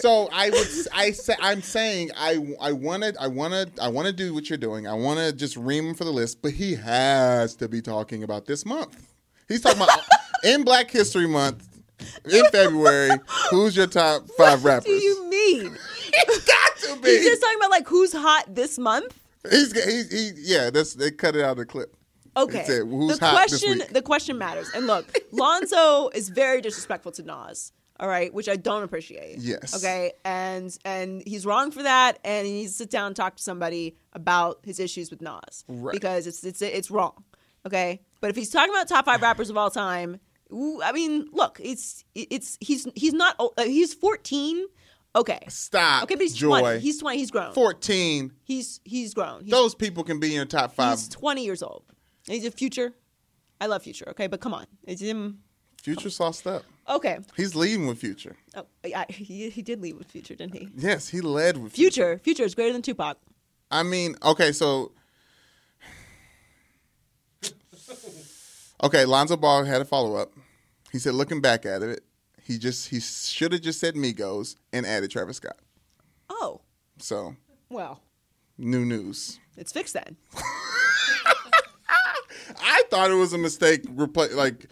So 0.00 0.28
I 0.32 0.50
would 0.50 0.68
I 0.92 1.10
say 1.12 1.34
I'm 1.40 1.62
saying 1.62 2.10
I 2.16 2.54
I 2.60 2.72
want 2.72 3.02
to 3.02 3.14
I 3.20 3.26
want 3.26 3.52
to 3.52 3.82
I 3.82 3.88
want 3.88 4.06
to 4.06 4.12
do 4.12 4.34
what 4.34 4.48
you're 4.50 4.58
doing. 4.58 4.86
I 4.86 4.94
want 4.94 5.18
to 5.20 5.32
just 5.32 5.56
ream 5.56 5.88
him 5.88 5.94
for 5.94 6.04
the 6.04 6.10
list, 6.12 6.42
but 6.42 6.52
he 6.52 6.74
has 6.74 7.54
to 7.56 7.68
be 7.68 7.80
talking 7.80 8.22
about 8.22 8.46
this 8.46 8.64
month. 8.64 9.08
He's 9.48 9.60
talking 9.60 9.82
about 9.82 10.00
in 10.44 10.64
Black 10.64 10.90
History 10.90 11.26
Month 11.26 11.68
in 12.24 12.44
February. 12.46 13.10
Who's 13.50 13.76
your 13.76 13.86
top 13.86 14.28
five 14.36 14.64
rappers? 14.64 14.86
what 14.86 14.98
do 14.98 15.04
you 15.04 15.28
mean? 15.28 15.76
It's 16.14 16.44
got 16.44 16.76
to 16.94 17.00
be. 17.00 17.08
He's 17.08 17.24
just 17.24 17.40
talking 17.40 17.56
about 17.56 17.70
like 17.70 17.88
who's 17.88 18.12
hot 18.12 18.44
this 18.54 18.78
month. 18.78 19.18
He's, 19.48 19.72
he's 19.72 20.12
he 20.12 20.32
yeah. 20.36 20.68
That's 20.68 20.92
they 20.92 21.10
cut 21.10 21.34
it 21.36 21.42
out 21.42 21.52
of 21.52 21.56
the 21.56 21.64
clip. 21.64 21.96
Okay. 22.36 22.60
It 22.60 22.86
"Who's 22.86 23.18
the 23.18 23.26
hot 23.26 23.48
this 23.48 23.60
question 23.60 23.78
week?" 23.78 23.88
the 23.88 24.02
question 24.02 24.36
matters. 24.36 24.70
And 24.74 24.86
look, 24.86 25.06
Lonzo 25.32 26.10
is 26.10 26.28
very 26.28 26.60
disrespectful 26.60 27.12
to 27.12 27.22
Nas. 27.22 27.72
All 28.02 28.08
right, 28.08 28.34
which 28.34 28.48
I 28.48 28.56
don't 28.56 28.82
appreciate. 28.82 29.38
Yes. 29.38 29.76
Okay, 29.76 30.12
and 30.24 30.76
and 30.84 31.22
he's 31.24 31.46
wrong 31.46 31.70
for 31.70 31.84
that, 31.84 32.18
and 32.24 32.44
he 32.44 32.52
needs 32.52 32.72
to 32.72 32.78
sit 32.78 32.90
down 32.90 33.06
and 33.06 33.14
talk 33.16 33.36
to 33.36 33.42
somebody 33.42 33.96
about 34.12 34.58
his 34.64 34.80
issues 34.80 35.08
with 35.10 35.22
Nas 35.22 35.64
Right. 35.68 35.92
because 35.92 36.26
it's 36.26 36.42
it's 36.42 36.60
it's 36.60 36.90
wrong. 36.90 37.22
Okay, 37.64 38.00
but 38.20 38.28
if 38.28 38.34
he's 38.34 38.50
talking 38.50 38.74
about 38.74 38.88
top 38.88 39.04
five 39.04 39.22
rappers 39.28 39.50
of 39.50 39.56
all 39.56 39.70
time, 39.70 40.18
I 40.52 40.90
mean, 40.92 41.28
look, 41.32 41.60
it's 41.62 42.04
it's 42.16 42.58
he's 42.60 42.88
he's 42.96 43.12
not 43.12 43.36
uh, 43.38 43.62
he's 43.62 43.94
fourteen. 43.94 44.66
Okay. 45.14 45.38
Stop. 45.48 46.02
Okay, 46.04 46.16
but 46.16 46.22
he's 46.22 46.34
Joy. 46.34 46.58
twenty. 46.58 46.80
He's 46.80 46.98
twenty. 46.98 47.18
He's 47.18 47.30
grown. 47.30 47.52
fourteen. 47.54 48.32
He's 48.42 48.80
he's 48.84 49.14
grown. 49.14 49.44
He's, 49.44 49.52
Those 49.52 49.76
people 49.76 50.02
can 50.02 50.18
be 50.18 50.28
in 50.28 50.32
your 50.34 50.44
top 50.44 50.72
five. 50.74 50.98
he's 50.98 51.08
twenty 51.08 51.44
years 51.44 51.62
old. 51.62 51.84
And 52.26 52.34
he's 52.34 52.46
a 52.46 52.50
future. 52.50 52.94
I 53.60 53.66
love 53.66 53.84
Future. 53.84 54.08
Okay, 54.08 54.26
but 54.26 54.40
come 54.40 54.54
on, 54.54 54.66
it's 54.82 55.00
him. 55.00 55.38
Future 55.80 56.10
sauced 56.10 56.48
up. 56.48 56.64
Okay. 56.88 57.18
He's 57.36 57.54
leading 57.54 57.86
with 57.86 57.98
Future. 57.98 58.36
Oh, 58.56 58.66
I, 58.84 59.06
he, 59.08 59.48
he 59.50 59.62
did 59.62 59.80
leave 59.80 59.96
with 59.98 60.08
Future, 60.08 60.34
didn't 60.34 60.54
he? 60.54 60.68
Yes, 60.76 61.08
he 61.08 61.20
led 61.20 61.56
with 61.58 61.72
Future. 61.72 62.16
Future. 62.16 62.18
Future 62.24 62.42
is 62.44 62.54
greater 62.54 62.72
than 62.72 62.82
Tupac. 62.82 63.18
I 63.70 63.82
mean, 63.84 64.16
okay, 64.22 64.52
so 64.52 64.92
okay, 68.82 69.04
Lonzo 69.04 69.36
Ball 69.36 69.64
had 69.64 69.80
a 69.80 69.84
follow 69.84 70.16
up. 70.16 70.32
He 70.90 70.98
said, 70.98 71.14
looking 71.14 71.40
back 71.40 71.64
at 71.64 71.82
it, 71.82 72.02
he 72.42 72.58
just 72.58 72.88
he 72.88 73.00
should 73.00 73.52
have 73.52 73.62
just 73.62 73.80
said 73.80 73.94
Migos 73.94 74.56
and 74.72 74.84
added 74.84 75.10
Travis 75.10 75.36
Scott. 75.38 75.56
Oh, 76.28 76.60
So 76.98 77.36
well, 77.70 78.02
new 78.58 78.84
news. 78.84 79.38
it's 79.56 79.72
fixed 79.72 79.94
then. 79.94 80.16
I 82.64 82.82
thought 82.90 83.10
it 83.10 83.14
was 83.14 83.32
a 83.32 83.38
mistake. 83.38 83.84
Repla- 83.84 84.34
like 84.34 84.66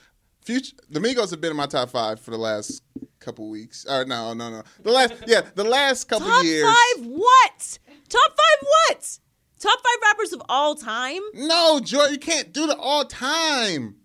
future, 0.52 0.76
the 0.88 1.00
Migos 1.00 1.30
have 1.30 1.40
been 1.40 1.50
in 1.50 1.56
my 1.56 1.66
top 1.66 1.90
five 1.90 2.20
for 2.20 2.30
the 2.30 2.38
last 2.38 2.82
couple 3.20 3.48
weeks. 3.50 3.86
Or 3.88 4.04
no, 4.04 4.32
no, 4.34 4.50
no. 4.50 4.62
The 4.82 4.90
last, 4.90 5.14
yeah, 5.26 5.42
the 5.54 5.64
last 5.64 6.04
couple 6.08 6.42
years. 6.44 6.62
Top 6.64 6.74
five 6.76 7.06
what? 7.06 7.78
Top 8.08 8.30
five 8.30 8.68
what? 8.88 9.18
Top 9.60 9.78
five 9.78 10.02
rappers 10.10 10.32
of 10.32 10.42
all 10.48 10.74
time? 10.74 11.20
No, 11.34 11.80
Joy, 11.80 12.06
you 12.06 12.18
can't 12.18 12.52
do 12.52 12.66
the 12.66 12.76
all 12.76 13.04
time. 13.04 13.96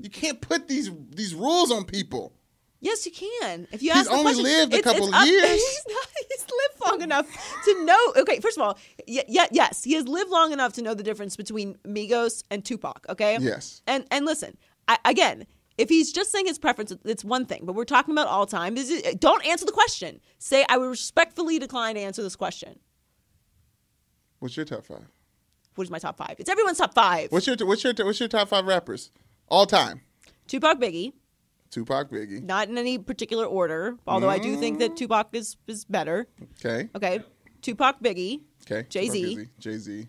You 0.00 0.10
can't 0.10 0.40
put 0.40 0.66
these 0.68 0.90
these 1.10 1.34
rules 1.34 1.70
on 1.70 1.84
people. 1.84 2.32
Yes, 2.80 3.06
you 3.06 3.12
can. 3.12 3.66
If 3.72 3.82
you 3.82 3.92
He's 3.92 4.00
ask 4.02 4.10
the 4.10 4.16
only 4.16 4.24
question, 4.34 4.42
lived 4.44 4.74
a 4.74 4.76
it's- 4.78 4.92
couple 4.92 5.08
it's 5.08 5.16
up- 5.16 5.26
years. 5.26 5.50
He's, 5.52 5.84
not, 5.88 6.06
he's 6.28 6.40
lived 6.42 6.90
long 6.90 7.00
enough 7.02 7.26
to 7.64 7.84
know. 7.86 8.12
Okay, 8.18 8.40
first 8.40 8.58
of 8.58 8.62
all, 8.64 8.78
y- 9.08 9.24
y- 9.26 9.48
yes, 9.52 9.82
he 9.84 9.94
has 9.94 10.06
lived 10.06 10.30
long 10.30 10.52
enough 10.52 10.74
to 10.74 10.82
know 10.82 10.92
the 10.92 11.02
difference 11.04 11.34
between 11.36 11.76
Migos 11.86 12.42
and 12.50 12.62
Tupac. 12.62 13.06
Okay. 13.08 13.38
Yes. 13.40 13.80
And 13.86 14.04
and 14.10 14.26
listen, 14.26 14.58
I, 14.86 14.98
again, 15.06 15.46
if 15.78 15.88
he's 15.88 16.12
just 16.12 16.30
saying 16.30 16.46
his 16.46 16.58
preference, 16.58 16.92
it's 17.04 17.24
one 17.24 17.46
thing. 17.46 17.62
But 17.64 17.74
we're 17.74 17.84
talking 17.84 18.12
about 18.12 18.28
all 18.28 18.46
time. 18.46 18.76
Is 18.76 18.90
it, 18.90 19.20
don't 19.20 19.44
answer 19.46 19.64
the 19.66 19.72
question. 19.72 20.20
Say 20.38 20.64
I 20.68 20.78
would 20.78 20.86
respectfully 20.88 21.58
decline 21.58 21.94
to 21.96 22.00
answer 22.00 22.22
this 22.22 22.36
question. 22.36 22.78
What's 24.38 24.56
your 24.56 24.66
top 24.66 24.84
five? 24.84 25.06
What 25.74 25.84
is 25.84 25.90
my 25.90 25.98
top 25.98 26.16
five? 26.16 26.36
It's 26.38 26.50
everyone's 26.50 26.78
top 26.78 26.94
five. 26.94 27.32
What's 27.32 27.46
your 27.46 27.56
what's 27.62 27.82
your 27.82 27.92
what's 27.98 28.20
your 28.20 28.28
top 28.28 28.48
five 28.48 28.64
rappers 28.66 29.10
all 29.48 29.66
time? 29.66 30.02
Tupac, 30.46 30.78
Biggie, 30.78 31.12
Tupac, 31.70 32.10
Biggie. 32.10 32.42
not 32.42 32.68
in 32.68 32.78
any 32.78 32.98
particular 32.98 33.44
order. 33.46 33.96
Although 34.06 34.28
I 34.28 34.38
do 34.38 34.56
think 34.56 34.76
Mm. 34.76 34.80
that 34.80 34.96
Tupac 34.96 35.28
is 35.32 35.56
is 35.66 35.84
better. 35.84 36.28
Okay. 36.64 36.88
Okay, 36.94 37.24
Tupac, 37.62 38.00
Biggie. 38.02 38.42
Okay. 38.70 38.86
Jay-Z. 38.88 39.48
Jay 39.58 39.76
Z. 39.78 40.06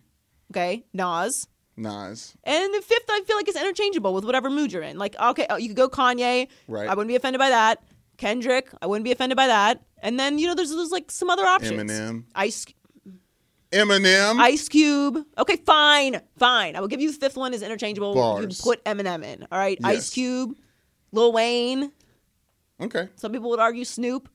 Okay, 0.52 0.86
Nas. 0.94 1.48
Nas. 1.78 2.34
And 2.44 2.74
the 2.74 2.82
fifth, 2.82 3.06
I 3.10 3.22
feel 3.28 3.36
like 3.36 3.48
is 3.50 3.56
interchangeable 3.56 4.14
with 4.14 4.24
whatever 4.24 4.50
mood 4.50 4.72
you're 4.72 4.82
in. 4.82 4.98
Like, 4.98 5.16
okay, 5.20 5.46
oh, 5.50 5.58
you 5.58 5.68
could 5.68 5.78
go 5.78 5.90
Kanye. 5.90 6.48
Right. 6.68 6.88
I 6.88 6.94
wouldn't 6.94 7.08
be 7.10 7.16
offended 7.16 7.40
by 7.40 7.50
that. 7.50 7.84
Kendrick. 8.18 8.70
I 8.82 8.88
wouldn't 8.88 9.04
be 9.04 9.12
offended 9.12 9.36
by 9.36 9.48
that. 9.48 9.82
And 10.00 10.20
then 10.20 10.38
you 10.40 10.48
know, 10.48 10.56
there's 10.56 10.70
there's 10.74 10.92
like 10.92 11.12
some 11.12 11.30
other 11.30 11.46
options. 11.46 11.74
Eminem. 11.92 12.24
Ice 12.36 12.66
Eminem. 13.72 14.40
Ice 14.40 14.70
Cube. 14.70 15.26
Okay, 15.38 15.58
fine, 15.58 16.22
fine. 16.38 16.76
I 16.76 16.80
will 16.80 16.88
give 16.88 17.02
you 17.02 17.12
the 17.12 17.18
fifth 17.18 17.36
one 17.36 17.54
is 17.54 17.62
interchangeable. 17.62 18.16
You 18.42 18.48
can 18.48 18.56
put 18.62 18.84
Eminem 18.86 19.24
in. 19.24 19.48
All 19.52 19.58
right, 19.60 19.78
Yes. 19.82 19.92
Ice 19.98 20.10
Cube, 20.12 20.56
Lil 21.12 21.34
Wayne. 21.34 21.92
okay. 22.82 23.10
Some 23.16 23.32
people 23.34 23.50
would 23.50 23.60
argue 23.60 23.84
Snoop. 23.84 24.30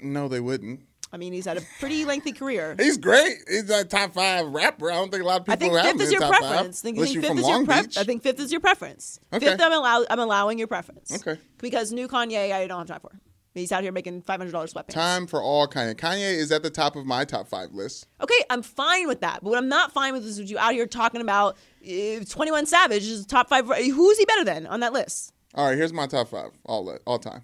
No, 0.00 0.28
they 0.28 0.40
wouldn't. 0.40 0.80
I 1.12 1.16
mean, 1.16 1.32
he's 1.32 1.46
had 1.46 1.56
a 1.56 1.62
pretty 1.80 2.04
lengthy 2.04 2.32
career. 2.32 2.74
He's 2.78 2.98
great. 2.98 3.38
He's 3.48 3.70
a 3.70 3.84
top 3.84 4.12
five 4.12 4.46
rapper. 4.46 4.90
I 4.90 4.96
don't 4.96 5.10
think 5.10 5.22
a 5.22 5.26
lot 5.26 5.40
of 5.40 5.46
people 5.46 5.54
I 5.54 5.56
think 5.56 5.74
have 5.76 5.86
him 5.86 5.98
fifth 5.98 6.06
is 6.06 6.12
your 6.12 6.20
top 6.20 6.30
preference. 6.30 6.80
five. 6.80 6.82
Think, 6.82 6.98
think 6.98 7.14
you're 7.14 7.22
fifth 7.22 7.28
from 7.30 7.38
is 7.38 7.44
Long 7.44 7.56
your 7.60 7.66
pref- 7.66 7.84
Beach. 7.86 7.98
I 7.98 8.04
think 8.04 8.22
fifth 8.22 8.40
is 8.40 8.52
your 8.52 8.60
preference. 8.60 9.20
Okay. 9.32 9.46
Fifth, 9.46 9.60
I'm 9.62 9.72
allow- 9.72 10.04
I'm 10.10 10.18
allowing 10.18 10.58
your 10.58 10.68
preference. 10.68 11.12
Okay. 11.14 11.40
Because 11.58 11.92
new 11.92 12.08
Kanye, 12.08 12.52
I 12.52 12.66
don't 12.66 12.78
have 12.78 12.88
time 12.88 13.00
for. 13.00 13.18
He's 13.54 13.72
out 13.72 13.82
here 13.82 13.90
making 13.90 14.22
five 14.22 14.38
hundred 14.38 14.52
dollars 14.52 14.72
sweatpants. 14.74 14.90
Time 14.92 15.26
for 15.26 15.42
all 15.42 15.66
Kanye. 15.66 15.94
Kanye 15.96 16.34
is 16.34 16.52
at 16.52 16.62
the 16.62 16.70
top 16.70 16.94
of 16.94 17.06
my 17.06 17.24
top 17.24 17.48
five 17.48 17.72
list. 17.72 18.06
Okay, 18.20 18.44
I'm 18.50 18.62
fine 18.62 19.08
with 19.08 19.20
that. 19.22 19.40
But 19.42 19.50
what 19.50 19.58
I'm 19.58 19.68
not 19.68 19.92
fine 19.92 20.12
with 20.12 20.24
is 20.24 20.38
you 20.50 20.58
out 20.58 20.74
here 20.74 20.86
talking 20.86 21.20
about 21.20 21.56
uh, 21.84 22.20
21 22.28 22.66
Savage 22.66 23.02
is 23.04 23.26
top 23.26 23.48
five. 23.48 23.66
Who's 23.66 24.18
he 24.18 24.24
better 24.26 24.44
than 24.44 24.66
on 24.66 24.80
that 24.80 24.92
list? 24.92 25.32
All 25.54 25.66
right, 25.66 25.76
here's 25.76 25.92
my 25.92 26.06
top 26.06 26.28
five 26.28 26.50
all 26.66 26.96
all 27.06 27.18
time. 27.18 27.42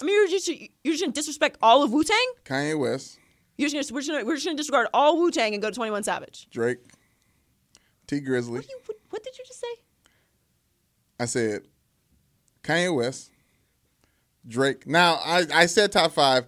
I 0.00 0.04
mean, 0.04 0.14
you're 0.14 0.28
just 0.28 0.48
you're 0.48 0.94
just 0.94 1.02
gonna 1.02 1.12
disrespect 1.12 1.58
all 1.62 1.82
of 1.82 1.92
Wu 1.92 2.02
Tang. 2.04 2.32
Kanye 2.44 2.78
West, 2.78 3.18
You're 3.56 3.68
just 3.68 3.90
gonna 3.90 3.94
we're 3.94 4.00
just 4.00 4.10
gonna 4.10 4.24
we're 4.24 4.34
just 4.34 4.46
gonna 4.46 4.56
disregard 4.56 4.88
all 4.94 5.18
Wu 5.18 5.30
Tang 5.30 5.52
and 5.54 5.62
go 5.62 5.68
to 5.70 5.74
Twenty 5.74 5.90
One 5.90 6.02
Savage. 6.02 6.48
Drake, 6.50 6.78
Tee 8.06 8.20
Grizzley. 8.20 8.52
What, 8.52 8.68
you, 8.68 8.78
what, 8.86 8.96
what 9.10 9.22
did 9.24 9.36
you 9.38 9.44
just 9.46 9.60
say? 9.60 9.66
I 11.18 11.26
said 11.26 11.62
Kanye 12.62 12.94
West, 12.94 13.30
Drake. 14.46 14.86
Now 14.86 15.20
I, 15.24 15.44
I 15.52 15.66
said 15.66 15.92
top 15.92 16.12
five. 16.12 16.46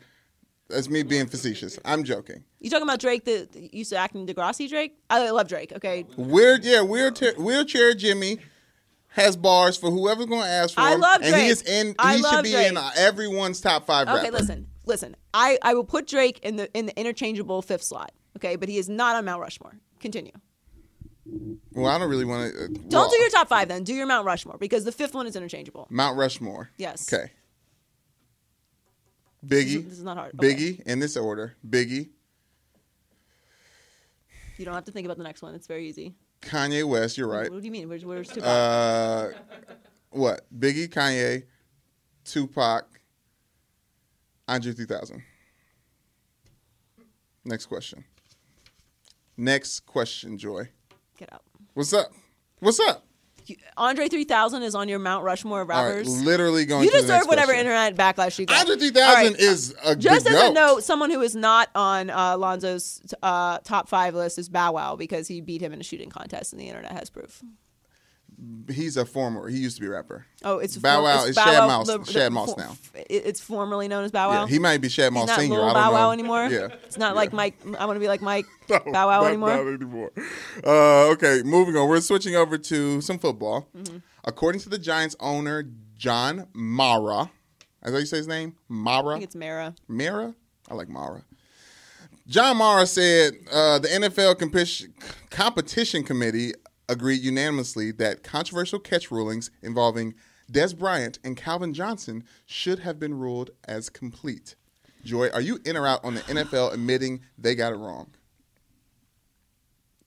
That's 0.69 0.89
me 0.89 1.03
being 1.03 1.27
facetious. 1.27 1.79
I'm 1.85 2.03
joking. 2.03 2.45
You 2.61 2.71
talking 2.71 2.85
about 2.89 3.01
Drake 3.01 3.25
that 3.27 3.75
used 3.75 3.91
to 3.91 3.97
act 3.97 4.15
in 4.15 4.27
Degrassi 4.27 4.69
Drake? 4.71 4.97
I 5.11 5.29
love 5.31 5.49
Drake. 5.49 5.73
Okay, 5.73 6.07
Weird, 6.17 6.65
yeah, 6.65 6.81
wheelchair, 6.81 7.35
wheelchair 7.35 7.93
Jimmy 7.93 8.39
has 9.13 9.37
bars 9.37 9.77
for 9.77 9.91
whoever's 9.91 10.27
going 10.27 10.43
to 10.43 10.49
ask 10.49 10.75
for 10.75 10.81
I 10.81 10.95
him. 10.95 11.01
love 11.01 11.17
and 11.17 11.27
he 11.27 11.31
Drake. 11.33 11.51
is 11.51 11.63
in. 11.63 11.95
I 11.99 12.17
he 12.17 12.23
should 12.23 12.43
be 12.43 12.51
Drake. 12.53 12.69
in 12.73 12.79
everyone's 12.97 13.61
top 13.61 13.87
five. 13.87 14.09
okay. 14.09 14.25
rapper. 14.25 14.33
Listen, 14.39 14.67
listen. 14.87 15.17
I 15.35 15.59
I 15.63 15.75
will 15.75 15.85
put 15.85 16.07
Drake 16.07 16.39
in 16.41 16.57
the 16.57 16.71
in 16.77 16.87
the 16.87 16.99
interchangeable 16.99 17.63
fifth 17.63 17.85
slot. 17.85 18.13
Okay, 18.37 18.57
but 18.57 18.69
he 18.69 18.79
is 18.79 18.89
not 18.89 19.17
on 19.17 19.25
Mount 19.25 19.41
Rushmore. 19.41 19.77
Continue. 20.01 20.33
Well, 21.73 21.87
I 21.87 21.99
don't 21.99 22.11
really 22.11 22.25
want 22.25 22.53
to. 22.53 22.65
Uh, 22.65 22.67
don't 22.89 23.11
do 23.11 23.17
your 23.21 23.31
top 23.31 23.49
five 23.49 23.69
then. 23.69 23.85
Do 23.85 23.95
your 23.95 24.07
Mount 24.07 24.27
Rushmore 24.27 24.57
because 24.59 24.85
the 24.85 24.93
fifth 24.93 25.15
one 25.15 25.27
is 25.27 25.37
interchangeable. 25.37 25.87
Mount 25.91 26.17
Rushmore. 26.19 26.71
Yes. 26.79 27.13
Okay. 27.13 27.31
Biggie. 29.47 29.85
This 29.89 29.99
is 29.99 30.05
not 30.05 30.17
hard. 30.17 30.35
Okay. 30.35 30.55
Biggie 30.55 30.81
in 30.83 31.01
this 31.01 31.17
order. 31.17 31.55
Biggie, 31.69 32.11
You 34.57 34.65
don't 34.65 34.75
have 34.75 34.85
to 34.85 34.93
think 34.93 35.05
about 35.05 35.17
the 35.19 35.25
next 35.25 35.43
one. 35.43 35.55
It's 35.55 35.67
very 35.67 35.89
easy. 35.89 36.15
Kanye 36.43 36.85
West. 36.87 37.17
You're 37.17 37.29
right. 37.29 37.51
What 37.51 37.61
do 37.61 37.65
you 37.65 37.73
mean? 37.73 37.89
Where's, 37.89 38.05
where's 38.05 38.29
Tupac? 38.29 38.45
Uh, 38.45 39.29
what? 40.11 40.43
Biggie, 40.57 40.89
Kanye, 40.89 41.45
Tupac, 42.25 42.85
Andre 44.47 44.73
3000. 44.73 45.23
Next 47.45 47.67
question. 47.67 48.05
Next 49.37 49.81
question, 49.87 50.37
Joy. 50.37 50.69
Get 51.19 51.33
up. 51.33 51.45
What's 51.75 51.93
up? 51.93 52.13
What's 52.61 52.79
up? 52.81 53.05
Andre 53.77 54.09
3000 54.09 54.63
is 54.63 54.75
on 54.75 54.89
your 54.89 54.99
Mount 54.99 55.25
Rushmore 55.25 55.61
of 55.63 55.71
All 55.71 55.83
right, 55.85 55.91
rappers. 55.91 56.23
literally 56.23 56.65
going. 56.65 56.85
you 56.85 56.91
deserve 56.91 57.27
whatever 57.27 57.53
question. 57.53 57.67
internet 57.67 57.97
backlash 57.97 58.39
you 58.39 58.47
get. 58.47 58.61
Andre 58.61 58.77
3000 58.77 59.09
All 59.09 59.15
right, 59.15 59.39
is 59.39 59.75
a 59.85 59.97
Just 59.97 60.27
as 60.27 60.51
a 60.51 60.53
note, 60.53 60.85
someone 60.85 61.11
who 61.11 61.21
is 61.21 61.35
not 61.35 61.69
on 61.75 62.11
uh, 62.11 62.37
Lonzo's 62.37 63.01
uh, 63.23 63.59
top 63.65 63.89
five 63.89 64.15
list 64.15 64.39
is 64.39 64.49
Bow 64.49 64.73
Wow 64.73 64.97
because 64.97 65.29
he 65.29 65.41
beat 65.41 65.61
him 65.63 65.73
in 65.73 65.81
a 65.81 65.85
shooting 65.85 66.11
contest, 66.11 66.53
and 66.53 66.61
the 66.61 66.69
internet 66.69 66.93
has 66.93 67.11
proof. 67.11 67.43
He's 68.69 68.97
a 68.97 69.05
former. 69.05 69.49
He 69.49 69.59
used 69.59 69.77
to 69.77 69.81
be 69.83 69.87
a 69.87 69.91
rapper. 69.91 70.27
Oh, 70.45 70.59
it's 70.59 70.77
Bow 70.77 71.03
Wow 71.05 71.21
it's 71.21 71.31
is 71.31 71.37
Bow 71.37 71.45
Shad 71.45 71.59
Wow, 71.61 71.67
Mouse- 71.69 71.87
the- 71.87 71.99
the- 71.99 72.13
Shad 72.13 72.33
Moss 72.33 72.55
for- 72.55 72.61
now. 72.61 72.77
It's 73.09 73.41
formerly 73.41 73.89
known 73.89 74.05
as 74.05 74.11
Bow 74.11 74.29
Wow. 74.31 74.43
Yeah, 74.43 74.49
he 74.49 74.59
might 74.59 74.79
be 74.79 74.89
Shad 74.89 75.13
He's 75.13 75.19
Mouse 75.21 75.29
not 75.29 75.39
Senior. 75.41 75.57
little 75.59 75.71
I 75.71 75.75
don't 75.75 75.83
Bow 75.83 75.93
Wow 75.93 76.07
know. 76.07 76.11
anymore. 76.13 76.47
Yeah. 76.47 76.69
It's 76.85 76.99
not 76.99 77.11
Yeah. 77.15 77.21
like 77.21 77.33
Mike. 77.33 77.55
I 77.79 77.87
want 77.87 77.97
to 77.97 78.01
be 78.01 78.09
like 78.09 78.23
Mike 78.23 78.47
No, 78.69 78.79
Bow 78.93 79.07
Wow 79.09 79.21
not- 79.23 79.27
anymore. 79.29 79.49
Not 79.57 79.67
anymore. 79.75 80.13
Uh, 80.65 81.11
okay, 81.13 81.43
moving 81.45 81.77
on. 81.77 81.89
We're 81.89 82.01
switching 82.01 82.35
over 82.37 82.59
to 82.59 83.01
some 83.01 83.19
football. 83.19 83.69
Mm-hmm. 83.77 83.99
According 84.25 84.61
to 84.63 84.69
the 84.69 84.79
Giants 84.79 85.17
owner 85.21 85.65
John 85.97 86.47
Mara, 86.53 87.31
is 87.85 87.93
that 87.93 88.01
you 88.01 88.07
say 88.07 88.17
his 88.19 88.29
name? 88.29 88.55
Mara. 88.69 89.11
I 89.11 89.13
think 89.15 89.25
it's 89.25 89.37
Mara. 89.37 89.75
Mara. 89.89 90.35
I 90.71 90.75
like 90.75 90.89
Mara. 90.89 91.23
John 92.29 92.57
Mara 92.59 92.87
said 92.87 93.35
uh, 93.53 93.81
the 93.81 93.89
NFL 93.89 94.39
competition 95.31 96.05
committee 96.05 96.53
agreed 96.89 97.21
unanimously 97.23 97.91
that 97.93 98.23
controversial 98.23 98.79
catch 98.79 99.11
rulings 99.11 99.51
involving 99.63 100.15
Dez 100.51 100.77
Bryant 100.77 101.19
and 101.25 101.37
Calvin 101.37 101.73
Johnson 101.73 102.25
should 102.47 102.81
have 102.81 102.99
been 102.99 103.15
ruled 103.19 103.51
as 103.67 103.89
complete. 103.89 104.55
Joy, 105.05 105.29
are 105.31 105.41
you 105.41 105.59
in 105.65 105.77
or 105.77 105.87
out 105.87 106.05
on 106.05 106.15
the 106.15 106.21
NFL 106.23 106.73
admitting 106.75 107.21
they 107.39 107.55
got 107.55 107.73
it 107.73 107.77
wrong? 107.77 108.11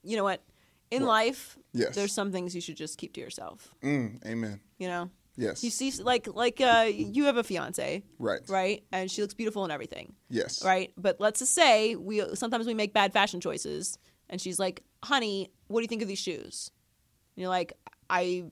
You 0.02 0.16
know 0.16 0.24
what? 0.24 0.42
In 0.90 1.02
What? 1.02 1.08
life, 1.08 1.58
Yes. 1.72 1.94
there's 1.94 2.12
some 2.12 2.30
things 2.30 2.54
you 2.54 2.60
should 2.60 2.76
just 2.76 2.96
keep 2.96 3.12
to 3.14 3.20
yourself. 3.20 3.74
Mm, 3.82 4.24
amen. 4.24 4.60
You 4.78 4.86
know, 4.88 5.10
Yes. 5.36 5.64
you 5.64 5.70
see, 5.70 5.90
like 6.02 6.28
like 6.32 6.60
uh, 6.60 6.88
you 6.88 7.24
have 7.24 7.36
a 7.36 7.42
fiance, 7.42 8.02
Right. 8.18 8.40
right? 8.48 8.84
And 8.92 9.10
she 9.10 9.20
looks 9.20 9.34
beautiful 9.34 9.64
and 9.64 9.72
everything, 9.72 10.14
Yes. 10.30 10.64
right? 10.64 10.92
But 10.96 11.20
let's 11.20 11.40
just 11.40 11.54
say 11.54 11.96
we 11.96 12.22
sometimes 12.36 12.66
we 12.66 12.74
make 12.74 12.92
bad 12.94 13.12
fashion 13.12 13.40
choices, 13.40 13.98
and 14.30 14.40
she's 14.40 14.58
like, 14.60 14.82
"Honey, 15.06 15.50
what 15.68 15.80
do 15.80 15.84
you 15.84 15.88
think 15.88 16.02
of 16.02 16.08
these 16.08 16.18
shoes?" 16.18 16.70
And 17.36 17.42
you're 17.42 17.48
like, 17.48 17.72
"I, 18.10 18.44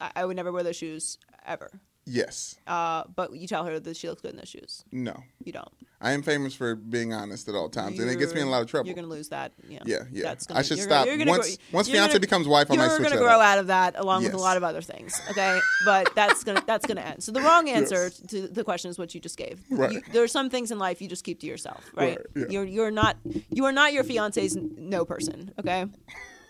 I 0.00 0.24
would 0.24 0.36
never 0.36 0.52
wear 0.52 0.62
those 0.62 0.76
shoes 0.76 1.18
ever." 1.44 1.80
Yes. 2.06 2.56
Uh, 2.66 3.04
but 3.16 3.34
you 3.34 3.46
tell 3.46 3.64
her 3.64 3.80
that 3.80 3.96
she 3.96 4.08
looks 4.08 4.20
good 4.20 4.32
in 4.32 4.36
those 4.36 4.48
shoes. 4.48 4.84
No. 4.92 5.22
You 5.42 5.52
don't. 5.52 5.68
I 6.00 6.10
am 6.12 6.22
famous 6.22 6.54
for 6.54 6.74
being 6.74 7.14
honest 7.14 7.48
at 7.48 7.54
all 7.54 7.70
times, 7.70 7.98
and 7.98 8.10
it 8.10 8.16
gets 8.18 8.34
me 8.34 8.42
in 8.42 8.46
a 8.46 8.50
lot 8.50 8.60
of 8.60 8.68
trouble. 8.68 8.88
You're 8.88 8.94
gonna 8.94 9.06
lose 9.06 9.30
that. 9.30 9.52
Know, 9.66 9.78
Yeah, 9.86 10.02
yeah. 10.12 10.22
That's 10.24 10.50
I 10.50 10.60
should 10.60 10.76
you're 10.76 10.86
stop. 10.86 11.06
you're 11.06 11.16
gonna 11.16 11.30
Once- 11.30 11.56
grow- 11.56 11.64
once 11.78 11.88
you're 11.88 11.96
fiance 11.96 12.18
becomes 12.18 12.46
wife, 12.46 12.70
I 12.70 12.74
you're 12.74 12.82
might 12.86 12.94
switch 12.96 13.08
gonna 13.08 13.20
grow 13.22 13.36
up. 13.40 13.42
out 13.46 13.58
of 13.58 13.68
that 13.68 13.98
along 13.98 14.24
with 14.24 14.34
a 14.34 14.38
lot 14.38 14.58
of 14.58 14.62
other 14.64 14.82
things. 14.82 15.18
Okay, 15.30 15.58
but 15.86 16.14
that's 16.14 16.44
gonna 16.44 16.62
that's 16.66 16.84
gonna 16.84 17.00
end. 17.00 17.22
So 17.22 17.32
the 17.32 17.40
wrong 17.40 17.70
answer 17.70 18.10
to 18.10 18.48
the 18.48 18.64
question 18.64 18.90
is 18.90 18.98
what 18.98 19.14
you 19.14 19.20
just 19.20 19.38
gave. 19.38 19.62
Right. 19.70 19.92
You, 19.92 20.02
there 20.12 20.22
are 20.22 20.28
some 20.28 20.50
things 20.50 20.70
in 20.70 20.78
life 20.78 21.00
you 21.00 21.08
just 21.08 21.24
keep 21.24 21.40
to 21.40 21.46
yourself. 21.46 21.82
Right. 21.94 22.18
Right, 22.18 22.26
yeah. 22.36 22.44
You're 22.50 22.64
you're 22.66 22.90
not 22.90 23.16
you 23.50 23.64
are 23.64 23.72
not 23.72 23.94
your 23.94 24.04
fiance's 24.04 24.56
no 24.56 25.06
person. 25.06 25.52
Okay. 25.58 25.86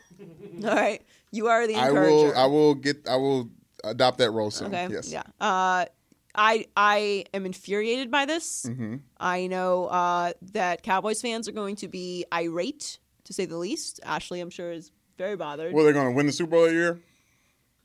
All 0.64 0.74
right. 0.74 1.00
You 1.30 1.46
are 1.48 1.66
the 1.68 1.76
I 1.76 1.90
will. 1.92 2.32
I 2.36 2.46
will 2.46 2.74
get. 2.74 3.06
I 3.08 3.16
will 3.16 3.50
adopt 3.90 4.18
that 4.18 4.30
role 4.30 4.50
soon. 4.50 4.68
Okay. 4.68 4.88
Yes. 4.90 5.10
Yeah. 5.10 5.22
Uh, 5.40 5.86
I 6.34 6.66
I 6.76 7.24
am 7.32 7.46
infuriated 7.46 8.10
by 8.10 8.26
this. 8.26 8.66
Mm-hmm. 8.68 8.96
I 9.18 9.46
know 9.46 9.86
uh, 9.86 10.32
that 10.52 10.82
Cowboys 10.82 11.22
fans 11.22 11.48
are 11.48 11.52
going 11.52 11.76
to 11.76 11.88
be 11.88 12.24
irate, 12.32 12.98
to 13.24 13.32
say 13.32 13.44
the 13.44 13.56
least. 13.56 14.00
Ashley, 14.04 14.40
I'm 14.40 14.50
sure, 14.50 14.72
is 14.72 14.90
very 15.16 15.36
bothered. 15.36 15.72
Well, 15.72 15.84
they're 15.84 15.92
going 15.92 16.08
to 16.08 16.16
win 16.16 16.26
the 16.26 16.32
Super 16.32 16.50
Bowl 16.50 16.64
a 16.64 16.72
year. 16.72 16.98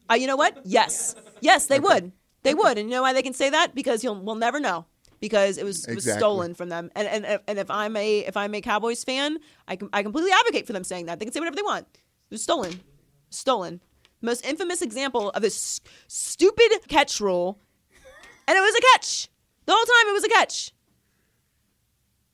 Uh, 0.10 0.16
you 0.16 0.26
know 0.26 0.36
what? 0.36 0.58
Yes, 0.64 1.16
yes, 1.41 1.68
they 1.68 1.80
would. 1.80 2.12
They 2.41 2.56
would, 2.56 2.78
and 2.78 2.89
you 2.89 2.95
know 2.95 3.02
why 3.04 3.14
they 3.14 3.22
can 3.22 3.34
say 3.34 3.50
that? 3.52 3.76
Because 3.76 4.04
you'll 4.04 4.20
we'll 4.20 4.36
never 4.36 4.60
know. 4.60 4.86
Because 5.20 5.58
it 5.58 5.66
was, 5.66 5.86
it 5.86 5.95
was 5.95 6.10
stolen 6.10 6.56
from 6.56 6.70
them, 6.70 6.89
and, 6.95 7.06
and 7.06 7.41
and 7.45 7.60
if 7.60 7.70
I'm 7.70 7.97
a 7.97 8.20
if 8.20 8.38
I'm 8.38 8.56
a 8.56 8.62
Cowboys 8.62 9.04
fan, 9.04 9.38
I 9.68 9.76
can 9.76 9.89
I 9.91 10.02
completely 10.02 10.32
advocate 10.32 10.66
for 10.66 10.72
them 10.72 10.86
saying 10.86 11.08
that 11.08 11.20
they 11.20 11.26
can 11.26 11.34
say 11.34 11.41
whatever 11.41 11.58
they 11.58 11.62
want. 11.62 11.88
It 11.91 12.34
was 12.36 12.41
stolen, 12.41 12.80
stolen. 13.30 13.82
Most 14.22 14.46
infamous 14.46 14.82
example 14.82 15.30
of 15.32 15.42
this 15.42 15.80
stupid 16.08 16.72
catch 16.88 17.20
rule, 17.22 17.58
and 18.48 18.58
it 18.58 18.62
was 18.62 18.76
a 18.76 18.82
catch 18.94 19.30
the 19.66 19.72
whole 19.74 19.84
time. 19.86 20.10
It 20.10 20.14
was 20.14 20.24
a 20.26 20.30
catch. 20.30 20.72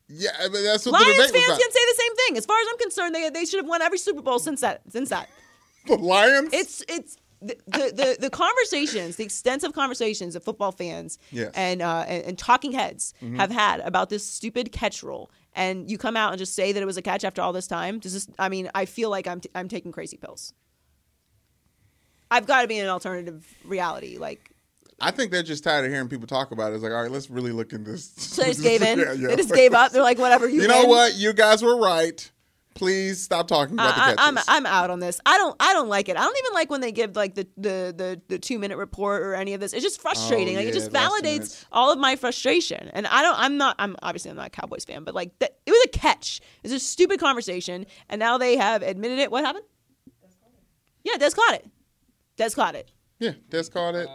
Yeah, 0.07 0.29
but 0.39 0.61
that's 0.61 0.85
what 0.85 0.93
Lions 0.93 1.17
fans 1.31 1.33
can 1.33 1.71
say 1.71 1.79
the 1.87 1.95
same 1.97 2.15
thing. 2.15 2.37
As 2.37 2.45
far 2.45 2.57
as 2.59 2.67
I'm 2.71 2.77
concerned, 2.77 3.15
they 3.15 3.29
they 3.29 3.45
should 3.45 3.57
have 3.59 3.67
won 3.67 3.81
every 3.81 3.97
Super 3.97 4.21
Bowl 4.21 4.39
since 4.39 4.61
that 4.61 4.81
since 4.89 5.09
that. 5.09 5.29
The 5.87 5.97
Lions. 5.97 6.49
It's 6.51 6.83
it's 6.89 7.17
the, 7.41 7.55
the, 7.67 8.17
the, 8.19 8.29
conversations, 8.31 9.17
the 9.17 9.23
extensive 9.23 9.73
conversations 9.73 10.33
that 10.33 10.43
football 10.43 10.71
fans 10.71 11.19
Yes. 11.29 11.51
and, 11.53 11.83
uh, 11.83 12.05
and 12.07 12.23
and 12.23 12.37
talking 12.39 12.71
heads 12.71 13.13
have 13.37 13.51
had 13.51 13.81
about 13.81 14.09
this 14.09 14.25
stupid 14.25 14.71
catch 14.71 15.03
rule, 15.03 15.29
and 15.53 15.87
you 15.91 15.99
come 15.99 16.17
out 16.17 16.31
and 16.31 16.39
just 16.39 16.55
say 16.55 16.71
that 16.71 16.81
it 16.81 16.87
was 16.87 16.97
a 16.97 17.03
catch 17.03 17.23
after 17.23 17.39
all 17.43 17.53
this 17.53 17.67
time. 17.67 17.99
Does 17.99 18.13
this? 18.13 18.27
I 18.39 18.49
mean, 18.49 18.71
I 18.73 18.85
feel 18.85 19.11
like 19.11 19.27
I'm 19.27 19.41
t- 19.41 19.49
I'm 19.53 19.67
taking 19.67 19.91
crazy 19.91 20.17
pills. 20.17 20.53
I've 22.31 22.47
got 22.47 22.61
to 22.63 22.67
be 22.67 22.77
in 22.77 22.85
an 22.85 22.91
alternative 22.91 23.45
reality. 23.63 24.17
Like 24.17 24.51
I 24.99 25.11
think 25.11 25.31
they're 25.31 25.43
just 25.43 25.63
tired 25.63 25.85
of 25.85 25.91
hearing 25.91 26.07
people 26.07 26.27
talk 26.27 26.51
about 26.51 26.71
it. 26.71 26.75
It's 26.75 26.83
like, 26.83 26.93
all 26.93 27.01
right, 27.01 27.11
let's 27.11 27.29
really 27.29 27.51
look 27.51 27.73
in 27.73 27.83
this. 27.83 28.11
so 28.15 28.41
they 28.41 28.49
just 28.49 28.63
gave 28.63 28.81
in. 28.81 28.99
Yeah, 28.99 29.11
yeah. 29.13 29.27
They 29.29 29.35
just 29.35 29.53
gave 29.53 29.73
up. 29.73 29.91
They're 29.91 30.01
like, 30.01 30.17
whatever. 30.17 30.47
You, 30.47 30.61
You 30.61 30.67
know 30.67 30.81
win. 30.81 30.89
what? 30.89 31.15
You 31.15 31.33
guys 31.33 31.61
were 31.61 31.77
right. 31.77 32.31
Please 32.75 33.21
stop 33.21 33.47
talking 33.47 33.75
about 33.75 33.97
I, 33.97 34.13
the 34.13 34.21
I, 34.21 34.27
I'm 34.27 34.35
catches. 34.35 34.49
I'm 34.49 34.65
out 34.65 34.89
on 34.89 34.99
this. 34.99 35.21
I 35.25 35.37
don't 35.37 35.55
I 35.61 35.71
don't 35.71 35.87
like 35.87 36.09
it. 36.09 36.17
I 36.17 36.21
don't 36.23 36.37
even 36.37 36.53
like 36.53 36.69
when 36.69 36.81
they 36.81 36.91
give 36.91 37.15
like 37.15 37.33
the 37.33 37.47
the 37.55 37.93
the, 37.95 38.21
the 38.27 38.37
two 38.37 38.59
minute 38.59 38.77
report 38.77 39.21
or 39.21 39.33
any 39.33 39.53
of 39.53 39.61
this. 39.61 39.71
It's 39.71 39.81
just 39.81 39.99
oh, 39.99 40.01
frustrating. 40.01 40.55
Oh, 40.55 40.59
like 40.59 40.67
it 40.67 40.73
just 40.73 40.91
the 40.91 40.97
last 40.97 41.21
two 41.21 41.25
validates 41.25 41.65
all 41.71 41.93
of 41.93 41.99
my 41.99 42.17
frustration. 42.17 42.89
And 42.91 43.07
I 43.07 43.21
don't. 43.21 43.39
I'm 43.39 43.55
not. 43.55 43.77
I'm 43.79 43.95
obviously 44.03 44.29
I'm 44.29 44.35
not 44.35 44.47
a 44.47 44.49
Cowboys 44.49 44.83
fan, 44.83 45.05
but 45.05 45.15
like 45.15 45.39
that, 45.39 45.55
it 45.65 45.71
was 45.71 45.85
a 45.85 45.89
catch. 45.89 46.41
It's 46.63 46.73
a 46.73 46.79
stupid 46.79 47.17
conversation, 47.21 47.85
and 48.09 48.19
now 48.19 48.37
they 48.37 48.57
have 48.57 48.81
admitted 48.81 49.19
it. 49.19 49.31
What 49.31 49.45
happened? 49.45 49.63
Yeah, 51.05 51.13
Dez 51.13 51.33
caught 51.33 51.53
it. 51.53 51.65
Dez 52.37 52.55
caught 52.55 52.75
it. 52.75 52.91
yeah, 53.19 53.33
that's 53.49 53.69
called 53.69 53.95
it. 53.95 54.07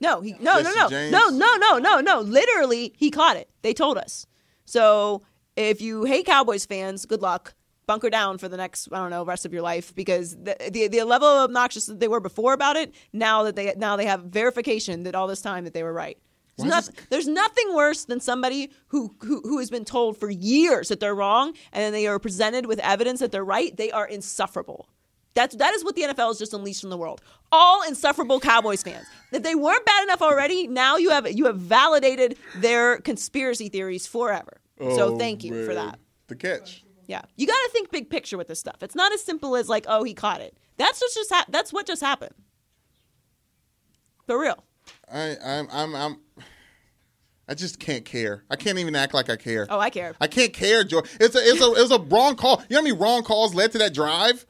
No, 0.00 0.20
he 0.20 0.32
no 0.40 0.60
no 0.60 0.72
no 0.72 0.88
no 1.10 1.28
no 1.30 1.56
no 1.56 1.78
no 1.78 2.00
no. 2.00 2.20
Literally, 2.20 2.92
he 2.96 3.10
caught 3.10 3.36
it. 3.36 3.48
They 3.62 3.72
told 3.74 3.98
us. 3.98 4.26
So 4.64 5.22
if 5.56 5.80
you 5.80 6.04
hate 6.04 6.26
Cowboys 6.26 6.64
fans, 6.66 7.06
good 7.06 7.22
luck. 7.22 7.54
Bunker 7.86 8.10
down 8.10 8.38
for 8.38 8.48
the 8.48 8.56
next 8.56 8.88
I 8.92 8.98
don't 8.98 9.10
know 9.10 9.24
rest 9.24 9.44
of 9.44 9.52
your 9.52 9.62
life 9.62 9.94
because 9.94 10.36
the 10.36 10.56
the, 10.72 10.88
the 10.88 11.02
level 11.04 11.28
of 11.28 11.44
obnoxious 11.50 11.86
that 11.86 12.00
they 12.00 12.08
were 12.08 12.20
before 12.20 12.52
about 12.52 12.76
it. 12.76 12.94
Now 13.12 13.42
that 13.44 13.54
they 13.54 13.74
now 13.76 13.96
they 13.96 14.06
have 14.06 14.22
verification 14.24 15.02
that 15.02 15.14
all 15.14 15.26
this 15.26 15.42
time 15.42 15.64
that 15.64 15.74
they 15.74 15.82
were 15.82 15.92
right. 15.92 16.16
There's, 16.58 16.70
Why 16.70 16.76
not, 16.76 16.90
there's 17.10 17.26
nothing 17.28 17.74
worse 17.74 18.04
than 18.04 18.20
somebody 18.20 18.70
who, 18.88 19.14
who 19.20 19.40
who 19.40 19.58
has 19.58 19.70
been 19.70 19.84
told 19.84 20.16
for 20.18 20.30
years 20.30 20.88
that 20.88 21.00
they're 21.00 21.14
wrong 21.14 21.54
and 21.72 21.82
then 21.82 21.92
they 21.92 22.06
are 22.06 22.18
presented 22.18 22.66
with 22.66 22.78
evidence 22.80 23.20
that 23.20 23.32
they're 23.32 23.44
right. 23.44 23.76
They 23.76 23.90
are 23.90 24.06
insufferable. 24.06 24.88
That's 25.34 25.56
that 25.56 25.72
is 25.74 25.84
what 25.84 25.94
the 25.96 26.02
NFL 26.02 26.28
has 26.28 26.38
just 26.38 26.52
unleashed 26.52 26.84
on 26.84 26.90
the 26.90 26.96
world. 26.98 27.22
All 27.50 27.82
insufferable 27.82 28.38
Cowboys 28.40 28.82
fans. 28.82 29.06
If 29.32 29.42
they 29.42 29.54
weren't 29.54 29.84
bad 29.86 30.04
enough 30.04 30.20
already, 30.22 30.66
now 30.66 30.96
you 30.96 31.10
have 31.10 31.30
you 31.30 31.46
have 31.46 31.56
validated 31.58 32.36
their 32.56 32.98
conspiracy 32.98 33.68
theories 33.68 34.06
forever. 34.06 34.60
so 34.78 35.14
Oh, 35.14 35.18
thank 35.18 35.42
you 35.44 35.64
for 35.66 35.74
that. 35.74 35.98
The 36.28 36.36
catch. 36.36 36.84
Yeah, 37.06 37.22
you 37.36 37.46
got 37.46 37.54
to 37.64 37.70
think 37.72 37.90
big 37.90 38.08
picture 38.10 38.38
with 38.38 38.48
this 38.48 38.60
stuff. 38.60 38.82
It's 38.82 38.94
not 38.94 39.12
as 39.12 39.22
simple 39.22 39.56
as 39.56 39.68
like, 39.68 39.86
oh, 39.88 40.04
he 40.04 40.14
caught 40.14 40.40
it. 40.40 40.56
That's 40.76 41.00
just 41.00 41.14
just 41.14 41.30
ha- 41.32 41.46
that's 41.48 41.72
what 41.72 41.86
just 41.86 42.00
happened. 42.02 42.34
For 44.26 44.38
real. 44.38 44.62
I, 45.12 45.36
I'm, 45.44 45.68
I'm, 45.70 45.94
I'm. 45.94 46.16
I 47.48 47.54
just 47.54 47.78
can't 47.78 48.04
care. 48.04 48.44
I 48.50 48.56
can't 48.56 48.78
even 48.78 48.94
act 48.94 49.14
like 49.14 49.28
I 49.28 49.36
care. 49.36 49.66
Oh, 49.68 49.78
I 49.78 49.90
care. 49.90 50.14
I 50.20 50.26
can't 50.26 50.52
care, 50.52 50.84
Joy. 50.84 51.00
It's 51.20 51.34
a, 51.34 51.38
it's 51.40 51.60
a, 51.60 51.72
it's 51.72 51.90
a 51.90 51.98
wrong 51.98 52.36
call. 52.36 52.62
You 52.68 52.76
know 52.76 52.80
how 52.80 52.84
many 52.84 52.96
wrong 52.96 53.24
calls 53.24 53.54
led 53.54 53.72
to 53.72 53.78
that 53.78 53.92
drive? 53.92 54.46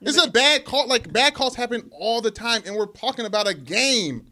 It's 0.00 0.22
a 0.22 0.30
bad 0.30 0.64
call. 0.64 0.86
Like 0.86 1.12
bad 1.12 1.34
calls 1.34 1.54
happen 1.54 1.90
all 1.92 2.20
the 2.20 2.30
time, 2.30 2.62
and 2.66 2.76
we're 2.76 2.86
talking 2.86 3.24
about 3.26 3.48
a 3.48 3.54
game. 3.54 4.26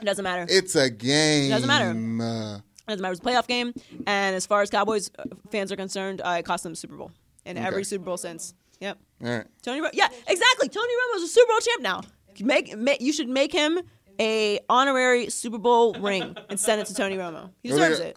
It 0.00 0.04
doesn't 0.04 0.22
matter. 0.22 0.46
It's 0.48 0.74
a 0.74 0.90
game. 0.90 1.46
It 1.46 1.50
doesn't 1.50 1.68
matter. 1.68 1.90
Uh, 1.90 2.60
doesn't 2.88 3.02
matter. 3.02 3.12
It's 3.12 3.20
a 3.20 3.24
playoff 3.24 3.46
game, 3.46 3.72
and 4.06 4.36
as 4.36 4.46
far 4.46 4.62
as 4.62 4.70
Cowboys 4.70 5.10
uh, 5.18 5.24
fans 5.50 5.72
are 5.72 5.76
concerned, 5.76 6.20
uh, 6.24 6.36
it 6.38 6.44
cost 6.44 6.64
them 6.64 6.72
the 6.72 6.76
Super 6.76 6.96
Bowl 6.96 7.10
in 7.44 7.56
every 7.56 7.84
Super 7.84 8.04
Bowl 8.04 8.16
since. 8.16 8.54
Yep. 8.80 8.98
all 9.22 9.28
right. 9.30 9.46
Tony, 9.62 9.80
yeah, 9.92 10.08
exactly. 10.26 10.68
Tony 10.68 10.92
Romo's 11.14 11.22
a 11.22 11.28
Super 11.28 11.52
Bowl 11.52 11.60
champ 11.60 11.82
now. 11.82 12.02
Make, 12.40 12.76
make 12.76 13.00
you 13.00 13.12
should 13.12 13.28
make 13.28 13.52
him 13.52 13.78
a 14.18 14.58
honorary 14.68 15.30
Super 15.30 15.58
Bowl 15.58 15.94
ring 15.94 16.36
and 16.48 16.58
send 16.58 16.80
it 16.80 16.86
to 16.88 16.94
Tony 16.94 17.16
Romo. 17.16 17.50
He 17.62 17.68
deserves 17.68 18.00
it. 18.00 18.16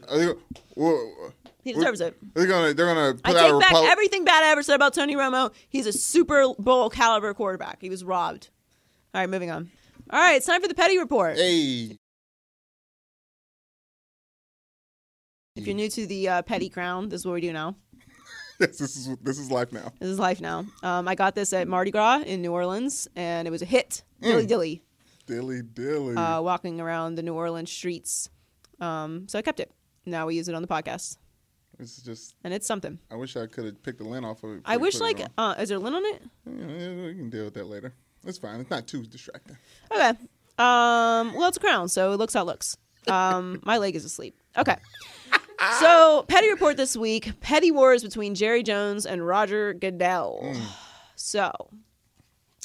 Are 1.65 1.73
they- 1.73 1.79
whoa, 1.79 1.79
He 1.79 1.79
deserves 1.81 2.01
it. 2.01 2.17
They're 2.33 2.47
gonna 2.47 2.73
they're 2.73 2.85
gonna 2.93 3.13
put 3.15 3.35
I 3.35 3.49
take 3.49 3.59
back 3.59 3.73
everything 3.91 4.23
bad 4.25 4.43
I 4.43 4.51
ever 4.51 4.63
said 4.63 4.75
about 4.75 4.93
Tony 4.93 5.15
Romo. 5.15 5.51
He's 5.69 5.85
a 5.87 5.93
Super 5.93 6.53
Bowl 6.59 6.89
caliber 6.89 7.33
quarterback. 7.33 7.81
He 7.81 7.89
was 7.89 8.03
robbed. 8.03 8.49
All 9.13 9.21
right, 9.21 9.29
moving 9.29 9.49
on. 9.51 9.69
All 10.09 10.19
right, 10.19 10.35
it's 10.35 10.45
time 10.45 10.61
for 10.61 10.67
the 10.67 10.75
petty 10.75 10.97
report. 10.99 11.37
Hey, 11.37 11.97
If 15.55 15.65
you're 15.67 15.75
new 15.75 15.89
to 15.89 16.05
the 16.05 16.27
uh, 16.29 16.41
petty 16.41 16.69
crown, 16.69 17.09
this 17.09 17.21
is 17.21 17.25
what 17.25 17.33
we 17.33 17.41
do 17.41 17.53
now. 17.53 17.75
yes, 18.59 18.77
this 18.77 18.95
is 18.97 19.15
this 19.21 19.39
is 19.39 19.49
life 19.49 19.71
now. 19.71 19.91
This 19.99 20.09
is 20.09 20.19
life 20.19 20.41
now. 20.41 20.65
Um, 20.83 21.07
I 21.07 21.15
got 21.15 21.33
this 21.33 21.53
at 21.53 21.67
Mardi 21.67 21.91
Gras 21.91 22.21
in 22.25 22.41
New 22.41 22.51
Orleans, 22.51 23.07
and 23.15 23.47
it 23.47 23.51
was 23.51 23.61
a 23.61 23.65
hit. 23.65 24.03
Mm. 24.21 24.27
Dilly 24.27 24.45
dilly, 24.45 24.83
Dilly 25.27 25.61
dilly. 25.61 26.15
uh, 26.15 26.41
walking 26.41 26.81
around 26.81 27.15
the 27.15 27.23
New 27.23 27.33
Orleans 27.33 27.71
streets. 27.71 28.29
Um, 28.81 29.27
so 29.29 29.39
I 29.39 29.41
kept 29.41 29.59
it. 29.61 29.71
Now 30.05 30.25
we 30.27 30.35
use 30.35 30.49
it 30.49 30.55
on 30.55 30.61
the 30.61 30.67
podcast, 30.67 31.17
it's 31.79 32.01
just. 32.01 32.35
and 32.43 32.53
it's 32.53 32.67
something. 32.67 32.99
I 33.11 33.15
wish 33.15 33.35
I 33.35 33.47
could 33.47 33.65
have 33.65 33.83
picked 33.83 33.99
the 33.99 34.05
lint 34.05 34.25
off 34.25 34.43
of 34.43 34.57
it. 34.57 34.61
I 34.65 34.77
wish, 34.77 34.99
like, 34.99 35.19
it 35.19 35.31
uh, 35.37 35.55
is 35.59 35.69
there 35.69 35.79
lint 35.79 35.95
on 35.95 36.05
it? 36.05 36.21
Yeah, 36.45 37.05
we 37.07 37.13
can 37.13 37.29
deal 37.29 37.45
with 37.45 37.53
that 37.55 37.67
later. 37.67 37.93
It's 38.25 38.37
fine. 38.37 38.59
It's 38.59 38.69
not 38.69 38.87
too 38.87 39.03
distracting. 39.03 39.57
Okay. 39.91 40.09
Um, 40.57 41.33
well, 41.33 41.47
it's 41.47 41.57
a 41.57 41.59
crown, 41.59 41.89
so 41.89 42.13
it 42.13 42.17
looks 42.17 42.33
how 42.33 42.41
it 42.41 42.45
looks. 42.45 42.77
Um, 43.07 43.59
my 43.65 43.77
leg 43.77 43.95
is 43.95 44.05
asleep. 44.05 44.39
Okay. 44.57 44.77
So, 45.79 46.25
petty 46.27 46.49
report 46.49 46.77
this 46.77 46.97
week: 46.97 47.39
petty 47.39 47.71
wars 47.71 48.03
between 48.03 48.35
Jerry 48.35 48.61
Jones 48.61 49.05
and 49.05 49.25
Roger 49.25 49.73
Goodell. 49.73 50.55
So, 51.15 51.51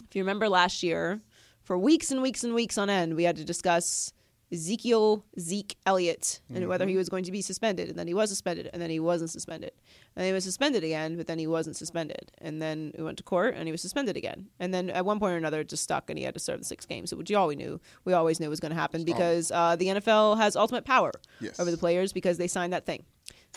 if 0.08 0.16
you 0.16 0.22
remember 0.22 0.48
last 0.48 0.82
year, 0.82 1.20
for 1.62 1.78
weeks 1.78 2.10
and 2.10 2.20
weeks 2.20 2.42
and 2.42 2.54
weeks 2.54 2.76
on 2.78 2.90
end, 2.90 3.14
we 3.14 3.24
had 3.24 3.36
to 3.36 3.44
discuss 3.44 4.12
Ezekiel 4.52 5.24
Zeke 5.38 5.76
Elliott 5.86 6.40
and 6.52 6.66
whether 6.68 6.86
he 6.86 6.96
was 6.96 7.08
going 7.08 7.22
to 7.24 7.30
be 7.30 7.40
suspended, 7.40 7.88
and 7.88 7.96
then 7.98 8.08
he 8.08 8.14
was 8.14 8.30
suspended, 8.30 8.68
and 8.72 8.82
then 8.82 8.90
he 8.90 8.98
wasn't 8.98 9.30
suspended, 9.30 9.70
and 10.16 10.22
then 10.22 10.26
he 10.26 10.32
was 10.32 10.42
suspended 10.42 10.82
again, 10.82 11.16
but 11.16 11.28
then 11.28 11.38
he 11.38 11.46
wasn't 11.46 11.76
suspended, 11.76 12.32
and 12.38 12.60
then 12.60 12.92
we 12.98 13.04
went 13.04 13.16
to 13.18 13.22
court, 13.22 13.54
and 13.56 13.68
he 13.68 13.72
was 13.72 13.80
suspended 13.80 14.16
again, 14.16 14.48
and 14.58 14.74
then 14.74 14.90
at 14.90 15.04
one 15.04 15.20
point 15.20 15.34
or 15.34 15.36
another, 15.36 15.60
it 15.60 15.68
just 15.68 15.84
stuck, 15.84 16.10
and 16.10 16.18
he 16.18 16.24
had 16.24 16.34
to 16.34 16.40
serve 16.40 16.58
the 16.58 16.64
six 16.64 16.84
games, 16.84 17.14
which 17.14 17.30
you 17.30 17.36
all 17.38 17.46
we 17.46 17.54
knew, 17.54 17.80
we 18.04 18.12
always 18.12 18.40
knew 18.40 18.48
was 18.50 18.58
going 18.60 18.72
to 18.72 18.78
happen 18.78 19.04
because 19.04 19.52
uh, 19.52 19.76
the 19.76 19.86
NFL 19.86 20.36
has 20.38 20.56
ultimate 20.56 20.84
power 20.84 21.12
Yes. 21.40 21.60
over 21.60 21.70
the 21.70 21.78
players 21.78 22.12
because 22.12 22.36
they 22.38 22.48
signed 22.48 22.72
that 22.72 22.84
thing 22.86 23.04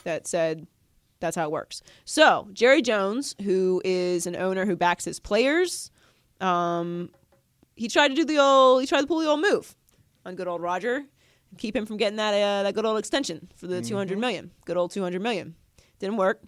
that 0.03 0.27
said 0.27 0.67
that's 1.19 1.35
how 1.35 1.45
it 1.45 1.51
works. 1.51 1.81
So 2.05 2.49
Jerry 2.53 2.81
Jones, 2.81 3.35
who 3.43 3.81
is 3.85 4.27
an 4.27 4.35
owner 4.35 4.65
who 4.65 4.75
backs 4.75 5.05
his 5.05 5.19
players, 5.19 5.89
um, 6.41 7.09
he 7.75 7.87
tried 7.87 8.09
to 8.09 8.15
do 8.15 8.25
the 8.25 8.37
old, 8.39 8.81
he 8.81 8.87
tried 8.87 9.01
to 9.01 9.07
pull 9.07 9.19
the 9.19 9.27
old 9.27 9.41
move 9.41 9.75
on 10.25 10.35
good 10.35 10.47
old 10.47 10.61
Roger, 10.61 10.95
and 10.95 11.59
keep 11.59 11.75
him 11.75 11.85
from 11.85 11.97
getting 11.97 12.17
that 12.17 12.33
uh, 12.33 12.63
that 12.63 12.73
good 12.73 12.85
old 12.85 12.97
extension 12.97 13.49
for 13.55 13.67
the 13.67 13.81
two 13.81 13.95
hundred 13.95 14.19
million. 14.19 14.51
Good 14.65 14.77
old 14.77 14.91
two 14.91 15.01
hundred 15.03 15.21
million. 15.21 15.55
Didn't 15.99 16.17
work, 16.17 16.41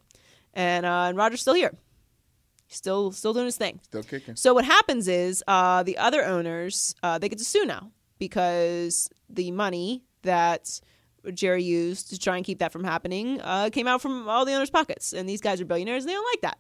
and 0.53 0.85
uh, 0.85 1.05
and 1.09 1.17
Roger's 1.17 1.41
still 1.41 1.53
here, 1.53 1.73
still 2.67 3.11
still 3.11 3.33
doing 3.33 3.45
his 3.45 3.57
thing. 3.57 3.79
Still 3.83 4.03
kicking. 4.03 4.35
So 4.35 4.53
what 4.53 4.65
happens 4.65 5.07
is 5.07 5.43
uh, 5.47 5.83
the 5.83 5.97
other 5.97 6.23
owners 6.25 6.95
uh, 7.03 7.17
they 7.17 7.29
get 7.29 7.39
to 7.39 7.45
sue 7.45 7.65
now 7.65 7.91
because 8.19 9.09
the 9.29 9.51
money 9.51 10.03
that 10.23 10.79
Jerry 11.33 11.63
used 11.63 12.09
to 12.09 12.19
try 12.19 12.35
and 12.37 12.45
keep 12.45 12.59
that 12.59 12.71
from 12.71 12.83
happening 12.83 13.39
uh, 13.41 13.69
came 13.71 13.87
out 13.87 14.01
from 14.01 14.27
all 14.27 14.45
the 14.45 14.53
owners' 14.53 14.69
pockets, 14.69 15.13
and 15.13 15.27
these 15.27 15.41
guys 15.41 15.61
are 15.61 15.65
billionaires 15.65 16.03
and 16.03 16.09
they 16.09 16.13
don't 16.13 16.27
like 16.33 16.41
that. 16.41 16.57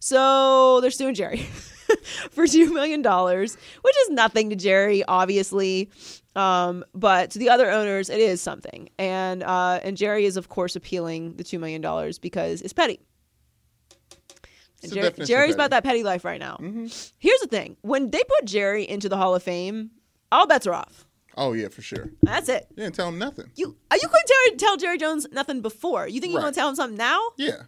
So 0.00 0.80
they're 0.80 0.90
suing 0.90 1.14
Jerry 1.14 1.46
for 2.30 2.46
two 2.46 2.72
million 2.72 3.02
dollars, 3.02 3.56
which 3.82 3.94
is 4.04 4.10
nothing 4.10 4.50
to 4.50 4.56
Jerry, 4.56 5.04
obviously, 5.04 5.90
um, 6.36 6.84
but 6.94 7.30
to 7.32 7.38
the 7.38 7.48
other 7.50 7.70
owners, 7.70 8.10
it 8.10 8.20
is 8.20 8.40
something. 8.40 8.88
And 8.98 9.42
uh, 9.42 9.80
and 9.82 9.96
Jerry 9.96 10.24
is 10.24 10.36
of 10.36 10.48
course 10.48 10.76
appealing 10.76 11.34
the 11.36 11.44
two 11.44 11.58
million 11.58 11.80
dollars 11.80 12.18
because 12.18 12.62
it's 12.62 12.72
petty. 12.72 13.00
It's 14.82 14.92
And 14.92 14.92
Jerry, 14.92 15.26
Jerry's 15.26 15.54
about 15.54 15.70
that 15.70 15.82
petty 15.82 16.04
life 16.04 16.24
right 16.24 16.38
now. 16.40 16.56
Here's 17.18 17.40
the 17.40 17.48
thing: 17.48 17.76
when 17.82 18.10
they 18.10 18.22
put 18.22 18.44
Jerry 18.46 18.88
into 18.88 19.08
the 19.08 19.16
Hall 19.16 19.34
of 19.34 19.42
Fame, 19.42 19.90
all 20.30 20.46
bets 20.46 20.66
are 20.66 20.74
off. 20.74 21.04
Oh 21.36 21.52
yeah, 21.52 21.68
for 21.68 21.82
sure. 21.82 22.10
That's 22.22 22.48
it. 22.48 22.66
You 22.70 22.84
didn't 22.84 22.94
tell 22.94 23.08
him 23.08 23.18
nothing. 23.18 23.50
You 23.56 23.76
you 23.92 24.08
couldn't 24.08 24.26
tell, 24.26 24.56
tell 24.56 24.76
Jerry 24.76 24.98
Jones 24.98 25.26
nothing 25.32 25.62
before. 25.62 26.06
You 26.08 26.20
think 26.20 26.32
you're 26.32 26.38
Right. 26.40 26.44
going 26.46 26.54
to 26.54 26.58
tell 26.60 26.68
him 26.68 26.74
something 26.76 26.96
now? 26.98 27.20
Yeah. 27.36 27.62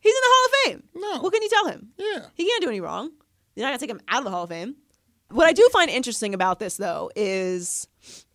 He's 0.00 0.14
in 0.14 0.20
the 0.22 0.28
Hall 0.28 0.46
of 0.46 0.52
Fame. 0.64 0.82
No. 0.94 1.20
What 1.22 1.32
can 1.32 1.42
you 1.42 1.48
tell 1.48 1.66
him? 1.68 1.88
Yeah. 1.98 2.26
He 2.34 2.46
can't 2.46 2.62
do 2.62 2.68
any 2.68 2.80
wrong. 2.80 3.10
You're 3.56 3.64
not 3.66 3.70
going 3.70 3.78
to 3.78 3.86
take 3.86 3.90
him 3.90 4.00
out 4.08 4.18
of 4.18 4.24
the 4.24 4.30
Hall 4.30 4.44
of 4.44 4.50
Fame. 4.50 4.76
What 5.30 5.46
I 5.48 5.52
do 5.52 5.68
find 5.72 5.90
interesting 5.90 6.34
about 6.34 6.60
this, 6.60 6.76
though, 6.76 7.10
is 7.16 7.88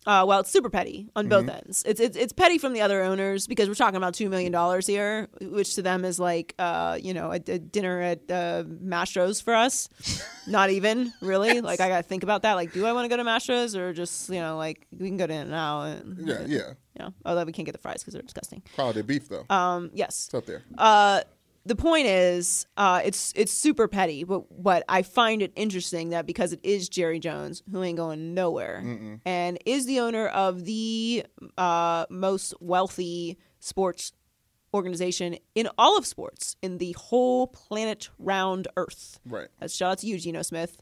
uh, 0.04 0.24
well, 0.28 0.40
it's 0.40 0.50
super 0.50 0.68
petty 0.68 1.08
on 1.16 1.26
both 1.26 1.48
ends. 1.48 1.82
It's, 1.86 2.00
it's 2.00 2.18
it's 2.18 2.34
petty 2.34 2.58
from 2.58 2.74
the 2.74 2.82
other 2.82 3.02
owners 3.02 3.46
because 3.46 3.66
we're 3.66 3.74
talking 3.76 3.96
about 3.96 4.12
two 4.12 4.28
million 4.28 4.52
dollars 4.52 4.86
here, 4.86 5.28
which 5.40 5.76
to 5.76 5.82
them 5.82 6.04
is 6.04 6.18
like 6.18 6.54
uh, 6.58 6.98
you 7.00 7.14
know 7.14 7.30
a, 7.30 7.36
a 7.36 7.58
dinner 7.58 8.00
at 8.02 8.30
uh, 8.30 8.64
Mastro's 8.66 9.40
for 9.40 9.54
us. 9.54 9.88
Not 10.46 10.68
even 10.68 11.14
really. 11.22 11.62
Like 11.62 11.80
I 11.80 11.88
got 11.88 11.96
to 11.98 12.02
think 12.02 12.24
about 12.24 12.42
that. 12.42 12.54
Like, 12.54 12.74
do 12.74 12.84
I 12.84 12.92
want 12.92 13.06
to 13.06 13.08
go 13.08 13.16
to 13.16 13.24
Mastro's 13.24 13.74
or 13.74 13.94
just 13.94 14.28
you 14.28 14.40
know 14.40 14.58
like 14.58 14.86
we 14.90 15.08
can 15.08 15.16
go 15.16 15.26
to 15.26 15.32
In 15.32 15.40
and 15.46 15.54
Out 15.54 15.82
and 15.84 16.28
Yeah, 16.28 16.40
yeah. 16.46 16.58
you 16.98 16.98
know, 16.98 17.14
although 17.24 17.44
we 17.44 17.52
can't 17.52 17.64
get 17.64 17.72
the 17.72 17.78
fries 17.78 18.02
because 18.02 18.12
they're 18.12 18.22
disgusting. 18.22 18.60
Quality 18.74 19.00
beef 19.00 19.30
though. 19.30 19.46
Um, 19.48 19.90
yes, 19.94 20.26
it's 20.26 20.34
up 20.34 20.44
there. 20.44 20.62
uh, 20.76 21.22
the 21.64 21.76
point 21.76 22.06
is, 22.06 22.66
uh, 22.76 23.02
it's 23.04 23.32
it's 23.36 23.52
super 23.52 23.86
petty, 23.88 24.24
but 24.24 24.44
but 24.62 24.84
I 24.88 25.02
find 25.02 25.42
it 25.42 25.52
interesting 25.54 26.10
that 26.10 26.26
because 26.26 26.52
it 26.52 26.60
is 26.62 26.88
Jerry 26.88 27.18
Jones, 27.20 27.62
who 27.70 27.82
ain't 27.82 27.96
going 27.96 28.34
nowhere, 28.34 28.82
and 29.24 29.58
is 29.64 29.86
the 29.86 30.00
owner 30.00 30.26
of 30.26 30.64
the 30.64 31.24
uh, 31.56 32.06
most 32.10 32.54
wealthy 32.60 33.38
sports 33.60 34.12
organization 34.74 35.36
in 35.54 35.68
all 35.78 35.96
of 35.98 36.06
sports 36.06 36.56
in 36.62 36.78
the 36.78 36.92
whole 36.92 37.46
planet 37.46 38.08
round 38.18 38.66
Earth. 38.76 39.20
Right. 39.24 39.48
That's 39.60 39.74
shout 39.74 39.92
out 39.92 39.98
to 39.98 40.06
you, 40.06 40.18
Geno 40.18 40.42
Smith. 40.42 40.80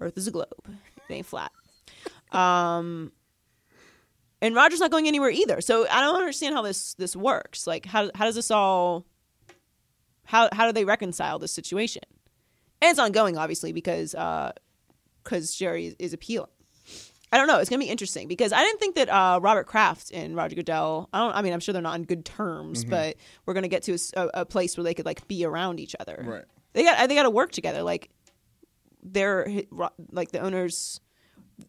Earth 0.00 0.18
is 0.18 0.26
a 0.26 0.30
globe; 0.30 0.48
it 0.68 1.12
ain't 1.12 1.26
flat. 1.26 1.52
Um, 2.32 3.12
and 4.42 4.54
Roger's 4.54 4.80
not 4.80 4.90
going 4.90 5.06
anywhere 5.06 5.30
either. 5.30 5.60
So 5.60 5.86
I 5.88 6.00
don't 6.00 6.16
understand 6.16 6.54
how 6.54 6.62
this 6.62 6.94
this 6.94 7.14
works. 7.14 7.66
Like, 7.66 7.86
how 7.86 8.10
how 8.14 8.24
does 8.24 8.34
this 8.34 8.50
all? 8.50 9.06
How 10.24 10.48
how 10.52 10.66
do 10.66 10.72
they 10.72 10.84
reconcile 10.84 11.38
this 11.38 11.52
situation? 11.52 12.02
And 12.80 12.90
it's 12.90 12.98
ongoing, 12.98 13.38
obviously, 13.38 13.72
because 13.72 14.12
because 15.22 15.54
Jerry 15.54 15.86
is, 15.86 15.96
is 15.98 16.12
appealing. 16.12 16.50
I 17.32 17.36
don't 17.36 17.48
know. 17.48 17.58
It's 17.58 17.68
gonna 17.68 17.80
be 17.80 17.90
interesting 17.90 18.28
because 18.28 18.52
I 18.52 18.62
didn't 18.62 18.78
think 18.78 18.94
that 18.94 19.08
uh, 19.08 19.40
Robert 19.42 19.66
Kraft 19.66 20.12
and 20.12 20.36
Roger 20.36 20.54
Goodell. 20.54 21.08
I 21.12 21.18
don't. 21.18 21.34
I 21.34 21.42
mean, 21.42 21.52
I'm 21.52 21.58
sure 21.58 21.72
they're 21.72 21.82
not 21.82 21.94
on 21.94 22.04
good 22.04 22.24
terms, 22.24 22.84
but 22.84 23.16
we're 23.44 23.54
gonna 23.54 23.66
get 23.66 23.82
to 23.84 23.98
a 24.14 24.44
place 24.44 24.76
where 24.76 24.84
they 24.84 24.94
could 24.94 25.04
like 25.04 25.26
be 25.26 25.44
around 25.44 25.80
each 25.80 25.96
other. 25.98 26.22
Right. 26.24 26.44
They 26.74 26.84
got. 26.84 27.08
They 27.08 27.14
got 27.16 27.24
to 27.24 27.30
work 27.30 27.50
together. 27.50 27.82
Like 27.82 28.08
they're 29.02 29.62
like 30.12 30.30
the 30.30 30.40
owners. 30.40 31.00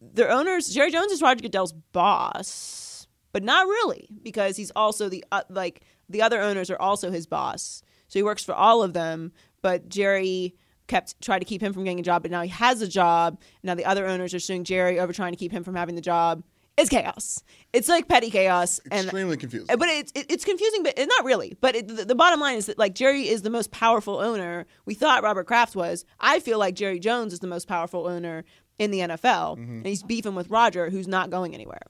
Their 0.00 0.30
owners. 0.30 0.68
Jerry 0.68 0.92
Jones 0.92 1.10
is 1.10 1.20
Roger 1.20 1.42
Goodell's 1.42 1.72
boss, 1.72 3.08
but 3.32 3.42
not 3.42 3.66
really 3.66 4.08
because 4.22 4.56
he's 4.56 4.70
also 4.76 5.08
the 5.08 5.24
uh, 5.32 5.42
like 5.48 5.82
the 6.08 6.22
other 6.22 6.40
owners 6.40 6.70
are 6.70 6.80
also 6.80 7.10
his 7.10 7.26
boss. 7.26 7.82
So 8.08 8.18
he 8.18 8.22
works 8.22 8.44
for 8.44 8.54
all 8.54 8.82
of 8.82 8.92
them. 8.92 9.32
But 9.62 9.88
Jerry 9.88 10.54
kept 10.86 11.20
tried 11.20 11.40
to 11.40 11.44
keep 11.44 11.60
him 11.60 11.72
from 11.72 11.84
getting 11.84 12.00
a 12.00 12.02
job, 12.02 12.22
but 12.22 12.30
now 12.30 12.42
he 12.42 12.48
has 12.48 12.80
a 12.82 12.88
job. 12.88 13.40
Now 13.62 13.74
the 13.74 13.84
other 13.84 14.06
owners 14.06 14.34
are 14.34 14.38
suing 14.38 14.64
Jerry 14.64 14.98
over 15.00 15.12
trying 15.12 15.32
to 15.32 15.38
keep 15.38 15.52
him 15.52 15.64
from 15.64 15.74
having 15.74 15.94
the 15.94 16.00
job. 16.00 16.42
It's 16.76 16.90
chaos. 16.90 17.42
It's 17.72 17.88
like 17.88 18.06
petty 18.06 18.30
chaos, 18.30 18.80
and 18.90 19.06
Extremely 19.06 19.38
confusing. 19.38 19.74
but 19.78 19.88
it's 19.88 20.12
it, 20.14 20.26
it's 20.28 20.44
confusing, 20.44 20.82
but 20.82 20.94
it's 20.98 21.08
not 21.08 21.24
really. 21.24 21.56
But 21.60 21.74
it, 21.74 21.88
the, 21.88 22.04
the 22.04 22.14
bottom 22.14 22.38
line 22.38 22.56
is 22.56 22.66
that 22.66 22.78
like 22.78 22.94
Jerry 22.94 23.28
is 23.28 23.42
the 23.42 23.50
most 23.50 23.70
powerful 23.70 24.18
owner. 24.18 24.66
We 24.84 24.94
thought 24.94 25.22
Robert 25.22 25.46
Kraft 25.46 25.74
was. 25.74 26.04
I 26.20 26.38
feel 26.38 26.58
like 26.58 26.74
Jerry 26.74 26.98
Jones 26.98 27.32
is 27.32 27.40
the 27.40 27.46
most 27.46 27.66
powerful 27.66 28.06
owner 28.06 28.44
in 28.78 28.90
the 28.90 29.00
NFL, 29.00 29.56
mm-hmm. 29.56 29.76
and 29.78 29.86
he's 29.86 30.02
beefing 30.02 30.34
with 30.34 30.50
Roger, 30.50 30.90
who's 30.90 31.08
not 31.08 31.30
going 31.30 31.54
anywhere. 31.54 31.80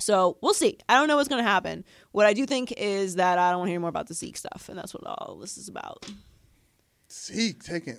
So 0.00 0.38
we'll 0.40 0.54
see. 0.54 0.78
I 0.88 0.94
don't 0.94 1.08
know 1.08 1.16
what's 1.16 1.28
going 1.28 1.42
to 1.44 1.48
happen. 1.48 1.84
What 2.12 2.26
I 2.26 2.32
do 2.32 2.46
think 2.46 2.72
is 2.76 3.16
that 3.16 3.38
I 3.38 3.50
don't 3.50 3.60
want 3.60 3.68
to 3.68 3.72
hear 3.72 3.80
more 3.80 3.88
about 3.90 4.08
the 4.08 4.14
Zeke 4.14 4.36
stuff, 4.36 4.68
and 4.68 4.76
that's 4.78 4.94
what 4.94 5.04
all 5.06 5.38
this 5.40 5.56
is 5.58 5.68
about. 5.68 6.10
Zeke 7.12 7.62
taking 7.62 7.98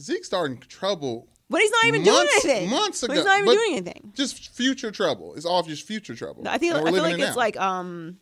Zeke 0.00 0.24
starting 0.24 0.58
trouble. 0.58 1.28
But 1.48 1.60
he's 1.62 1.70
not 1.72 1.84
even 1.86 2.04
months, 2.04 2.42
doing 2.42 2.54
anything. 2.54 2.70
Months 2.70 3.00
But 3.00 3.10
ago, 3.10 3.14
he's 3.20 3.24
not 3.24 3.34
even 3.38 3.46
But 3.46 3.52
doing 3.54 3.72
anything. 3.72 4.12
Just 4.14 4.50
future 4.54 4.92
trouble. 4.92 5.34
It's 5.34 5.44
all 5.46 5.62
just 5.64 5.84
future 5.86 6.14
trouble. 6.14 6.46
I 6.46 6.58
think 6.58 6.74
I 6.74 6.84
feel 6.92 7.02
like 7.02 7.14
it 7.14 7.20
it's 7.20 7.30
now. 7.30 7.36
like 7.36 7.56
um, 7.60 8.18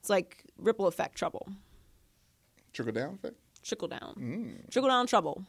it's 0.00 0.10
like 0.10 0.44
ripple 0.58 0.86
effect 0.86 1.16
trouble, 1.16 1.48
trickle 2.74 2.92
down 2.92 3.14
effect. 3.14 3.36
trickle 3.62 3.88
down, 3.88 4.14
Mm. 4.18 4.70
trickle 4.70 4.90
down 4.90 5.06
trouble. 5.06 5.42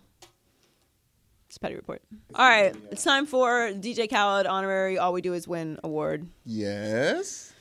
It's 1.57 1.61
petty 1.63 1.75
report. 1.75 2.03
All 2.35 2.47
right, 2.47 2.75
it's 2.91 3.03
time 3.03 3.25
for 3.25 3.71
DJ 3.71 4.07
Khaled 4.07 4.45
honorary. 4.45 4.99
All 4.99 5.11
we 5.11 5.23
do 5.23 5.34
is 5.34 5.47
win 5.47 5.79
award. 5.84 6.27
Yes. 6.45 7.51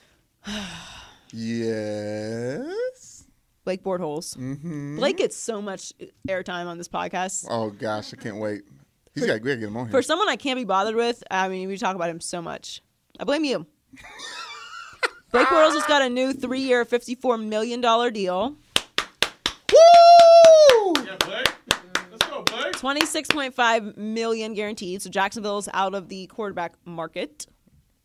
yes. 1.33 3.25
Blake 3.65 3.83
Bortles. 3.83 4.37
Mm-hmm. 4.37 4.97
Blake 4.97 5.17
gets 5.17 5.35
so 5.35 5.63
much 5.63 5.95
airtime 6.29 6.67
on 6.67 6.77
this 6.77 6.89
podcast. 6.89 7.47
Oh 7.49 7.71
gosh, 7.71 8.13
I 8.13 8.19
can't 8.19 8.37
wait. 8.37 8.65
He's 9.15 9.25
got 9.25 9.33
to 9.33 9.41
get 9.41 9.63
him 9.63 9.75
on 9.79 9.87
here. 9.87 9.93
For 9.93 10.03
someone 10.03 10.29
I 10.29 10.37
can't 10.37 10.59
be 10.59 10.65
bothered 10.65 10.95
with, 10.95 11.25
I 11.31 11.49
mean, 11.49 11.67
we 11.67 11.79
talk 11.79 11.97
about 11.97 12.11
him 12.11 12.21
so 12.21 12.43
much. 12.43 12.83
I 13.19 13.25
blame 13.25 13.45
you. 13.45 13.65
Blake 15.33 15.47
Bortles 15.47 15.73
has 15.73 15.85
got 15.85 16.03
a 16.03 16.11
new 16.11 16.35
three-year, 16.35 16.85
fifty-four 16.85 17.39
million 17.39 17.81
dollar 17.81 18.11
deal. 18.11 18.57
Woo! 19.73 20.93
Yeah, 21.03 21.17
Blake. 21.25 21.49
Let's 22.11 22.27
go, 22.27 22.43
Blake. 22.43 22.76
26.5 22.87 23.97
million 23.97 24.55
guaranteed. 24.55 25.03
So 25.03 25.11
Jacksonville's 25.11 25.69
out 25.75 25.95
of 25.95 26.09
the 26.09 26.27
quarterback 26.29 26.75
market 26.85 27.47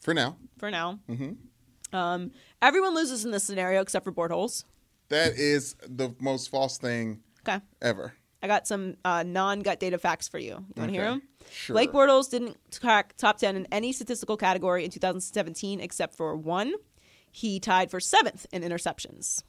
For 0.02 0.14
now, 0.14 0.38
for 0.58 0.72
now. 0.72 1.00
Mm-hmm. 1.10 1.96
Um, 1.96 2.32
everyone 2.62 2.96
loses 2.96 3.26
in 3.26 3.32
this 3.32 3.44
scenario 3.44 3.82
except 3.82 4.06
for 4.06 4.12
Bortles. 4.12 4.64
that 5.10 5.34
is 5.36 5.76
the 5.88 6.16
most 6.20 6.50
false 6.50 6.78
thing 6.78 7.20
Okay. 7.48 7.60
ever. 7.82 8.14
I 8.44 8.48
got 8.48 8.66
some 8.66 8.96
uh, 9.06 9.24
non-gut 9.24 9.80
data 9.80 9.98
facts 10.00 10.28
for 10.28 10.40
you. 10.40 10.66
You 10.74 10.74
want 10.78 10.90
to 10.90 10.94
hear 10.98 11.06
them? 11.06 11.22
Sure. 11.52 11.76
Blake 11.76 11.92
Bortles 11.92 12.30
didn't 12.32 12.58
crack 12.80 13.16
top 13.18 13.38
10 13.38 13.56
in 13.56 13.68
any 13.72 13.92
statistical 13.92 14.36
category 14.38 14.84
in 14.84 14.90
2017 14.90 15.80
except 15.80 16.16
for 16.16 16.36
one. 16.36 16.74
He 17.32 17.60
tied 17.60 17.92
for 17.92 18.00
seventh 18.00 18.48
in 18.52 18.64
interceptions. 18.64 19.44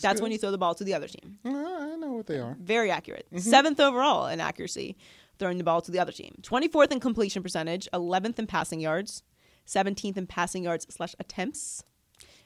That's, 0.00 0.20
good. 0.20 0.22
when 0.22 0.32
you 0.32 0.38
throw 0.38 0.50
the 0.50 0.58
ball 0.58 0.74
to 0.74 0.84
the 0.84 0.94
other 0.94 1.08
team. 1.08 1.38
Uh, 1.44 1.50
I 1.50 1.96
know 1.96 2.12
what 2.12 2.26
they 2.26 2.38
are. 2.38 2.56
Very 2.60 2.90
accurate. 2.90 3.26
Seventh 3.36 3.78
overall 3.80 4.26
in 4.26 4.40
accuracy, 4.40 4.96
throwing 5.38 5.58
the 5.58 5.64
ball 5.64 5.80
to 5.82 5.90
the 5.90 5.98
other 5.98 6.12
team. 6.12 6.34
24th 6.42 6.92
in 6.92 7.00
completion 7.00 7.42
percentage, 7.42 7.88
11th 7.92 8.38
in 8.38 8.46
passing 8.46 8.80
yards, 8.80 9.22
17th 9.66 10.16
in 10.16 10.26
passing 10.26 10.64
yards 10.64 10.86
slash 10.90 11.14
attempts, 11.18 11.84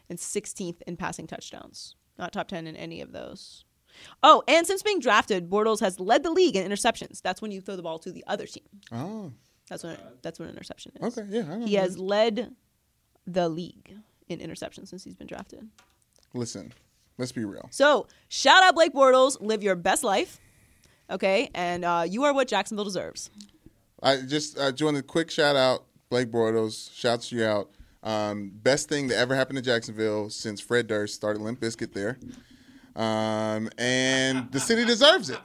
and 0.09 0.19
16th 0.19 0.83
in 0.87 0.97
passing 0.97 1.27
touchdowns. 1.27 1.95
Not 2.19 2.33
top 2.33 2.49
10 2.49 2.67
in 2.67 2.77
any 2.77 3.01
of 3.01 3.13
those. 3.13 3.65
Oh, 4.23 4.43
and 4.47 4.67
since 4.67 4.83
being 4.83 5.01
drafted, 5.01 5.49
Bortles 5.49 5.81
has 5.81 5.99
led 5.99 6.23
the 6.23 6.31
league 6.31 6.57
in 6.57 6.71
interceptions. 6.71 7.23
That's 7.23 7.41
when 7.41 7.51
you 7.51 7.61
throw 7.61 7.77
the 7.77 7.83
ball 7.83 7.99
to 8.01 8.13
the 8.13 8.25
other 8.27 8.47
team. 8.47 8.65
Oh, 8.93 9.33
That's 9.69 9.83
when 9.85 9.97
that's 10.23 10.39
what 10.39 10.47
an 10.49 10.55
interception 10.55 10.93
is. 11.01 11.19
okay, 11.19 11.27
yeah. 11.31 11.65
He 11.65 11.75
has 11.75 11.99
led 11.99 12.55
the 13.27 13.49
league 13.49 13.95
in 14.29 14.39
interceptions 14.41 14.89
since 14.89 15.03
he's 15.03 15.15
been 15.15 15.27
drafted. 15.27 15.69
Listen, 16.35 16.73
let's 17.19 17.33
be 17.33 17.45
real. 17.45 17.69
So 17.71 18.07
shout 18.29 18.63
out 18.63 18.75
Blake 18.75 18.93
Bortles. 18.93 19.41
Live 19.41 19.63
your 19.63 19.77
best 19.77 20.05
life. 20.05 20.41
Okay, 21.09 21.51
and 21.55 21.85
uh, 21.85 22.05
you 22.09 22.25
are 22.25 22.35
what 22.35 22.49
Jacksonville 22.49 22.85
deserves. 22.85 23.31
I 24.03 24.19
just 24.23 24.59
uh, 24.59 24.73
doing 24.73 24.97
a 24.97 25.03
quick 25.03 25.31
shout 25.31 25.57
out, 25.57 25.85
Blake 26.11 26.31
Bortles. 26.31 26.93
Shouts 26.95 27.31
you 27.31 27.45
out. 27.45 27.71
Um, 28.03 28.53
best 28.63 28.89
thing 28.89 29.09
that 29.09 29.17
ever 29.17 29.35
happened 29.35 29.57
to 29.57 29.63
Jacksonville 29.63 30.31
since 30.31 30.61
Fred 30.61 30.87
Durst 30.87 31.15
started 31.15 31.43
Limp 31.43 31.61
Bizkit 31.61 31.93
there. 31.93 32.19
Um, 32.95 33.69
and 33.79 34.51
the 34.53 34.61
city 34.61 34.85
deserves 34.85 35.29
it. 35.29 35.39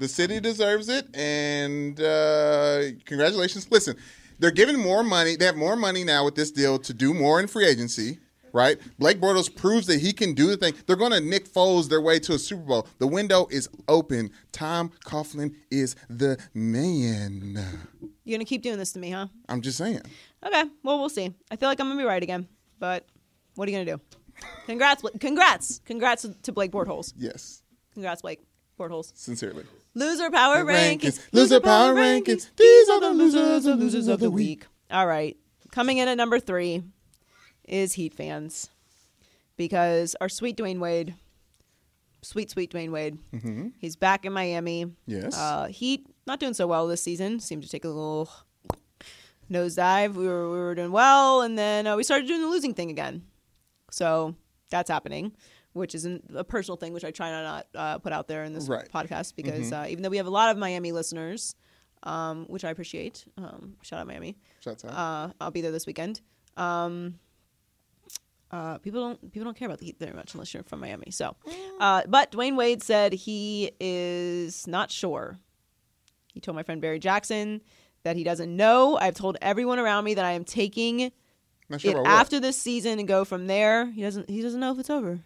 The 0.00 0.08
city 0.08 0.40
deserves 0.40 0.88
it. 0.88 1.14
And 1.14 2.00
uh, 2.00 2.82
congratulations. 3.04 3.70
Listen, 3.70 3.96
they're 4.38 4.50
giving 4.50 4.78
more 4.78 5.02
money. 5.02 5.36
They 5.36 5.44
have 5.44 5.56
more 5.56 5.76
money 5.76 6.04
now 6.04 6.24
with 6.24 6.34
this 6.34 6.50
deal 6.50 6.78
to 6.80 6.92
do 6.92 7.14
more 7.14 7.38
in 7.38 7.46
free 7.46 7.66
agency. 7.66 8.18
Right, 8.56 8.78
Blake 8.98 9.20
Bortles 9.20 9.54
proves 9.54 9.86
that 9.88 10.00
he 10.00 10.14
can 10.14 10.32
do 10.32 10.46
the 10.46 10.56
thing. 10.56 10.72
They're 10.86 10.96
going 10.96 11.12
to 11.12 11.20
Nick 11.20 11.46
Foles 11.46 11.90
their 11.90 12.00
way 12.00 12.18
to 12.20 12.32
a 12.32 12.38
Super 12.38 12.62
Bowl. 12.62 12.88
The 12.98 13.06
window 13.06 13.46
is 13.50 13.68
open. 13.86 14.30
Tom 14.50 14.90
Coughlin 15.04 15.54
is 15.70 15.94
the 16.08 16.38
man. 16.54 17.58
You're 18.24 18.38
gonna 18.38 18.46
keep 18.46 18.62
doing 18.62 18.78
this 18.78 18.92
to 18.92 18.98
me, 18.98 19.10
huh? 19.10 19.26
I'm 19.50 19.60
just 19.60 19.76
saying. 19.76 20.00
Okay, 20.42 20.64
well 20.82 20.98
we'll 20.98 21.10
see. 21.10 21.34
I 21.50 21.56
feel 21.56 21.68
like 21.68 21.78
I'm 21.80 21.88
gonna 21.88 22.00
be 22.00 22.06
right 22.06 22.22
again, 22.22 22.48
but 22.78 23.04
what 23.56 23.68
are 23.68 23.72
you 23.72 23.76
gonna 23.84 23.98
do? 23.98 24.00
Congrats, 24.64 25.04
congrats, 25.20 25.80
congrats 25.84 26.26
to 26.42 26.52
Blake 26.52 26.72
Bortles. 26.72 27.12
Yes, 27.14 27.62
Congrats, 27.92 28.22
Blake 28.22 28.40
Bortles. 28.80 29.12
sincerely. 29.14 29.64
Loser 29.94 30.30
power 30.30 30.64
Rankings. 30.64 31.00
rankings. 31.02 31.20
Loser 31.32 31.60
power 31.60 31.94
rankings. 31.94 32.48
These 32.56 32.88
are 32.88 33.00
the 33.00 33.10
losers, 33.10 33.64
the 33.64 33.76
losers 33.76 34.08
of 34.08 34.18
the 34.20 34.30
week. 34.30 34.64
All 34.90 35.06
right, 35.06 35.36
coming 35.72 35.98
in 35.98 36.08
at 36.08 36.16
number 36.16 36.40
three 36.40 36.82
is 37.66 37.94
Heat 37.94 38.14
fans, 38.14 38.70
because 39.56 40.14
our 40.20 40.28
sweet 40.28 40.56
Dwyane 40.56 40.78
Wade, 40.80 41.14
sweet 42.22 42.50
sweet 42.50 42.72
Dwyane 42.72 42.90
Wade, 42.90 43.18
he's 43.78 43.96
back 43.96 44.24
in 44.24 44.32
Miami. 44.32 44.86
Mm-hmm. 44.86 44.92
Yes. 45.06 45.36
Uh, 45.36 45.66
Heat 45.66 46.06
not 46.26 46.40
doing 46.40 46.54
so 46.54 46.66
well 46.66 46.86
this 46.86 47.02
season. 47.02 47.40
Seemed 47.40 47.62
to 47.62 47.68
take 47.68 47.84
a 47.84 47.88
little 47.88 48.28
nosedive. 49.50 50.14
We 50.14 50.26
were 50.26 50.50
we 50.50 50.56
were 50.58 50.74
doing 50.74 50.92
well, 50.92 51.42
and 51.42 51.56
then 51.58 51.86
uh, 51.86 51.96
we 51.96 52.02
started 52.02 52.26
doing 52.26 52.40
the 52.42 52.48
losing 52.48 52.74
thing 52.74 52.90
again. 52.90 53.22
So 53.90 54.34
that's 54.70 54.90
happening, 54.90 55.32
which 55.72 55.94
is 55.94 56.06
a 56.34 56.44
personal 56.44 56.76
thing, 56.76 56.92
which 56.92 57.04
I 57.04 57.10
try 57.10 57.30
to 57.30 57.42
not 57.42 57.66
uh, 57.74 57.98
put 57.98 58.12
out 58.12 58.26
there 58.28 58.44
in 58.44 58.52
this 58.52 58.68
Right. 58.68 58.88
podcast 58.92 59.36
because 59.36 59.72
uh, 59.72 59.86
even 59.88 60.02
though 60.02 60.10
we 60.10 60.16
have 60.16 60.26
a 60.26 60.30
lot 60.30 60.50
of 60.50 60.58
Miami 60.58 60.90
listeners, 60.92 61.54
um, 62.02 62.46
which 62.46 62.64
I 62.64 62.70
appreciate, 62.70 63.24
um, 63.38 63.76
shout 63.82 64.00
out 64.00 64.06
Miami. 64.08 64.36
Shout 64.60 64.84
out. 64.84 64.90
Uh, 64.90 65.32
I'll 65.40 65.50
be 65.52 65.60
there 65.60 65.70
this 65.72 65.86
weekend. 65.86 66.20
Um, 66.56 67.18
uh, 68.50 68.78
people 68.78 69.00
don't 69.00 69.32
people 69.32 69.44
don't 69.44 69.56
care 69.56 69.66
about 69.66 69.78
the 69.78 69.86
Heat 69.86 69.98
very 69.98 70.12
much 70.12 70.34
unless 70.34 70.54
you're 70.54 70.62
from 70.62 70.80
Miami. 70.80 71.10
So, 71.10 71.36
uh, 71.80 72.02
but 72.08 72.32
Dwyane 72.32 72.56
Wade 72.56 72.82
said 72.82 73.12
he 73.12 73.72
is 73.80 74.66
not 74.66 74.90
sure. 74.90 75.38
He 76.32 76.40
told 76.40 76.54
my 76.54 76.62
friend 76.62 76.80
Barry 76.80 76.98
Jackson 76.98 77.62
that 78.04 78.16
he 78.16 78.24
doesn't 78.24 78.54
know. 78.54 78.96
I've 79.00 79.14
told 79.14 79.36
everyone 79.42 79.78
around 79.78 80.04
me 80.04 80.14
that 80.14 80.24
I 80.24 80.32
am 80.32 80.44
taking 80.44 81.10
Not 81.68 81.80
sure 81.80 82.00
it 82.02 82.06
after 82.06 82.38
this 82.40 82.56
season 82.56 82.98
and 82.98 83.08
go 83.08 83.24
from 83.24 83.46
there. 83.46 83.86
He 83.90 84.02
doesn't. 84.02 84.28
He 84.30 84.42
doesn't 84.42 84.60
know 84.60 84.72
if 84.72 84.78
it's 84.78 84.90
over. 84.90 85.18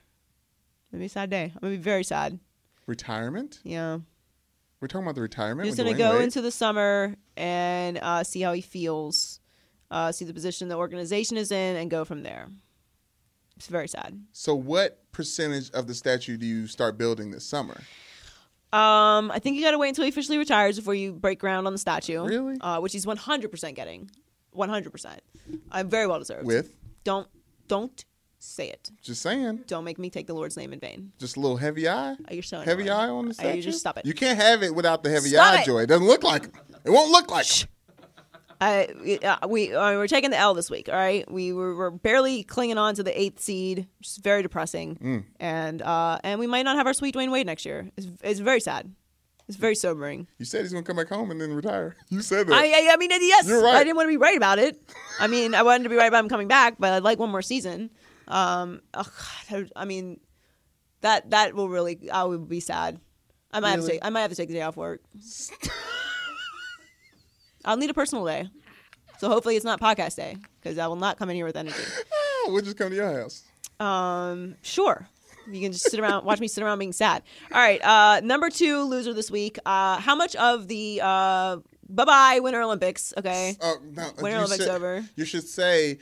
Maybe 0.92 1.04
a 1.04 1.08
sad 1.08 1.30
day. 1.30 1.52
I'm 1.54 1.60
gonna 1.60 1.76
be 1.76 1.82
very 1.82 2.04
sad. 2.04 2.38
retirement. 2.86 3.60
Yeah. 3.64 3.98
We're 4.80 4.88
talking 4.88 5.04
about 5.04 5.14
the 5.14 5.20
retirement. 5.20 5.66
He's 5.66 5.76
going 5.76 5.88
to 5.88 5.94
Dwayne 5.94 5.98
go 5.98 6.12
Wade? 6.14 6.22
into 6.22 6.40
the 6.40 6.50
summer 6.50 7.14
and 7.36 7.98
uh, 7.98 8.24
see 8.24 8.40
how 8.40 8.54
he 8.54 8.62
feels, 8.62 9.38
uh, 9.90 10.10
see 10.10 10.24
the 10.24 10.32
position 10.32 10.68
the 10.68 10.76
organization 10.76 11.36
is 11.36 11.52
in, 11.52 11.76
and 11.76 11.90
go 11.90 12.06
from 12.06 12.22
there. 12.22 12.48
It's 13.60 13.66
very 13.68 13.88
sad. 13.88 14.18
So, 14.32 14.54
what 14.54 15.02
percentage 15.12 15.70
of 15.72 15.86
the 15.86 15.92
statue 15.92 16.38
do 16.38 16.46
you 16.46 16.66
start 16.66 16.96
building 16.96 17.30
this 17.30 17.44
summer? 17.44 17.78
Um, 18.72 19.30
I 19.30 19.38
think 19.38 19.56
you 19.56 19.62
got 19.62 19.72
to 19.72 19.78
wait 19.78 19.90
until 19.90 20.04
he 20.04 20.08
officially 20.08 20.38
retires 20.38 20.76
before 20.78 20.94
you 20.94 21.12
break 21.12 21.38
ground 21.38 21.66
on 21.66 21.74
the 21.74 21.78
statue. 21.78 22.24
Really? 22.24 22.56
Uh, 22.58 22.80
which 22.80 22.94
he's 22.94 23.04
100% 23.04 23.74
getting. 23.74 24.10
100%. 24.56 25.18
I'm 25.70 25.90
very 25.90 26.06
well 26.06 26.18
deserved. 26.20 26.46
With 26.46 26.72
Don't 27.04 27.28
don't 27.68 28.02
say 28.38 28.70
it. 28.70 28.90
just 29.02 29.20
saying, 29.20 29.64
Don't 29.66 29.84
make 29.84 29.98
me 29.98 30.08
take 30.08 30.26
the 30.26 30.32
Lord's 30.32 30.56
name 30.56 30.72
in 30.72 30.80
vain. 30.80 31.12
just 31.18 31.36
a 31.36 31.40
little 31.40 31.58
heavy 31.58 31.86
eye. 31.86 32.12
Uh, 32.12 32.16
You're 32.30 32.42
so 32.42 32.60
Heavy 32.60 32.84
annoying. 32.84 32.98
eye 32.98 33.08
on 33.10 33.24
the 33.26 33.30
Uh, 33.32 33.34
statue. 33.34 33.56
you 33.56 33.62
just 33.62 33.80
stop 33.80 33.98
it. 33.98 34.06
You 34.06 34.14
can't 34.14 34.38
have 34.40 34.62
it 34.62 34.74
without 34.74 35.02
the 35.02 35.10
heavy 35.10 35.28
Stop 35.28 35.52
eye, 35.54 35.60
it. 35.60 35.66
Joy. 35.66 35.80
It 35.82 35.86
doesn't 35.88 36.06
look 36.06 36.22
like 36.22 36.44
it. 36.44 36.52
It 36.86 36.90
won't 36.90 37.10
look 37.10 37.30
like 37.30 37.44
it. 37.44 37.66
I 38.60 38.88
we, 39.00 39.18
uh, 39.20 39.48
we 39.48 39.74
uh, 39.74 39.92
we're 39.94 40.06
taking 40.06 40.30
the 40.30 40.36
L 40.38 40.52
this 40.54 40.70
week. 40.70 40.88
All 40.88 40.94
right, 40.94 41.30
we 41.30 41.52
were, 41.52 41.74
we're 41.76 41.90
barely 41.90 42.42
clinging 42.42 42.76
on 42.78 42.94
to 42.96 43.02
the 43.02 43.18
eighth 43.18 43.40
seed, 43.40 43.86
which 43.98 44.08
is 44.08 44.16
very 44.18 44.42
depressing, 44.42 44.96
Mm. 44.96 45.24
and 45.40 45.82
uh, 45.82 46.18
and 46.22 46.38
we 46.38 46.46
might 46.46 46.62
not 46.62 46.76
have 46.76 46.86
our 46.86 46.92
sweet 46.94 47.14
Dwyane 47.14 47.30
Wade 47.32 47.46
next 47.46 47.64
year. 47.64 47.90
It's, 47.96 48.06
it's 48.22 48.40
very 48.40 48.60
sad. 48.60 48.92
It's 49.48 49.56
very 49.56 49.74
sobering. 49.74 50.28
You 50.38 50.44
said 50.44 50.60
he's 50.62 50.72
gonna 50.72 50.84
come 50.84 50.96
back 50.96 51.08
home 51.08 51.30
and 51.30 51.40
then 51.40 51.52
retire. 51.52 51.96
You 52.10 52.22
said 52.22 52.46
that. 52.46 52.54
I, 52.54 52.66
I 52.66 52.90
I 52.92 52.96
mean 52.98 53.10
yes, 53.10 53.48
You're 53.48 53.62
right. 53.62 53.74
I 53.76 53.82
didn't 53.82 53.96
want 53.96 54.06
to 54.06 54.12
be 54.12 54.16
right 54.16 54.36
about 54.36 54.58
it. 54.58 54.80
I 55.18 55.26
mean 55.26 55.54
I 55.54 55.62
wanted 55.62 55.84
to 55.84 55.88
be 55.88 55.96
right 55.96 56.06
about 56.06 56.22
him 56.22 56.28
coming 56.28 56.46
back, 56.48 56.76
but 56.78 56.92
I'd 56.92 57.02
like 57.02 57.18
one 57.18 57.30
more 57.30 57.42
season. 57.42 57.90
Um, 58.28 58.80
oh 58.94 59.06
God, 59.50 59.72
I 59.74 59.86
mean 59.86 60.20
that 61.00 61.30
that 61.30 61.54
will 61.54 61.68
really 61.68 62.10
I 62.12 62.22
would 62.24 62.48
be 62.48 62.60
sad. 62.60 63.00
I 63.50 63.58
might 63.58 63.70
have 63.70 63.80
to 63.80 63.86
take 63.88 64.00
I 64.04 64.10
might 64.10 64.20
have 64.20 64.30
to 64.30 64.36
take 64.36 64.48
the 64.48 64.54
day 64.54 64.62
off 64.62 64.76
work. 64.76 65.00
I'll 67.64 67.76
need 67.76 67.90
a 67.90 67.94
personal 67.94 68.24
day. 68.24 68.48
So 69.18 69.28
hopefully 69.28 69.56
it's 69.56 69.64
not 69.64 69.80
podcast 69.80 70.16
day 70.16 70.36
because 70.62 70.78
I 70.78 70.86
will 70.86 70.96
not 70.96 71.18
come 71.18 71.28
in 71.30 71.36
here 71.36 71.44
with 71.44 71.56
energy. 71.56 71.76
Oh, 72.12 72.48
we'll 72.52 72.62
just 72.62 72.78
come 72.78 72.88
to 72.90 72.96
your 72.96 73.20
house. 73.22 73.42
Um, 73.78 74.56
sure. 74.62 75.06
You 75.50 75.60
can 75.60 75.72
just 75.72 75.90
sit 75.90 76.00
around, 76.00 76.24
watch 76.24 76.40
me 76.40 76.48
sit 76.48 76.62
around 76.64 76.78
being 76.78 76.92
sad. 76.92 77.22
All 77.52 77.60
right. 77.60 77.82
Uh, 77.84 78.20
number 78.20 78.50
two 78.50 78.82
loser 78.82 79.12
this 79.12 79.30
week. 79.30 79.58
Uh, 79.66 79.98
how 79.98 80.14
much 80.14 80.36
of 80.36 80.68
the 80.68 81.00
uh, 81.02 81.56
bye 81.88 82.04
bye 82.04 82.40
Winter 82.42 82.62
Olympics? 82.62 83.12
Okay. 83.18 83.56
Oh, 83.60 83.76
no, 83.94 84.10
Winter 84.20 84.38
Olympics 84.38 84.64
should- 84.64 84.68
over. 84.74 85.04
You 85.16 85.24
should 85.24 85.44
say 85.46 85.98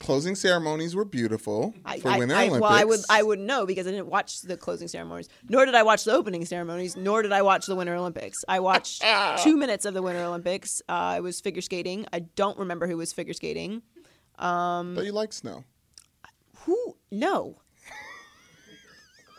closing 0.00 0.34
ceremonies 0.34 0.96
were 0.96 1.04
beautiful 1.04 1.74
I, 1.84 2.00
for 2.00 2.08
I, 2.08 2.18
Winter 2.18 2.34
I, 2.34 2.46
Olympics. 2.46 2.60
well, 2.62 2.72
I 2.72 2.84
would 2.84 3.00
I 3.08 3.22
wouldn't 3.22 3.46
know 3.46 3.66
because 3.66 3.86
I 3.86 3.90
didn't 3.90 4.08
watch 4.08 4.40
the 4.40 4.56
closing 4.56 4.88
ceremonies, 4.88 5.28
nor 5.48 5.66
did 5.66 5.74
I 5.74 5.82
watch 5.84 6.04
the 6.04 6.12
opening 6.12 6.44
ceremonies, 6.44 6.96
nor 6.96 7.22
did 7.22 7.32
I 7.32 7.42
watch 7.42 7.66
the 7.66 7.76
Winter 7.76 7.94
Olympics. 7.94 8.44
I 8.48 8.58
watched 8.60 9.04
two 9.42 9.56
minutes 9.56 9.84
of 9.84 9.94
the 9.94 10.02
Winter 10.02 10.22
Olympics. 10.22 10.82
Uh, 10.88 11.14
it 11.18 11.20
was 11.20 11.40
figure 11.40 11.62
skating. 11.62 12.06
I 12.12 12.20
don't 12.20 12.58
remember 12.58 12.88
who 12.88 12.96
was 12.96 13.12
figure 13.12 13.34
skating. 13.34 13.82
Um, 14.38 14.94
But 14.94 15.04
you 15.04 15.12
like 15.12 15.32
snow. 15.32 15.64
Who? 16.64 16.96
No. 17.10 17.60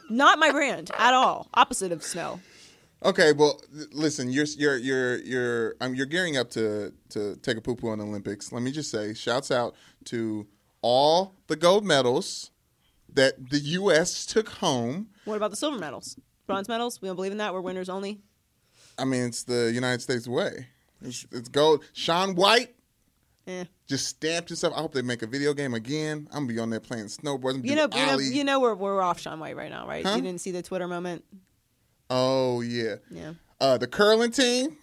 Not 0.10 0.40
my 0.40 0.52
brand 0.52 0.92
at 0.98 1.14
all. 1.14 1.48
Opposite 1.54 1.92
of 1.92 2.04
snow. 2.04 2.40
Okay, 3.04 3.34
well, 3.34 3.60
listen, 3.92 4.30
you're 4.30 4.46
you're 4.58 4.78
you're 4.78 5.18
you're 5.22 5.76
um, 5.82 5.96
you're 5.96 6.06
gearing 6.06 6.38
up 6.38 6.52
to 6.52 6.94
to 7.10 7.36
take 7.38 7.58
a 7.58 7.62
poo 7.62 7.76
poo 7.76 7.90
on 7.90 7.98
the 7.98 8.06
Olympics. 8.06 8.52
Let 8.52 8.62
me 8.62 8.72
just 8.72 8.92
say, 8.92 9.16
shouts 9.16 9.50
out 9.50 9.74
to 10.06 10.48
all 10.82 11.36
the 11.48 11.56
gold 11.56 11.86
medals 11.86 12.52
that 13.14 13.50
the 13.52 13.60
U.S. 13.60 14.26
took 14.26 14.50
home. 14.50 15.10
What 15.26 15.36
about 15.38 15.52
the 15.52 15.58
silver 15.58 15.78
medals? 15.78 16.18
Bronze 16.48 16.68
medals? 16.68 17.02
We 17.02 17.08
don't 17.08 17.16
believe 17.16 17.32
in 17.32 17.38
that. 17.40 17.54
We're 17.54 17.62
winners 17.62 17.90
only. 17.90 18.20
I 18.98 19.06
mean, 19.06 19.24
it's 19.26 19.44
the 19.44 19.72
United 19.74 20.02
States 20.02 20.28
way. 20.28 20.68
It's, 21.02 21.26
it's 21.32 21.50
gold. 21.50 21.84
Shaun 21.94 22.36
White 22.36 22.76
Eh. 23.48 23.64
just 23.88 24.08
stamped 24.08 24.50
himself. 24.50 24.74
I 24.76 24.82
hope 24.82 24.94
they 24.94 25.02
make 25.02 25.24
a 25.24 25.28
video 25.28 25.54
game 25.56 25.74
again. 25.74 26.28
I'm 26.32 26.44
gonna 26.46 26.54
be 26.54 26.60
on 26.60 26.70
there 26.70 26.80
playing 26.80 27.06
snowboards. 27.06 27.66
You 27.68 27.76
know, 27.76 27.88
you 27.92 28.06
know, 28.06 28.20
you 28.20 28.44
know, 28.44 28.60
we're 28.60 28.76
we're 28.76 29.02
off 29.02 29.20
Shaun 29.20 29.40
White 29.40 29.56
right 29.56 29.72
now, 29.72 29.88
right? 29.88 30.06
Huh? 30.06 30.16
You 30.16 30.22
didn't 30.22 30.42
see 30.42 30.52
the 30.52 30.62
Twitter 30.62 30.88
moment. 30.88 31.24
Oh 32.10 32.62
yeah. 32.62 32.96
Yeah. 33.10 33.34
Uh, 33.60 33.78
the 33.80 33.88
curling 33.88 34.32
team. 34.32 34.78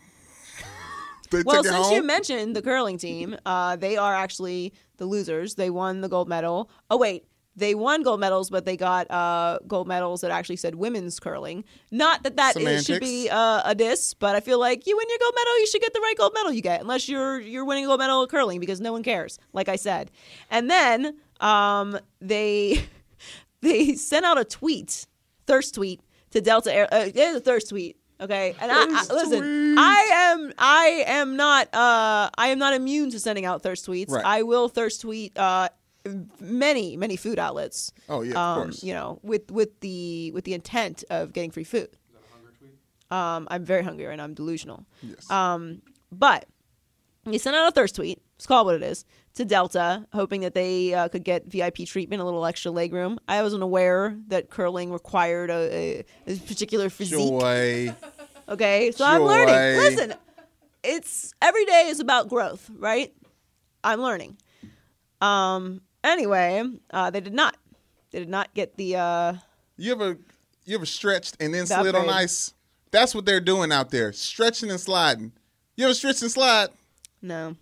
They 1.31 1.43
Well, 1.43 1.63
since 1.63 1.77
home. 1.77 1.95
you 1.95 2.03
mentioned 2.03 2.57
the 2.57 2.63
curling 2.63 2.99
team, 2.99 3.37
uh, 3.47 3.77
they 3.77 3.97
are 3.97 4.15
actually 4.15 4.73
the 4.97 5.07
losers. 5.07 5.55
They 5.55 5.71
won 5.71 6.01
the 6.01 6.09
gold 6.09 6.29
medal. 6.29 6.71
Oh 6.91 6.97
wait, 6.97 7.25
they 7.59 7.75
won 7.75 8.03
gold 8.03 8.21
medals, 8.21 8.51
but 8.51 8.65
they 8.65 8.77
got 8.77 9.11
uh, 9.11 9.59
gold 9.67 9.89
medals 9.89 10.21
that 10.21 10.31
actually 10.31 10.57
said 10.57 10.77
women's 10.77 11.19
curling. 11.19 11.65
Not 11.91 12.23
that 12.23 12.37
that 12.37 12.57
is, 12.57 12.85
should 12.85 13.01
be 13.01 13.29
uh, 13.29 13.63
a 13.65 13.75
diss, 13.75 14.15
but 14.15 14.37
I 14.37 14.41
feel 14.41 14.61
like 14.61 14.87
you 14.87 14.97
win 14.97 15.07
your 15.09 15.19
gold 15.19 15.35
medal, 15.35 15.59
you 15.59 15.67
should 15.67 15.81
get 15.81 15.93
the 15.93 16.01
right 16.01 16.15
gold 16.17 16.33
medal 16.35 16.53
you 16.53 16.63
get, 16.63 16.81
unless 16.81 17.09
you're 17.09 17.41
you're 17.41 17.65
winning 17.65 17.85
a 17.85 17.89
gold 17.89 18.01
medal 18.01 18.23
in 18.23 18.29
curling 18.29 18.61
because 18.61 18.81
no 18.81 18.93
one 18.93 19.03
cares. 19.03 19.39
Like 19.53 19.69
I 19.69 19.77
said, 19.77 20.11
and 20.51 20.71
then 20.71 21.17
um, 21.41 21.99
they 22.21 22.85
they 23.61 23.95
sent 23.95 24.25
out 24.25 24.39
a 24.39 24.45
tweet, 24.45 25.07
thirst 25.47 25.75
tweet 25.75 26.01
to 26.31 26.41
Delta 26.41 26.73
Air. 26.73 26.89
Uh, 26.93 27.07
it 27.07 27.17
is 27.17 27.37
a 27.37 27.41
thirst 27.41 27.71
tweet. 27.71 27.97
Okay, 28.21 28.55
and 28.61 28.73
I, 28.73 28.83
I 28.83 29.15
listen. 29.15 29.41
tweet. 29.41 29.79
I 29.79 30.09
am 30.13 30.53
I 30.59 31.05
am 31.07 31.37
not 31.37 31.73
uh 31.73 32.31
I 32.37 32.49
am 32.49 32.59
not 32.59 32.75
immune 32.75 33.11
to 33.11 33.21
sending 33.21 33.45
out 33.45 33.63
thirst 33.63 33.87
tweets. 33.87 34.11
Right. 34.11 34.25
I 34.25 34.43
will 34.43 34.69
thirst 34.69 35.03
tweet 35.03 35.39
uh 35.39 35.69
many 36.41 36.97
many 36.97 37.17
food 37.17 37.39
outlets. 37.39 37.93
Oh, 38.09 38.23
yeah, 38.23 38.31
of 38.33 38.37
um, 38.37 38.63
course. 38.63 38.83
You 38.83 38.95
know, 38.95 39.21
with 39.23 39.51
with 39.51 39.81
the 39.81 40.33
with 40.33 40.45
the 40.45 40.55
intent 40.55 41.05
of 41.11 41.33
getting 41.33 41.51
free 41.51 41.65
food. 41.65 41.91
Um, 43.11 43.49
I'm 43.51 43.65
very 43.65 43.83
hungry 43.83 44.05
right 44.05 44.17
now. 44.17 44.25
I'm 44.25 44.35
delusional. 44.35 44.85
Yes. 45.01 45.31
Um, 45.31 45.81
but 46.13 46.45
he 47.25 47.39
sent 47.39 47.57
out 47.57 47.69
a 47.69 47.71
thirst 47.71 47.97
tweet. 47.97 48.21
It's 48.37 48.47
called 48.47 48.67
what 48.67 48.75
it 48.75 48.83
is 48.83 49.07
to 49.39 49.45
Delta, 49.45 50.05
hoping 50.13 50.41
that 50.41 50.53
they 50.53 50.93
uh, 50.93 51.09
could 51.09 51.23
get 51.23 51.47
VIP 51.47 51.87
treatment, 51.87 52.21
a 52.21 52.25
little 52.25 52.45
extra 52.45 52.73
leg 52.73 52.93
room. 52.93 53.21
I 53.29 53.41
wasn't 53.43 53.63
aware 53.63 54.17
that 54.27 54.51
curling 54.51 54.93
required 54.93 55.49
a, 55.49 56.05
a, 56.27 56.33
a 56.33 56.37
particular 56.39 56.91
physique. 56.91 57.19
Joy. 57.19 57.95
Okay, 58.49 58.91
so 58.91 59.05
I'm 59.05 59.23
learning. 59.23 59.55
Listen, 59.55 60.15
it's 60.83 61.33
every 61.41 61.65
day 61.67 61.87
is 61.89 62.01
about 62.01 62.29
growth, 62.29 62.69
right? 62.79 63.13
I'm 63.85 64.01
learning. 64.01 64.37
Um. 65.21 65.83
Anyway, 66.03 66.63
uh, 66.91 67.11
they 67.11 67.21
did 67.21 67.35
not. 67.35 67.57
They 68.11 68.19
did 68.19 68.29
not 68.29 68.53
get 68.55 68.77
the. 68.77 68.97
Uh, 68.97 69.35
You 69.77 69.93
ever 69.93 70.19
you 70.65 70.75
ever 70.75 70.87
stretched 70.87 71.37
and 71.39 71.55
then 71.55 71.67
The 71.67 71.81
slid 71.81 71.95
on 71.95 72.09
ice? 72.09 72.55
That's 72.91 73.15
what 73.15 73.25
they're 73.25 73.41
doing 73.41 73.71
out 73.71 73.91
there, 73.91 74.13
stretching 74.13 74.71
and 74.71 74.81
sliding. 74.81 75.31
You 75.77 75.85
ever 75.85 75.95
stretch 75.95 76.23
and 76.23 76.31
slide? 76.31 76.71
no. 77.23 77.55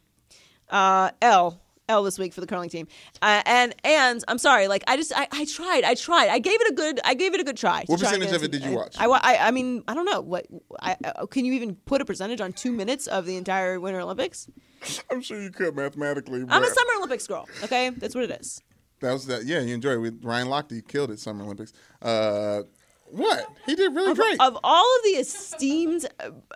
Uh. 0.71 1.11
L. 1.21 1.61
L 1.89 2.03
this 2.03 2.19
week 2.19 2.33
for 2.33 2.41
the 2.41 2.47
curling 2.47 2.69
team. 2.69 2.89
Uh, 3.23 3.43
and 3.47 3.75
and 3.85 4.25
I'm 4.29 4.39
sorry, 4.39 4.69
like 4.69 4.83
I 4.87 4.97
just 4.97 5.13
I, 5.15 5.29
I 5.31 5.45
tried 5.45 5.85
I 5.85 5.95
tried 5.95 6.29
I 6.29 6.39
gave 6.39 6.61
it 6.61 6.71
a 6.71 6.75
good 6.75 7.01
I 7.05 7.15
gave 7.15 7.35
it 7.35 7.41
a 7.41 7.45
good 7.45 7.57
try. 7.57 7.85
What 7.87 8.01
try 8.01 8.11
percentage 8.11 8.35
of 8.35 8.43
it 8.43 8.51
did 8.51 8.65
you 8.65 8.73
watch? 8.73 8.97
I, 8.99 9.07
I 9.07 9.49
I 9.49 9.51
mean 9.51 9.85
I 9.87 9.95
don't 9.95 10.05
know 10.05 10.21
what 10.21 10.47
I, 10.81 10.97
I 11.05 11.27
can 11.31 11.45
you 11.45 11.53
even 11.53 11.77
put 11.77 12.01
a 12.01 12.05
percentage 12.05 12.41
on 12.41 12.53
two 12.53 12.73
minutes 12.73 13.07
of 13.07 13.27
the 13.27 13.37
entire 13.37 13.79
Winter 13.79 14.01
Olympics? 14.01 14.49
I'm 15.11 15.21
sure 15.21 15.41
you 15.41 15.51
could 15.51 15.77
mathematically. 15.77 16.45
I'm 16.49 16.63
a 16.63 16.67
Summer 16.67 16.93
Olympics 16.99 17.27
girl. 17.27 17.49
Okay, 17.63 17.91
that's 17.91 18.15
what 18.15 18.25
it 18.25 18.41
is. 18.41 18.61
That 19.01 19.13
was 19.13 19.27
that. 19.27 19.45
Yeah, 19.45 19.61
you 19.61 19.75
enjoyed 19.75 19.95
it. 19.95 19.99
With 19.99 20.25
Ryan 20.25 20.49
Lochte 20.49 20.73
He 20.73 20.83
killed 20.83 21.11
it 21.11 21.21
Summer 21.21 21.45
Olympics. 21.45 21.73
Uh, 22.01 22.63
what 23.11 23.47
he 23.67 23.75
did 23.75 23.95
really 23.95 24.11
of, 24.11 24.17
great. 24.17 24.41
of 24.41 24.59
all 24.65 24.97
of 24.97 25.03
the 25.05 25.11
esteemed 25.11 26.07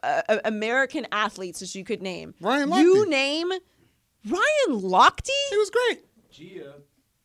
uh, 0.03 0.23
uh, 0.29 0.39
American 0.45 1.07
athletes 1.13 1.61
that 1.61 1.75
you 1.75 1.85
could 1.85 2.03
name, 2.03 2.35
Ryan 2.41 2.71
Lochte. 2.71 2.81
you 2.81 3.09
name 3.09 3.53
Ryan 4.27 4.81
Lochte. 4.81 5.31
he 5.51 5.57
was 5.57 5.71
great. 5.71 6.05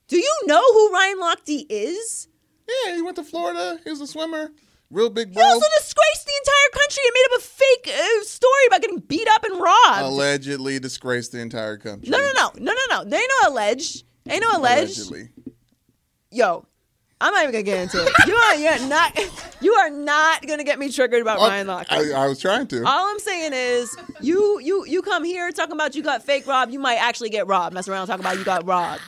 Do 0.07 0.17
you 0.17 0.35
know 0.45 0.61
who 0.73 0.91
Ryan 0.93 1.19
Lochte 1.19 1.65
is? 1.69 2.27
Yeah, 2.67 2.95
he 2.95 3.01
went 3.01 3.15
to 3.17 3.23
Florida. 3.23 3.79
He 3.83 3.89
was 3.89 4.01
a 4.01 4.07
swimmer. 4.07 4.51
Real 4.91 5.09
big 5.09 5.33
He 5.33 5.41
also 5.41 5.65
disgraced 5.79 6.25
the 6.25 6.33
entire 6.41 6.81
country 6.81 7.03
and 7.05 7.13
made 7.13 7.25
up 7.33 7.39
a 7.39 7.41
fake 7.41 7.87
uh, 7.99 8.23
story 8.23 8.67
about 8.67 8.81
getting 8.81 8.99
beat 8.99 9.27
up 9.29 9.43
and 9.43 9.59
robbed. 9.59 10.01
Allegedly 10.03 10.79
disgraced 10.79 11.31
the 11.31 11.39
entire 11.39 11.77
country. 11.77 12.09
no, 12.09 12.19
no, 12.19 12.31
no, 12.33 12.51
no, 12.59 12.71
no, 12.73 13.03
no. 13.03 13.09
They 13.09 13.17
no 13.17 13.49
alleged. 13.49 14.03
Ain't 14.29 14.41
no 14.41 14.57
alleged. 14.59 14.97
Allegedly. 14.99 15.29
Yo, 16.31 16.65
I'm 17.21 17.33
not 17.33 17.43
even 17.43 17.53
gonna 17.53 17.63
get 17.63 17.79
into 17.81 18.03
it. 18.05 18.11
You 18.27 18.35
are 18.35 18.55
you're 18.55 18.87
not. 18.87 19.17
You 19.61 19.73
are 19.73 19.89
not 19.89 20.45
gonna 20.45 20.65
get 20.65 20.77
me 20.77 20.91
triggered 20.91 21.21
about 21.21 21.39
Ryan 21.39 21.67
Lochte. 21.67 21.85
I, 21.89 22.11
I 22.11 22.27
was 22.27 22.39
trying 22.41 22.67
to. 22.67 22.85
All 22.85 23.09
I'm 23.09 23.19
saying 23.19 23.53
is, 23.53 23.95
you 24.19 24.59
you 24.59 24.85
you 24.85 25.01
come 25.01 25.23
here 25.23 25.49
talking 25.51 25.73
about 25.73 25.95
you 25.95 26.03
got 26.03 26.23
fake 26.23 26.45
robbed. 26.45 26.73
You 26.73 26.79
might 26.79 26.97
actually 26.97 27.29
get 27.29 27.47
robbed. 27.47 27.73
Mess 27.73 27.87
around 27.87 28.07
talking 28.07 28.23
about 28.23 28.37
you 28.37 28.43
got 28.43 28.65
robbed. 28.67 29.01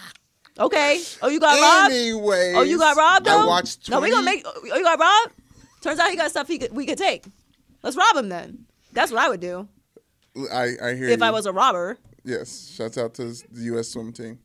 Okay. 0.58 1.02
Oh, 1.22 1.28
you 1.28 1.40
got 1.40 1.60
robbed. 1.62 1.94
Anyways, 1.94 2.56
Oh, 2.56 2.62
you 2.64 2.80
got 2.80 2.96
robbed 2.96 3.28
I 3.28 3.38
though. 3.38 3.48
watched. 3.48 3.90
No, 3.90 4.00
we 4.00 4.10
gonna 4.10 4.24
make. 4.26 4.44
Oh, 4.46 4.62
you 4.64 4.84
got 4.84 5.00
robbed. 5.00 5.34
Turns 5.82 6.00
out 6.00 6.10
he 6.10 6.16
got 6.16 6.32
stuff 6.32 6.48
he 6.48 6.58
could, 6.58 6.74
we 6.76 6.86
could 6.86 6.98
take. 6.98 7.26
Let's 7.84 7.96
rob 7.96 8.16
him 8.16 8.30
then. 8.30 8.66
That's 8.94 9.12
what 9.12 9.22
I 9.22 9.30
would 9.30 9.40
do 9.40 9.68
I, 10.52 10.64
I 10.82 10.94
hear 10.96 11.10
if 11.10 11.20
you. 11.20 11.26
I 11.26 11.30
was 11.30 11.46
a 11.46 11.52
robber. 11.54 11.98
Yes. 12.24 12.72
Shouts 12.76 12.98
out 12.98 13.14
to 13.16 13.26
the 13.26 13.62
U.S. 13.66 13.90
swim 13.90 14.12
team. 14.12 14.40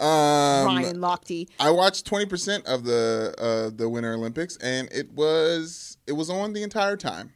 Um, 0.00 0.66
Ryan 0.66 0.96
Lochte. 0.96 1.48
I 1.58 1.70
watched 1.70 2.06
twenty 2.06 2.26
percent 2.26 2.66
of 2.66 2.84
the 2.84 3.34
uh, 3.38 3.70
the 3.76 3.88
Winter 3.88 4.14
Olympics, 4.14 4.56
and 4.58 4.88
it 4.92 5.12
was 5.12 5.98
it 6.06 6.12
was 6.12 6.30
on 6.30 6.52
the 6.54 6.62
entire 6.62 6.96
time 6.96 7.32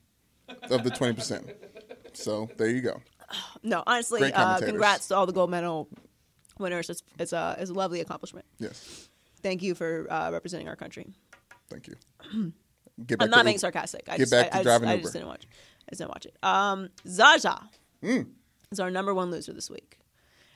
of 0.70 0.82
the 0.85 0.91
twenty 0.91 1.15
percent. 1.15 1.51
So 2.15 2.49
there 2.57 2.69
you 2.70 2.81
go. 2.81 3.01
No, 3.62 3.82
honestly, 3.86 4.32
uh, 4.32 4.59
congrats 4.61 5.09
to 5.09 5.16
all 5.16 5.27
the 5.27 5.32
gold 5.32 5.51
medal 5.51 5.89
winners. 6.59 6.89
It's 6.89 7.03
it's 7.19 7.32
a 7.32 7.57
it's 7.59 7.70
a 7.70 7.74
lovely 7.74 8.01
accomplishment. 8.01 8.47
Yes, 8.59 9.09
Thank 9.43 9.62
you 9.62 9.74
for 9.74 10.07
uh, 10.11 10.31
representing 10.31 10.69
our 10.69 10.77
country. 10.77 11.07
thank 11.69 11.89
you. 11.89 11.95
I'm 13.20 13.31
not 13.31 13.45
being 13.45 13.59
sarcastic. 13.59 14.03
I 14.09 14.12
get 14.12 14.20
just, 14.20 14.32
back 14.32 14.47
I, 14.47 14.51
to 14.51 14.57
I 14.59 14.62
driving 14.62 14.89
just, 14.89 14.99
I 14.99 15.03
just 15.03 15.12
didn't 15.15 15.28
watch. 15.28 15.47
I 15.86 15.91
just 15.91 15.99
didn't 15.99 16.11
watch 16.11 16.27
it. 16.27 16.36
Um, 16.43 16.89
Zaza 17.07 17.69
Mm. 18.03 18.27
is 18.70 18.78
our 18.81 18.91
number 18.91 19.12
one 19.15 19.31
loser 19.31 19.53
this 19.53 19.69
week, 19.70 19.99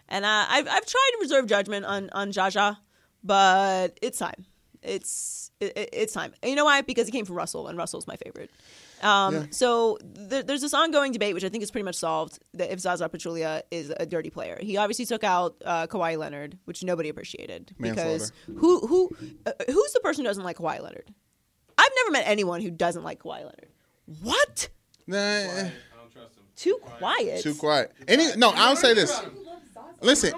and 0.08 0.24
uh, 0.24 0.46
I've 0.48 0.66
I've 0.68 0.86
tried 0.86 1.10
to 1.12 1.18
reserve 1.20 1.46
judgment 1.46 1.84
on 1.86 2.10
on 2.12 2.30
Jaja, 2.32 2.78
but 3.24 3.98
it's 4.02 4.18
time. 4.18 4.44
It's 4.82 5.50
it, 5.60 5.76
it- 5.76 5.88
it's 5.92 6.12
time. 6.12 6.32
And 6.42 6.50
you 6.50 6.56
know 6.56 6.64
why? 6.64 6.82
Because 6.82 7.06
he 7.06 7.12
came 7.12 7.24
from 7.24 7.36
Russell, 7.36 7.68
and 7.68 7.76
Russell's 7.76 8.06
my 8.06 8.16
favorite. 8.16 8.50
Um, 9.02 9.34
Yeah. 9.34 9.42
So 9.50 9.96
th- 10.30 10.46
there's 10.46 10.60
this 10.60 10.74
ongoing 10.74 11.12
debate, 11.12 11.34
which 11.34 11.44
I 11.44 11.48
think 11.48 11.62
is 11.62 11.70
pretty 11.70 11.84
much 11.84 11.94
solved, 11.96 12.38
that 12.54 12.72
if 12.72 12.80
Zaza 12.80 13.08
Pachulia 13.08 13.62
is 13.70 13.92
a 13.98 14.06
dirty 14.06 14.30
player. 14.30 14.58
He 14.60 14.76
obviously 14.76 15.04
took 15.06 15.22
out 15.24 15.54
uh, 15.64 15.86
Kawhi 15.86 16.16
Leonard, 16.18 16.58
which 16.64 16.82
nobody 16.82 17.08
appreciated 17.08 17.74
because 17.80 18.32
who 18.46 18.80
who 18.86 19.10
uh, 19.46 19.52
who's 19.66 19.92
the 19.92 20.00
person 20.00 20.24
who 20.24 20.28
doesn't 20.28 20.42
like 20.44 20.56
Kawhi 20.58 20.80
Leonard? 20.82 21.12
I've 21.76 21.92
never 21.96 22.10
met 22.10 22.24
anyone 22.26 22.60
who 22.60 22.70
doesn't 22.72 23.04
like 23.04 23.20
Kawhi 23.22 23.38
Leonard. 23.38 23.68
What? 24.22 24.68
Nah, 25.06 25.68
Too 26.56 26.78
quiet. 26.82 27.42
too 27.42 27.54
quiet. 27.54 27.92
Any 28.08 28.34
no, 28.36 28.52
I'll 28.54 28.74
say 28.76 28.94
this. 28.94 29.12
Listen, 30.00 30.32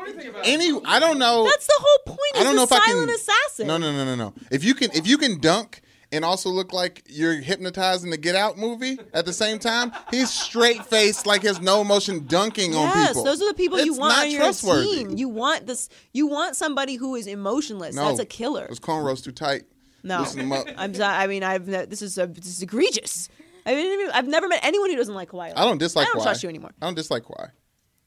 any 0.45 0.73
I 0.87 0.99
don't 0.99 1.19
know. 1.19 1.45
That's 1.45 1.67
the 1.67 1.75
whole 1.79 2.15
point. 2.17 2.19
I 2.37 2.43
don't 2.45 2.57
know 2.57 2.63
He's 2.63 2.73
if 2.73 2.79
a 2.79 2.83
I 2.83 2.87
silent 2.87 3.09
can. 3.09 3.15
assassin. 3.17 3.67
No, 3.67 3.77
no, 3.77 3.93
no, 3.93 4.05
no, 4.05 4.15
no. 4.15 4.35
If 4.51 4.65
you 4.65 4.75
can, 4.75 4.91
if 4.93 5.07
you 5.07 5.19
can 5.19 5.39
dunk 5.39 5.83
and 6.13 6.25
also 6.25 6.49
look 6.51 6.73
like 6.73 7.03
you're 7.07 7.35
hypnotized 7.35 8.05
in 8.05 8.11
the 8.11 8.17
Get 8.17 8.35
Out 8.35 8.59
movie 8.59 8.99
at 9.13 9.27
the 9.27 9.33
same 9.33 9.59
time. 9.59 9.93
He's 10.11 10.31
straight 10.31 10.85
faced, 10.87 11.27
like 11.27 11.43
has 11.43 11.61
no 11.61 11.81
emotion, 11.81 12.27
dunking 12.27 12.75
on 12.75 12.89
Yes, 12.89 13.09
people. 13.11 13.25
those 13.25 13.41
are 13.43 13.49
the 13.49 13.55
people 13.55 13.81
you 13.81 13.95
want 13.95 14.15
not 14.15 14.25
on 14.27 14.31
your 14.31 14.53
team. 14.53 15.17
You 15.17 15.29
want 15.29 15.67
this. 15.67 15.89
You 16.13 16.27
want 16.27 16.57
somebody 16.57 16.97
who 16.97 17.15
is 17.15 17.27
emotionless. 17.27 17.95
No, 17.95 18.07
That's 18.09 18.21
a 18.21 18.25
killer. 18.27 18.67
Those 18.69 18.81
cornrows 18.81 19.23
too 19.23 19.33
tight. 19.33 19.65
No, 20.03 20.25
them 20.25 20.53
up. 20.53 20.67
I'm. 20.79 20.95
sorry. 20.95 21.15
I 21.15 21.27
mean, 21.27 21.43
I've. 21.43 21.67
This 21.67 22.03
is 22.03 22.17
a, 22.19 22.27
this 22.27 22.47
is 22.47 22.63
egregious. 22.63 23.29
I 23.67 23.75
mean, 23.75 24.09
I've 24.15 24.27
never 24.27 24.49
met 24.49 24.61
anyone 24.65 24.89
who 24.91 24.97
doesn't 24.97 25.15
like 25.15 25.29
Kawhi. 25.31 25.53
I 25.55 25.65
don't 25.65 25.79
dislike. 25.79 26.07
I 26.07 26.11
don't 26.13 26.21
Kawhi. 26.21 26.25
trust 26.25 26.43
you 26.43 26.49
anymore. 26.49 26.71
I 26.81 26.87
don't 26.87 26.95
dislike 26.95 27.25
Kawhi. 27.25 27.51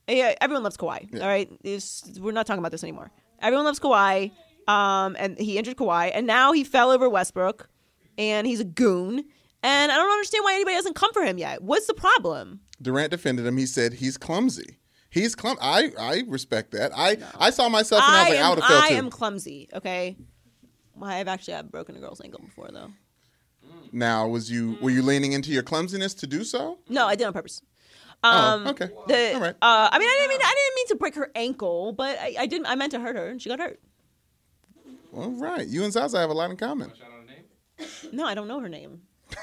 Yeah, 0.07 0.35
everyone 0.41 0.63
loves 0.63 0.77
Kawhi. 0.77 1.07
Yeah. 1.13 1.21
All 1.21 1.27
right, 1.27 1.49
It's- 1.63 2.03
we're 2.19 2.31
not 2.34 2.45
talking 2.45 2.59
about 2.59 2.71
this 2.71 2.84
anymore. 2.84 3.11
Everyone 3.41 3.65
loves 3.65 3.80
Kawhi. 3.80 4.31
Um, 4.67 5.17
and 5.19 5.38
he 5.38 5.57
injured 5.57 5.75
Kawhi, 5.75 6.11
and 6.13 6.25
now 6.25 6.53
he 6.53 6.63
fell 6.63 6.89
over 6.89 7.09
Westbrook, 7.09 7.69
and 8.17 8.47
he's 8.47 8.61
a 8.61 8.63
goon. 8.65 9.25
And 9.61 9.91
I 9.91 9.95
don't 9.95 10.09
understand 10.11 10.43
why 10.45 10.53
anybody 10.53 10.75
doesn't 10.77 10.95
come 10.95 11.11
for 11.13 11.21
him 11.21 11.38
yet. 11.38 11.61
What's 11.61 11.85
the 11.88 11.93
problem? 11.93 12.61
Durant 12.81 13.11
defended 13.11 13.45
him. 13.45 13.57
He 13.57 13.65
said 13.65 13.95
he's 13.95 14.17
clumsy. 14.17 14.77
He's 15.09 15.35
clum. 15.35 15.57
I 15.61 15.91
I 15.99 16.23
respect 16.27 16.71
that. 16.71 16.91
I 16.95 17.17
I 17.38 17.49
saw 17.49 17.67
myself 17.69 18.03
and 18.03 18.15
I 18.15 18.19
was 18.23 18.30
like, 18.30 18.39
I 18.39 18.41
am, 18.41 18.49
would 18.51 18.59
have 18.59 18.69
felt 18.69 18.84
I 18.84 18.89
too. 18.89 18.95
am 18.95 19.09
clumsy. 19.09 19.69
Okay, 19.73 20.15
well, 20.95 21.09
I've 21.09 21.27
actually 21.27 21.55
I've 21.55 21.69
broken 21.71 21.95
a 21.97 21.99
girl's 21.99 22.21
ankle 22.21 22.39
before 22.41 22.69
though. 22.71 22.91
Now, 23.91 24.27
was 24.27 24.49
you 24.51 24.77
were 24.81 24.89
you 24.91 25.01
leaning 25.01 25.34
into 25.34 25.51
your 25.51 25.63
clumsiness 25.63 26.13
to 26.15 26.27
do 26.27 26.43
so? 26.43 26.80
No, 26.89 27.05
I 27.05 27.15
did 27.15 27.27
on 27.27 27.34
purpose. 27.34 27.61
Oh, 28.24 28.30
Um, 28.30 28.68
okay. 28.68 28.90
The, 29.08 29.34
All 29.36 29.41
right. 29.41 29.56
uh, 29.62 29.90
I 29.91 30.00
mean, 30.00 30.08
I 30.08 30.16
didn't 30.20 30.30
mean 30.30 30.40
I 30.41 30.56
didn't 30.56 30.76
mean 30.76 30.88
to 30.88 30.95
break 30.95 31.16
her 31.16 31.32
ankle, 31.36 31.91
but 31.94 32.18
I, 32.20 32.36
I 32.40 32.45
didn't. 32.45 32.68
I 32.68 32.76
meant 32.76 32.91
to 32.91 33.00
hurt 33.00 33.16
her, 33.16 33.28
and 33.30 33.41
she 33.41 33.50
got 33.50 33.60
hurt. 33.60 33.80
All 35.14 35.30
right. 35.32 35.68
You 35.68 35.84
and 35.84 35.91
Zaza 35.94 36.20
have 36.20 36.30
a 36.30 36.34
lot 36.34 36.50
in 36.50 36.58
common. 36.58 36.91
No, 38.12 38.26
I 38.26 38.34
don't 38.34 38.48
know 38.48 38.60
her 38.60 38.70
name. 38.70 39.02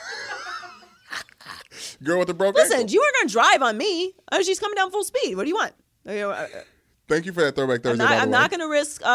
Girl 2.03 2.19
with 2.19 2.29
the 2.29 2.35
broke 2.35 2.55
Listen, 2.55 2.79
ankle. 2.81 2.93
you 2.95 3.01
were 3.01 3.19
gonna 3.21 3.29
drive 3.31 3.63
on 3.63 3.77
me. 3.77 4.15
Oh, 4.33 4.43
she's 4.43 4.59
coming 4.59 4.75
down 4.77 4.91
full 4.91 5.05
speed. 5.05 5.37
What 5.37 5.43
do 5.45 5.49
you 5.51 5.55
want? 5.57 5.73
Uh, 6.09 6.13
uh, 6.31 6.47
Thank 7.09 7.27
you 7.27 7.33
for 7.33 7.43
that 7.43 7.55
throwback 7.57 7.79
I'm 7.79 7.83
Thursday. 7.99 8.05
not, 8.05 8.09
by 8.11 8.15
the 8.17 8.23
I'm 8.23 8.29
way. 8.29 8.33
not 8.39 8.51
gonna 8.51 8.69
risk. 8.69 9.03
Uh, 9.05 9.07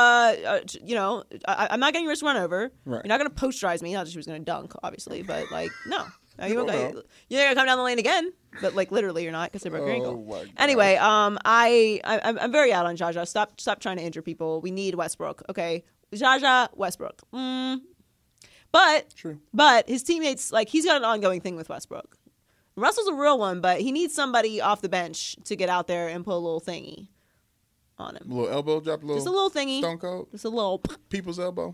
uh, 0.46 0.60
you 0.84 0.94
know, 0.96 1.24
I, 1.48 1.70
I'm 1.72 1.80
not 1.80 1.94
getting 1.94 2.08
risk 2.08 2.24
run 2.24 2.38
over. 2.38 2.72
Right. 2.86 3.02
You're 3.04 3.08
not 3.10 3.18
gonna 3.18 3.30
posterize 3.32 3.82
me. 3.82 3.94
Not 3.94 4.06
that 4.06 4.12
she 4.12 4.18
was 4.18 4.28
gonna 4.28 4.40
dunk, 4.40 4.74
obviously, 4.84 5.24
but 5.24 5.50
like, 5.52 5.72
no. 5.88 6.06
You 6.46 6.54
don't 6.54 6.68
won't- 6.68 7.06
you're 7.30 7.44
gonna 7.44 7.56
come 7.56 7.66
down 7.66 7.78
the 7.78 7.84
lane 7.84 7.98
again, 7.98 8.32
but 8.62 8.76
like 8.76 8.92
literally, 8.92 9.24
you're 9.24 9.32
not 9.32 9.52
because 9.52 9.66
I 9.66 9.70
broke 9.70 9.88
your 9.88 9.92
Oh, 9.96 10.36
ankle. 10.36 10.46
Anyway, 10.58 10.96
um, 10.96 11.38
I, 11.46 12.00
I 12.04 12.20
I'm- 12.20 12.38
I'm 12.40 12.52
very 12.52 12.72
out 12.74 12.86
on 12.86 12.96
Jaja. 12.98 13.28
Stop 13.28 13.60
stop 13.60 13.80
trying 13.80 13.98
to 13.98 14.04
injure 14.04 14.22
people. 14.22 14.62
We 14.62 14.72
need 14.72 14.96
Westbrook. 14.96 15.44
Okay, 15.50 15.84
Jaja 16.14 16.70
Westbrook. 16.76 17.22
Mm. 17.34 17.82
But 18.72 19.14
True. 19.16 19.40
but 19.54 19.88
his 19.88 20.04
teammates 20.04 20.52
like 20.52 20.70
he's 20.70 20.86
got 20.86 20.98
an 20.98 21.06
ongoing 21.06 21.42
thing 21.42 21.56
with 21.56 21.70
Westbrook. 21.70 22.18
Russell's 22.76 23.08
a 23.08 23.14
real 23.14 23.38
one, 23.40 23.62
but 23.62 23.80
he 23.80 23.92
needs 23.94 24.14
somebody 24.14 24.60
off 24.60 24.82
the 24.82 24.90
bench 24.90 25.38
to 25.46 25.56
get 25.56 25.70
out 25.70 25.88
there 25.88 26.10
and 26.10 26.26
put 26.26 26.34
a 26.34 26.38
little 26.38 26.60
thingy 26.60 27.08
on 27.98 28.18
him. 28.18 28.30
A 28.30 28.34
little 28.34 28.50
elbow 28.54 28.82
drop, 28.82 29.02
a 29.02 29.06
little, 29.06 29.16
Just 29.16 29.28
a 29.28 29.32
little 29.32 29.50
thingy. 29.50 29.78
stone 29.80 29.98
cold, 29.98 30.28
Just 30.32 30.44
a 30.44 30.50
little, 30.50 30.80
people's 31.10 31.40
elbow. 31.40 31.74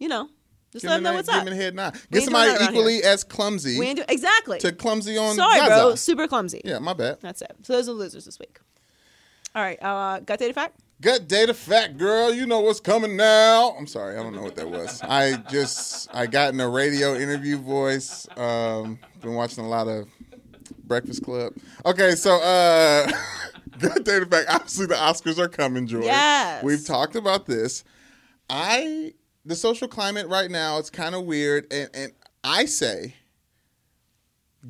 you 0.00 0.08
know. 0.08 0.28
Just 0.72 0.82
Give 0.84 0.90
let 0.90 0.98
him 0.98 1.02
know 1.02 1.14
what's 1.14 1.28
give 1.28 1.38
up. 1.40 1.46
a 1.48 1.54
head 1.54 1.74
nod. 1.74 1.98
Get 2.12 2.22
somebody 2.22 2.64
equally 2.64 3.02
as 3.02 3.24
clumsy 3.24 3.78
We 3.78 3.86
ain't 3.88 3.96
do 3.98 4.04
exactly. 4.08 4.58
to 4.60 4.70
clumsy 4.70 5.18
on 5.18 5.34
Sorry, 5.34 5.58
Zaza. 5.58 5.68
bro. 5.68 5.94
Super 5.96 6.28
clumsy. 6.28 6.60
Yeah, 6.64 6.78
my 6.78 6.92
bad. 6.92 7.18
That's 7.20 7.42
it. 7.42 7.56
So 7.62 7.72
those 7.72 7.88
are 7.88 7.92
the 7.92 7.98
losers 7.98 8.24
this 8.24 8.38
week. 8.38 8.60
All 9.54 9.62
right. 9.62 9.82
Uh, 9.82 10.20
got 10.20 10.38
data 10.38 10.54
fact? 10.54 10.78
Gut 11.00 11.26
data 11.26 11.54
fact, 11.54 11.96
girl. 11.96 12.32
You 12.32 12.46
know 12.46 12.60
what's 12.60 12.78
coming 12.78 13.16
now. 13.16 13.74
I'm 13.76 13.86
sorry, 13.88 14.16
I 14.16 14.22
don't 14.22 14.34
know 14.36 14.42
what 14.42 14.54
that 14.56 14.70
was. 14.70 15.00
I 15.08 15.36
just 15.50 16.08
I 16.14 16.26
got 16.26 16.52
in 16.54 16.60
a 16.60 16.68
radio 16.68 17.16
interview 17.16 17.56
voice. 17.56 18.28
Um, 18.36 18.98
been 19.22 19.34
watching 19.34 19.64
a 19.64 19.68
lot 19.68 19.88
of 19.88 20.08
Breakfast 20.84 21.24
Club. 21.24 21.54
Okay, 21.86 22.14
so 22.14 22.36
uh, 22.40 23.10
gut 23.78 24.04
data 24.04 24.26
fact. 24.26 24.50
Obviously, 24.50 24.86
the 24.86 24.94
Oscars 24.94 25.38
are 25.38 25.48
coming, 25.48 25.86
Joy. 25.86 26.02
Yes. 26.02 26.62
we've 26.62 26.84
talked 26.86 27.16
about 27.16 27.46
this. 27.46 27.82
I 28.48 29.14
the 29.44 29.56
social 29.56 29.88
climate 29.88 30.28
right 30.28 30.50
now 30.50 30.78
it's 30.78 30.90
kind 30.90 31.14
of 31.14 31.24
weird, 31.24 31.66
and 31.72 31.90
and 31.94 32.12
I 32.44 32.64
say. 32.66 33.14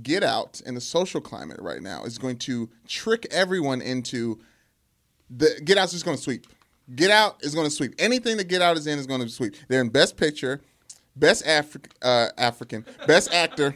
Get 0.03 0.23
Out 0.23 0.63
and 0.65 0.77
the 0.77 0.81
social 0.81 1.21
climate 1.21 1.59
right 1.61 1.83
now 1.83 2.05
is 2.05 2.17
going 2.17 2.37
to 2.39 2.71
trick 2.87 3.27
everyone 3.33 3.83
into 3.83 4.39
the 5.29 5.61
Get 5.65 5.79
Out's 5.79 5.91
just 5.91 6.05
going 6.05 6.17
to 6.17 6.23
sweep. 6.23 6.47
Get 6.95 7.11
Out 7.11 7.39
is 7.43 7.57
going 7.57 7.67
to 7.67 7.73
sweep. 7.73 7.95
Anything 7.99 8.37
that 8.37 8.47
Get 8.47 8.63
Out 8.63 8.77
is 8.77 8.87
in 8.87 9.01
is 9.01 9.07
going 9.09 9.21
to 9.21 9.29
sweep. 9.29 9.57
They're 9.67 9.81
in 9.81 9.89
Best 9.89 10.17
Picture, 10.17 10.61
Best 11.17 11.45
Afri- 11.45 11.91
uh, 12.03 12.29
African, 12.39 12.87
Best 13.09 13.35
Actor, 13.35 13.75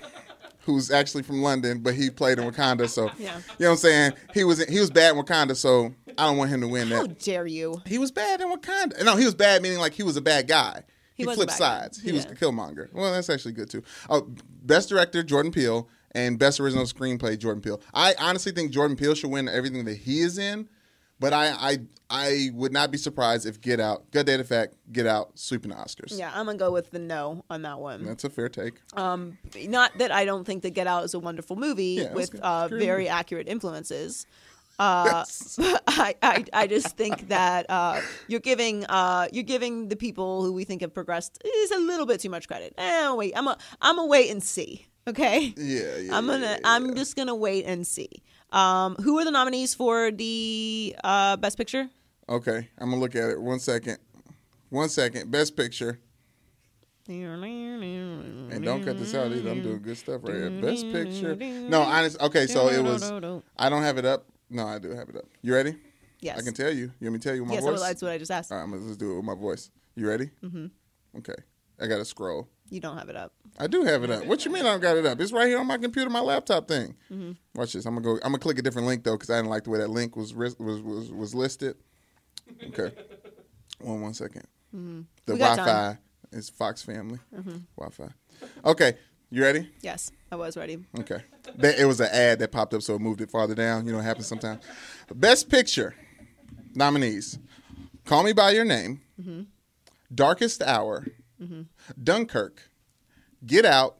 who's 0.65 0.91
actually 0.91 1.23
from 1.23 1.43
London, 1.43 1.81
but 1.81 1.95
he 1.95 2.11
played 2.11 2.39
in 2.39 2.51
Wakanda. 2.51 2.89
So 2.89 3.11
Yeah. 3.19 3.37
you 3.37 3.43
know 3.61 3.69
what 3.69 3.71
I'm 3.73 3.77
saying. 3.77 4.13
He 4.33 4.45
was 4.45 4.65
he 4.67 4.81
was 4.81 4.91
bad 4.91 5.15
in 5.17 5.23
Wakanda, 5.23 5.57
so 5.57 5.95
I 6.19 6.27
don't 6.27 6.37
want 6.37 6.51
him 6.51 6.61
to 6.63 6.69
win 6.69 6.89
How 6.89 7.03
that. 7.03 7.09
How 7.11 7.15
dare 7.21 7.47
you? 7.47 7.81
He 7.87 7.99
was 7.99 8.11
bad 8.11 8.41
in 8.41 8.49
Wakanda. 8.51 9.05
No, 9.05 9.17
he 9.17 9.25
was 9.25 9.35
bad 9.35 9.63
meaning 9.63 9.79
like 9.79 9.93
he 9.93 10.03
was 10.03 10.17
a 10.17 10.21
bad 10.23 10.49
guy. 10.49 10.83
He 11.15 11.23
He, 11.23 11.25
flipped 11.35 11.51
bad 11.51 11.59
guy. 11.59 11.81
sides. 11.81 12.01
He 12.03 12.13
was 12.13 12.25
Yeah. 12.25 12.33
a 12.33 12.35
Killmonger. 12.35 12.93
Well, 12.93 13.13
that's 13.13 13.31
actually 13.31 13.53
good 13.53 13.71
too. 13.71 13.83
Oh, 14.11 14.29
best 14.63 14.89
director 14.89 15.23
Jordan 15.23 15.53
Peele 15.53 15.89
and 16.13 16.39
best 16.39 16.59
original 16.61 16.85
screenplay 16.87 17.39
Jordan 17.39 17.61
Peele. 17.63 17.81
I 17.93 18.15
honestly 18.19 18.53
think 18.53 18.71
Jordan 18.73 18.97
Peele 18.97 19.15
should 19.15 19.31
win 19.31 19.49
everything 19.49 19.85
that 19.85 19.97
he 19.99 20.21
is 20.21 20.39
in, 20.39 20.69
but 21.21 21.33
I 21.33 21.49
I 21.51 21.79
I 22.11 22.51
would 22.55 22.73
not 22.73 22.91
be 22.91 22.99
surprised 22.99 23.47
if 23.47 23.61
Get 23.61 23.81
Out, 23.81 24.11
Good 24.11 24.27
Data 24.27 24.45
Fact, 24.45 24.75
Get 24.93 25.07
Out 25.07 25.39
sweeping 25.39 25.71
the 25.71 25.77
Oscars. 25.77 26.17
Yeah, 26.19 26.31
I'm 26.35 26.47
gonna 26.47 26.59
go 26.59 26.71
with 26.71 26.91
the 26.91 26.99
no 26.99 27.45
on 27.51 27.63
that 27.63 27.81
one. 27.81 28.05
That's 28.05 28.25
a 28.25 28.31
fair 28.31 28.49
take. 28.49 28.75
Um, 28.95 29.39
not 29.57 29.97
that 29.99 30.13
I 30.13 30.25
don't 30.25 30.45
think 30.45 30.63
that 30.63 30.71
Get 30.71 30.87
Out 30.87 31.05
is 31.05 31.15
a 31.15 31.19
wonderful 31.19 31.57
movie 31.57 31.99
Yeah, 32.03 32.13
with 32.13 32.35
uh, 32.35 32.65
It's 32.65 32.67
a 32.67 32.69
great 32.77 32.85
very 32.87 33.09
accurate 33.09 33.49
influences. 33.49 34.27
Uh. 34.77 35.25
I, 35.87 36.17
I, 36.21 36.45
I 36.53 36.67
just 36.67 36.97
think 36.97 37.29
that 37.29 37.67
uh, 37.71 38.01
you're 38.27 38.41
giving 38.41 38.85
uh, 38.87 39.29
you're 39.33 39.45
giving 39.45 39.87
the 39.87 39.95
people 39.95 40.43
who 40.43 40.53
we 40.53 40.65
think 40.65 40.81
have 40.81 40.93
progressed 40.93 41.41
is 41.45 41.71
a 41.71 41.79
little 41.79 42.07
bit 42.07 42.19
too 42.19 42.29
much 42.29 42.49
credit. 42.49 42.75
Eh, 42.77 43.13
wait, 43.13 43.33
I'm 43.37 43.47
a 43.47 43.57
I'm 43.81 44.01
a 44.01 44.05
wait 44.07 44.33
and 44.33 44.43
see. 44.43 44.87
Okay, 45.07 45.55
Yeah, 45.57 45.97
yeah. 45.99 46.17
I'm 46.17 46.27
gonna 46.27 46.41
yeah, 46.47 46.53
yeah, 46.55 46.59
I'm 46.65 46.97
just 46.97 47.15
gonna 47.15 47.37
wait 47.37 47.67
and 47.67 47.87
see. 47.87 48.09
Um, 48.55 48.95
who 48.97 49.19
are 49.19 49.25
the 49.25 49.33
nominees 49.33 49.75
for 49.75 50.13
the 50.13 50.95
uh, 51.03 51.37
best 51.37 51.59
picture? 51.59 51.91
Okay, 52.29 52.69
I'm 52.79 52.89
gonna 52.91 53.01
look 53.01 53.17
at 53.17 53.31
it. 53.31 53.41
One 53.41 53.59
second. 53.59 53.99
One 54.71 54.89
second. 54.89 55.31
Best 55.31 55.57
picture. 55.57 55.99
And 57.07 58.65
don't 58.65 58.83
cut 58.83 58.99
this 58.99 59.15
out 59.15 59.31
either. 59.33 59.51
I'm 59.51 59.63
doing 59.63 59.83
good 59.83 59.99
stuff 59.99 60.23
right 60.23 60.35
here. 60.35 60.51
Best 60.51 60.91
picture. 60.91 61.37
No, 61.37 61.83
honest. 61.83 62.21
Okay, 62.21 62.47
so 62.47 62.69
it 62.69 62.83
was. 62.83 63.03
I 63.59 63.69
don't 63.69 63.83
have 63.83 63.99
it 63.99 64.07
up. 64.07 64.27
No, 64.49 64.67
I 64.67 64.79
do 64.79 64.91
have 64.93 65.09
it 65.09 65.17
up. 65.17 65.25
You 65.43 65.53
ready? 65.53 65.75
Yes. 66.21 66.39
I 66.39 66.43
can 66.43 66.55
tell 66.55 66.73
you. 66.73 66.93
You 67.01 67.11
want 67.11 67.15
me 67.15 67.19
to 67.19 67.29
tell 67.29 67.35
you 67.35 67.43
with 67.43 67.49
my 67.49 67.55
yes, 67.57 67.65
voice? 67.65 67.81
that's 67.81 68.01
what 68.01 68.13
I 68.13 68.19
just 68.19 68.31
asked. 68.31 68.53
All 68.53 68.57
right, 68.57 68.65
I'm 68.65 68.71
gonna 68.71 68.87
just 68.87 69.01
do 69.01 69.13
it 69.13 69.17
with 69.17 69.25
my 69.25 69.35
voice. 69.35 69.71
You 69.97 70.09
ready? 70.09 70.31
Mm-hmm. 70.43 70.67
Okay. 71.19 71.35
I 71.81 71.87
gotta 71.87 72.05
scroll. 72.05 72.49
You 72.75 72.81
don't 72.81 72.99
have 72.99 73.09
it 73.09 73.15
up. 73.15 73.33
I 73.57 73.69
do 73.69 73.85
have 73.85 74.03
it 74.03 74.11
up. 74.11 74.27
What 74.27 74.45
you 74.45 74.51
mean 74.51 74.67
I 74.67 74.71
don't 74.73 74.81
got 74.81 74.97
it 74.97 75.07
up? 75.07 75.21
It's 75.21 75.31
right 75.31 75.47
here 75.47 75.61
on 75.61 75.67
my 75.69 75.79
computer, 75.79 76.11
my 76.11 76.19
laptop 76.19 76.67
thing. 76.67 76.97
Mm-hmm. 77.09 77.33
Watch 77.55 77.73
this. 77.73 77.87
I'm 77.87 77.95
gonna 77.95 78.05
go. 78.05 78.15
I'm 78.17 78.33
gonna 78.33 78.39
click 78.39 78.59
a 78.59 78.63
different 78.63 78.89
link 78.89 79.05
though 79.05 79.13
because 79.15 79.31
I 79.31 79.37
didn't 79.37 79.51
like 79.51 79.63
the 79.63 79.71
way 79.71 79.79
that 79.79 79.91
link 79.91 80.17
was 80.17 80.35
was 80.35 80.59
was, 80.59 81.13
was 81.13 81.35
listed. 81.37 81.77
Okay. 82.69 82.91
one 83.81 84.01
one 84.01 84.13
second. 84.15 84.43
The 84.73 84.79
Mm-hmm. 84.79 85.03
Wi-Fi 85.39 85.65
time. 85.65 85.93
Mm-hmm. 85.95 86.39
is 86.39 86.51
Fox 86.51 86.83
Family 86.83 87.21
Wi-Fi. 87.79 88.09
Okay, 88.65 88.95
you 89.31 89.41
ready? 89.45 89.71
Yes, 89.83 90.11
I 90.33 90.37
was 90.37 90.57
ready. 90.57 90.79
Okay. 90.99 91.21
That- 91.59 91.79
it 91.79 91.85
was 91.85 92.01
an 92.01 92.09
ad 92.11 92.41
that 92.41 92.51
popped 92.51 92.75
up, 92.75 92.83
so 92.83 92.97
it 92.97 93.01
moved 93.01 93.21
it 93.21 93.31
farther 93.31 93.55
down. 93.55 93.87
You 93.87 93.93
know, 93.93 94.01
it 94.01 94.03
happens 94.03 94.27
sometimes. 94.27 94.65
Best 95.15 95.49
Picture 95.49 95.95
nominees: 96.75 97.39
Call 98.05 98.25
Me 98.25 98.33
by 98.33 98.51
Your 98.51 98.65
Name, 98.65 99.01
Darkest 100.13 100.61
Hour, 100.63 101.07
Dunkirk, 102.03 102.71
Get 103.47 103.65
Out, 103.65 103.97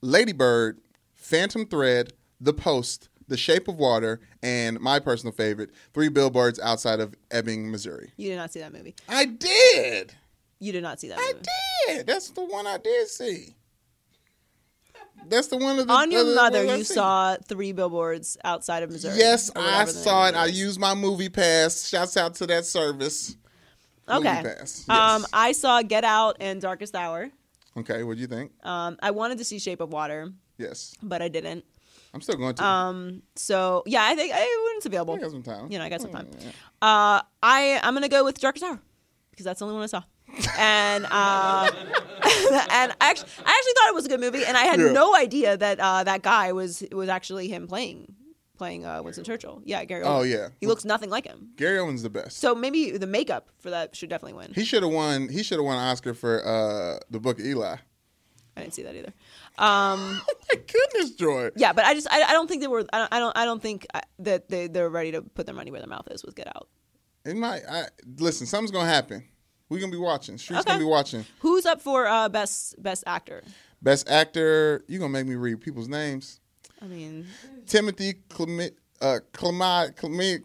Lady 0.00 0.32
Bird, 0.32 0.80
Phantom 1.14 1.66
Thread, 1.66 2.12
The 2.40 2.52
Post, 2.52 3.08
The 3.28 3.36
Shape 3.36 3.68
of 3.68 3.76
Water, 3.76 4.20
and 4.42 4.80
my 4.80 4.98
personal 4.98 5.32
favorite, 5.32 5.70
Three 5.92 6.08
Billboards 6.08 6.58
Outside 6.60 7.00
of 7.00 7.14
Ebbing, 7.30 7.70
Missouri. 7.70 8.12
You 8.16 8.30
did 8.30 8.36
not 8.36 8.52
see 8.52 8.60
that 8.60 8.72
movie. 8.72 8.94
I 9.08 9.24
did. 9.24 10.14
You 10.60 10.72
did 10.72 10.82
not 10.82 11.00
see 11.00 11.08
that 11.08 11.18
I 11.18 11.32
did. 11.86 12.06
That's 12.06 12.30
the 12.30 12.44
one 12.44 12.66
I 12.66 12.78
did 12.78 13.08
see. 13.08 13.54
That's 15.28 15.48
the 15.48 15.56
one 15.56 15.78
of 15.78 15.86
the 15.86 15.92
On 15.92 16.10
your 16.10 16.24
the 16.24 16.34
mother, 16.34 16.64
you 16.76 16.84
saw 16.84 17.36
three 17.48 17.72
billboards 17.72 18.36
outside 18.44 18.82
of 18.82 18.90
Missouri. 18.90 19.16
Yes, 19.16 19.50
I 19.56 19.84
saw 19.86 20.28
it. 20.28 20.34
I 20.34 20.46
used 20.46 20.78
my 20.78 20.94
MoviePass. 20.94 21.88
Shouts 21.88 22.16
out 22.16 22.34
to 22.36 22.46
that 22.48 22.66
service. 22.66 23.36
Okay. 24.08 24.54
Um. 24.88 25.24
I 25.32 25.52
saw 25.52 25.82
Get 25.82 26.04
Out 26.04 26.36
and 26.40 26.60
Darkest 26.60 26.94
Hour. 26.94 27.30
okay, 27.76 28.02
what 28.02 28.16
do 28.16 28.20
you 28.20 28.26
think? 28.26 28.52
Um, 28.64 28.96
I 29.02 29.10
wanted 29.10 29.38
to 29.38 29.44
see 29.44 29.58
Shape 29.58 29.80
of 29.80 29.92
Water, 29.92 30.32
Yes, 30.58 30.94
but 31.02 31.22
I 31.22 31.28
didn't. 31.28 31.64
I'm 32.12 32.20
still 32.20 32.36
going 32.36 32.54
to. 32.54 32.64
Um, 32.64 33.22
so 33.34 33.82
yeah, 33.86 34.04
I 34.04 34.14
think 34.14 34.32
I, 34.32 34.38
when 34.38 34.76
it's 34.76 34.86
available, 34.86 35.14
I 35.14 35.18
got 35.18 35.30
some 35.32 35.42
time. 35.42 35.70
you 35.72 35.78
know, 35.78 35.84
I 35.84 35.88
got 35.88 36.00
some 36.00 36.12
time. 36.12 36.28
Uh, 36.80 37.22
I 37.42 37.80
I'm 37.82 37.94
gonna 37.94 38.08
go 38.08 38.22
with 38.24 38.38
Darkest 38.38 38.64
Hour 38.64 38.78
because 39.30 39.44
that's 39.44 39.58
the 39.58 39.64
only 39.64 39.74
one 39.74 39.82
I 39.84 39.86
saw. 39.86 40.02
and 40.58 41.06
uh, 41.10 41.70
and 41.72 42.92
I 42.92 42.94
actually, 43.00 43.28
I 43.44 43.50
actually 43.50 43.72
thought 43.76 43.88
it 43.88 43.94
was 43.94 44.06
a 44.06 44.08
good 44.08 44.20
movie, 44.20 44.44
and 44.44 44.56
I 44.56 44.64
had 44.64 44.78
Yeah. 44.80 44.92
no 44.92 45.14
idea 45.16 45.56
that 45.56 45.80
uh, 45.80 46.04
that 46.04 46.22
guy 46.22 46.52
was 46.52 46.84
was 46.92 47.08
actually 47.08 47.48
him 47.48 47.66
playing 47.66 48.14
playing 48.56 48.84
uh, 48.86 49.02
Winston 49.02 49.24
Churchill. 49.24 49.60
Yeah, 49.64 49.84
Gary. 49.84 50.02
Oh, 50.04 50.20
Oldman. 50.22 50.30
yeah. 50.32 50.48
he 50.60 50.66
looks 50.66 50.84
nothing 50.84 51.10
like 51.10 51.26
him. 51.26 51.50
Gary 51.56 51.78
Oldman's 51.78 52.02
the 52.02 52.10
best. 52.10 52.38
So 52.38 52.54
maybe 52.54 52.90
the 52.92 53.06
makeup 53.06 53.48
for 53.58 53.70
that 53.70 53.94
should 53.96 54.08
definitely 54.10 54.38
win. 54.38 54.52
he 54.54 54.64
should 54.64 54.82
have 54.82 54.92
won. 54.92 55.28
He 55.28 55.42
should 55.42 55.58
have 55.58 55.64
won 55.64 55.76
an 55.76 55.82
Oscar 55.84 56.14
for 56.14 56.44
uh, 56.46 56.98
the 57.10 57.20
Book 57.20 57.38
of 57.40 57.46
Eli. 57.46 57.76
I 58.56 58.60
didn't 58.60 58.74
see 58.74 58.82
that 58.84 58.94
either. 58.94 59.12
Um, 59.58 60.20
My 60.52 60.60
goodness, 60.72 61.10
Joy. 61.12 61.50
yeah, 61.56 61.72
but 61.72 61.84
I 61.84 61.94
just 61.94 62.06
I, 62.10 62.22
I 62.22 62.32
don't 62.32 62.48
think 62.48 62.60
they 62.62 62.68
were. 62.68 62.84
I 62.92 62.98
don't 62.98 63.12
I 63.12 63.18
don't, 63.18 63.36
I 63.38 63.44
don't 63.44 63.60
think 63.62 63.86
uh, 63.94 64.00
that 64.20 64.48
they 64.48 64.68
they're 64.68 64.88
ready 64.88 65.10
to 65.12 65.22
put 65.22 65.46
their 65.46 65.54
money 65.54 65.70
where 65.72 65.80
their 65.80 65.88
mouth 65.88 66.06
is 66.10 66.24
with 66.24 66.36
Get 66.36 66.46
Out. 66.48 66.68
It 67.24 67.36
might. 67.36 67.62
I, 67.68 67.86
listen, 68.18 68.46
something's 68.46 68.70
gonna 68.70 68.88
happen. 68.88 69.24
We're 69.68 69.80
gonna 69.80 69.90
be 69.90 69.98
watching. 69.98 70.38
Street's 70.38 70.60
Okay. 70.60 70.70
gonna 70.74 70.84
be 70.84 70.88
watching. 70.88 71.24
Who's 71.40 71.66
up 71.66 71.80
for 71.80 72.06
uh, 72.06 72.28
best 72.28 72.80
best 72.80 73.02
actor? 73.08 73.42
Best 73.82 74.08
actor. 74.08 74.84
You 74.86 75.00
gonna 75.00 75.08
make 75.10 75.26
me 75.26 75.34
read 75.34 75.60
people's 75.60 75.88
names? 75.88 76.38
I 76.84 76.86
mean, 76.86 77.26
Timothy 77.66 78.14
Clement. 78.28 78.74
Uh, 79.00 79.18
Clement. 79.32 79.96
Clement. 79.96 80.44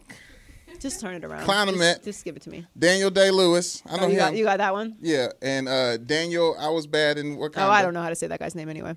just 0.79 1.01
turn 1.01 1.15
it 1.15 1.25
around. 1.25 1.45
Clownament. 1.45 1.95
Just, 1.95 2.03
just 2.05 2.25
give 2.25 2.35
it 2.37 2.41
to 2.43 2.49
me. 2.49 2.65
Daniel 2.77 3.09
Day 3.09 3.29
Lewis. 3.31 3.83
I 3.85 3.97
know 3.97 4.03
Oh, 4.03 4.07
you 4.07 4.13
him. 4.13 4.17
got 4.19 4.35
you 4.35 4.43
got 4.45 4.57
that 4.59 4.73
one. 4.73 4.95
yeah, 5.01 5.27
and 5.41 5.67
uh, 5.67 5.97
Daniel. 5.97 6.55
I 6.59 6.69
was 6.69 6.87
bad 6.87 7.17
in 7.17 7.35
what 7.37 7.53
kind? 7.53 7.67
Oh, 7.67 7.71
I 7.71 7.81
don't 7.81 7.93
know 7.93 8.01
how 8.01 8.09
to 8.09 8.15
say 8.15 8.27
that 8.27 8.39
guy's 8.39 8.55
name 8.55 8.69
anyway. 8.69 8.95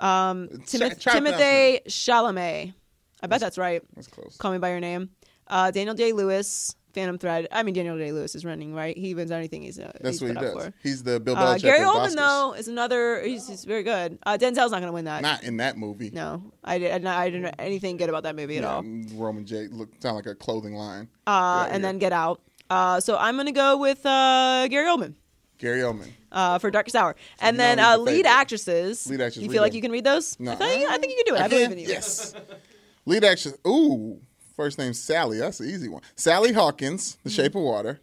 Um, 0.00 0.48
try 0.66 0.88
Timothy 0.94 1.80
Chalamet. 1.88 2.72
I 3.20 3.26
bet 3.26 3.40
that's 3.40 3.58
right. 3.58 3.82
That's 3.94 4.06
close. 4.06 4.36
Call 4.38 4.52
me 4.52 4.58
by 4.58 4.70
your 4.70 4.80
name. 4.80 5.10
Uh, 5.46 5.70
Daniel 5.70 5.94
Day 5.94 6.12
Lewis, 6.12 6.74
Phantom 6.98 7.16
Thread. 7.16 7.46
I 7.52 7.62
mean, 7.62 7.74
Daniel 7.74 7.96
Day 7.96 8.10
Lewis 8.10 8.34
is 8.34 8.44
running, 8.44 8.74
right? 8.74 8.98
He 8.98 9.14
wins 9.14 9.30
anything 9.30 9.62
he's, 9.62 9.78
uh, 9.78 9.92
That's 10.00 10.18
he's 10.18 10.22
what 10.34 10.36
he 10.36 10.46
does. 10.46 10.52
for. 10.52 10.74
He's 10.82 11.04
the 11.04 11.20
Bill 11.20 11.36
Uh, 11.36 11.54
Belichick 11.54 11.62
Gary 11.62 11.84
of 11.84 11.86
Oldman, 11.94 12.06
Oscars. 12.08 12.16
though, 12.16 12.52
is 12.54 12.66
another. 12.66 13.22
He's, 13.22 13.46
he's 13.46 13.64
very 13.64 13.84
good. 13.84 14.18
Uh, 14.26 14.36
Denzel's 14.36 14.72
not 14.72 14.80
going 14.80 14.86
to 14.86 14.92
win 14.92 15.04
that. 15.04 15.22
Not 15.22 15.44
in 15.44 15.58
that 15.58 15.76
movie. 15.76 16.10
No, 16.12 16.42
I, 16.64 16.78
did. 16.78 17.04
Not, 17.04 17.16
I 17.16 17.26
didn't 17.30 17.42
know 17.42 17.52
anything 17.58 17.96
good 17.98 18.08
about 18.08 18.24
that 18.24 18.34
movie 18.34 18.58
at 18.58 18.64
all. 18.64 18.82
Roman 19.14 19.46
J 19.46 19.68
look 19.68 19.90
sound 20.00 20.16
like 20.16 20.26
a 20.26 20.34
clothing 20.34 20.74
line. 20.74 21.08
Uh, 21.26 21.68
and 21.70 21.82
yeah. 21.82 21.88
then 21.88 21.98
Get 21.98 22.12
Out. 22.12 22.40
Uh, 22.68 22.98
so 22.98 23.16
I'm 23.16 23.36
going 23.36 23.46
to 23.46 23.52
go 23.52 23.76
with 23.76 24.04
uh, 24.04 24.66
Gary 24.68 24.88
Oldman. 24.88 25.14
Gary 25.58 25.80
Oldman. 25.80 26.08
Uh, 26.32 26.58
for 26.58 26.70
Darkest 26.70 26.94
Hour, 26.96 27.16
and 27.40 27.58
then 27.58 27.78
uh, 27.78 27.96
lead 27.96 28.26
actresses. 28.26 29.06
Lead 29.08 29.20
actress, 29.20 29.42
You 29.42 29.50
feel 29.50 29.62
like 29.62 29.70
them. 29.72 29.76
you 29.76 29.82
can 29.82 29.92
read 29.92 30.04
those? 30.04 30.38
No. 30.38 30.56
I, 30.60 30.74
you, 30.74 30.88
I 30.88 30.98
think 30.98 31.12
you 31.16 31.24
can 31.24 31.34
do 31.34 31.40
it. 31.40 31.44
I, 31.44 31.48
believe 31.48 31.72
in 31.72 31.78
you. 31.78 31.86
Yes. 31.88 32.34
Lead 33.06 33.24
actress. 33.24 33.56
Ooh, 33.66 34.20
first 34.58 34.76
name 34.76 34.92
Sally. 34.92 35.38
That's 35.38 35.58
the 35.58 35.64
easy 35.66 35.88
one. 35.88 36.02
Sally 36.16 36.52
Hawkins. 36.52 37.16
The 37.22 37.30
Shape 37.30 37.54
of 37.54 37.62
Water. 37.62 38.00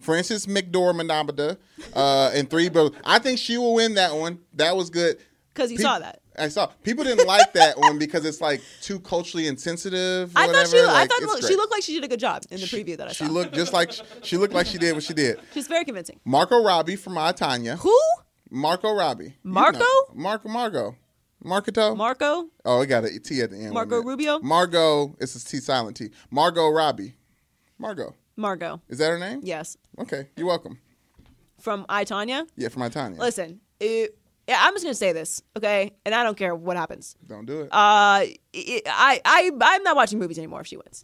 Frances 0.00 0.46
McDormand, 0.46 1.58
uh, 1.94 2.30
and 2.32 2.48
three. 2.48 2.68
But 2.70 2.94
I 3.04 3.18
think 3.18 3.38
she 3.38 3.58
will 3.58 3.74
win 3.74 3.94
that 3.94 4.14
one. 4.14 4.38
That 4.54 4.74
was 4.74 4.88
good. 4.90 5.18
Because 5.52 5.70
you 5.70 5.76
Peop- 5.76 5.84
saw 5.86 5.98
that. 5.98 6.20
I 6.38 6.48
saw 6.48 6.66
people 6.84 7.02
didn't 7.04 7.26
like 7.26 7.52
that 7.54 7.78
one 7.78 7.98
because 7.98 8.24
it's 8.24 8.40
like 8.40 8.62
too 8.80 9.00
culturally 9.00 9.48
insensitive. 9.48 10.34
or 10.34 10.38
I 10.38 10.46
thought 10.46 10.68
she. 10.68 10.76
whatever. 10.76 10.92
I 10.92 11.06
thought 11.06 11.22
look, 11.22 11.42
she 11.42 11.56
looked 11.56 11.72
like 11.72 11.82
she 11.82 11.94
did 11.94 12.04
a 12.04 12.08
good 12.08 12.20
job 12.20 12.44
in 12.50 12.60
the 12.60 12.66
preview 12.66 12.96
that 12.96 13.08
I 13.08 13.12
saw. 13.12 13.24
She 13.24 13.30
looked 13.30 13.54
just 13.54 13.72
like 13.72 13.90
she 14.22 14.36
looked 14.36 14.54
like 14.54 14.66
she 14.66 14.78
did 14.78 14.94
what 14.94 15.02
she 15.02 15.14
did. 15.14 15.40
She's 15.52 15.66
very 15.66 15.84
convincing. 15.84 16.20
Marco 16.24 16.62
Robbie 16.62 16.96
from 16.96 17.18
I 17.18 17.32
Tonya. 17.32 17.76
Who? 17.80 17.98
Marco 18.50 18.92
Robbie. 18.94 19.24
You 19.24 19.32
Marco? 19.42 19.80
know. 19.80 20.04
Marco 20.14 20.48
Margo. 20.48 20.96
Marketo. 21.44 21.96
Marco? 21.96 22.48
oh, 22.64 22.80
it 22.82 22.86
got 22.86 23.04
a 23.04 23.18
T 23.20 23.40
at 23.40 23.50
the 23.50 23.56
end. 23.56 23.72
Marco? 23.72 24.02
Rubio? 24.02 24.40
Margot. 24.40 25.16
It's 25.20 25.34
a 25.36 25.44
T 25.44 25.58
silent 25.58 25.96
T. 25.96 26.10
Margot 26.30 26.68
Robbie. 26.68 27.14
Margot. 27.78 28.14
Margot. 28.36 28.80
Is 28.88 28.98
that 28.98 29.10
her 29.10 29.18
name? 29.18 29.40
Yes. 29.42 29.76
Okay. 29.98 30.28
You're 30.36 30.46
welcome. 30.46 30.78
From 31.60 31.86
I 31.88 32.04
Tonya. 32.04 32.46
Yeah, 32.56 32.68
from 32.68 32.82
I 32.82 32.88
Tonya. 32.88 33.18
Listen, 33.18 33.60
it, 33.80 34.16
yeah, 34.48 34.58
I'm 34.60 34.74
just 34.74 34.84
gonna 34.84 34.94
say 34.94 35.12
this, 35.12 35.42
okay? 35.56 35.92
And 36.06 36.14
I 36.14 36.22
don't 36.22 36.36
care 36.36 36.54
what 36.54 36.76
happens. 36.76 37.16
Don't 37.26 37.46
do 37.46 37.62
it. 37.62 37.68
Uh, 37.72 38.24
it, 38.52 38.82
I, 38.86 39.20
I, 39.24 39.50
I'm 39.60 39.82
not 39.82 39.94
watching 39.96 40.18
movies 40.18 40.38
anymore 40.38 40.60
if 40.62 40.66
she 40.68 40.76
wins. 40.76 41.02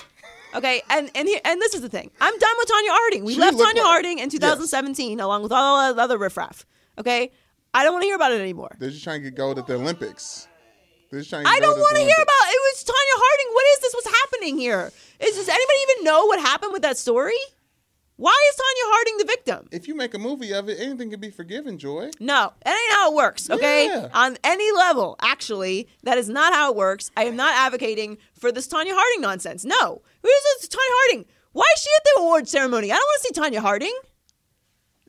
Okay, 0.54 0.82
and 0.90 1.10
and 1.14 1.28
here, 1.28 1.40
and 1.44 1.60
this 1.60 1.74
is 1.74 1.80
the 1.80 1.88
thing. 1.88 2.10
I'm 2.20 2.38
done 2.38 2.54
with 2.58 2.68
Tonya 2.68 2.88
Harding. 2.90 3.24
We 3.24 3.34
She 3.34 3.40
left 3.40 3.56
Tonya 3.56 3.74
like- 3.74 3.82
Harding 3.82 4.18
in 4.20 4.30
2017 4.30 5.20
along 5.20 5.42
with 5.42 5.52
all 5.52 5.92
the 5.94 6.00
other 6.00 6.18
riffraff. 6.18 6.64
Okay, 6.98 7.32
I 7.74 7.82
don't 7.82 7.92
want 7.92 8.02
to 8.02 8.06
hear 8.06 8.16
about 8.16 8.32
it 8.32 8.40
anymore. 8.40 8.76
They're 8.78 8.90
just 8.90 9.04
trying 9.04 9.22
to 9.22 9.30
get 9.30 9.36
gold 9.36 9.58
at 9.58 9.66
the 9.66 9.74
Olympics. 9.74 10.48
They're 11.10 11.20
just 11.20 11.30
trying 11.30 11.44
to 11.44 11.50
get 11.50 11.56
I 11.56 11.60
don't 11.60 11.78
want 11.78 11.96
to 11.96 12.02
hear 12.02 12.22
about 12.22 12.46
it. 12.48 12.58
Was 12.74 12.84
Tonya 12.84 13.16
Harding? 13.16 13.54
What 13.54 13.66
is 13.74 13.80
this? 13.80 13.94
What's 13.94 14.22
happening 14.22 14.58
here? 14.58 14.92
Is 15.20 15.36
does 15.36 15.48
anybody 15.48 15.78
even 15.90 16.04
know 16.04 16.26
what 16.26 16.38
happened 16.40 16.72
with 16.72 16.82
that 16.82 16.96
story? 16.96 17.36
Why 18.16 18.36
is 18.48 18.56
Tonya 18.56 18.94
Harding 18.94 19.16
the 19.18 19.24
victim? 19.24 19.68
If 19.72 19.88
you 19.88 19.96
make 19.96 20.14
a 20.14 20.20
movie 20.20 20.52
of 20.52 20.68
it, 20.68 20.78
anything 20.78 21.10
can 21.10 21.18
be 21.18 21.30
forgiven, 21.30 21.78
Joy. 21.78 22.10
No, 22.20 22.52
that 22.64 22.70
ain't 22.70 22.94
how 22.94 23.10
it 23.10 23.16
works, 23.16 23.50
okay? 23.50 23.86
Yeah. 23.86 24.08
On 24.14 24.38
any 24.44 24.70
level, 24.70 25.16
actually, 25.20 25.88
that 26.04 26.16
is 26.16 26.28
not 26.28 26.52
how 26.52 26.70
it 26.70 26.76
works. 26.76 27.10
I 27.16 27.24
am 27.24 27.34
not 27.34 27.54
advocating 27.56 28.18
for 28.38 28.52
this 28.52 28.68
Tonya 28.68 28.92
Harding 28.92 29.20
nonsense. 29.20 29.64
No. 29.64 30.00
Who 30.22 30.28
is 30.28 30.60
this 30.60 30.68
Tonya 30.68 30.78
Harding? 30.78 31.24
Why 31.52 31.66
is 31.74 31.82
she 31.82 31.90
at 31.96 32.04
the 32.04 32.20
award 32.20 32.48
ceremony? 32.48 32.92
I 32.92 32.96
don't 32.96 33.02
want 33.02 33.22
to 33.22 33.34
see 33.34 33.40
Tonya 33.40 33.60
Harding. 33.60 33.94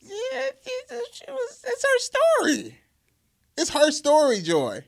Yeah, 0.06 0.49
it's, 0.91 1.22
it 1.22 1.30
was, 1.32 1.65
it's 1.65 1.84
her 1.84 1.99
story. 1.99 2.77
It's 3.57 3.69
her 3.72 3.91
story, 3.91 4.41
Joy. 4.41 4.84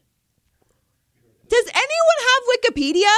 Does 1.50 1.66
anyone 1.74 2.20
have 2.20 2.44
Wikipedia? 2.76 3.16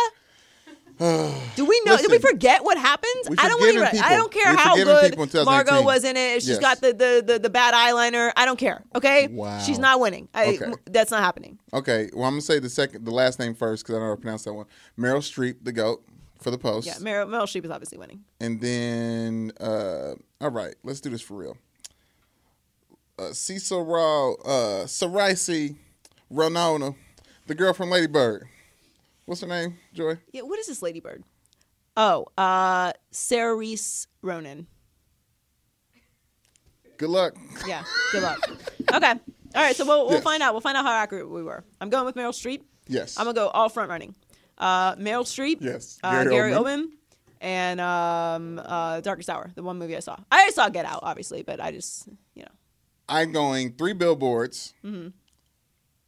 Do 1.56 1.66
we 1.66 1.82
know? 1.86 1.96
Did 1.98 2.12
we 2.12 2.20
forget 2.20 2.64
what 2.64 2.78
happened? 2.78 3.14
I 3.40 3.48
don't 3.48 3.60
want 3.60 3.74
forgiving 3.78 4.02
to. 4.02 4.06
I 4.06 4.18
don't 4.18 4.32
care 4.32 4.56
how 4.56 4.76
good 4.76 5.18
people 5.18 5.46
Margot 5.46 5.82
was 5.82 6.04
in 6.04 6.18
it. 6.18 6.42
She's 6.42 6.50
Yes. 6.50 6.60
got 6.60 6.82
the, 6.82 6.94
the 6.94 7.24
the 7.26 7.40
the 7.40 7.50
bad 7.50 7.74
eyeliner. 7.74 8.32
I 8.36 8.44
don't 8.46 8.60
care. 8.60 8.84
Okay. 8.96 9.28
Wow. 9.28 9.60
She's 9.60 9.80
not 9.80 10.00
winning. 10.02 10.28
I, 10.34 10.58
Okay. 10.62 10.74
That's 10.88 11.10
not 11.10 11.22
happening. 11.22 11.58
Okay, 11.74 12.10
well, 12.14 12.26
I'm 12.26 12.34
gonna 12.34 12.42
say 12.42 12.60
the 12.60 12.70
second, 12.70 13.06
the 13.06 13.12
last 13.12 13.40
name 13.40 13.56
first 13.56 13.84
because 13.84 13.96
I 13.96 14.00
don't 14.00 14.08
know 14.08 14.12
how 14.12 14.16
to 14.16 14.22
pronounce 14.22 14.44
that 14.44 14.54
one. 14.54 14.66
Meryl 14.98 15.20
Streep, 15.20 15.56
the 15.64 15.72
goat 15.72 16.04
for 16.42 16.52
the 16.52 16.58
post. 16.58 16.86
Yeah. 16.88 16.96
Meryl, 16.96 17.28
Meryl 17.28 17.44
Streep 17.44 17.64
is 17.64 17.72
obviously 17.72 17.98
winning. 17.98 18.26
And 18.42 18.60
then, 18.60 19.54
uh, 19.62 20.16
all 20.42 20.52
right, 20.52 20.76
let's 20.84 21.00
do 21.00 21.10
this 21.10 21.22
for 21.22 21.36
real. 21.36 21.58
Uh, 23.20 23.34
Cecil 23.34 23.84
Raw, 23.84 24.32
uh, 24.46 24.86
Ronona, 26.32 26.96
the 27.48 27.56
girl 27.56 27.74
from 27.74 27.90
Lady 27.90 28.08
Bird. 28.08 28.48
What's 29.26 29.42
her 29.42 29.48
name, 29.48 29.78
Joy? 29.94 30.18
Yeah. 30.32 30.44
What 30.44 30.58
is 30.60 30.68
this 30.68 30.82
Ladybird? 30.82 31.24
Oh, 31.98 32.28
uh, 32.38 32.94
Sarah 33.12 33.56
Reese 33.56 34.08
Ronan. 34.22 34.68
Good 36.98 37.10
luck. 37.10 37.36
Yeah. 37.68 37.84
Good 38.12 38.24
luck. 38.24 38.50
okay. 38.94 39.12
All 39.12 39.18
right. 39.56 39.76
So 39.76 39.86
we'll, 39.86 40.06
we'll 40.06 40.16
Yes. 40.16 40.24
find 40.24 40.42
out. 40.42 40.54
We'll 40.54 40.62
find 40.62 40.78
out 40.78 40.86
how 40.86 40.94
accurate 40.94 41.30
we 41.30 41.44
were. 41.44 41.64
I'm 41.82 41.90
going 41.90 42.06
with 42.06 42.16
Meryl 42.16 42.30
Streep. 42.32 42.62
Yes. 42.88 43.18
I'm 43.18 43.26
gonna 43.26 43.36
go 43.36 43.48
all 43.50 43.70
front 43.70 43.90
running. 43.90 44.16
Uh, 44.58 44.96
Meryl 44.96 45.24
Streep. 45.26 45.58
Yes. 45.62 46.00
Uh, 46.04 46.24
Gary 46.24 46.30
Gary 46.36 46.52
Oldman. 46.54 46.84
Oldman. 46.84 46.86
And 47.42 47.80
um, 47.82 48.60
uh, 48.64 49.00
Darkest 49.02 49.30
Hour, 49.30 49.52
the 49.56 49.64
one 49.64 49.78
movie 49.78 49.96
I 49.96 50.00
saw. 50.02 50.18
I 50.32 50.50
saw 50.52 50.68
Get 50.70 50.86
Out, 50.86 51.00
obviously, 51.04 51.42
but 51.44 51.62
I 51.62 51.72
just, 51.72 52.08
you 52.36 52.44
know. 52.44 52.50
I'm 53.10 53.32
going 53.32 53.74
three 53.74 53.94
billboards. 53.94 54.74
Mm-hmm. 54.86 55.08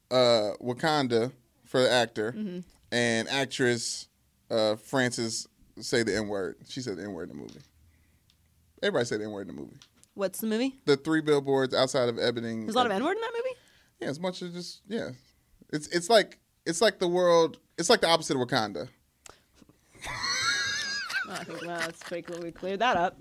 Uh, 0.10 0.56
Wakanda 0.62 1.32
for 1.66 1.82
the 1.82 1.90
actor 1.92 2.34
Mm-hmm. 2.34 2.60
and 2.92 3.30
actress 3.30 4.08
uh, 4.50 4.76
Frances 4.76 5.48
say 5.80 6.04
the 6.04 6.16
N 6.16 6.28
word. 6.28 6.58
She 6.68 6.82
said 6.82 6.98
the 6.98 7.04
N 7.04 7.14
word 7.14 7.30
in 7.30 7.38
the 7.38 7.42
movie. 7.42 7.62
Everybody 8.84 9.06
said 9.06 9.22
the 9.22 9.26
N 9.26 9.32
word 9.32 9.48
in 9.50 9.56
the 9.56 9.62
movie. 9.62 9.78
What's 10.14 10.40
the 10.42 10.48
movie? 10.48 10.76
The 10.86 10.98
three 10.98 11.22
billboards 11.22 11.74
outside 11.74 12.10
of 12.10 12.20
Ebbing. 12.20 12.66
There's 12.66 12.76
a 12.76 12.78
lot 12.78 12.86
of 12.88 12.92
N 12.92 13.04
word 13.04 13.16
in 13.16 13.22
that 13.22 13.32
movie. 13.34 13.56
Yeah, 14.02 14.10
as 14.10 14.20
much 14.20 14.42
as 14.42 14.52
just 14.54 14.82
yeah. 14.90 15.12
It's 15.72 15.88
it's 15.88 16.10
like 16.10 16.40
it's 16.66 16.82
like 16.82 17.00
the 17.00 17.08
world. 17.08 17.58
It's 17.78 17.90
like 17.90 18.02
the 18.02 18.10
opposite 18.10 18.36
of 18.36 18.46
Wakanda. 18.46 18.90
I 21.30 21.44
think 21.46 21.62
well, 21.62 21.80
that's 21.80 22.04
pretty 22.04 22.24
cool. 22.24 22.42
We 22.42 22.52
cleared 22.52 22.80
that 22.80 22.98
up. 22.98 23.18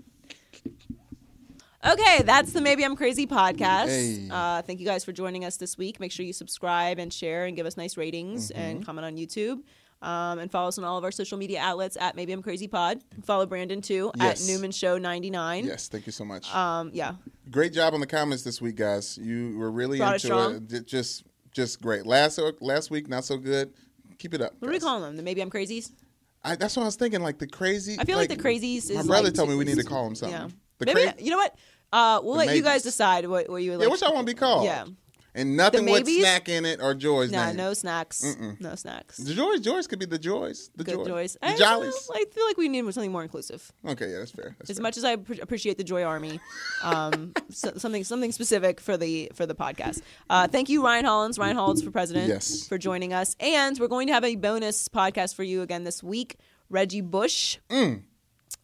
Okay, 1.83 2.21
that's 2.23 2.53
the 2.53 2.61
Maybe 2.61 2.83
I'm 2.85 2.95
Crazy 2.95 3.25
podcast. 3.25 3.87
Hey. 3.87 4.27
Uh, 4.29 4.61
thank 4.61 4.79
you 4.79 4.85
guys 4.85 5.03
for 5.03 5.11
joining 5.11 5.45
us 5.45 5.57
this 5.57 5.77
week. 5.79 5.99
Make 5.99 6.11
sure 6.11 6.23
you 6.25 6.33
subscribe 6.33 6.99
and 6.99 7.11
share 7.11 7.45
and 7.45 7.55
give 7.55 7.65
us 7.65 7.75
nice 7.75 7.97
ratings 7.97 8.51
Mm-hmm. 8.51 8.61
and 8.61 8.85
comment 8.85 9.05
on 9.05 9.15
YouTube. 9.17 9.61
Um, 10.03 10.39
and 10.39 10.51
follow 10.51 10.67
us 10.67 10.77
on 10.79 10.83
all 10.83 10.97
of 10.97 11.03
our 11.03 11.11
social 11.11 11.37
media 11.37 11.59
outlets 11.59 11.95
at 11.99 12.15
Maybe 12.15 12.33
I'm 12.33 12.41
Crazy 12.43 12.67
Pod. 12.67 13.01
Follow 13.23 13.45
Brandon 13.47 13.81
too 13.81 14.11
Yes. 14.15 14.41
at 14.47 14.47
Newman 14.51 14.71
Show 14.71 14.97
99. 14.99 15.65
Yes, 15.65 15.87
thank 15.87 16.05
you 16.05 16.11
so 16.11 16.23
much. 16.25 16.53
Um, 16.53 16.91
yeah. 16.93 17.13
great 17.49 17.73
job 17.73 17.93
on 17.95 17.99
the 17.99 18.07
comments 18.07 18.43
this 18.43 18.61
week, 18.61 18.75
guys. 18.75 19.17
You 19.17 19.57
were 19.57 19.71
really 19.71 19.97
Brought 19.99 20.15
into 20.15 20.27
strong. 20.27 20.67
it. 20.71 20.85
Just 20.87 21.23
just 21.51 21.81
great. 21.81 22.05
Last 22.05 22.39
last 22.61 22.89
week 22.91 23.09
not 23.09 23.25
so 23.25 23.37
good. 23.37 23.73
Keep 24.19 24.35
it 24.35 24.41
up. 24.41 24.53
What 24.59 24.67
are 24.69 24.71
we 24.71 24.77
guys. 24.77 24.83
calling 24.83 25.03
them? 25.03 25.17
The 25.17 25.23
Maybe 25.23 25.41
I'm 25.41 25.49
Crazies? 25.51 25.91
I, 26.43 26.55
that's 26.55 26.75
what 26.77 26.83
I 26.83 26.85
was 26.85 26.95
thinking. 26.95 27.21
Like 27.21 27.37
the 27.39 27.47
crazy. 27.47 27.97
I 27.99 28.03
feel 28.03 28.17
like, 28.17 28.29
the 28.29 28.37
Crazies 28.37 28.89
is 28.89 28.91
My 28.97 29.03
brother 29.03 29.25
like- 29.25 29.33
told 29.33 29.49
me 29.49 29.55
we 29.55 29.65
need 29.65 29.77
to 29.77 29.83
call 29.83 30.05
him 30.07 30.15
something. 30.15 30.39
Yeah. 30.39 30.47
The 30.79 30.85
Maybe 30.87 31.03
cra- 31.11 31.13
you 31.23 31.29
know 31.29 31.37
what? 31.37 31.55
Uh, 31.91 32.19
we'll 32.23 32.35
let 32.37 32.55
you 32.55 32.61
guys 32.63 32.83
decide 32.83 33.27
what, 33.27 33.49
what 33.49 33.57
you 33.63 33.71
would 33.71 33.79
Yeah, 33.81 33.87
like. 33.87 33.89
what 33.89 34.01
y'all 34.01 34.13
want 34.13 34.27
to 34.27 34.33
be 34.33 34.37
called? 34.39 34.65
Yeah. 34.65 34.85
and 35.33 35.55
nothing 35.55 35.85
with 35.89 36.05
snack 36.09 36.49
in 36.49 36.65
it 36.65 36.81
or 36.81 36.93
Joy's 36.93 37.31
Nah, 37.31 37.47
name. 37.47 37.55
no 37.55 37.73
snacks. 37.73 38.21
No 38.59 38.75
snacks. 38.75 39.15
The 39.17 39.33
Joys, 39.33 39.61
Joys 39.61 39.87
could 39.87 39.97
be 39.99 40.05
the 40.05 40.19
Joys, 40.19 40.69
the 40.75 40.83
Good 40.83 40.95
Joy, 40.95 41.05
joys. 41.05 41.37
the 41.41 41.47
I, 41.47 41.55
Jollies. 41.55 42.09
I 42.13 42.25
feel 42.33 42.45
like 42.45 42.57
we 42.57 42.67
need 42.67 42.83
something 42.93 43.11
more 43.13 43.23
inclusive. 43.23 43.71
Okay, 43.87 44.11
yeah, 44.11 44.17
that's 44.19 44.31
fair. 44.31 44.55
That's 44.59 44.69
As 44.71 44.77
fair. 44.77 44.83
much 44.83 44.97
as 44.97 45.05
I 45.05 45.15
appre- 45.15 45.41
appreciate 45.41 45.77
the 45.77 45.85
Joy 45.85 46.03
Army, 46.03 46.41
um, 46.83 47.31
so, 47.49 47.71
something 47.77 48.03
something 48.03 48.33
specific 48.33 48.81
for 48.81 48.97
the 48.97 49.31
for 49.33 49.45
the 49.45 49.55
podcast. 49.55 50.01
Uh, 50.29 50.47
thank 50.49 50.67
you, 50.67 50.83
Ryan 50.83 51.05
Hollins, 51.05 51.39
Ryan 51.39 51.55
Hollins 51.55 51.81
for 51.81 51.91
president, 51.91 52.27
Yes. 52.27 52.67
for 52.67 52.77
joining 52.77 53.13
us. 53.13 53.35
And 53.39 53.79
we're 53.79 53.87
going 53.87 54.07
to 54.07 54.13
have 54.13 54.25
a 54.25 54.35
bonus 54.35 54.89
podcast 54.89 55.35
for 55.35 55.43
you 55.43 55.61
again 55.61 55.85
this 55.85 56.03
week. 56.03 56.35
Reggie 56.69 57.01
Bush, 57.01 57.57
Mm. 57.69 58.03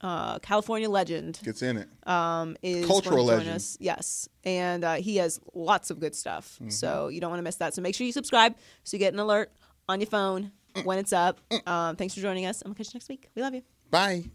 Uh, 0.02 0.40
California 0.40 0.90
legend, 0.90 1.40
Gets 1.44 1.62
in 1.62 1.78
it. 1.78 1.88
um, 2.08 2.56
is 2.62 2.86
Cultural 2.86 3.18
going 3.18 3.28
to 3.28 3.32
join 3.32 3.38
legend. 3.40 3.56
us. 3.56 3.78
Yes, 3.80 4.30
and 4.44 4.84
uh, 4.84 4.94
he 4.96 5.18
has 5.18 5.40
lots 5.54 5.90
of 5.90 6.00
good 6.00 6.16
stuff. 6.16 6.54
Mm-hmm. 6.56 6.70
So 6.70 7.08
you 7.08 7.20
don't 7.22 7.30
want 7.32 7.40
to 7.40 7.44
miss 7.44 7.56
that. 7.58 7.74
So 7.74 7.82
make 7.82 7.96
sure 7.96 8.06
you 8.06 8.14
subscribe 8.14 8.56
so 8.84 8.96
you 8.96 9.00
get 9.00 9.14
an 9.14 9.20
alert 9.20 9.52
on 9.90 10.00
your 10.00 10.08
phone 10.10 10.52
when 10.84 10.98
it's 11.00 11.14
up. 11.14 11.40
Um, 11.66 11.96
thanks 11.96 12.14
for 12.14 12.22
joining 12.22 12.46
us. 12.46 12.62
I'm 12.62 12.70
gonna 12.70 12.76
catch 12.76 12.88
you 12.94 12.98
next 12.98 13.10
week. 13.10 13.30
We 13.36 13.42
love 13.42 13.54
you. 13.56 13.64
Bye. 13.90 14.26